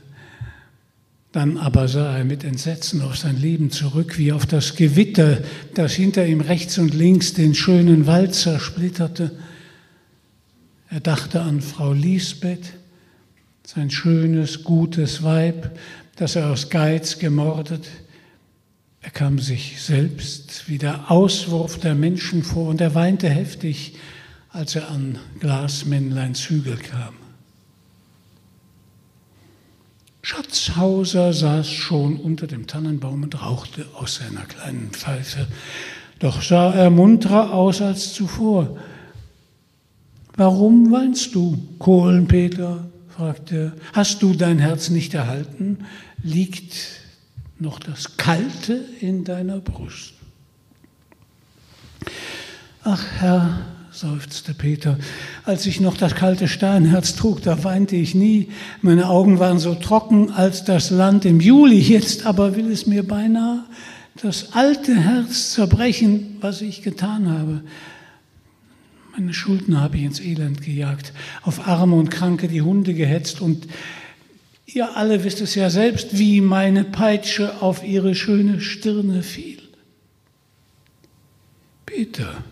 dann 1.31 1.57
aber 1.57 1.89
sah 1.89 2.19
er 2.19 2.25
mit 2.25 2.45
Entsetzen 2.45 3.01
auf 3.01 3.17
sein 3.17 3.41
Leben 3.41 3.71
zurück, 3.71 4.19
wie 4.19 4.33
auf 4.33 4.45
das 4.45 4.77
Gewitter, 4.77 5.39
das 5.75 5.93
hinter 5.95 6.27
ihm 6.27 6.41
rechts 6.41 6.79
und 6.79 6.93
links 6.93 7.33
den 7.33 7.55
schönen 7.55 8.07
Wald 8.07 8.35
zersplitterte. 8.35 9.31
Er 10.93 11.01
dachte 11.01 11.41
an 11.41 11.63
Frau 11.63 11.95
Lisbeth, 11.95 12.75
sein 13.67 13.91
schönes, 13.91 14.63
gutes 14.63 15.23
Weib, 15.23 15.71
das 16.17 16.37
er 16.37 16.51
aus 16.51 16.69
Geiz 16.69 17.19
gemordet, 17.19 17.89
er 19.01 19.11
kam 19.11 19.39
sich 19.39 19.81
selbst 19.81 20.69
wie 20.69 20.77
der 20.77 21.11
Auswurf 21.11 21.79
der 21.79 21.95
Menschen 21.95 22.45
vor 22.45 22.69
und 22.69 22.83
er 22.83 22.95
weinte 22.95 23.31
heftig, 23.31 23.95
als 24.51 24.77
er 24.77 24.91
an 24.91 25.19
Glasmännleins 25.41 26.51
Hügel 26.51 26.77
kam. 26.77 27.15
Schatzhauser 30.21 31.33
saß 31.33 31.71
schon 31.71 32.19
unter 32.19 32.47
dem 32.47 32.67
Tannenbaum 32.67 33.23
und 33.23 33.43
rauchte 33.43 33.87
aus 33.95 34.17
seiner 34.17 34.45
kleinen 34.45 34.91
Pfeife. 34.91 35.47
Doch 36.19 36.43
sah 36.43 36.75
er 36.75 36.91
munterer 36.91 37.55
aus 37.55 37.81
als 37.81 38.13
zuvor. 38.13 38.77
Warum 40.37 40.91
weinst 40.91 41.35
du, 41.35 41.57
Kohlenpeter? 41.79 42.87
fragte 43.09 43.57
er. 43.57 43.73
Hast 43.93 44.23
du 44.23 44.33
dein 44.33 44.59
Herz 44.59 44.89
nicht 44.89 45.13
erhalten? 45.15 45.79
Liegt 46.23 46.75
noch 47.59 47.79
das 47.79 48.17
Kalte 48.17 48.81
in 49.01 49.25
deiner 49.25 49.59
Brust. 49.59 50.15
Ach 52.83 53.05
Herr, 53.19 53.67
seufzte 53.93 54.55
Peter, 54.55 54.99
als 55.45 55.67
ich 55.67 55.81
noch 55.81 55.97
das 55.97 56.15
kalte 56.15 56.49
Steinherz 56.49 57.15
trug, 57.15 57.43
da 57.43 57.63
weinte 57.63 57.95
ich 57.95 58.15
nie. 58.15 58.49
Meine 58.81 59.09
Augen 59.09 59.39
waren 59.39 59.59
so 59.59 59.75
trocken 59.75 60.33
als 60.33 60.65
das 60.65 60.91
Land 60.91 61.25
im 61.25 61.41
Juli. 61.41 61.79
Jetzt 61.79 62.27
aber 62.27 62.57
will 62.57 62.73
es 62.73 62.87
mir 62.87 63.07
beinahe 63.07 63.65
das 64.21 64.53
alte 64.53 64.95
Herz 64.95 65.53
zerbrechen, 65.53 66.37
was 66.41 66.61
ich 66.61 66.83
getan 66.83 67.31
habe. 67.31 67.63
Meine 69.13 69.35
Schulden 69.35 69.81
habe 69.81 69.97
ich 69.99 70.05
ins 70.05 70.21
Elend 70.21 70.63
gejagt, 70.63 71.13
auf 71.43 71.67
Arme 71.69 71.97
und 71.97 72.11
Kranke 72.11 72.49
die 72.49 72.63
Hunde 72.63 72.95
gehetzt 72.95 73.41
und 73.41 73.67
Ihr 74.75 74.97
alle 74.97 75.23
wisst 75.23 75.41
es 75.43 75.55
ja 75.55 75.69
selbst, 75.69 76.19
wie 76.19 76.41
meine 76.41 76.85
Peitsche 76.85 77.61
auf 77.61 77.85
ihre 77.85 78.15
schöne 78.15 78.61
Stirne 78.61 79.23
fiel. 79.23 79.59
Peter, 81.85 82.43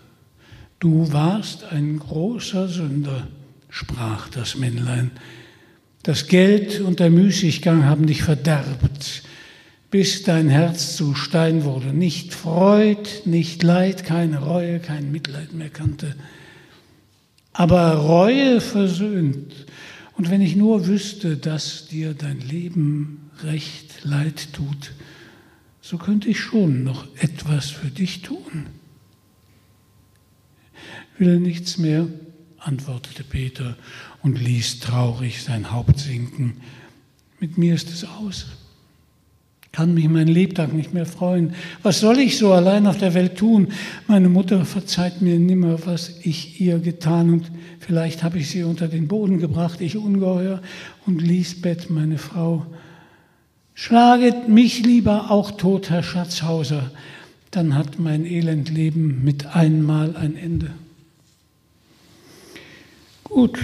du 0.79 1.11
warst 1.11 1.63
ein 1.63 1.97
großer 1.97 2.67
Sünder, 2.67 3.27
sprach 3.69 4.29
das 4.29 4.55
Männlein. 4.55 5.09
Das 6.03 6.27
Geld 6.27 6.79
und 6.79 6.99
der 6.99 7.09
Müßiggang 7.09 7.85
haben 7.85 8.05
dich 8.05 8.21
verderbt, 8.21 9.23
bis 9.89 10.21
dein 10.23 10.49
Herz 10.49 10.95
zu 10.95 11.15
Stein 11.15 11.63
wurde, 11.63 11.87
nicht 11.87 12.35
Freud, 12.35 13.09
nicht 13.25 13.63
Leid, 13.63 14.05
keine 14.05 14.39
Reue, 14.39 14.79
kein 14.79 15.11
Mitleid 15.11 15.53
mehr 15.53 15.69
kannte. 15.69 16.15
Aber 17.53 17.95
Reue 17.95 18.61
versöhnt 18.61 19.65
und 20.17 20.29
wenn 20.29 20.41
ich 20.41 20.55
nur 20.55 20.87
wüsste, 20.87 21.37
dass 21.37 21.87
dir 21.87 22.13
dein 22.13 22.39
Leben 22.39 23.31
recht 23.43 24.03
leid 24.03 24.53
tut, 24.53 24.93
so 25.81 25.97
könnte 25.97 26.29
ich 26.29 26.39
schon 26.39 26.83
noch 26.83 27.07
etwas 27.17 27.69
für 27.69 27.89
dich 27.89 28.21
tun. 28.21 28.67
Will 31.17 31.39
nichts 31.39 31.77
mehr, 31.77 32.07
antwortete 32.59 33.23
Peter 33.23 33.75
und 34.21 34.39
ließ 34.39 34.79
traurig 34.79 35.41
sein 35.43 35.71
Haupt 35.71 35.99
sinken. 35.99 36.61
Mit 37.39 37.57
mir 37.57 37.73
ist 37.75 37.89
es 37.89 38.05
aus. 38.05 38.45
Kann 39.71 39.93
mich 39.93 40.09
mein 40.09 40.27
Lebtag 40.27 40.73
nicht 40.73 40.93
mehr 40.93 41.05
freuen. 41.05 41.53
Was 41.81 42.01
soll 42.01 42.19
ich 42.19 42.37
so 42.37 42.51
allein 42.51 42.87
auf 42.87 42.97
der 42.97 43.13
Welt 43.13 43.37
tun? 43.37 43.69
Meine 44.07 44.27
Mutter 44.27 44.65
verzeiht 44.65 45.21
mir 45.21 45.39
nimmer, 45.39 45.85
was 45.85 46.19
ich 46.23 46.59
ihr 46.59 46.79
getan 46.79 47.29
und 47.29 47.51
Vielleicht 47.81 48.21
habe 48.21 48.37
ich 48.37 48.49
sie 48.49 48.63
unter 48.63 48.87
den 48.87 49.07
Boden 49.07 49.39
gebracht, 49.39 49.81
ich 49.81 49.97
ungeheuer, 49.97 50.61
und 51.07 51.19
Lisbeth, 51.19 51.89
meine 51.89 52.19
Frau. 52.19 52.65
Schlaget 53.73 54.47
mich 54.47 54.85
lieber 54.85 55.31
auch 55.31 55.51
tot, 55.51 55.89
Herr 55.89 56.03
Schatzhauser, 56.03 56.91
dann 57.49 57.75
hat 57.75 57.97
mein 57.97 58.25
Elendleben 58.25 59.23
mit 59.23 59.47
einmal 59.47 60.15
ein 60.15 60.37
Ende. 60.37 60.71
Gut, 63.23 63.57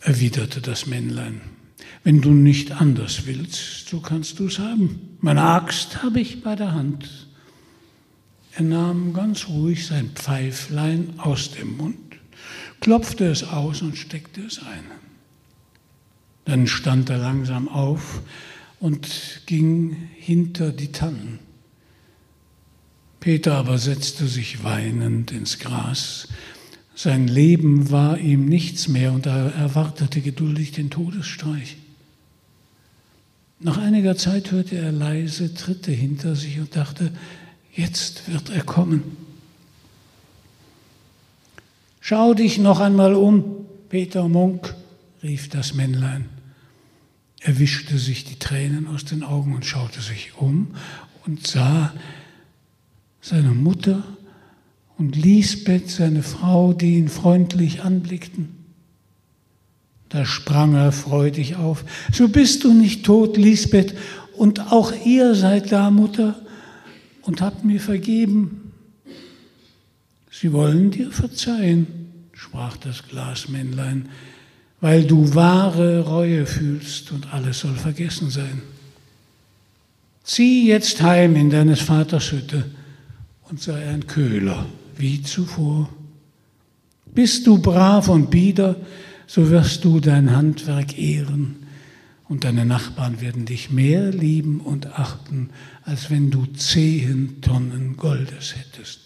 erwiderte 0.00 0.60
das 0.60 0.86
Männlein, 0.86 1.40
wenn 2.04 2.20
du 2.20 2.30
nicht 2.30 2.72
anders 2.72 3.26
willst, 3.26 3.88
so 3.88 4.00
kannst 4.00 4.38
du 4.38 4.46
es 4.46 4.58
haben. 4.58 5.16
Meine 5.20 5.42
Axt 5.42 6.02
habe 6.02 6.20
ich 6.20 6.42
bei 6.42 6.56
der 6.56 6.72
Hand. 6.72 7.28
Er 8.54 8.64
nahm 8.64 9.12
ganz 9.12 9.48
ruhig 9.48 9.86
sein 9.86 10.10
Pfeiflein 10.14 11.14
aus 11.18 11.52
dem 11.52 11.76
Mund 11.76 11.96
klopfte 12.82 13.26
es 13.26 13.44
aus 13.44 13.80
und 13.80 13.96
steckte 13.96 14.42
es 14.42 14.58
ein. 14.58 14.84
Dann 16.44 16.66
stand 16.66 17.08
er 17.08 17.18
langsam 17.18 17.68
auf 17.68 18.20
und 18.80 19.42
ging 19.46 19.96
hinter 20.16 20.72
die 20.72 20.90
Tannen. 20.90 21.38
Peter 23.20 23.54
aber 23.54 23.78
setzte 23.78 24.26
sich 24.26 24.64
weinend 24.64 25.30
ins 25.30 25.60
Gras. 25.60 26.26
Sein 26.96 27.28
Leben 27.28 27.92
war 27.92 28.18
ihm 28.18 28.46
nichts 28.46 28.88
mehr 28.88 29.12
und 29.12 29.26
er 29.26 29.54
erwartete 29.54 30.20
geduldig 30.20 30.72
den 30.72 30.90
Todesstreich. 30.90 31.76
Nach 33.64 33.78
einiger 33.78 34.16
Zeit 34.16 34.50
hörte 34.50 34.76
er 34.76 34.90
leise 34.90 35.54
Tritte 35.54 35.92
hinter 35.92 36.34
sich 36.34 36.58
und 36.58 36.74
dachte, 36.74 37.12
jetzt 37.72 38.28
wird 38.32 38.50
er 38.50 38.62
kommen. 38.62 39.16
Schau 42.00 42.34
dich 42.34 42.58
noch 42.58 42.80
einmal 42.80 43.14
um, 43.14 43.66
Peter 43.88 44.26
Munk, 44.28 44.74
rief 45.22 45.48
das 45.48 45.74
Männlein. 45.74 46.28
Er 47.38 47.60
wischte 47.60 47.98
sich 47.98 48.24
die 48.24 48.40
Tränen 48.40 48.88
aus 48.88 49.04
den 49.04 49.22
Augen 49.22 49.54
und 49.54 49.64
schaute 49.64 50.00
sich 50.00 50.32
um 50.36 50.74
und 51.24 51.46
sah 51.46 51.94
seine 53.20 53.50
Mutter 53.50 54.02
und 54.98 55.14
Lisbeth, 55.14 55.88
seine 55.88 56.24
Frau, 56.24 56.72
die 56.72 56.96
ihn 56.96 57.08
freundlich 57.08 57.82
anblickten. 57.82 58.61
Da 60.12 60.26
sprang 60.26 60.74
er 60.74 60.92
freudig 60.92 61.56
auf. 61.56 61.84
So 62.12 62.28
bist 62.28 62.64
du 62.64 62.74
nicht 62.74 63.06
tot, 63.06 63.38
Lisbeth, 63.38 63.94
und 64.36 64.72
auch 64.72 64.92
ihr 65.06 65.34
seid 65.34 65.72
da, 65.72 65.90
Mutter, 65.90 66.38
und 67.22 67.40
habt 67.40 67.64
mir 67.64 67.80
vergeben. 67.80 68.72
Sie 70.30 70.52
wollen 70.52 70.90
dir 70.90 71.10
verzeihen, 71.10 71.86
sprach 72.32 72.76
das 72.76 73.08
Glasmännlein, 73.08 74.10
weil 74.82 75.04
du 75.04 75.34
wahre 75.34 76.00
Reue 76.00 76.44
fühlst 76.44 77.12
und 77.12 77.32
alles 77.32 77.60
soll 77.60 77.74
vergessen 77.74 78.28
sein. 78.28 78.60
Zieh 80.24 80.68
jetzt 80.68 81.00
heim 81.00 81.36
in 81.36 81.48
deines 81.48 81.80
Vaters 81.80 82.32
Hütte 82.32 82.64
und 83.48 83.62
sei 83.62 83.88
ein 83.88 84.06
Köhler 84.06 84.66
wie 84.96 85.22
zuvor. 85.22 85.88
Bist 87.14 87.46
du 87.46 87.58
brav 87.58 88.08
und 88.08 88.30
bieder, 88.30 88.76
so 89.26 89.50
wirst 89.50 89.84
du 89.84 90.00
dein 90.00 90.34
Handwerk 90.34 90.98
ehren 90.98 91.66
und 92.28 92.44
deine 92.44 92.64
Nachbarn 92.64 93.20
werden 93.20 93.44
dich 93.44 93.70
mehr 93.70 94.10
lieben 94.10 94.60
und 94.60 94.98
achten, 94.98 95.50
als 95.82 96.10
wenn 96.10 96.30
du 96.30 96.46
zehn 96.46 97.40
Tonnen 97.42 97.96
Goldes 97.96 98.54
hättest. 98.56 99.00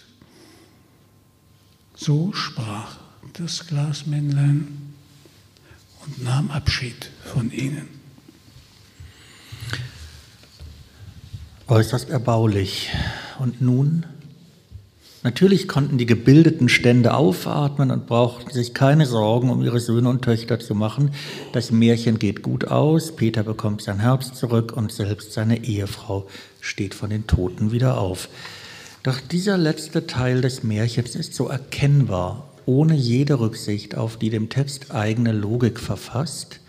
So 1.94 2.32
sprach 2.32 2.98
das 3.32 3.66
Glasmännlein 3.66 4.68
und 6.05 6.22
nahm 6.22 6.51
Abschied 6.51 7.10
von 7.24 7.51
ihnen. 7.51 7.88
Äußerst 11.68 12.10
erbaulich. 12.10 12.90
Und 13.40 13.60
nun? 13.60 14.06
Natürlich 15.27 15.66
konnten 15.66 15.98
die 15.98 16.07
gebildeten 16.07 16.69
Stände 16.69 17.12
aufatmen 17.12 17.90
und 17.90 18.07
brauchten 18.07 18.53
sich 18.53 18.74
keine 18.74 19.07
Sorgen 19.07 19.51
um 19.51 19.61
ihre 19.61 19.81
Söhne 19.81 20.09
und 20.09 20.23
Töchter 20.23 20.61
zu 20.61 20.77
machen. 20.77 21.11
Das 21.51 21.73
Märchen 21.73 22.20
geht 22.20 22.43
gut 22.43 22.69
aus, 22.69 23.16
Peter 23.16 23.43
bekommt 23.43 23.82
sein 23.82 23.98
Herz 23.98 24.35
zurück 24.35 24.73
und 24.77 24.93
selbst 24.93 25.32
seine 25.32 25.65
Ehefrau 25.65 26.28
steht 26.61 26.94
von 26.94 27.11
den 27.11 27.27
Toten 27.27 27.73
wieder 27.73 27.98
auf. 27.98 28.28
Doch 29.03 29.19
dieser 29.19 29.59
letzte 29.59 30.07
Teil 30.07 30.43
des 30.43 30.62
Märchens 30.62 31.16
ist 31.16 31.35
so 31.35 31.48
erkennbar, 31.48 32.48
ohne 32.65 32.94
jede 32.94 33.40
Rücksicht 33.40 33.97
auf 33.97 34.19
die 34.19 34.31
dem 34.31 34.48
Text 34.48 34.93
eigene 34.93 35.32
Logik 35.32 35.81
verfasst, 35.81 36.61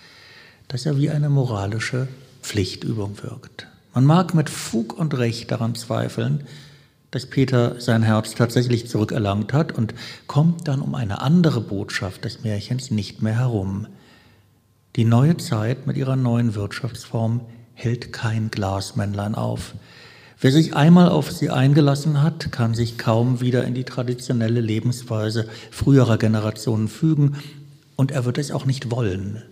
dass 0.68 0.88
er 0.88 0.98
wie 0.98 1.12
eine 1.12 1.30
moralische 1.30 2.08
Pflichtübung 2.42 3.22
wirkt. 3.22 3.68
Man 3.94 4.06
mag 4.06 4.34
mit 4.34 4.50
Fug 4.50 4.98
und 4.98 5.16
Recht 5.16 5.52
daran 5.52 5.76
zweifeln, 5.76 6.42
dass 7.12 7.26
Peter 7.26 7.80
sein 7.80 8.04
Herz 8.04 8.36
tatsächlich 8.36 8.88
zurückerlangt 8.88 9.54
hat 9.54 9.72
und 9.72 9.94
kommt 10.28 10.68
dann 10.68 10.82
um 10.82 10.96
eine 10.96 11.22
andere 11.22 11.62
Botschaft 11.62 12.26
des 12.26 12.44
Märchens 12.44 12.92
nicht 12.92 13.22
mehr 13.22 13.38
herum. 13.38 13.88
Die 14.96 15.06
neue 15.06 15.38
Zeit 15.38 15.88
mit 15.88 15.96
ihrer 15.96 16.16
neuen 16.16 16.56
Wirtschaftsform 16.56 17.42
hält 17.74 18.12
kein 18.12 18.50
Glasmännlein 18.50 19.36
auf. 19.36 19.76
Wer 20.40 20.52
sich 20.52 20.76
einmal 20.76 21.10
auf 21.10 21.32
sie 21.32 21.50
eingelassen 21.50 22.22
hat, 22.22 22.52
kann 22.52 22.76
sich 22.76 22.98
kaum 22.98 23.42
wieder 23.42 23.64
in 23.64 23.74
die 23.74 23.86
traditionelle 23.86 24.62
Lebensweise 24.62 25.48
früherer 25.72 26.18
Generationen 26.18 26.88
fügen 26.88 27.38
und 27.96 28.12
er 28.12 28.26
wird 28.26 28.38
es 28.38 28.52
auch 28.52 28.66
nicht 28.66 28.92
wollen. 28.92 29.44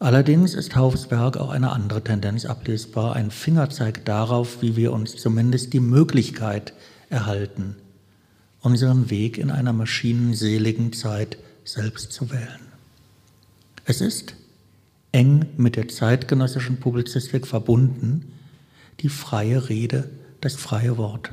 Allerdings 0.00 0.54
ist 0.54 0.76
Haufs 0.76 1.10
Werk 1.10 1.36
auch 1.36 1.50
eine 1.50 1.72
andere 1.72 2.04
Tendenz 2.04 2.44
ablesbar, 2.44 3.16
ein 3.16 3.32
Fingerzeig 3.32 4.04
darauf, 4.04 4.62
wie 4.62 4.76
wir 4.76 4.92
uns 4.92 5.16
zumindest 5.16 5.72
die 5.72 5.80
Möglichkeit 5.80 6.72
erhalten, 7.10 7.74
unseren 8.60 9.10
Weg 9.10 9.38
in 9.38 9.50
einer 9.50 9.72
maschinenseligen 9.72 10.92
Zeit 10.92 11.38
selbst 11.64 12.12
zu 12.12 12.30
wählen. 12.30 12.60
Es 13.84 14.00
ist 14.00 14.34
eng 15.10 15.46
mit 15.56 15.74
der 15.74 15.88
zeitgenössischen 15.88 16.78
Publizistik 16.78 17.46
verbunden, 17.46 18.32
die 19.00 19.08
freie 19.08 19.68
Rede, 19.68 20.10
das 20.40 20.54
freie 20.54 20.96
Wort. 20.96 21.32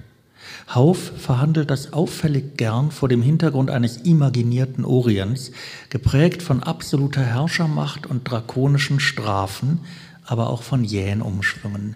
Hauf 0.73 1.11
verhandelt 1.17 1.69
das 1.69 1.93
auffällig 1.93 2.57
gern 2.57 2.89
vor 2.91 3.07
dem 3.07 3.21
Hintergrund 3.21 3.69
eines 3.69 3.97
imaginierten 3.97 4.83
Orients, 4.83 5.51
geprägt 5.89 6.41
von 6.41 6.63
absoluter 6.63 7.21
Herrschermacht 7.21 8.07
und 8.07 8.29
drakonischen 8.29 8.99
Strafen, 8.99 9.81
aber 10.25 10.49
auch 10.49 10.63
von 10.63 10.83
jähen 10.83 11.21
Umschwüngen. 11.21 11.95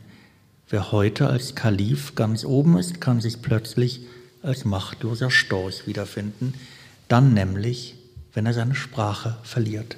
Wer 0.70 0.92
heute 0.92 1.28
als 1.28 1.56
Kalif 1.56 2.14
ganz 2.14 2.46
oben 2.46 2.78
ist, 2.78 3.02
kann 3.02 3.22
sich 3.22 3.42
plötzlich 3.42 4.02
als 4.44 4.66
machtloser 4.66 5.32
Storch 5.32 5.88
wiederfinden, 5.88 6.54
dann 7.08 7.34
nämlich, 7.34 7.96
wenn 8.34 8.46
er 8.46 8.54
seine 8.54 8.76
Sprache 8.76 9.38
verliert. 9.42 9.98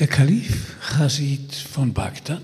Der 0.00 0.08
Kalif 0.08 0.74
Chasid 0.80 1.54
von 1.54 1.92
Bagdad 1.92 2.42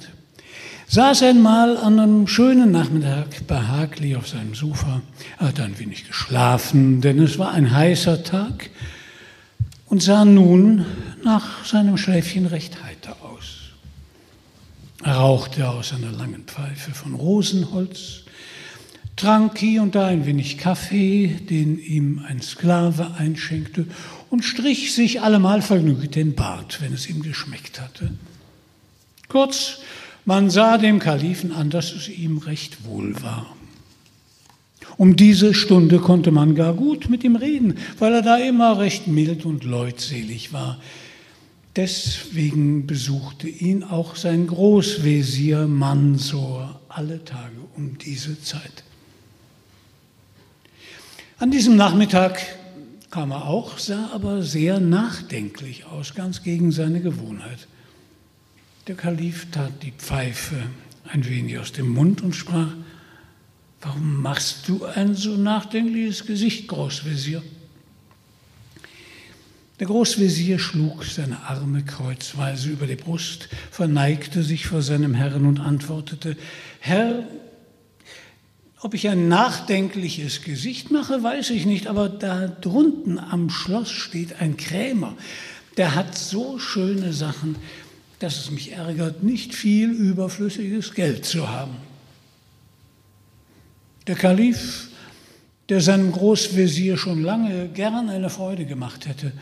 saß 0.86 1.24
einmal 1.24 1.76
an 1.78 1.98
einem 1.98 2.28
schönen 2.28 2.70
Nachmittag 2.70 3.44
behaglich 3.48 4.14
auf 4.14 4.28
seinem 4.28 4.54
Sofa. 4.54 5.02
Hatte 5.36 5.64
ein 5.64 5.76
wenig 5.80 6.06
geschlafen, 6.06 7.00
denn 7.00 7.20
es 7.20 7.40
war 7.40 7.50
ein 7.50 7.74
heißer 7.74 8.22
Tag 8.22 8.70
und 9.86 10.00
sah 10.00 10.24
nun 10.24 10.86
nach 11.24 11.64
seinem 11.64 11.96
Schläfchen 11.96 12.46
recht 12.46 12.84
heiter 12.84 13.16
aus. 13.20 13.72
Er 15.02 15.14
rauchte 15.14 15.68
aus 15.68 15.92
einer 15.92 16.12
langen 16.12 16.44
Pfeife 16.44 16.92
von 16.92 17.14
Rosenholz, 17.14 18.20
trank 19.16 19.58
hier 19.58 19.82
und 19.82 19.96
da 19.96 20.06
ein 20.06 20.24
wenig 20.24 20.56
Kaffee, 20.56 21.26
den 21.26 21.80
ihm 21.80 22.24
ein 22.28 22.42
Sklave 22.42 23.10
einschenkte, 23.18 23.86
und 24.30 24.44
strich 24.44 24.94
sich 24.94 25.20
allemal 25.20 25.60
vergnügt 25.60 26.14
den 26.14 26.34
Bart, 26.34 26.80
wenn 26.80 26.92
es 26.92 27.10
ihm 27.10 27.22
geschmeckt 27.22 27.80
hatte. 27.80 28.12
Kurz, 29.28 29.78
man 30.24 30.50
sah 30.50 30.78
dem 30.78 31.00
Kalifen 31.00 31.52
an, 31.52 31.70
dass 31.70 31.92
es 31.92 32.08
ihm 32.08 32.38
recht 32.38 32.84
wohl 32.84 33.20
war. 33.22 33.54
Um 34.96 35.16
diese 35.16 35.54
Stunde 35.54 35.98
konnte 35.98 36.30
man 36.30 36.54
gar 36.54 36.74
gut 36.74 37.10
mit 37.10 37.24
ihm 37.24 37.36
reden, 37.36 37.78
weil 37.98 38.12
er 38.14 38.22
da 38.22 38.36
immer 38.36 38.78
recht 38.78 39.06
mild 39.06 39.44
und 39.44 39.64
leutselig 39.64 40.52
war. 40.52 40.78
Deswegen 41.76 42.86
besuchte 42.86 43.48
ihn 43.48 43.82
auch 43.82 44.16
sein 44.16 44.46
Großvezier 44.46 45.66
Mansor 45.66 46.80
alle 46.88 47.24
Tage 47.24 47.56
um 47.76 47.96
diese 47.98 48.40
Zeit. 48.42 48.84
An 51.38 51.50
diesem 51.50 51.76
Nachmittag 51.76 52.40
kam 53.10 53.32
er 53.32 53.46
auch, 53.46 53.78
sah 53.78 54.10
aber 54.12 54.42
sehr 54.42 54.78
nachdenklich 54.80 55.84
aus, 55.86 56.14
ganz 56.14 56.42
gegen 56.42 56.70
seine 56.72 57.00
Gewohnheit. 57.00 57.66
Der 58.86 58.94
Kalif 58.94 59.50
tat 59.50 59.82
die 59.82 59.92
Pfeife 59.92 60.56
ein 61.12 61.28
wenig 61.28 61.58
aus 61.58 61.72
dem 61.72 61.88
Mund 61.88 62.22
und 62.22 62.34
sprach, 62.34 62.72
warum 63.80 64.22
machst 64.22 64.68
du 64.68 64.84
ein 64.84 65.14
so 65.14 65.36
nachdenkliches 65.36 66.26
Gesicht, 66.26 66.68
Großvezier? 66.68 67.42
Der 69.80 69.86
Großvezier 69.86 70.58
schlug 70.58 71.04
seine 71.04 71.40
Arme 71.40 71.82
kreuzweise 71.82 72.68
über 72.68 72.86
die 72.86 72.96
Brust, 72.96 73.48
verneigte 73.70 74.42
sich 74.42 74.66
vor 74.66 74.82
seinem 74.82 75.14
Herrn 75.14 75.46
und 75.46 75.58
antwortete, 75.58 76.36
Herr, 76.80 77.24
ob 78.82 78.94
ich 78.94 79.08
ein 79.08 79.28
nachdenkliches 79.28 80.42
Gesicht 80.42 80.90
mache, 80.90 81.22
weiß 81.22 81.50
ich 81.50 81.66
nicht, 81.66 81.86
aber 81.86 82.08
da 82.08 82.48
drunten 82.48 83.18
am 83.18 83.50
Schloss 83.50 83.90
steht 83.90 84.40
ein 84.40 84.56
Krämer, 84.56 85.16
der 85.76 85.94
hat 85.94 86.16
so 86.16 86.58
schöne 86.58 87.12
Sachen, 87.12 87.56
dass 88.18 88.38
es 88.38 88.50
mich 88.50 88.72
ärgert, 88.72 89.22
nicht 89.22 89.54
viel 89.54 89.90
überflüssiges 89.90 90.94
Geld 90.94 91.24
zu 91.24 91.48
haben. 91.48 91.76
Der 94.06 94.14
Kalif, 94.14 94.88
der 95.68 95.80
seinem 95.80 96.12
Großvezier 96.12 96.96
schon 96.96 97.22
lange 97.22 97.68
gern 97.68 98.08
eine 98.08 98.30
Freude 98.30 98.64
gemacht 98.64 99.06
hätte, 99.06 99.32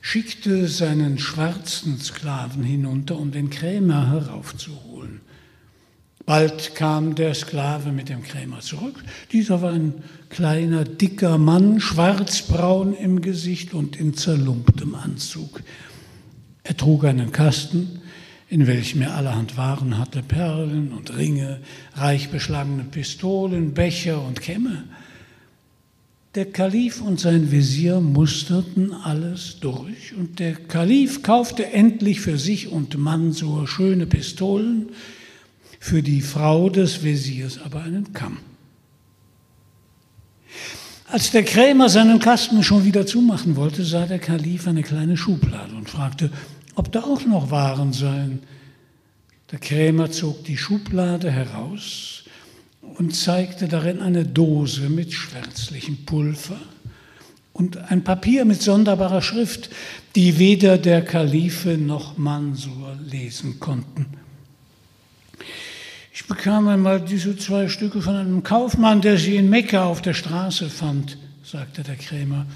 schickte 0.00 0.68
seinen 0.68 1.18
schwarzen 1.18 1.98
Sklaven 1.98 2.62
hinunter, 2.62 3.18
um 3.18 3.32
den 3.32 3.48
Krämer 3.48 4.10
heraufzuholen. 4.10 5.22
Bald 6.26 6.74
kam 6.74 7.14
der 7.14 7.34
Sklave 7.34 7.92
mit 7.92 8.08
dem 8.08 8.22
Krämer 8.22 8.60
zurück. 8.60 9.04
Dieser 9.32 9.60
war 9.60 9.72
ein 9.72 9.92
kleiner, 10.30 10.84
dicker 10.84 11.36
Mann, 11.36 11.80
schwarzbraun 11.80 12.94
im 12.94 13.20
Gesicht 13.20 13.74
und 13.74 13.96
in 13.96 14.14
zerlumptem 14.14 14.94
Anzug. 14.94 15.62
Er 16.62 16.76
trug 16.78 17.04
einen 17.04 17.30
Kasten, 17.30 18.00
in 18.48 18.66
welchem 18.66 19.02
er 19.02 19.16
allerhand 19.16 19.58
Waren 19.58 19.98
hatte, 19.98 20.22
Perlen 20.22 20.92
und 20.92 21.14
Ringe, 21.14 21.60
reich 21.94 22.30
beschlagene 22.30 22.84
Pistolen, 22.84 23.74
Becher 23.74 24.22
und 24.22 24.40
Kämme. 24.40 24.84
Der 26.34 26.46
Kalif 26.46 27.02
und 27.02 27.20
sein 27.20 27.52
Visier 27.52 28.00
musterten 28.00 28.92
alles 28.92 29.58
durch 29.60 30.14
und 30.18 30.38
der 30.40 30.54
Kalif 30.54 31.22
kaufte 31.22 31.70
endlich 31.70 32.20
für 32.20 32.38
sich 32.38 32.68
und 32.68 32.96
Mansur 32.96 33.68
schöne 33.68 34.06
Pistolen, 34.06 34.88
für 35.84 36.02
die 36.02 36.22
Frau 36.22 36.70
des 36.70 37.04
Visiers 37.04 37.60
aber 37.62 37.82
einen 37.82 38.14
Kamm. 38.14 38.38
Als 41.08 41.30
der 41.30 41.42
Krämer 41.42 41.90
seinen 41.90 42.20
Kasten 42.20 42.62
schon 42.62 42.86
wieder 42.86 43.06
zumachen 43.06 43.54
wollte, 43.54 43.84
sah 43.84 44.06
der 44.06 44.18
Kalif 44.18 44.66
eine 44.66 44.82
kleine 44.82 45.18
Schublade 45.18 45.74
und 45.74 45.90
fragte, 45.90 46.30
ob 46.74 46.90
da 46.90 47.02
auch 47.02 47.26
noch 47.26 47.50
Waren 47.50 47.92
seien. 47.92 48.38
Der 49.52 49.58
Krämer 49.58 50.10
zog 50.10 50.44
die 50.44 50.56
Schublade 50.56 51.30
heraus 51.30 52.24
und 52.80 53.14
zeigte 53.14 53.68
darin 53.68 54.00
eine 54.00 54.24
Dose 54.24 54.88
mit 54.88 55.12
schwärzlichem 55.12 56.06
Pulver 56.06 56.62
und 57.52 57.76
ein 57.90 58.02
Papier 58.02 58.46
mit 58.46 58.62
sonderbarer 58.62 59.20
Schrift, 59.20 59.68
die 60.16 60.38
weder 60.38 60.78
der 60.78 61.04
Kalife 61.04 61.76
noch 61.76 62.16
Mansur 62.16 62.96
lesen 63.04 63.60
konnten. 63.60 64.23
Ich 66.16 66.28
bekam 66.28 66.68
einmal 66.68 67.00
diese 67.00 67.36
zwei 67.36 67.68
Stücke 67.68 68.00
von 68.00 68.14
einem 68.14 68.44
Kaufmann, 68.44 69.00
der 69.00 69.18
sie 69.18 69.34
in 69.34 69.50
Mekka 69.50 69.84
auf 69.84 70.00
der 70.00 70.14
Straße 70.14 70.70
fand, 70.70 71.18
sagte 71.42 71.82
der 71.82 71.96
Krämer. 71.96 72.46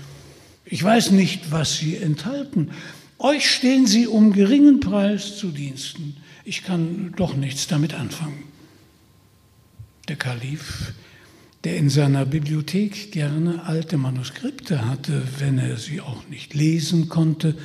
Ich 0.65 0.81
weiß 0.81 1.11
nicht, 1.11 1.51
was 1.51 1.77
sie 1.77 1.97
enthalten. 1.97 2.71
Euch 3.19 3.51
stehen 3.51 3.89
sie 3.89 4.07
um 4.07 4.33
geringen 4.33 4.79
Preis 4.79 5.39
zu 5.39 5.49
Diensten. 5.49 6.19
Ich 6.45 6.63
kann 6.63 7.13
doch 7.17 7.35
nichts 7.35 7.67
damit 7.67 7.95
anfangen. 7.95 8.45
Der 10.07 10.15
Kalif, 10.15 10.93
der 11.65 11.79
in 11.79 11.91
seiner 11.91 12.27
Bibliothek 12.27 13.11
gerne 13.11 13.65
alte 13.65 13.97
Manuskripte 13.97 14.87
hatte, 14.87 15.25
wenn 15.41 15.59
er 15.59 15.79
sie 15.79 16.01
auch 16.01 16.29
nicht 16.29 16.55
lesen 16.55 17.09
konnte, 17.09 17.57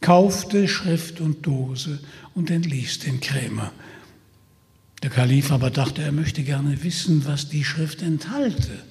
kaufte 0.00 0.68
Schrift 0.68 1.20
und 1.20 1.46
Dose 1.46 1.98
und 2.34 2.50
entließ 2.50 3.00
den 3.00 3.20
Krämer. 3.20 3.72
Der 5.02 5.10
Kalif 5.10 5.52
aber 5.52 5.70
dachte, 5.70 6.02
er 6.02 6.12
möchte 6.12 6.42
gerne 6.42 6.82
wissen, 6.82 7.24
was 7.26 7.48
die 7.48 7.64
Schrift 7.64 8.02
enthalte 8.02 8.82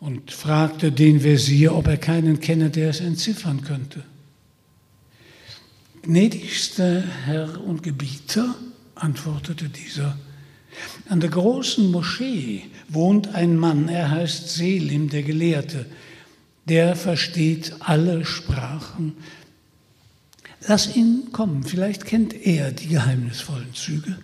und 0.00 0.30
fragte 0.30 0.92
den 0.92 1.22
Wesir, 1.22 1.74
ob 1.74 1.86
er 1.86 1.96
keinen 1.96 2.40
kenne, 2.40 2.70
der 2.70 2.90
es 2.90 3.00
entziffern 3.00 3.62
könnte. 3.62 4.02
Gnädigster 6.02 7.02
Herr 7.24 7.60
und 7.64 7.82
Gebieter, 7.82 8.54
antwortete 8.94 9.68
dieser, 9.68 10.16
an 11.08 11.20
der 11.20 11.30
großen 11.30 11.90
Moschee 11.90 12.64
wohnt 12.88 13.34
ein 13.34 13.56
Mann, 13.56 13.88
er 13.88 14.10
heißt 14.10 14.50
Selim, 14.50 15.08
der 15.08 15.22
Gelehrte. 15.22 15.86
Der 16.68 16.96
versteht 16.96 17.74
alle 17.80 18.24
Sprachen. 18.24 19.14
Lass 20.66 20.94
ihn 20.96 21.28
kommen, 21.32 21.62
vielleicht 21.62 22.06
kennt 22.06 22.34
er 22.34 22.72
die 22.72 22.88
geheimnisvollen 22.88 23.72
Züge. 23.72 24.18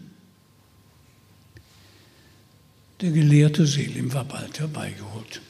Der 3.02 3.10
gelehrte 3.10 3.66
Selim 3.66 4.12
war 4.14 4.24
bald 4.24 4.60
herbeigeholt. 4.60 5.42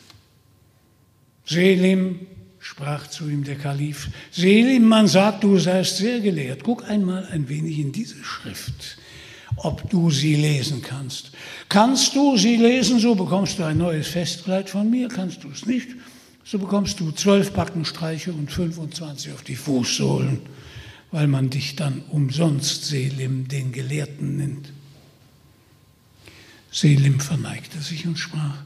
Selim, 1.44 2.20
sprach 2.58 3.06
zu 3.08 3.28
ihm 3.28 3.44
der 3.44 3.56
Kalif, 3.56 4.08
Selim, 4.30 4.86
man 4.86 5.06
sagt, 5.06 5.44
du 5.44 5.58
seist 5.58 5.98
sehr 5.98 6.20
gelehrt. 6.20 6.64
Guck 6.64 6.88
einmal 6.88 7.26
ein 7.26 7.48
wenig 7.48 7.78
in 7.78 7.92
diese 7.92 8.24
Schrift 8.24 8.96
ob 9.56 9.88
du 9.90 10.10
sie 10.10 10.34
lesen 10.34 10.82
kannst. 10.82 11.32
Kannst 11.68 12.14
du 12.14 12.36
sie 12.36 12.56
lesen, 12.56 12.98
so 12.98 13.14
bekommst 13.14 13.58
du 13.58 13.64
ein 13.64 13.78
neues 13.78 14.08
Festkleid 14.08 14.70
von 14.70 14.90
mir. 14.90 15.08
Kannst 15.08 15.44
du 15.44 15.48
es 15.50 15.66
nicht, 15.66 15.88
so 16.44 16.58
bekommst 16.58 17.00
du 17.00 17.10
zwölf 17.12 17.52
Backenstreiche 17.52 18.32
und 18.32 18.50
25 18.50 19.32
auf 19.32 19.42
die 19.42 19.56
Fußsohlen, 19.56 20.40
weil 21.10 21.26
man 21.26 21.50
dich 21.50 21.76
dann 21.76 22.02
umsonst 22.10 22.86
Selim, 22.86 23.48
den 23.48 23.72
Gelehrten, 23.72 24.36
nennt. 24.36 24.72
Selim 26.72 27.20
verneigte 27.20 27.80
sich 27.80 28.06
und 28.06 28.18
sprach, 28.18 28.56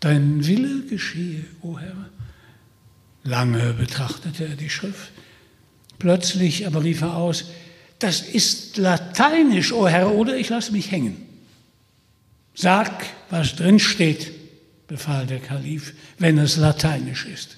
Dein 0.00 0.46
Wille 0.46 0.82
geschehe, 0.82 1.44
o 1.62 1.78
Herr. 1.78 2.10
Lange 3.22 3.72
betrachtete 3.72 4.46
er 4.46 4.56
die 4.56 4.68
Schrift. 4.68 5.10
Plötzlich 5.98 6.66
aber 6.66 6.84
rief 6.84 7.00
er 7.00 7.16
aus, 7.16 7.46
das 7.98 8.20
ist 8.20 8.76
lateinisch, 8.76 9.72
o 9.72 9.88
Herr, 9.88 10.12
oder 10.12 10.36
ich 10.36 10.50
lasse 10.50 10.72
mich 10.72 10.90
hängen. 10.90 11.16
Sag, 12.54 13.06
was 13.30 13.56
drin 13.56 13.80
steht, 13.80 14.30
befahl 14.86 15.26
der 15.26 15.40
Kalif, 15.40 15.94
wenn 16.18 16.36
es 16.36 16.56
lateinisch 16.56 17.24
ist. 17.24 17.56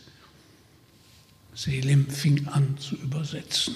Selim 1.52 2.08
fing 2.08 2.46
an 2.46 2.76
zu 2.78 2.94
übersetzen. 2.94 3.74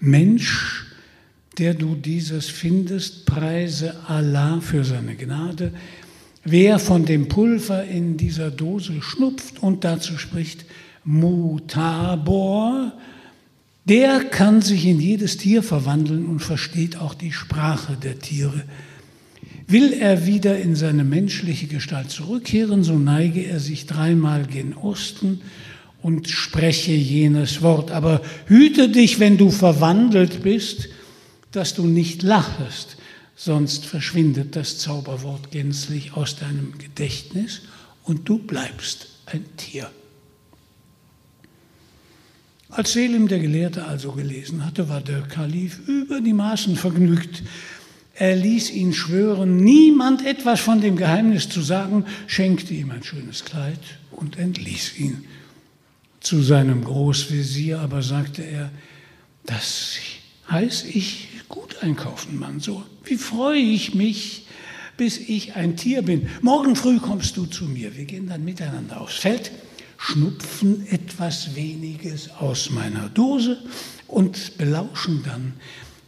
Mensch, 0.00 0.86
der 1.60 1.74
du 1.74 1.94
dieses 1.94 2.46
findest, 2.48 3.26
preise 3.26 3.94
Allah 4.08 4.60
für 4.62 4.82
seine 4.82 5.14
Gnade. 5.14 5.72
Wer 6.42 6.78
von 6.78 7.04
dem 7.04 7.28
Pulver 7.28 7.84
in 7.84 8.16
dieser 8.16 8.50
Dose 8.50 9.02
schnupft 9.02 9.62
und 9.62 9.84
dazu 9.84 10.16
spricht, 10.16 10.64
Mutabor, 11.04 12.92
der 13.84 14.24
kann 14.24 14.62
sich 14.62 14.86
in 14.86 15.00
jedes 15.00 15.36
Tier 15.36 15.62
verwandeln 15.62 16.24
und 16.24 16.40
versteht 16.40 16.96
auch 16.96 17.12
die 17.12 17.32
Sprache 17.32 17.98
der 18.02 18.18
Tiere. 18.18 18.64
Will 19.66 19.92
er 19.92 20.24
wieder 20.26 20.58
in 20.58 20.74
seine 20.74 21.04
menschliche 21.04 21.66
Gestalt 21.66 22.10
zurückkehren, 22.10 22.84
so 22.84 22.98
neige 22.98 23.44
er 23.44 23.60
sich 23.60 23.84
dreimal 23.84 24.46
gen 24.46 24.72
Osten 24.74 25.42
und 26.00 26.30
spreche 26.30 26.92
jenes 26.92 27.60
Wort. 27.60 27.90
Aber 27.90 28.22
hüte 28.46 28.88
dich, 28.88 29.20
wenn 29.20 29.36
du 29.36 29.50
verwandelt 29.50 30.42
bist, 30.42 30.88
dass 31.52 31.74
du 31.74 31.86
nicht 31.86 32.22
lachest, 32.22 32.96
sonst 33.34 33.86
verschwindet 33.86 34.56
das 34.56 34.78
Zauberwort 34.78 35.50
gänzlich 35.50 36.12
aus 36.14 36.36
deinem 36.36 36.78
Gedächtnis 36.78 37.62
und 38.04 38.28
du 38.28 38.38
bleibst 38.38 39.08
ein 39.26 39.44
Tier. 39.56 39.90
Als 42.70 42.92
Selim 42.92 43.26
der 43.26 43.40
Gelehrte 43.40 43.84
also 43.84 44.12
gelesen 44.12 44.64
hatte, 44.64 44.88
war 44.88 45.00
der 45.00 45.22
Kalif 45.22 45.80
über 45.88 46.20
die 46.20 46.32
Maßen 46.32 46.76
vergnügt. 46.76 47.42
Er 48.14 48.36
ließ 48.36 48.70
ihn 48.70 48.92
schwören, 48.92 49.56
niemand 49.56 50.24
etwas 50.24 50.60
von 50.60 50.80
dem 50.80 50.96
Geheimnis 50.96 51.48
zu 51.48 51.62
sagen, 51.62 52.04
schenkte 52.26 52.74
ihm 52.74 52.92
ein 52.92 53.02
schönes 53.02 53.44
Kleid 53.44 53.80
und 54.12 54.38
entließ 54.38 54.98
ihn. 54.98 55.24
Zu 56.20 56.42
seinem 56.42 56.84
Großvezier 56.84 57.80
aber 57.80 58.02
sagte 58.02 58.42
er, 58.42 58.70
das 59.46 59.96
heiß 60.50 60.84
ich 60.84 61.29
gut 61.50 61.82
einkaufen, 61.82 62.38
Mann, 62.38 62.60
so. 62.60 62.82
Wie 63.04 63.16
freue 63.16 63.58
ich 63.58 63.94
mich, 63.94 64.46
bis 64.96 65.18
ich 65.18 65.56
ein 65.56 65.76
Tier 65.76 66.00
bin. 66.00 66.30
Morgen 66.40 66.76
früh 66.76 66.98
kommst 66.98 67.36
du 67.36 67.44
zu 67.44 67.64
mir. 67.64 67.96
Wir 67.96 68.06
gehen 68.06 68.26
dann 68.26 68.44
miteinander 68.44 69.02
aufs 69.02 69.16
Feld 69.16 69.50
schnupfen 70.00 70.86
etwas 70.88 71.54
weniges 71.54 72.30
aus 72.30 72.70
meiner 72.70 73.10
Dose 73.10 73.58
und 74.08 74.56
belauschen 74.56 75.22
dann, 75.24 75.52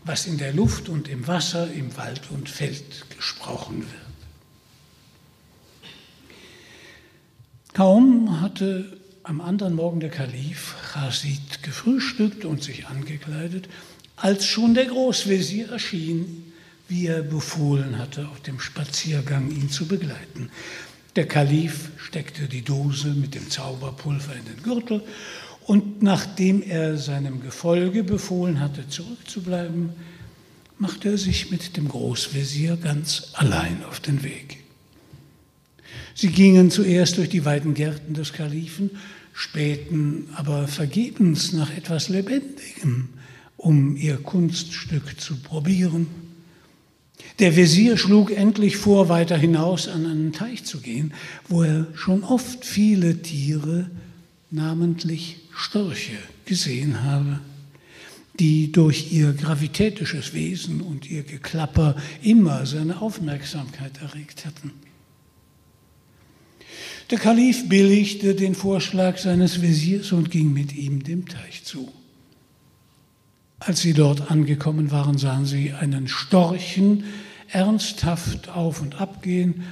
was 0.05 0.27
in 0.27 0.39
der 0.39 0.55
Luft 0.55 0.89
und 0.89 1.09
im 1.09 1.27
Wasser, 1.27 1.71
im 1.71 1.95
Wald 1.97 2.23
und 2.31 2.49
Feld 2.49 3.05
gesprochen 3.15 3.81
wird. 3.81 3.91
Kaum 7.75 8.41
hatte 8.41 8.99
am 9.25 9.41
anderen 9.41 9.75
Morgen 9.75 10.01
der 10.01 10.11
Kalif 10.11 10.75
Chasid 10.93 11.63
gefrühstückt 11.63 12.45
und 12.45 12.63
sich 12.63 12.87
angekleidet, 12.87 13.69
als 14.23 14.47
schon 14.47 14.75
der 14.75 14.85
Großvezier 14.87 15.73
erschien, 15.73 16.53
wie 16.87 17.09
er 17.09 17.23
befohlen 17.23 17.99
hatte, 17.99 18.29
auf 18.29 18.41
dem 18.41 18.61
Spaziergang 18.61 19.51
ihn 19.51 19.69
zu 19.69 19.89
begleiten. 19.89 20.49
Der 21.17 21.27
Kalif 21.27 21.91
steckte 21.97 22.47
die 22.47 22.63
Dose 22.63 23.09
mit 23.09 23.35
dem 23.35 23.51
Zauberpulver 23.51 24.37
in 24.37 24.45
den 24.45 24.63
Gürtel 24.63 25.03
und 25.67 26.05
nachdem 26.05 26.63
er 26.63 26.99
seinem 26.99 27.43
Gefolge 27.43 28.05
befohlen 28.05 28.61
hatte, 28.61 28.89
zurückzubleiben, 28.89 29.91
machte 30.79 31.09
er 31.09 31.19
sich 31.19 31.51
mit 31.51 31.77
dem 31.77 31.89
Großvezier 31.89 32.77
ganz 32.77 33.31
allein 33.33 33.83
auf 33.89 33.99
den 33.99 34.23
Weg. 34.23 34.59
Sie 36.15 36.29
gingen 36.29 36.71
zuerst 36.71 37.19
durch 37.19 37.29
die 37.29 37.45
weiten 37.45 37.75
Gärten 37.75 38.15
des 38.15 38.33
Kalifen, 38.33 38.91
spähten 39.33 40.29
aber 40.37 40.69
vergebens 40.69 41.53
nach 41.53 41.77
etwas 41.77 42.09
Lebendigem, 42.09 43.09
um 43.63 43.97
ihr 43.97 44.17
Kunststück 44.17 45.21
zu 45.21 45.37
probieren. 45.37 46.09
Der 47.39 47.55
Wesir 47.55 47.97
schlug 47.97 48.33
endlich 48.33 48.77
vor, 48.77 49.09
weiter 49.09 49.37
hinaus 49.39 49.87
an 49.87 50.05
einen 50.05 50.33
Teich 50.33 50.65
zu 50.65 50.81
gehen, 50.81 51.15
wo 51.49 51.63
er 51.63 51.87
schon 51.95 52.25
oft 52.25 52.65
viele 52.65 53.23
Tiere, 53.23 53.89
namentlich 54.51 55.39
Störche, 55.57 56.19
gesehen 56.45 57.05
habe, 57.05 57.39
die 58.41 58.73
durch 58.73 59.13
ihr 59.13 59.33
gravitätisches 59.33 60.35
Wesen 60.35 60.81
und 60.81 61.09
ihr 61.09 61.23
Geklapper 61.23 61.95
immer 62.21 62.67
seine 62.67 63.01
Aufmerksamkeit 63.01 64.03
erregt 64.03 64.45
hatten. 64.45 64.73
Der 67.11 67.19
Kalif 67.19 67.69
billigte 67.69 68.35
den 68.35 68.57
Vorschlag 68.57 69.19
seines 69.19 69.63
Wesirs 69.63 70.11
und 70.11 70.33
ging 70.33 70.53
mit 70.53 70.75
ihm 70.75 71.05
dem 71.05 71.29
Teich 71.29 71.63
zu. 71.63 71.93
Als 73.65 73.81
sie 73.81 73.93
dort 73.93 74.29
angekommen 74.31 74.91
waren, 74.91 75.19
sahen 75.19 75.47
sie 75.47 75.73
einen 75.73 76.09
Storchen 76.09 77.05
ernsthaft 77.49 78.49
auf 78.49 78.81
und 78.83 79.01
ab 79.01 79.23
gehen, 79.23 79.63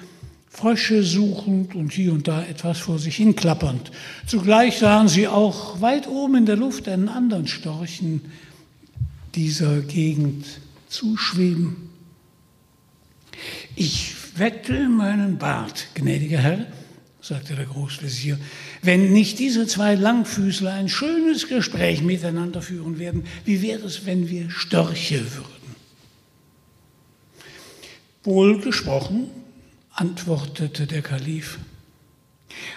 Frösche 0.48 1.02
suchend 1.02 1.74
und 1.74 1.92
hier 1.92 2.12
und 2.12 2.28
da 2.28 2.42
etwas 2.42 2.78
vor 2.78 2.98
sich 2.98 3.16
hin 3.16 3.34
klappernd. 3.34 3.90
Zugleich 4.26 4.78
sahen 4.78 5.08
sie 5.08 5.26
auch 5.26 5.80
weit 5.80 6.06
oben 6.06 6.36
in 6.36 6.46
der 6.46 6.56
Luft 6.56 6.88
einen 6.88 7.08
anderen 7.08 7.48
Storchen 7.48 8.20
dieser 9.34 9.80
Gegend 9.80 10.44
zuschweben. 10.88 11.76
Ich 13.74 14.14
wette 14.36 14.88
meinen 14.88 15.38
Bart, 15.38 15.88
gnädiger 15.94 16.38
Herr, 16.38 16.66
sagte 17.22 17.54
der 17.54 17.66
Großvezier, 17.66 18.38
wenn 18.82 19.12
nicht 19.12 19.38
diese 19.38 19.66
zwei 19.66 19.94
Langfüßler 19.94 20.72
ein 20.72 20.88
schönes 20.88 21.48
Gespräch 21.48 22.02
miteinander 22.02 22.62
führen 22.62 22.98
werden, 22.98 23.24
wie 23.44 23.62
wäre 23.62 23.86
es, 23.86 24.06
wenn 24.06 24.28
wir 24.28 24.50
Störche 24.50 25.20
würden? 25.34 25.76
Wohl 28.24 28.60
gesprochen, 28.60 29.30
antwortete 29.92 30.86
der 30.86 31.02
Kalif. 31.02 31.58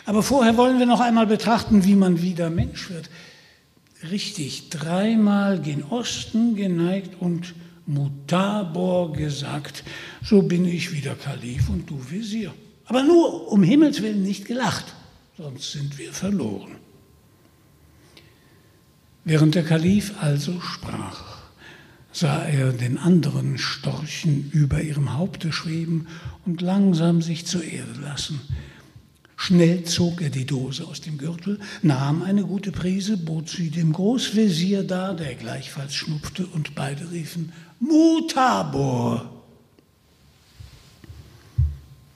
Aber 0.06 0.24
vorher 0.24 0.58
wollen 0.58 0.80
wir 0.80 0.86
noch 0.86 1.00
einmal 1.00 1.28
betrachten, 1.28 1.86
wie 1.86 1.96
man 1.96 2.22
wieder 2.22 2.50
Mensch 2.50 2.90
wird. 2.90 3.10
Richtig, 4.12 4.70
dreimal 4.70 5.62
gen 5.62 5.84
Osten 5.84 6.56
geneigt 6.56 7.16
und 7.20 7.56
Mutabor 7.86 9.14
gesagt, 9.14 9.84
so 10.24 10.42
bin 10.42 10.66
ich 10.66 10.92
wieder 10.92 11.16
Kalif 11.16 11.70
und 11.70 11.90
du 11.90 12.00
Visier. 12.10 12.54
Aber 12.94 13.02
nur 13.02 13.52
um 13.52 13.64
Himmels 13.64 14.04
willen 14.04 14.22
nicht 14.22 14.46
gelacht, 14.46 14.94
sonst 15.36 15.72
sind 15.72 15.98
wir 15.98 16.14
verloren. 16.14 16.76
Während 19.26 19.56
der 19.56 19.64
Kalif 19.64 20.14
also 20.22 20.62
sprach, 20.62 21.40
sah 22.12 22.44
er 22.44 22.72
den 22.72 23.00
anderen 23.00 23.58
Storchen 23.58 24.52
über 24.52 24.84
ihrem 24.84 25.18
Haupte 25.18 25.52
schweben 25.52 26.08
und 26.46 26.62
langsam 26.62 27.24
sich 27.24 27.48
zur 27.48 27.64
Erde 27.64 28.00
lassen. 28.00 28.40
Schnell 29.38 29.86
zog 29.86 30.22
er 30.22 30.30
die 30.30 30.46
Dose 30.46 30.86
aus 30.86 31.02
dem 31.02 31.18
Gürtel, 31.18 31.60
nahm 31.82 32.22
eine 32.22 32.44
gute 32.44 32.72
Prise, 32.72 33.18
bot 33.18 33.50
sie 33.50 33.72
dem 33.72 33.92
Großvezier 33.92 34.84
dar, 34.84 35.16
der 35.16 35.34
gleichfalls 35.34 35.96
schnupfte, 35.96 36.46
und 36.46 36.76
beide 36.76 37.10
riefen 37.10 37.54
Mutabor. 37.80 39.33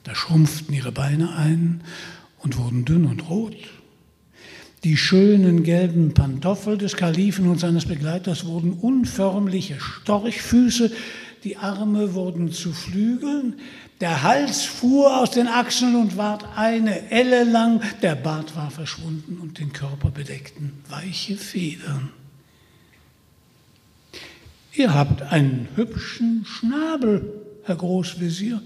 Da 0.08 0.14
schrumpften 0.14 0.74
ihre 0.74 0.90
Beine 0.90 1.36
ein 1.36 1.82
und 2.38 2.56
wurden 2.56 2.86
dünn 2.86 3.04
und 3.04 3.28
rot. 3.28 3.54
Die 4.82 4.96
schönen 4.96 5.64
gelben 5.64 6.14
Pantoffel 6.14 6.78
des 6.78 6.96
Kalifen 6.96 7.46
und 7.46 7.60
seines 7.60 7.84
Begleiters 7.84 8.46
wurden 8.46 8.72
unförmliche 8.72 9.78
Storchfüße, 9.78 10.90
die 11.44 11.58
Arme 11.58 12.14
wurden 12.14 12.52
zu 12.52 12.72
Flügeln, 12.72 13.56
der 14.00 14.22
Hals 14.22 14.64
fuhr 14.64 15.20
aus 15.20 15.32
den 15.32 15.46
Achseln 15.46 15.94
und 15.94 16.16
ward 16.16 16.56
eine 16.56 17.10
Elle 17.10 17.44
lang, 17.44 17.82
der 18.00 18.14
Bart 18.14 18.56
war 18.56 18.70
verschwunden 18.70 19.36
und 19.42 19.58
den 19.58 19.74
Körper 19.74 20.10
bedeckten 20.10 20.72
weiche 20.88 21.36
Federn. 21.36 22.08
Ihr 24.72 24.94
habt 24.94 25.20
einen 25.20 25.68
hübschen 25.74 26.46
Schnabel, 26.46 27.30
Herr 27.64 27.76
Großvezier, 27.76 28.62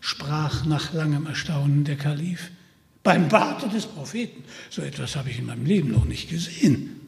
sprach 0.00 0.64
nach 0.64 0.92
langem 0.92 1.26
Erstaunen 1.26 1.84
der 1.84 1.96
Kalif. 1.96 2.50
Beim 3.02 3.28
Barte 3.28 3.68
des 3.68 3.86
Propheten. 3.86 4.44
So 4.68 4.82
etwas 4.82 5.16
habe 5.16 5.30
ich 5.30 5.38
in 5.38 5.46
meinem 5.46 5.64
Leben 5.64 5.90
noch 5.90 6.04
nicht 6.04 6.28
gesehen. 6.28 7.00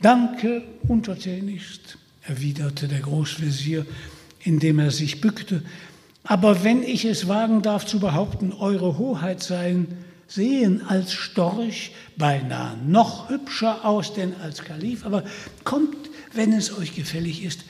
Danke, 0.00 0.62
untertänigst, 0.86 1.98
erwiderte 2.22 2.86
der 2.86 3.00
Großvezier, 3.00 3.84
indem 4.44 4.78
er 4.78 4.92
sich 4.92 5.20
bückte. 5.20 5.64
Aber 6.22 6.62
wenn 6.62 6.82
ich 6.82 7.04
es 7.04 7.26
wagen 7.26 7.62
darf 7.62 7.86
zu 7.86 7.98
behaupten, 7.98 8.52
Eure 8.52 8.98
Hoheit 8.98 9.42
seien, 9.42 9.88
sehen 10.28 10.82
als 10.86 11.14
Storch 11.14 11.92
beinahe 12.16 12.76
noch 12.86 13.30
hübscher 13.30 13.84
aus 13.84 14.14
denn 14.14 14.34
als 14.40 14.62
Kalif. 14.62 15.04
Aber 15.04 15.24
kommt, 15.64 15.96
wenn 16.34 16.52
es 16.52 16.76
euch 16.76 16.94
gefällig 16.94 17.42
ist, 17.42 17.64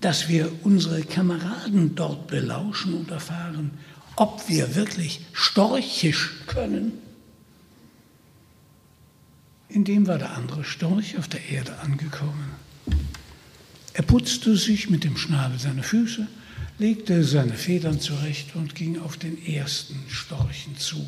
dass 0.00 0.28
wir 0.28 0.50
unsere 0.62 1.02
Kameraden 1.02 1.94
dort 1.94 2.28
belauschen 2.28 2.94
und 2.94 3.10
erfahren, 3.10 3.72
ob 4.16 4.48
wir 4.48 4.74
wirklich 4.74 5.20
storchisch 5.32 6.32
können. 6.46 6.92
In 9.68 9.84
dem 9.84 10.06
war 10.06 10.18
der 10.18 10.34
andere 10.34 10.64
Storch 10.64 11.18
auf 11.18 11.28
der 11.28 11.44
Erde 11.48 11.78
angekommen. 11.80 12.52
Er 13.92 14.02
putzte 14.02 14.56
sich 14.56 14.88
mit 14.88 15.04
dem 15.04 15.16
Schnabel 15.16 15.58
seine 15.58 15.82
Füße, 15.82 16.26
legte 16.78 17.24
seine 17.24 17.54
Federn 17.54 18.00
zurecht 18.00 18.54
und 18.54 18.74
ging 18.74 19.00
auf 19.00 19.16
den 19.16 19.44
ersten 19.44 19.98
Storchen 20.08 20.76
zu. 20.76 21.04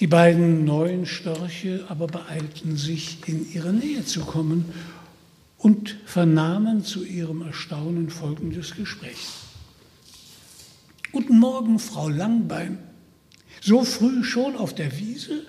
Die 0.00 0.06
beiden 0.06 0.64
neuen 0.64 1.06
Störche 1.06 1.84
aber 1.88 2.06
beeilten 2.06 2.76
sich, 2.76 3.18
in 3.26 3.52
ihre 3.52 3.72
Nähe 3.72 4.04
zu 4.04 4.20
kommen 4.20 4.64
und 5.60 5.96
vernahmen 6.06 6.84
zu 6.84 7.04
ihrem 7.04 7.42
Erstaunen 7.42 8.08
folgendes 8.08 8.74
Gespräch. 8.74 9.28
Guten 11.12 11.38
Morgen, 11.38 11.78
Frau 11.78 12.08
Langbein. 12.08 12.78
So 13.60 13.84
früh 13.84 14.24
schon 14.24 14.56
auf 14.56 14.74
der 14.74 14.98
Wiese? 14.98 15.44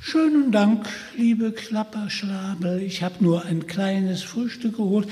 Schönen 0.00 0.50
Dank, 0.50 0.88
liebe 1.16 1.52
Klapperschlabel. 1.52 2.80
Ich 2.82 3.02
habe 3.02 3.22
nur 3.22 3.44
ein 3.44 3.66
kleines 3.66 4.22
Frühstück 4.22 4.78
geholt. 4.78 5.08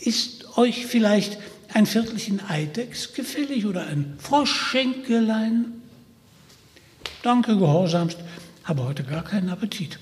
Ist 0.00 0.56
euch 0.56 0.86
vielleicht 0.86 1.38
ein 1.74 1.86
Viertelchen 1.86 2.40
Eidechs 2.48 3.12
gefällig 3.14 3.66
oder 3.66 3.86
ein 3.86 4.14
Froschschenkelein? 4.18 5.72
Danke, 7.22 7.56
gehorsamst, 7.56 8.18
habe 8.64 8.84
heute 8.84 9.02
gar 9.02 9.24
keinen 9.24 9.48
Appetit. 9.48 9.98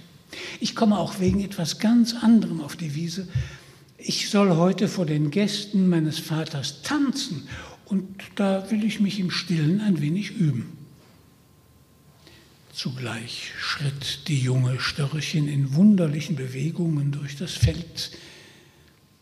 Ich 0.60 0.74
komme 0.74 0.98
auch 0.98 1.20
wegen 1.20 1.40
etwas 1.40 1.78
ganz 1.78 2.14
anderem 2.14 2.60
auf 2.60 2.76
die 2.76 2.94
Wiese. 2.94 3.28
Ich 3.98 4.30
soll 4.30 4.56
heute 4.56 4.88
vor 4.88 5.06
den 5.06 5.30
Gästen 5.30 5.88
meines 5.88 6.18
Vaters 6.18 6.82
tanzen 6.82 7.48
und 7.84 8.06
da 8.36 8.70
will 8.70 8.84
ich 8.84 9.00
mich 9.00 9.18
im 9.18 9.30
Stillen 9.30 9.80
ein 9.80 10.00
wenig 10.00 10.30
üben. 10.30 10.76
Zugleich 12.72 13.52
schritt 13.58 14.28
die 14.28 14.40
junge 14.40 14.80
Störchin 14.80 15.48
in 15.48 15.74
wunderlichen 15.74 16.36
Bewegungen 16.36 17.10
durch 17.10 17.36
das 17.36 17.52
Feld. 17.52 18.12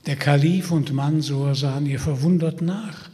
Der 0.06 0.16
Kalif 0.16 0.70
und 0.70 0.92
Mansur 0.92 1.54
sahen 1.54 1.86
ihr 1.86 1.98
verwundert 1.98 2.62
nach. 2.62 3.10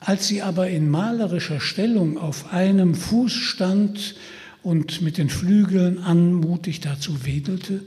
Als 0.00 0.28
sie 0.28 0.42
aber 0.42 0.68
in 0.68 0.90
malerischer 0.90 1.60
Stellung 1.60 2.18
auf 2.18 2.52
einem 2.52 2.94
Fuß 2.94 3.32
stand 3.32 4.16
und 4.64 5.02
mit 5.02 5.18
den 5.18 5.28
Flügeln 5.28 6.02
anmutig 6.02 6.80
dazu 6.80 7.24
wedelte, 7.24 7.82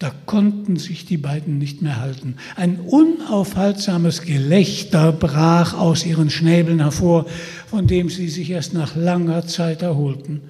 da 0.00 0.12
konnten 0.26 0.76
sich 0.76 1.06
die 1.06 1.16
beiden 1.16 1.58
nicht 1.58 1.80
mehr 1.80 2.00
halten. 2.00 2.36
Ein 2.56 2.80
unaufhaltsames 2.80 4.22
Gelächter 4.22 5.12
brach 5.12 5.72
aus 5.72 6.04
ihren 6.04 6.30
Schnäbeln 6.30 6.80
hervor, 6.80 7.26
von 7.68 7.86
dem 7.86 8.10
sie 8.10 8.28
sich 8.28 8.50
erst 8.50 8.74
nach 8.74 8.96
langer 8.96 9.46
Zeit 9.46 9.82
erholten. 9.82 10.42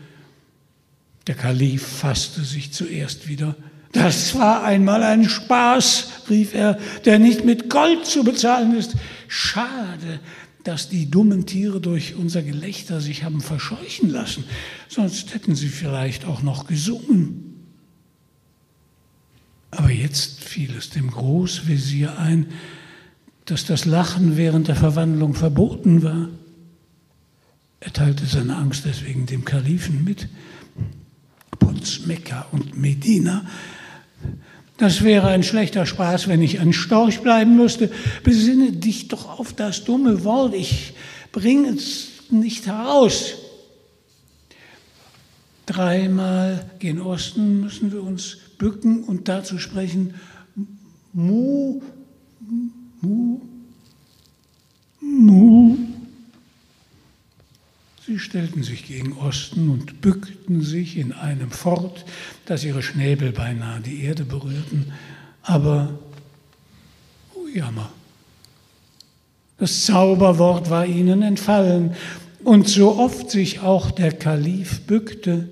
Der 1.27 1.35
Kalif 1.35 1.87
fasste 1.87 2.43
sich 2.43 2.73
zuerst 2.73 3.29
wieder. 3.29 3.55
Das 3.93 4.35
war 4.35 4.65
einmal 4.65 5.03
ein 5.03 5.29
Spaß, 5.29 6.09
rief 6.31 6.55
er, 6.55 6.79
der 7.05 7.19
nicht 7.19 7.45
mit 7.45 7.69
Gold 7.69 8.07
zu 8.07 8.25
bezahlen 8.25 8.75
ist. 8.75 8.95
Schade, 9.29 10.21
dass 10.65 10.89
die 10.89 11.11
dummen 11.11 11.47
Tiere 11.47 11.81
durch 11.81 12.15
unser 12.15 12.43
Gelächter 12.43 13.01
sich 13.01 13.23
haben 13.23 13.41
verscheuchen 13.41 14.11
lassen, 14.11 14.45
sonst 14.89 15.35
hätten 15.35 15.55
sie 15.55 15.69
vielleicht 15.69 16.25
auch 16.25 16.43
noch 16.43 16.67
gesungen. 16.67 17.55
Aber 19.71 19.91
jetzt 19.91 20.43
fiel 20.43 20.75
es 20.77 20.91
dem 20.91 21.11
Großvezier 21.11 22.19
ein, 22.19 22.47
dass 23.45 23.67
das 23.67 23.85
Lachen 23.85 24.37
während 24.37 24.69
der 24.69 24.77
Verwandlung 24.77 25.35
verboten 25.35 26.03
war. 26.03 26.29
Er 27.81 27.93
teilte 27.93 28.25
seine 28.25 28.57
Angst 28.57 28.85
deswegen 28.87 29.27
dem 29.27 29.45
Kalifen 29.45 30.05
mit. 30.05 30.29
Putz, 31.59 32.07
Mekka 32.07 32.47
und 32.53 32.79
Medina. 32.79 33.45
Das 34.77 35.05
wäre 35.05 35.29
ein 35.29 35.45
schlechter 35.45 35.87
Spaß, 35.87 36.27
wenn 36.27 36.43
ich 36.43 36.59
ein 36.61 36.73
Storch 36.73 37.21
bleiben 37.21 37.57
müsste. 37.57 37.91
Besinne 38.25 38.73
dich 38.73 39.09
doch 39.09 39.39
auf 39.39 39.53
das 39.53 39.85
dumme 39.85 40.25
Wort. 40.25 40.55
Ich 40.55 40.95
bringe 41.31 41.71
es 41.71 42.09
nicht 42.31 42.67
heraus. 42.67 43.35
Dreimal 45.67 46.69
gen 46.81 47.01
Osten 47.01 47.61
müssen 47.61 47.93
wir 47.93 48.03
uns 48.03 48.39
bücken 48.59 49.05
und 49.05 49.29
dazu 49.29 49.59
sprechen, 49.59 50.15
Mu, 51.13 51.81
Mu, 53.01 53.41
Mu. 55.01 55.77
Sie 58.07 58.19
stellten 58.19 58.63
sich 58.63 58.87
gegen 58.87 59.15
Osten 59.15 59.71
und 59.71 60.03
bückten 60.03 60.61
sich 60.61 60.99
in 60.99 61.13
einem 61.13 61.51
fort, 61.51 62.05
dass 62.45 62.63
ihre 62.63 62.83
Schnäbel 62.83 63.33
beinahe 63.33 63.81
die 63.81 64.03
Erde 64.03 64.25
berührten. 64.25 64.93
Aber, 65.43 65.99
oh 67.35 67.47
Jammer, 67.49 67.91
das 69.59 69.87
Zauberwort 69.87 70.69
war 70.69 70.85
ihnen 70.85 71.23
entfallen, 71.23 71.95
und 72.43 72.69
so 72.69 72.99
oft 72.99 73.31
sich 73.31 73.61
auch 73.61 73.91
der 73.91 74.13
Kalif 74.13 74.83
bückte, 74.83 75.49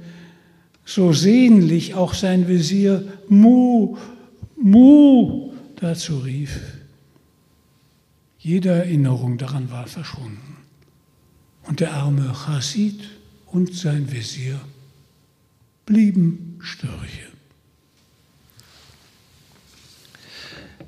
so 0.85 1.15
sehnlich 1.15 1.95
auch 1.95 2.13
sein 2.13 2.49
Visier 2.49 3.11
Mu, 3.31 3.97
Mu 4.57 5.53
dazu 5.77 6.19
rief. 6.19 6.61
Jede 8.39 8.69
Erinnerung 8.69 9.39
daran 9.39 9.71
war 9.71 9.87
verschwunden. 9.87 10.52
Und 11.63 11.81
der 11.81 11.93
arme 11.95 12.33
Chassid 12.33 13.01
und 13.47 13.75
sein 13.75 14.11
Visier 14.11 14.61
blieben 15.87 16.59
Störche. 16.61 17.33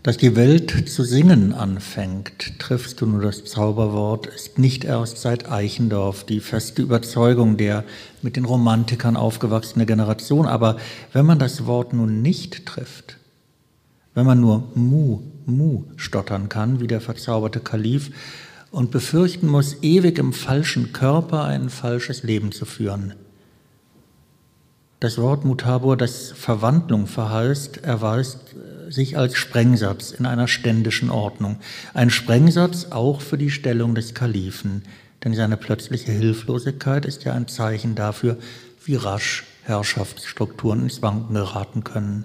Dass 0.05 0.19
die 0.19 0.37
Welt 0.37 0.91
zu 0.91 1.03
singen 1.03 1.55
anfängt, 1.55 2.59
triffst 2.59 3.01
du 3.01 3.07
nur 3.07 3.23
das 3.23 3.47
Zauberwort, 3.47 4.27
ist 4.27 4.59
nicht 4.59 4.85
erst 4.85 5.17
seit 5.17 5.51
Eichendorff 5.51 6.25
die 6.25 6.41
feste 6.41 6.83
Überzeugung 6.83 7.57
der 7.57 7.85
mit 8.21 8.37
den 8.37 8.45
Romantikern 8.45 9.17
aufgewachsene 9.17 9.87
Generation. 9.87 10.45
Aber 10.45 10.77
wenn 11.15 11.25
man 11.25 11.39
das 11.39 11.65
Wort 11.65 11.95
nun 11.95 12.21
nicht 12.21 12.67
trifft, 12.67 13.17
wenn 14.13 14.27
man 14.27 14.43
nur 14.43 14.69
Mu, 14.75 15.21
Mu 15.47 15.85
stottern 15.97 16.51
kann, 16.51 16.81
wie 16.81 16.87
der 16.87 17.01
verzauberte 17.01 17.61
Kalif, 17.61 18.11
und 18.75 18.91
befürchten 18.91 19.47
muss, 19.47 19.83
ewig 19.83 20.19
im 20.19 20.33
falschen 20.33 20.93
Körper 20.93 21.45
ein 21.45 21.71
falsches 21.71 22.25
Leben 22.25 22.51
zu 22.51 22.65
führen. 22.65 23.15
Das 24.99 25.19
Wort 25.19 25.45
Mutabor, 25.45 25.97
das 25.97 26.33
Verwandlung 26.33 27.07
verheißt, 27.07 27.85
erweist 27.85 28.57
sich 28.89 29.17
als 29.17 29.37
Sprengsatz 29.37 30.11
in 30.11 30.27
einer 30.27 30.49
ständischen 30.49 31.11
Ordnung. 31.11 31.59
Ein 31.93 32.11
Sprengsatz 32.11 32.87
auch 32.91 33.21
für 33.21 33.39
die 33.39 33.51
Stellung 33.51 33.95
des 33.95 34.15
Kalifen, 34.15 34.83
denn 35.23 35.35
seine 35.35 35.57
plötzliche 35.57 36.13
Hilflosigkeit 36.13 37.05
ist 37.05 37.25
ja 37.25 37.33
ein 37.33 37.49
Zeichen 37.49 37.95
dafür, 37.95 38.39
wie 38.85 38.97
rasch 38.97 39.45
Herrschaftsstrukturen 39.63 40.83
ins 40.83 41.01
Wanken 41.01 41.35
geraten 41.35 41.85
können. 41.85 42.25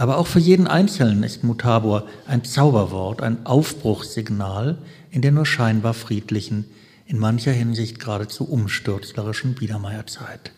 Aber 0.00 0.16
auch 0.16 0.26
für 0.26 0.38
jeden 0.38 0.66
Einzelnen 0.66 1.22
ist 1.24 1.44
Mutabor 1.44 2.08
ein 2.26 2.42
Zauberwort, 2.42 3.20
ein 3.20 3.44
Aufbruchssignal 3.44 4.78
in 5.10 5.20
der 5.20 5.30
nur 5.30 5.44
scheinbar 5.44 5.92
friedlichen, 5.92 6.64
in 7.04 7.18
mancher 7.18 7.52
Hinsicht 7.52 8.00
geradezu 8.00 8.44
umstürzlerischen 8.44 9.54
Biedermeierzeit. 9.54 10.52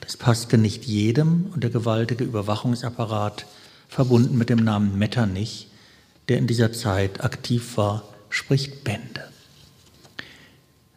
Das 0.00 0.16
passte 0.16 0.58
nicht 0.58 0.86
jedem 0.86 1.52
und 1.54 1.62
der 1.62 1.70
gewaltige 1.70 2.24
Überwachungsapparat, 2.24 3.46
verbunden 3.88 4.36
mit 4.36 4.50
dem 4.50 4.64
Namen 4.64 4.98
Metternich, 4.98 5.68
der 6.28 6.38
in 6.38 6.48
dieser 6.48 6.72
Zeit 6.72 7.22
aktiv 7.22 7.76
war, 7.76 8.02
spricht 8.28 8.82
Bände. 8.82 9.22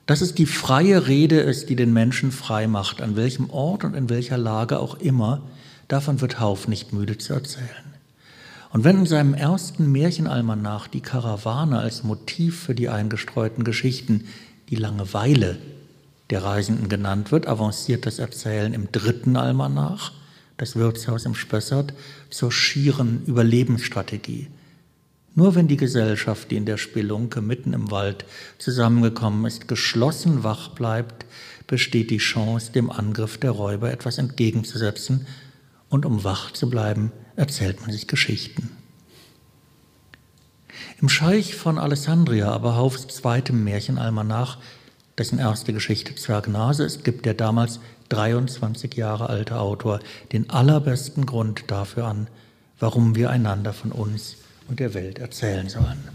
Dass 0.07 0.21
es 0.21 0.33
die 0.33 0.47
freie 0.47 1.05
Rede 1.05 1.41
ist, 1.41 1.69
die 1.69 1.75
den 1.75 1.93
Menschen 1.93 2.31
frei 2.31 2.65
macht, 2.65 3.03
an 3.03 3.15
welchem 3.15 3.51
Ort 3.51 3.83
und 3.83 3.93
in 3.93 4.09
welcher 4.09 4.39
Lage 4.39 4.79
auch 4.79 4.95
immer, 4.95 5.43
davon 5.87 6.21
wird 6.21 6.39
Hauf 6.39 6.67
nicht 6.67 6.93
müde 6.93 7.17
zu 7.17 7.33
erzählen. 7.33 7.95
Und 8.71 8.83
wenn 8.83 8.99
in 8.99 9.05
seinem 9.05 9.33
ersten 9.33 9.91
Märchenalmanach 9.91 10.87
die 10.87 11.01
Karawane 11.01 11.79
als 11.79 12.03
Motiv 12.03 12.59
für 12.59 12.75
die 12.75 12.89
eingestreuten 12.89 13.63
Geschichten 13.63 14.25
die 14.69 14.75
Langeweile 14.75 15.57
der 16.29 16.43
Reisenden 16.43 16.89
genannt 16.89 17.31
wird, 17.31 17.47
avanciert 17.47 18.05
das 18.05 18.19
Erzählen 18.19 18.73
im 18.73 18.91
dritten 18.91 19.37
Almanach, 19.37 20.11
das 20.57 20.75
Wirtshaus 20.75 21.25
im 21.25 21.35
Spessart, 21.35 21.93
zur 22.29 22.51
schieren 22.51 23.23
Überlebensstrategie. 23.25 24.47
Nur 25.35 25.53
wenn 25.53 25.67
die 25.67 25.77
Gesellschaft, 25.77 26.49
die 26.49 26.55
in 26.55 26.65
der 26.65 26.77
Spelunke 26.77 27.41
mitten 27.41 27.73
im 27.73 27.91
Wald 27.91 28.25
zusammengekommen 28.57 29.45
ist, 29.45 29.67
geschlossen 29.67 30.43
wach 30.43 30.69
bleibt, 30.69 31.25
besteht 31.67 32.09
die 32.09 32.17
Chance, 32.17 32.71
dem 32.71 32.89
Angriff 32.89 33.37
der 33.37 33.51
Räuber 33.51 33.91
etwas 33.91 34.17
entgegenzusetzen, 34.17 35.27
und 35.89 36.05
um 36.05 36.23
wach 36.23 36.51
zu 36.51 36.69
bleiben, 36.69 37.11
erzählt 37.35 37.81
man 37.81 37.91
sich 37.91 38.07
Geschichten. 38.07 38.71
Im 41.01 41.09
Scheich 41.09 41.55
von 41.55 41.77
Alessandria, 41.77 42.51
aber 42.51 42.75
Haufs 42.75 43.07
zweitem 43.07 43.63
Märchenalmanach, 43.63 44.57
dessen 45.17 45.39
erste 45.39 45.73
Geschichte 45.73 46.15
Zwergnase 46.15 46.83
ist, 46.83 47.03
gibt 47.03 47.25
der 47.25 47.33
damals 47.33 47.79
23 48.09 48.95
Jahre 48.95 49.29
alte 49.29 49.59
Autor 49.59 49.99
den 50.31 50.49
allerbesten 50.49 51.25
Grund 51.25 51.65
dafür 51.67 52.05
an, 52.05 52.27
warum 52.79 53.15
wir 53.15 53.29
einander 53.29 53.73
von 53.73 53.91
uns 53.91 54.37
und 54.67 54.79
der 54.79 54.93
Welt 54.93 55.19
erzählen 55.19 55.69
sollen. 55.69 56.09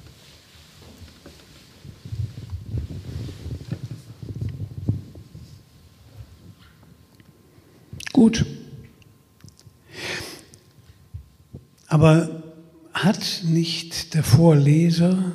Gut. 8.12 8.44
Aber 11.90 12.44
hat 12.94 13.42
nicht 13.44 14.14
der 14.14 14.22
Vorleser 14.22 15.32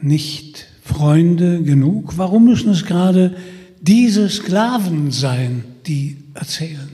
nicht 0.00 0.66
Freunde 0.82 1.62
genug? 1.62 2.16
Warum 2.16 2.46
müssen 2.46 2.70
es 2.70 2.86
gerade 2.86 3.36
diese 3.82 4.30
Sklaven 4.30 5.10
sein, 5.10 5.62
die 5.86 6.16
erzählen? 6.32 6.88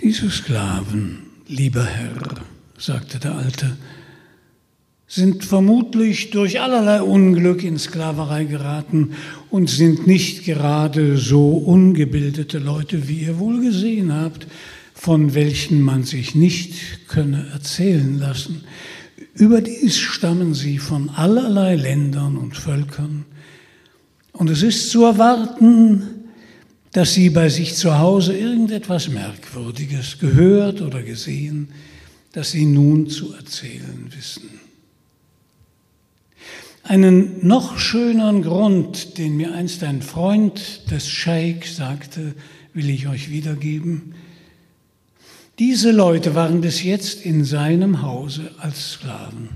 Diese 0.00 0.28
Sklaven, 0.28 1.18
lieber 1.46 1.84
Herr, 1.84 2.42
sagte 2.76 3.20
der 3.20 3.36
Alte, 3.36 3.76
sind 5.06 5.44
vermutlich 5.44 6.30
durch 6.30 6.60
allerlei 6.60 7.00
Unglück 7.00 7.62
in 7.62 7.78
Sklaverei 7.78 8.44
geraten 8.44 9.12
und 9.50 9.70
sind 9.70 10.08
nicht 10.08 10.44
gerade 10.44 11.16
so 11.16 11.50
ungebildete 11.50 12.58
Leute, 12.58 13.06
wie 13.06 13.20
ihr 13.20 13.38
wohl 13.38 13.60
gesehen 13.60 14.12
habt, 14.12 14.48
von 15.02 15.34
welchen 15.34 15.80
man 15.82 16.04
sich 16.04 16.36
nicht 16.36 17.08
könne 17.08 17.48
erzählen 17.52 18.20
lassen. 18.20 18.62
Überdies 19.34 19.98
stammen 19.98 20.54
sie 20.54 20.78
von 20.78 21.08
allerlei 21.08 21.74
Ländern 21.74 22.36
und 22.36 22.56
Völkern. 22.56 23.24
Und 24.30 24.48
es 24.48 24.62
ist 24.62 24.90
zu 24.90 25.02
erwarten, 25.02 26.04
dass 26.92 27.14
sie 27.14 27.30
bei 27.30 27.48
sich 27.48 27.74
zu 27.74 27.98
Hause 27.98 28.38
irgendetwas 28.38 29.08
Merkwürdiges 29.08 30.20
gehört 30.20 30.80
oder 30.82 31.02
gesehen, 31.02 31.70
das 32.30 32.52
sie 32.52 32.64
nun 32.64 33.08
zu 33.08 33.32
erzählen 33.32 34.06
wissen. 34.16 34.50
Einen 36.84 37.44
noch 37.44 37.76
schöneren 37.76 38.42
Grund, 38.42 39.18
den 39.18 39.36
mir 39.36 39.52
einst 39.52 39.82
ein 39.82 40.00
Freund 40.00 40.88
des 40.92 41.08
Scheik 41.08 41.66
sagte, 41.66 42.36
will 42.72 42.88
ich 42.88 43.08
euch 43.08 43.30
wiedergeben. 43.30 44.14
Diese 45.64 45.92
Leute 45.92 46.34
waren 46.34 46.60
bis 46.60 46.82
jetzt 46.82 47.24
in 47.24 47.44
seinem 47.44 48.02
Hause 48.02 48.50
als 48.58 48.94
Sklaven. 48.94 49.50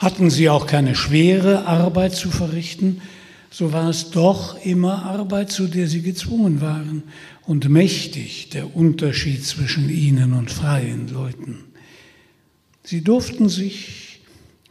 Hatten 0.00 0.28
sie 0.28 0.48
auch 0.48 0.66
keine 0.66 0.96
schwere 0.96 1.66
Arbeit 1.66 2.16
zu 2.16 2.32
verrichten, 2.32 3.00
so 3.48 3.72
war 3.72 3.88
es 3.88 4.10
doch 4.10 4.60
immer 4.64 5.04
Arbeit, 5.04 5.52
zu 5.52 5.68
der 5.68 5.86
sie 5.86 6.02
gezwungen 6.02 6.60
waren 6.60 7.04
und 7.42 7.68
mächtig 7.68 8.48
der 8.48 8.74
Unterschied 8.74 9.46
zwischen 9.46 9.88
ihnen 9.88 10.32
und 10.32 10.50
freien 10.50 11.06
Leuten. 11.06 11.58
Sie 12.82 13.02
durften 13.02 13.48
sich, 13.48 14.18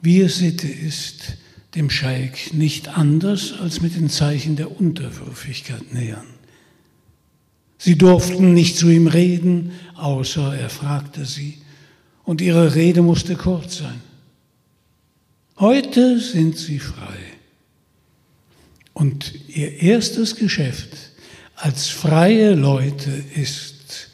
wie 0.02 0.20
es 0.20 0.40
Sitte 0.40 0.68
ist, 0.68 1.38
dem 1.76 1.90
Scheik 1.90 2.54
nicht 2.54 2.98
anders 2.98 3.54
als 3.62 3.80
mit 3.80 3.96
den 3.96 4.10
Zeichen 4.10 4.58
der 4.58 4.78
Unterwürfigkeit 4.78 5.94
nähern. 5.94 6.41
Sie 7.84 7.98
durften 7.98 8.54
nicht 8.54 8.78
zu 8.78 8.90
ihm 8.90 9.08
reden, 9.08 9.72
außer 9.96 10.56
er 10.56 10.70
fragte 10.70 11.26
sie, 11.26 11.58
und 12.24 12.40
ihre 12.40 12.76
Rede 12.76 13.02
musste 13.02 13.36
kurz 13.36 13.80
sein. 13.80 14.00
Heute 15.58 16.20
sind 16.20 16.60
sie 16.60 16.78
frei. 16.78 17.18
Und 18.94 19.34
ihr 19.48 19.82
erstes 19.82 20.36
Geschäft 20.36 20.96
als 21.56 21.88
freie 21.88 22.54
Leute 22.54 23.10
ist, 23.36 24.12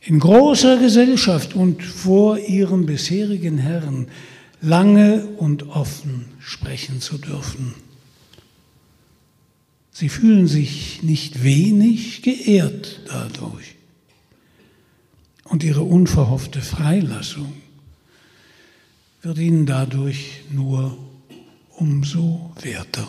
in 0.00 0.18
großer 0.18 0.78
Gesellschaft 0.78 1.54
und 1.54 1.84
vor 1.84 2.36
ihrem 2.36 2.84
bisherigen 2.84 3.58
Herrn 3.58 4.08
lange 4.60 5.24
und 5.36 5.68
offen 5.68 6.24
sprechen 6.40 7.00
zu 7.00 7.18
dürfen. 7.18 7.76
Sie 9.98 10.10
fühlen 10.10 10.46
sich 10.46 11.02
nicht 11.02 11.42
wenig 11.42 12.20
geehrt 12.20 13.00
dadurch. 13.06 13.76
Und 15.44 15.64
ihre 15.64 15.80
unverhoffte 15.80 16.60
Freilassung 16.60 17.54
wird 19.22 19.38
ihnen 19.38 19.64
dadurch 19.64 20.42
nur 20.52 20.98
umso 21.78 22.52
werter. 22.60 23.08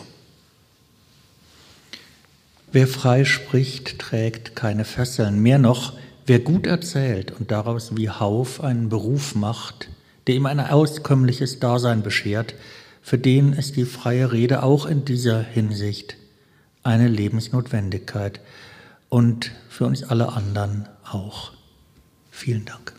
Wer 2.72 2.88
frei 2.88 3.26
spricht, 3.26 3.98
trägt 3.98 4.56
keine 4.56 4.86
Fesseln. 4.86 5.42
Mehr 5.42 5.58
noch, 5.58 5.92
wer 6.24 6.38
gut 6.38 6.66
erzählt 6.66 7.32
und 7.38 7.50
daraus 7.50 7.98
wie 7.98 8.08
Hauf 8.08 8.64
einen 8.64 8.88
Beruf 8.88 9.34
macht, 9.34 9.90
der 10.26 10.36
ihm 10.36 10.46
ein 10.46 10.58
auskömmliches 10.58 11.60
Dasein 11.60 12.02
beschert, 12.02 12.54
für 13.02 13.18
den 13.18 13.52
ist 13.52 13.76
die 13.76 13.84
freie 13.84 14.32
Rede 14.32 14.62
auch 14.62 14.86
in 14.86 15.04
dieser 15.04 15.42
Hinsicht 15.42 16.17
eine 16.82 17.08
Lebensnotwendigkeit 17.08 18.40
und 19.08 19.52
für 19.68 19.86
uns 19.86 20.04
alle 20.04 20.32
anderen 20.32 20.88
auch. 21.04 21.52
Vielen 22.30 22.64
Dank. 22.64 22.97